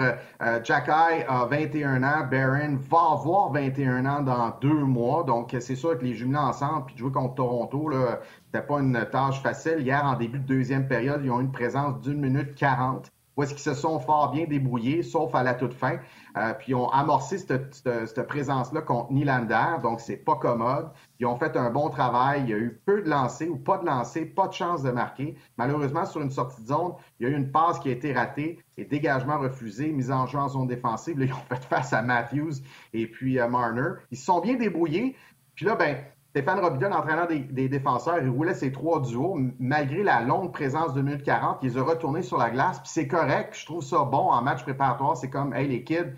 Jack 0.64 0.88
Eye 0.88 1.26
a 1.28 1.46
21 1.46 2.04
ans, 2.04 2.26
Barron 2.32 2.78
va 2.90 3.12
avoir 3.12 3.52
21 3.52 4.06
ans 4.06 4.22
dans 4.22 4.58
deux 4.62 4.86
mois. 4.86 5.26
Donc, 5.26 5.54
c'est 5.60 5.76
sûr 5.76 5.98
que 6.00 6.06
les 6.06 6.14
jumelés 6.14 6.38
ensemble, 6.38 6.86
puis 6.86 6.96
de 6.96 7.00
jouer 7.00 7.12
contre 7.12 7.36
Toronto, 7.36 7.90
là, 7.90 8.22
c'était 8.46 8.66
pas 8.66 8.80
une 8.80 9.06
tâche 9.12 9.42
facile. 9.42 9.80
Hier, 9.80 10.04
en 10.06 10.16
début 10.16 10.40
de 10.40 10.46
deuxième 10.46 10.88
période, 10.88 11.22
ils 11.24 11.32
ont 11.32 11.42
une 11.42 11.52
présence 11.52 12.00
d'une 12.00 12.22
minute 12.22 12.56
quarante. 12.56 13.12
Où 13.38 13.44
est-ce 13.44 13.54
qu'ils 13.54 13.64
se 13.64 13.74
sont 13.74 14.00
fort 14.00 14.32
bien 14.32 14.46
débrouillés, 14.46 15.04
sauf 15.04 15.34
à 15.36 15.44
la 15.44 15.54
toute 15.54 15.74
fin. 15.74 15.98
Euh, 16.38 16.54
puis 16.54 16.72
ils 16.72 16.76
ont 16.76 16.90
amorcé 16.90 17.38
cette, 17.38 17.74
cette, 17.74 18.28
présence-là 18.28 18.82
contre 18.82 19.12
Nylander, 19.12 19.82
donc 19.82 20.02
c'est 20.02 20.18
pas 20.18 20.36
commode. 20.36 20.90
Ils 21.22 21.28
ont 21.28 21.38
fait 21.38 21.56
un 21.56 21.70
bon 21.70 21.90
travail. 21.90 22.42
Il 22.46 22.50
y 22.50 22.54
a 22.54 22.58
eu 22.58 22.82
peu 22.84 23.04
de 23.04 23.08
lancers 23.08 23.48
ou 23.48 23.56
pas 23.56 23.78
de 23.78 23.86
lancers, 23.86 24.26
pas 24.36 24.48
de 24.48 24.54
chance 24.54 24.82
de 24.82 24.90
marquer. 24.90 25.36
Malheureusement, 25.56 26.04
sur 26.04 26.20
une 26.20 26.32
sortie 26.32 26.64
de 26.64 26.68
zone, 26.68 26.94
il 27.20 27.28
y 27.28 27.30
a 27.30 27.32
eu 27.32 27.38
une 27.38 27.52
passe 27.52 27.78
qui 27.78 27.90
a 27.90 27.92
été 27.92 28.12
ratée 28.12 28.58
et 28.76 28.86
dégagement 28.86 29.38
refusé, 29.38 29.92
mise 29.92 30.10
en 30.10 30.26
jeu 30.26 30.40
en 30.40 30.50
zone 30.50 30.66
défensive. 30.66 31.20
Là, 31.20 31.26
ils 31.26 31.34
ont 31.34 31.36
fait 31.48 31.64
face 31.70 31.94
à 31.94 32.02
Matthews 32.02 32.54
et 32.94 33.06
puis 33.06 33.40
à 33.40 33.46
euh, 33.46 33.50
Marner. 33.50 34.00
Ils 34.10 34.18
se 34.18 34.26
sont 34.26 34.40
bien 34.40 34.56
débrouillés. 34.56 35.16
Puis 35.54 35.68
là, 35.68 35.76
ben, 35.76 35.98
Stéphane 36.32 36.60
Robida, 36.60 36.90
entraîneur 36.90 37.28
des, 37.28 37.70
défenseurs, 37.70 38.18
il 38.20 38.30
roulait 38.30 38.56
ses 38.56 38.72
trois 38.72 39.00
duos. 39.00 39.38
Malgré 39.60 40.02
la 40.02 40.22
longue 40.22 40.52
présence 40.52 40.96
de 40.96 41.04
minute 41.04 41.22
40, 41.22 41.60
il 41.62 41.70
les 41.70 41.78
a 41.78 42.22
sur 42.24 42.38
la 42.40 42.50
glace. 42.50 42.80
Puis 42.80 42.90
c'est 42.92 43.08
correct. 43.08 43.56
Je 43.56 43.68
trouve 43.68 43.84
ça 43.84 44.06
bon 44.06 44.32
en 44.32 44.42
match 44.42 44.64
préparatoire. 44.64 45.16
C'est 45.16 45.30
comme, 45.30 45.54
hey, 45.54 45.68
les 45.68 45.84
kids, 45.84 46.16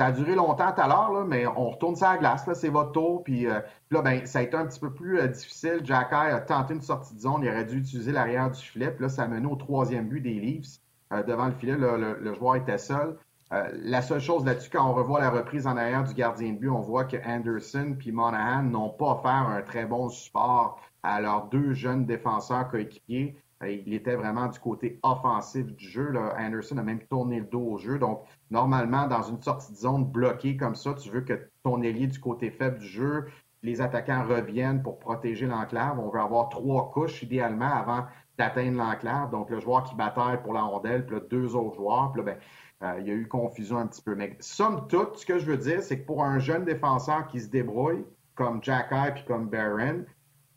ça 0.00 0.06
a 0.06 0.12
duré 0.12 0.34
longtemps 0.34 0.72
tout 0.72 0.80
à 0.80 0.88
l'heure, 0.88 1.26
mais 1.26 1.46
on 1.46 1.68
retourne 1.68 1.94
sur 1.94 2.06
la 2.06 2.16
glace. 2.16 2.48
C'est 2.54 2.70
votre 2.70 2.92
tour. 2.92 3.22
Puis 3.22 3.46
euh, 3.46 3.60
là, 3.90 4.00
ben, 4.00 4.24
ça 4.24 4.38
a 4.38 4.42
été 4.42 4.56
un 4.56 4.64
petit 4.64 4.80
peu 4.80 4.94
plus 4.94 5.20
euh, 5.20 5.26
difficile. 5.26 5.82
Jack 5.84 6.08
a 6.10 6.40
tenté 6.40 6.72
une 6.72 6.80
sortie 6.80 7.14
de 7.14 7.20
zone. 7.20 7.42
Il 7.42 7.50
aurait 7.50 7.66
dû 7.66 7.76
utiliser 7.76 8.10
l'arrière 8.10 8.50
du 8.50 8.58
filet. 8.58 8.90
Puis 8.92 9.02
là, 9.02 9.10
ça 9.10 9.24
a 9.24 9.28
mené 9.28 9.46
au 9.46 9.56
troisième 9.56 10.08
but 10.08 10.22
des 10.22 10.40
Leafs. 10.40 10.78
Euh, 11.12 11.22
devant 11.22 11.48
le 11.48 11.52
filet, 11.52 11.76
le, 11.76 12.32
joueur 12.32 12.56
était 12.56 12.78
seul. 12.78 13.18
Euh, 13.52 13.68
la 13.74 14.00
seule 14.00 14.20
chose 14.20 14.46
là-dessus, 14.46 14.70
quand 14.70 14.88
on 14.88 14.94
revoit 14.94 15.20
la 15.20 15.28
reprise 15.28 15.66
en 15.66 15.76
arrière 15.76 16.04
du 16.04 16.14
gardien 16.14 16.54
de 16.54 16.58
but, 16.58 16.70
on 16.70 16.80
voit 16.80 17.04
que 17.04 17.18
Anderson 17.26 17.94
puis 17.98 18.10
Monahan 18.10 18.62
n'ont 18.62 18.88
pas 18.88 19.16
offert 19.16 19.48
un 19.50 19.60
très 19.60 19.84
bon 19.84 20.08
support 20.08 20.80
à 21.02 21.20
leurs 21.20 21.48
deux 21.48 21.74
jeunes 21.74 22.06
défenseurs 22.06 22.70
coéquipiers. 22.70 23.36
Il 23.68 23.92
était 23.92 24.14
vraiment 24.14 24.48
du 24.48 24.58
côté 24.58 24.98
offensif 25.02 25.66
du 25.66 25.86
jeu. 25.86 26.10
Là. 26.10 26.34
Anderson 26.38 26.78
a 26.78 26.82
même 26.82 27.00
tourné 27.00 27.40
le 27.40 27.46
dos 27.46 27.72
au 27.72 27.78
jeu. 27.78 27.98
Donc, 27.98 28.22
normalement, 28.50 29.06
dans 29.06 29.22
une 29.22 29.42
sortie 29.42 29.72
de 29.72 29.76
zone 29.76 30.04
bloquée 30.06 30.56
comme 30.56 30.74
ça, 30.74 30.94
tu 30.94 31.10
veux 31.10 31.20
que 31.20 31.50
ton 31.62 31.82
ailier 31.82 32.06
du 32.06 32.18
côté 32.18 32.50
faible 32.50 32.78
du 32.78 32.86
jeu, 32.86 33.26
les 33.62 33.82
attaquants 33.82 34.24
reviennent 34.26 34.82
pour 34.82 34.98
protéger 34.98 35.46
l'enclave. 35.46 35.98
On 35.98 36.08
veut 36.08 36.20
avoir 36.20 36.48
trois 36.48 36.90
couches 36.90 37.22
idéalement 37.22 37.70
avant 37.70 38.06
d'atteindre 38.38 38.78
l'enclave. 38.78 39.30
Donc, 39.30 39.50
le 39.50 39.60
joueur 39.60 39.84
qui 39.84 39.94
bataille 39.94 40.40
pour 40.42 40.54
la 40.54 40.62
rondelle, 40.62 41.04
puis 41.04 41.16
deux 41.28 41.54
autres 41.54 41.76
joueurs. 41.76 42.12
Puis 42.12 42.22
là, 42.22 42.32
ben, 42.32 42.38
euh, 42.82 43.00
il 43.00 43.08
y 43.08 43.10
a 43.10 43.14
eu 43.14 43.28
confusion 43.28 43.76
un 43.76 43.86
petit 43.86 44.00
peu. 44.00 44.14
Mais 44.14 44.38
somme 44.40 44.88
toute, 44.88 45.18
ce 45.18 45.26
que 45.26 45.38
je 45.38 45.44
veux 45.44 45.58
dire, 45.58 45.82
c'est 45.82 46.00
que 46.00 46.06
pour 46.06 46.24
un 46.24 46.38
jeune 46.38 46.64
défenseur 46.64 47.26
qui 47.26 47.40
se 47.40 47.48
débrouille, 47.48 48.06
comme 48.34 48.62
Jack 48.62 48.90
Eye 48.90 49.12
puis 49.14 49.24
comme 49.26 49.48
Barron, 49.48 50.06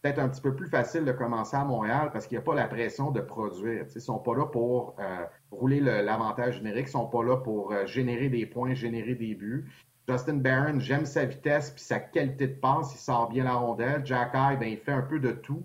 peut-être 0.03 0.19
un 0.19 0.27
petit 0.27 0.41
peu 0.41 0.53
plus 0.53 0.67
facile 0.67 1.05
de 1.05 1.13
commencer 1.13 1.55
à 1.55 1.63
Montréal 1.63 2.09
parce 2.11 2.27
qu'il 2.27 2.37
n'y 2.37 2.41
a 2.41 2.45
pas 2.45 2.53
la 2.53 2.67
pression 2.67 3.09
de 3.11 3.21
produire. 3.21 3.85
ils 3.89 3.95
ne 3.95 3.99
sont 4.01 4.19
pas 4.19 4.35
là 4.35 4.45
pour 4.45 4.95
euh, 4.99 5.25
rouler 5.49 5.79
l'avantage 5.79 6.57
générique, 6.57 6.87
ils 6.87 6.97
ne 6.97 7.03
sont 7.03 7.07
pas 7.07 7.23
là 7.23 7.37
pour 7.37 7.71
euh, 7.71 7.85
générer 7.85 8.27
des 8.27 8.45
points, 8.45 8.73
générer 8.73 9.15
des 9.15 9.33
buts. 9.33 9.65
Justin 10.09 10.35
Barron, 10.35 10.79
j'aime 10.79 11.05
sa 11.05 11.23
vitesse 11.23 11.71
puis 11.71 11.81
sa 11.81 12.01
qualité 12.01 12.49
de 12.49 12.55
passe, 12.55 12.93
il 12.93 12.97
sort 12.97 13.29
bien 13.29 13.45
la 13.45 13.53
rondelle. 13.53 14.01
Jack 14.05 14.35
Eye, 14.35 14.57
ben, 14.57 14.67
il 14.67 14.77
fait 14.77 14.91
un 14.91 15.01
peu 15.01 15.19
de 15.19 15.31
tout. 15.31 15.63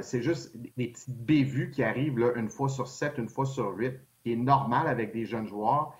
c'est 0.00 0.22
juste 0.22 0.56
des 0.56 0.88
petites 0.88 1.24
bévues 1.24 1.70
qui 1.70 1.82
arrivent 1.82 2.18
là, 2.18 2.32
une 2.36 2.48
fois 2.48 2.70
sur 2.70 2.88
sept, 2.88 3.18
une 3.18 3.28
fois 3.28 3.44
sur 3.44 3.76
huit 3.76 4.00
qui 4.22 4.32
est 4.32 4.36
normal 4.36 4.86
avec 4.86 5.12
des 5.12 5.26
jeunes 5.26 5.46
joueurs. 5.46 5.94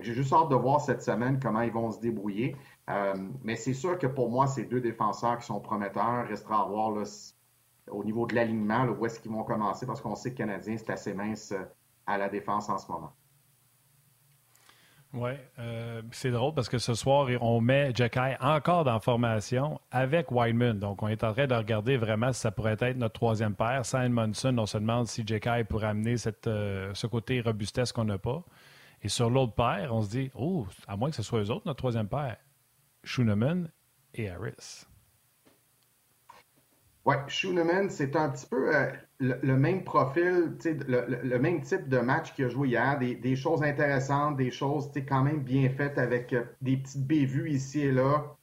J'ai 0.00 0.14
juste 0.14 0.32
hâte 0.32 0.48
de 0.48 0.54
voir 0.54 0.80
cette 0.80 1.02
semaine 1.02 1.40
comment 1.42 1.62
ils 1.62 1.72
vont 1.72 1.90
se 1.90 1.98
débrouiller. 1.98 2.54
Euh, 2.90 3.14
mais 3.44 3.56
c'est 3.56 3.74
sûr 3.74 3.98
que 3.98 4.06
pour 4.06 4.30
moi, 4.30 4.46
ces 4.46 4.64
deux 4.64 4.80
défenseurs 4.80 5.38
qui 5.38 5.46
sont 5.46 5.60
prometteurs, 5.60 6.26
restera 6.26 6.62
à 6.62 6.64
voir 6.66 6.92
au 7.90 8.04
niveau 8.04 8.26
de 8.26 8.34
l'alignement, 8.34 8.84
où 8.84 9.06
est-ce 9.06 9.20
qu'ils 9.20 9.30
vont 9.30 9.44
commencer, 9.44 9.86
parce 9.86 10.00
qu'on 10.00 10.16
sait 10.16 10.32
que 10.32 10.42
le 10.42 10.48
Canadien, 10.48 10.76
c'est 10.76 10.90
assez 10.90 11.14
mince 11.14 11.52
euh, 11.52 11.62
à 12.06 12.18
la 12.18 12.28
défense 12.28 12.68
en 12.68 12.78
ce 12.78 12.90
moment. 12.90 13.12
Oui, 15.12 15.32
euh, 15.58 16.02
c'est 16.12 16.30
drôle 16.30 16.54
parce 16.54 16.68
que 16.68 16.78
ce 16.78 16.94
soir, 16.94 17.28
on 17.40 17.60
met 17.60 17.92
Jacky 17.94 18.36
encore 18.40 18.84
dans 18.84 19.00
formation 19.00 19.80
avec 19.90 20.30
Wideman. 20.30 20.78
Donc, 20.78 21.02
on 21.02 21.08
est 21.08 21.24
en 21.24 21.32
train 21.32 21.48
de 21.48 21.54
regarder 21.54 21.96
vraiment 21.96 22.32
si 22.32 22.40
ça 22.40 22.52
pourrait 22.52 22.76
être 22.78 22.96
notre 22.96 23.14
troisième 23.14 23.56
paire. 23.56 23.84
Simon 23.84 24.26
Monson, 24.26 24.56
on 24.56 24.66
se 24.66 24.78
demande 24.78 25.08
si 25.08 25.24
Jacky 25.26 25.64
pourrait 25.68 25.88
amener 25.88 26.16
ce 26.16 27.06
côté 27.08 27.40
robustesse 27.40 27.90
qu'on 27.90 28.04
n'a 28.04 28.18
pas. 28.18 28.44
Et 29.02 29.08
sur 29.08 29.30
l'autre 29.30 29.54
paire, 29.54 29.92
on 29.92 30.02
se 30.02 30.10
dit, 30.10 30.30
oh, 30.36 30.64
à 30.86 30.96
moins 30.96 31.10
que 31.10 31.16
ce 31.16 31.24
soit 31.24 31.40
eux 31.40 31.50
autres, 31.50 31.66
notre 31.66 31.78
troisième 31.78 32.06
paire, 32.06 32.36
Schooneman 33.04 33.70
et 34.14 34.28
Harris. 34.28 34.86
Oui, 37.06 37.14
Schooneman, 37.28 37.88
c'est 37.88 38.14
un 38.14 38.28
petit 38.28 38.46
peu 38.46 38.74
euh, 38.76 38.92
le, 39.18 39.56
même 39.56 39.84
profil, 39.84 40.56
le, 40.64 41.20
le, 41.22 41.38
même 41.38 41.62
type 41.62 41.88
de 41.88 41.98
match 41.98 42.34
qu'il 42.34 42.44
a 42.44 42.48
joué 42.48 42.68
hier, 42.68 42.98
des, 42.98 43.36
choses 43.36 43.62
intéressantes, 43.62 44.36
des 44.36 44.50
choses 44.50 44.90
quand 45.08 45.22
même 45.22 45.42
bien 45.42 45.70
faites 45.70 45.98
avec 45.98 46.32
euh, 46.32 46.44
des 46.60 46.76
petites 46.76 47.06
bévues 47.06 47.50
ici 47.50 47.80
et 47.80 47.92
là. 47.92 48.36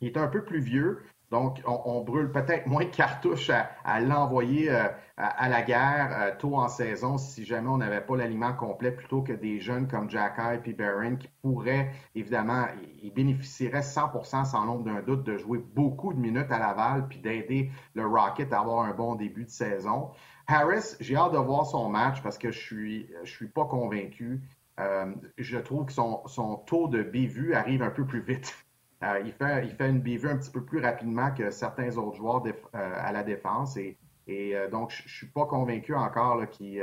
Il 0.00 0.08
est 0.08 0.16
un 0.16 0.28
peu 0.28 0.44
plus 0.44 0.60
vieux, 0.60 1.00
donc, 1.30 1.60
on, 1.66 2.00
brûle 2.00 2.32
peut-être 2.32 2.66
moins 2.66 2.84
de 2.84 2.90
cartouches 2.90 3.50
à, 3.84 4.00
l'envoyer 4.00 4.70
euh, 4.70 4.88
à, 5.18 5.48
la 5.50 5.60
guerre 5.60 6.16
euh, 6.18 6.30
tôt 6.38 6.56
en 6.56 6.68
saison 6.68 7.18
si 7.18 7.44
jamais 7.44 7.68
on 7.68 7.76
n'avait 7.76 8.00
pas 8.00 8.16
l'aliment 8.16 8.54
complet 8.54 8.92
plutôt 8.92 9.20
que 9.20 9.34
des 9.34 9.60
jeunes 9.60 9.88
comme 9.88 10.08
Jack 10.08 10.38
et 10.64 10.72
Barron 10.72 11.16
qui 11.16 11.28
pourraient, 11.42 11.90
évidemment, 12.14 12.66
ils 13.02 13.12
bénéficieraient 13.12 13.80
100% 13.80 14.46
sans 14.46 14.64
l'ombre 14.64 14.84
d'un 14.84 15.02
doute 15.02 15.24
de 15.24 15.36
jouer 15.36 15.58
beaucoup 15.58 16.14
de 16.14 16.18
minutes 16.18 16.50
à 16.50 16.58
Laval 16.58 17.06
puis 17.08 17.18
d'aider 17.18 17.70
le 17.92 18.06
Rocket 18.06 18.50
à 18.54 18.60
avoir 18.60 18.86
un 18.86 18.94
bon 18.94 19.14
début 19.14 19.44
de 19.44 19.50
saison. 19.50 20.10
Harris, 20.46 20.96
j'ai 20.98 21.14
hâte 21.14 21.32
de 21.32 21.38
voir 21.38 21.66
son 21.66 21.90
match 21.90 22.22
parce 22.22 22.38
que 22.38 22.50
je 22.50 22.58
suis, 22.58 23.10
je 23.22 23.30
suis 23.30 23.48
pas 23.48 23.66
convaincu. 23.66 24.40
Euh, 24.80 25.12
je 25.36 25.58
trouve 25.58 25.84
que 25.84 25.92
son, 25.92 26.26
son 26.26 26.56
taux 26.56 26.88
de 26.88 27.02
bévue 27.02 27.52
arrive 27.52 27.82
un 27.82 27.90
peu 27.90 28.06
plus 28.06 28.22
vite 28.22 28.54
il, 29.02 29.32
fait, 29.32 29.64
il 29.64 29.70
fait 29.70 29.88
une 29.88 30.00
bévue 30.00 30.28
un 30.28 30.36
petit 30.36 30.50
peu 30.50 30.64
plus 30.64 30.80
rapidement 30.80 31.32
que 31.32 31.50
certains 31.50 31.96
autres 31.96 32.16
joueurs 32.16 32.42
à 32.72 33.12
la 33.12 33.22
défense. 33.22 33.76
Et, 33.76 33.98
et 34.26 34.54
donc, 34.70 34.90
je 34.90 35.02
ne 35.04 35.08
suis 35.08 35.28
pas 35.28 35.46
convaincu 35.46 35.94
encore 35.94 36.48
qu'il 36.50 36.82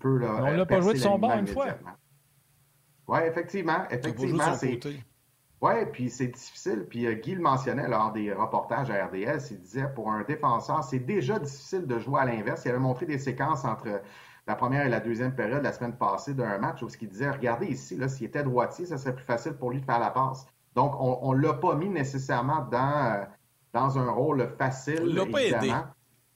peut. 0.00 0.18
Là, 0.18 0.36
on 0.40 0.56
l'a 0.56 0.66
pas 0.66 0.80
joué 0.80 0.94
de 0.94 0.98
son 0.98 1.18
banc 1.18 1.38
une 1.38 1.46
fois. 1.46 1.66
Oui, 3.06 3.18
effectivement. 3.26 3.84
Effectivement, 3.90 4.54
c'est. 4.54 4.80
Oui, 5.64 5.72
puis 5.92 6.10
c'est 6.10 6.26
difficile. 6.26 6.84
Puis 6.90 7.06
euh, 7.06 7.14
Guy 7.14 7.34
le 7.34 7.40
mentionnait 7.40 7.88
lors 7.88 8.12
des 8.12 8.34
reportages 8.34 8.90
à 8.90 9.06
RDS. 9.06 9.50
Il 9.50 9.60
disait 9.60 9.88
pour 9.94 10.10
un 10.10 10.22
défenseur, 10.22 10.84
c'est 10.84 10.98
déjà 10.98 11.38
difficile 11.38 11.86
de 11.86 11.98
jouer 11.98 12.20
à 12.20 12.26
l'inverse. 12.26 12.66
Il 12.66 12.68
avait 12.68 12.78
montré 12.78 13.06
des 13.06 13.18
séquences 13.18 13.64
entre 13.64 14.02
la 14.46 14.56
première 14.56 14.84
et 14.84 14.90
la 14.90 15.00
deuxième 15.00 15.34
période 15.34 15.62
la 15.62 15.72
semaine 15.72 15.96
passée 15.96 16.34
d'un 16.34 16.58
match 16.58 16.82
où 16.82 16.88
il 17.00 17.08
disait 17.08 17.30
Regardez 17.30 17.68
ici, 17.68 17.98
s'il 18.08 18.26
était 18.26 18.42
droitier, 18.42 18.84
ça 18.84 18.98
serait 18.98 19.14
plus 19.14 19.24
facile 19.24 19.54
pour 19.54 19.70
lui 19.70 19.80
de 19.80 19.86
faire 19.86 20.00
la 20.00 20.10
passe. 20.10 20.46
Donc, 20.74 20.94
on 20.98 21.32
ne 21.34 21.40
l'a 21.40 21.54
pas 21.54 21.74
mis 21.74 21.88
nécessairement 21.88 22.66
dans, 22.70 23.12
euh, 23.14 23.24
dans 23.72 23.98
un 23.98 24.10
rôle 24.10 24.48
facile. 24.58 25.00
On 25.02 25.14
l'a 25.14 25.26
pas 25.26 25.42
aidé. 25.42 25.72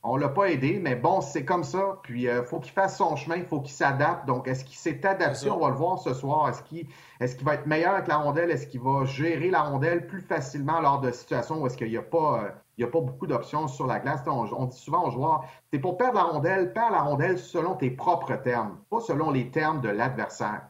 On 0.05 0.17
l'a 0.17 0.29
pas 0.29 0.47
aidé, 0.47 0.79
mais 0.81 0.95
bon, 0.95 1.21
c'est 1.21 1.45
comme 1.45 1.65
ça. 1.65 1.99
Puis, 2.05 2.23
il 2.23 2.29
euh, 2.29 2.45
faut 2.45 2.61
qu'il 2.61 2.73
fasse 2.73 2.97
son 2.97 3.17
chemin, 3.17 3.37
il 3.37 3.45
faut 3.45 3.61
qu'il 3.61 3.73
s'adapte. 3.73 4.27
Donc, 4.27 4.47
est-ce 4.47 4.65
qu'il 4.65 4.77
s'est 4.77 5.05
adapté? 5.05 5.51
On 5.51 5.59
va 5.59 5.71
le 5.71 5.75
voir 5.75 5.99
ce 5.99 6.15
soir. 6.15 6.49
Est-ce 6.49 6.63
qu'il 6.63 6.87
est 7.21 7.37
qu'il 7.37 7.45
va 7.45 7.55
être 7.55 7.67
meilleur 7.67 7.95
avec 7.95 8.07
la 8.07 8.19
rondelle? 8.19 8.51
Est-ce 8.51 8.69
qu'il 8.69 8.81
va 8.81 9.05
gérer 9.05 9.51
la 9.51 9.63
rondelle 9.63 10.07
plus 10.07 10.21
facilement 10.21 10.81
lors 10.81 11.01
de 11.01 11.11
situations 11.11 11.61
où 11.61 11.67
est-ce 11.67 11.77
qu'il 11.77 11.91
n'y 11.91 11.97
a 11.97 12.03
pas... 12.03 12.45
Euh, 12.45 12.51
il 12.77 12.85
a 12.85 12.87
pas 12.87 13.01
beaucoup 13.01 13.27
d'options 13.27 13.67
sur 13.67 13.89
la 13.89 13.99
glace? 13.99 14.21
On, 14.29 14.67
dit 14.67 14.79
souvent 14.79 15.09
aux 15.09 15.11
joueurs, 15.11 15.45
c'est 15.73 15.81
pour 15.81 15.99
perdre 15.99 16.15
la 16.15 16.23
rondelle, 16.23 16.73
perds 16.73 16.93
la 16.93 17.03
rondelle 17.03 17.37
selon 17.37 17.75
tes 17.75 17.91
propres 17.91 18.37
termes, 18.37 18.79
pas 18.89 19.01
selon 19.01 19.33
les 19.33 19.51
termes 19.51 19.81
de 19.81 19.89
l'adversaire. 19.89 20.69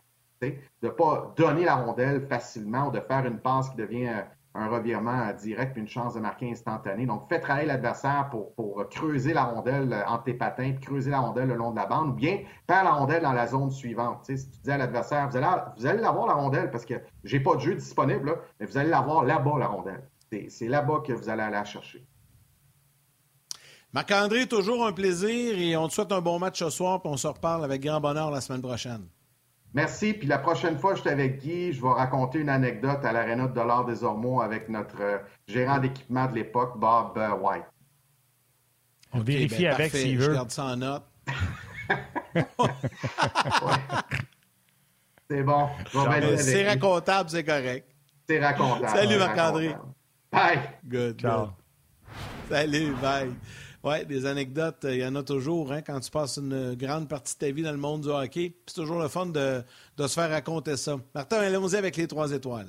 De 0.83 0.89
ne 0.89 0.93
pas 0.93 1.33
donner 1.37 1.65
la 1.65 1.77
rondelle 1.77 2.27
facilement 2.29 2.89
ou 2.89 2.91
de 2.93 3.01
faire 3.01 3.27
une 3.27 3.41
passe 3.41 3.69
qui 3.71 3.77
devient 3.77 4.09
euh, 4.09 4.23
un 4.55 4.69
revirement 4.69 5.33
direct 5.35 5.73
puis 5.73 5.83
une 5.83 5.89
chance 5.89 6.15
de 6.15 6.21
marquer 6.21 6.51
instantanée. 6.51 7.07
Donc, 7.07 7.29
fais 7.29 7.41
travailler 7.41 7.67
l'adversaire 7.67 8.29
pour, 8.31 8.55
pour, 8.55 8.89
creuser 8.89 9.33
la 9.33 9.45
rondelle 9.45 9.93
euh, 9.93 10.07
entre 10.07 10.25
tes 10.25 10.35
patins, 10.35 10.73
puis 10.73 10.87
creuser 10.87 11.11
la 11.11 11.21
rondelle 11.21 11.49
le 11.49 11.55
long 11.55 11.71
de 11.71 11.77
la 11.77 11.87
bande, 11.87 12.11
ou 12.11 12.13
bien 12.13 12.39
faire 12.67 12.85
la 12.85 12.93
rondelle 12.93 13.23
dans 13.23 13.33
la 13.33 13.47
zone 13.47 13.71
suivante. 13.71 14.25
Si 14.25 14.51
tu 14.51 14.59
dis 14.65 14.71
à 14.71 14.79
l'adversaire, 14.79 15.29
vous 15.29 15.37
allez, 15.37 15.47
vous 15.77 15.87
allez 15.87 16.01
l'avoir 16.01 16.27
la 16.27 16.35
rondelle 16.35 16.71
parce 16.71 16.85
que 16.85 16.95
j'ai 17.25 17.41
pas 17.41 17.55
de 17.57 17.61
jeu 17.61 17.75
disponible, 17.75 18.39
mais 18.59 18.67
vous 18.67 18.79
allez 18.79 18.91
l'avoir 18.91 19.25
là-bas, 19.25 19.59
la 19.59 19.69
rondelle. 19.69 20.09
C'est 20.49 20.69
là-bas 20.69 21.03
que 21.07 21.13
vous 21.13 21.29
allez 21.29 21.43
aller 21.43 21.53
la 21.53 21.65
chercher. 21.65 22.07
Marc-André, 23.93 24.47
toujours 24.47 24.87
un 24.87 24.93
plaisir 24.93 25.59
et 25.59 25.75
on 25.77 25.89
te 25.89 25.95
souhaite 25.95 26.13
un 26.13 26.21
bon 26.21 26.39
match 26.39 26.59
ce 26.59 26.69
soir, 26.69 27.01
puis 27.01 27.11
on 27.11 27.17
se 27.17 27.27
reparle 27.27 27.65
avec 27.65 27.83
grand 27.83 28.01
bonheur 28.01 28.31
la 28.31 28.43
semaine 28.43 28.61
prochaine. 28.61 29.09
Merci. 29.75 30.15
Puis 30.15 30.27
la 30.27 30.39
prochaine 30.39 30.79
fois, 30.79 30.95
je 30.95 31.01
suis 31.03 31.11
avec 31.11 31.41
Guy, 31.41 31.73
je 31.73 31.83
vais 31.83 31.89
raconter 31.89 32.39
une 32.39 32.49
anecdote 32.49 33.05
à 33.05 33.13
l'Arena 33.13 33.47
de 33.47 33.55
Dollars 33.55 33.85
des 33.85 34.03
Ormeaux 34.03 34.41
avec 34.41 34.69
notre 34.69 35.01
euh, 35.01 35.19
gérant 35.47 35.79
d'équipement 35.79 36.27
de 36.27 36.35
l'époque, 36.35 36.79
Bob 36.79 37.19
euh, 37.19 37.35
White. 37.35 37.65
On 39.13 39.21
vérifie 39.21 39.65
ben, 39.65 39.75
avec 39.75 39.93
s'il 39.93 40.19
veut. 40.19 40.25
Je 40.25 40.33
garde 40.33 40.51
ça 40.51 40.65
en 40.65 40.77
note. 40.77 41.05
C'est 45.31 45.43
bon. 45.43 45.69
C'est 46.39 46.67
racontable, 46.67 47.29
c'est 47.29 47.45
correct. 47.45 47.87
C'est 48.27 48.43
racontable. 48.43 48.89
Salut 48.89 49.19
Marc-André. 49.19 49.77
Bye. 50.33 50.61
Good. 50.87 51.21
Ciao. 51.21 51.49
Salut, 52.49 52.95
bye. 53.03 53.35
Oui, 53.89 54.05
des 54.05 54.27
anecdotes, 54.27 54.85
il 54.85 54.97
y 54.97 55.07
en 55.07 55.15
a 55.15 55.23
toujours 55.23 55.73
hein, 55.73 55.81
quand 55.81 55.99
tu 55.99 56.11
passes 56.11 56.37
une 56.37 56.75
grande 56.75 57.09
partie 57.09 57.33
de 57.33 57.39
ta 57.39 57.51
vie 57.51 57.63
dans 57.63 57.73
le 57.73 57.79
monde 57.79 58.03
du 58.03 58.11
hockey. 58.11 58.53
C'est 58.67 58.75
toujours 58.75 59.01
le 59.01 59.09
fun 59.09 59.25
de, 59.25 59.65
se 59.99 60.09
faire 60.09 60.29
raconter 60.29 60.77
ça. 60.77 60.97
Martin, 61.15 61.39
allons-y 61.39 61.75
avec 61.75 61.97
les 61.97 62.07
trois 62.07 62.31
étoiles. 62.33 62.69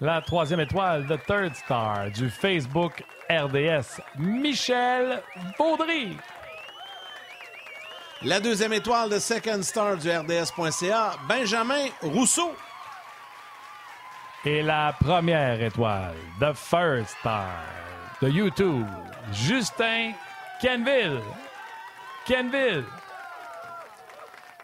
La 0.00 0.22
troisième 0.22 0.60
étoile, 0.60 1.06
The 1.06 1.26
Third 1.26 1.54
Star 1.54 2.10
du 2.10 2.30
Facebook 2.30 3.04
RDS, 3.28 4.00
Michel 4.18 5.22
Baudry. 5.58 6.16
La 8.22 8.40
deuxième 8.40 8.72
étoile 8.72 9.10
de 9.10 9.18
Second 9.18 9.62
Star 9.62 9.98
du 9.98 10.10
RDS.ca, 10.10 11.16
Benjamin 11.28 11.88
Rousseau. 12.00 12.52
Et 14.46 14.62
la 14.62 14.94
première 14.98 15.60
étoile, 15.60 16.14
The 16.40 16.54
First 16.54 17.14
Star 17.20 17.83
de 18.24 18.30
YouTube, 18.30 18.86
Justin 19.32 20.12
Kenville. 20.58 21.20
Kenville. 22.24 22.84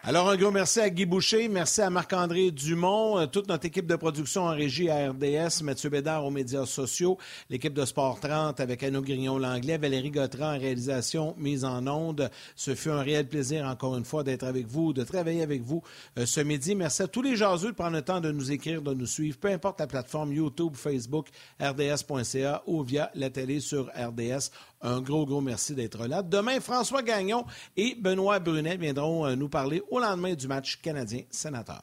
Alors, 0.03 0.29
un 0.29 0.35
gros 0.35 0.49
merci 0.49 0.79
à 0.79 0.89
Guy 0.89 1.05
Boucher, 1.05 1.47
merci 1.47 1.79
à 1.79 1.91
Marc-André 1.91 2.49
Dumont, 2.49 3.19
euh, 3.19 3.27
toute 3.27 3.47
notre 3.47 3.67
équipe 3.67 3.85
de 3.85 3.95
production 3.95 4.45
en 4.45 4.49
régie 4.49 4.89
à 4.89 5.11
RDS, 5.11 5.61
Mathieu 5.61 5.91
Bédard 5.91 6.25
aux 6.25 6.31
médias 6.31 6.65
sociaux, 6.65 7.19
l'équipe 7.51 7.75
de 7.75 7.85
Sport 7.85 8.19
30 8.19 8.59
avec 8.59 8.81
Anno 8.81 9.03
Grignon-Langlais, 9.03 9.77
Valérie 9.77 10.09
Gautran 10.09 10.55
en 10.55 10.59
réalisation, 10.59 11.35
mise 11.37 11.63
en 11.63 11.85
onde. 11.85 12.31
Ce 12.55 12.73
fut 12.73 12.89
un 12.89 13.03
réel 13.03 13.27
plaisir, 13.27 13.67
encore 13.67 13.95
une 13.95 14.03
fois, 14.03 14.23
d'être 14.23 14.43
avec 14.43 14.65
vous, 14.65 14.91
de 14.91 15.03
travailler 15.03 15.43
avec 15.43 15.61
vous 15.61 15.83
euh, 16.17 16.25
ce 16.25 16.41
midi. 16.41 16.73
Merci 16.73 17.03
à 17.03 17.07
tous 17.07 17.21
les 17.21 17.35
jaseux 17.35 17.69
de 17.69 17.75
prendre 17.75 17.95
le 17.95 18.01
temps 18.01 18.21
de 18.21 18.31
nous 18.31 18.51
écrire, 18.51 18.81
de 18.81 18.95
nous 18.95 19.05
suivre, 19.05 19.37
peu 19.37 19.49
importe 19.49 19.81
la 19.81 19.85
plateforme 19.85 20.33
YouTube, 20.33 20.73
Facebook, 20.73 21.27
RDS.ca 21.61 22.63
ou 22.65 22.81
via 22.81 23.11
la 23.13 23.29
télé 23.29 23.59
sur 23.59 23.91
RDS. 23.95 24.49
Un 24.81 25.01
gros, 25.01 25.25
gros 25.25 25.41
merci 25.41 25.75
d'être 25.75 26.07
là. 26.07 26.23
Demain, 26.23 26.59
François 26.59 27.03
Gagnon 27.03 27.45
et 27.77 27.95
Benoît 27.95 28.39
Brunet 28.39 28.77
viendront 28.77 29.25
euh, 29.25 29.35
nous 29.35 29.49
parler 29.49 29.83
au 29.91 29.99
lendemain 29.99 30.33
du 30.33 30.47
match 30.47 30.81
canadien-sénateur. 30.81 31.81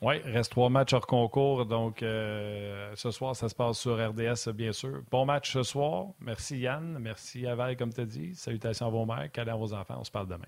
Oui, 0.00 0.18
reste 0.24 0.52
trois 0.52 0.70
matchs 0.70 0.92
hors 0.92 1.06
concours. 1.06 1.66
Donc, 1.66 2.02
euh, 2.02 2.92
ce 2.94 3.10
soir, 3.10 3.34
ça 3.34 3.48
se 3.48 3.54
passe 3.54 3.78
sur 3.78 3.94
RDS, 3.96 4.52
bien 4.54 4.72
sûr. 4.72 5.02
Bon 5.10 5.24
match 5.24 5.52
ce 5.52 5.64
soir. 5.64 6.08
Merci 6.20 6.58
Yann. 6.58 6.98
Merci 7.00 7.46
Aval, 7.46 7.76
comme 7.76 7.92
tu 7.92 8.00
as 8.00 8.06
dit. 8.06 8.34
Salutations 8.34 8.86
à 8.86 8.90
vos 8.90 9.04
mères. 9.04 9.30
Câlins 9.32 9.54
à 9.54 9.56
vos 9.56 9.74
enfants. 9.74 9.96
On 9.98 10.04
se 10.04 10.10
parle 10.10 10.28
demain. 10.28 10.46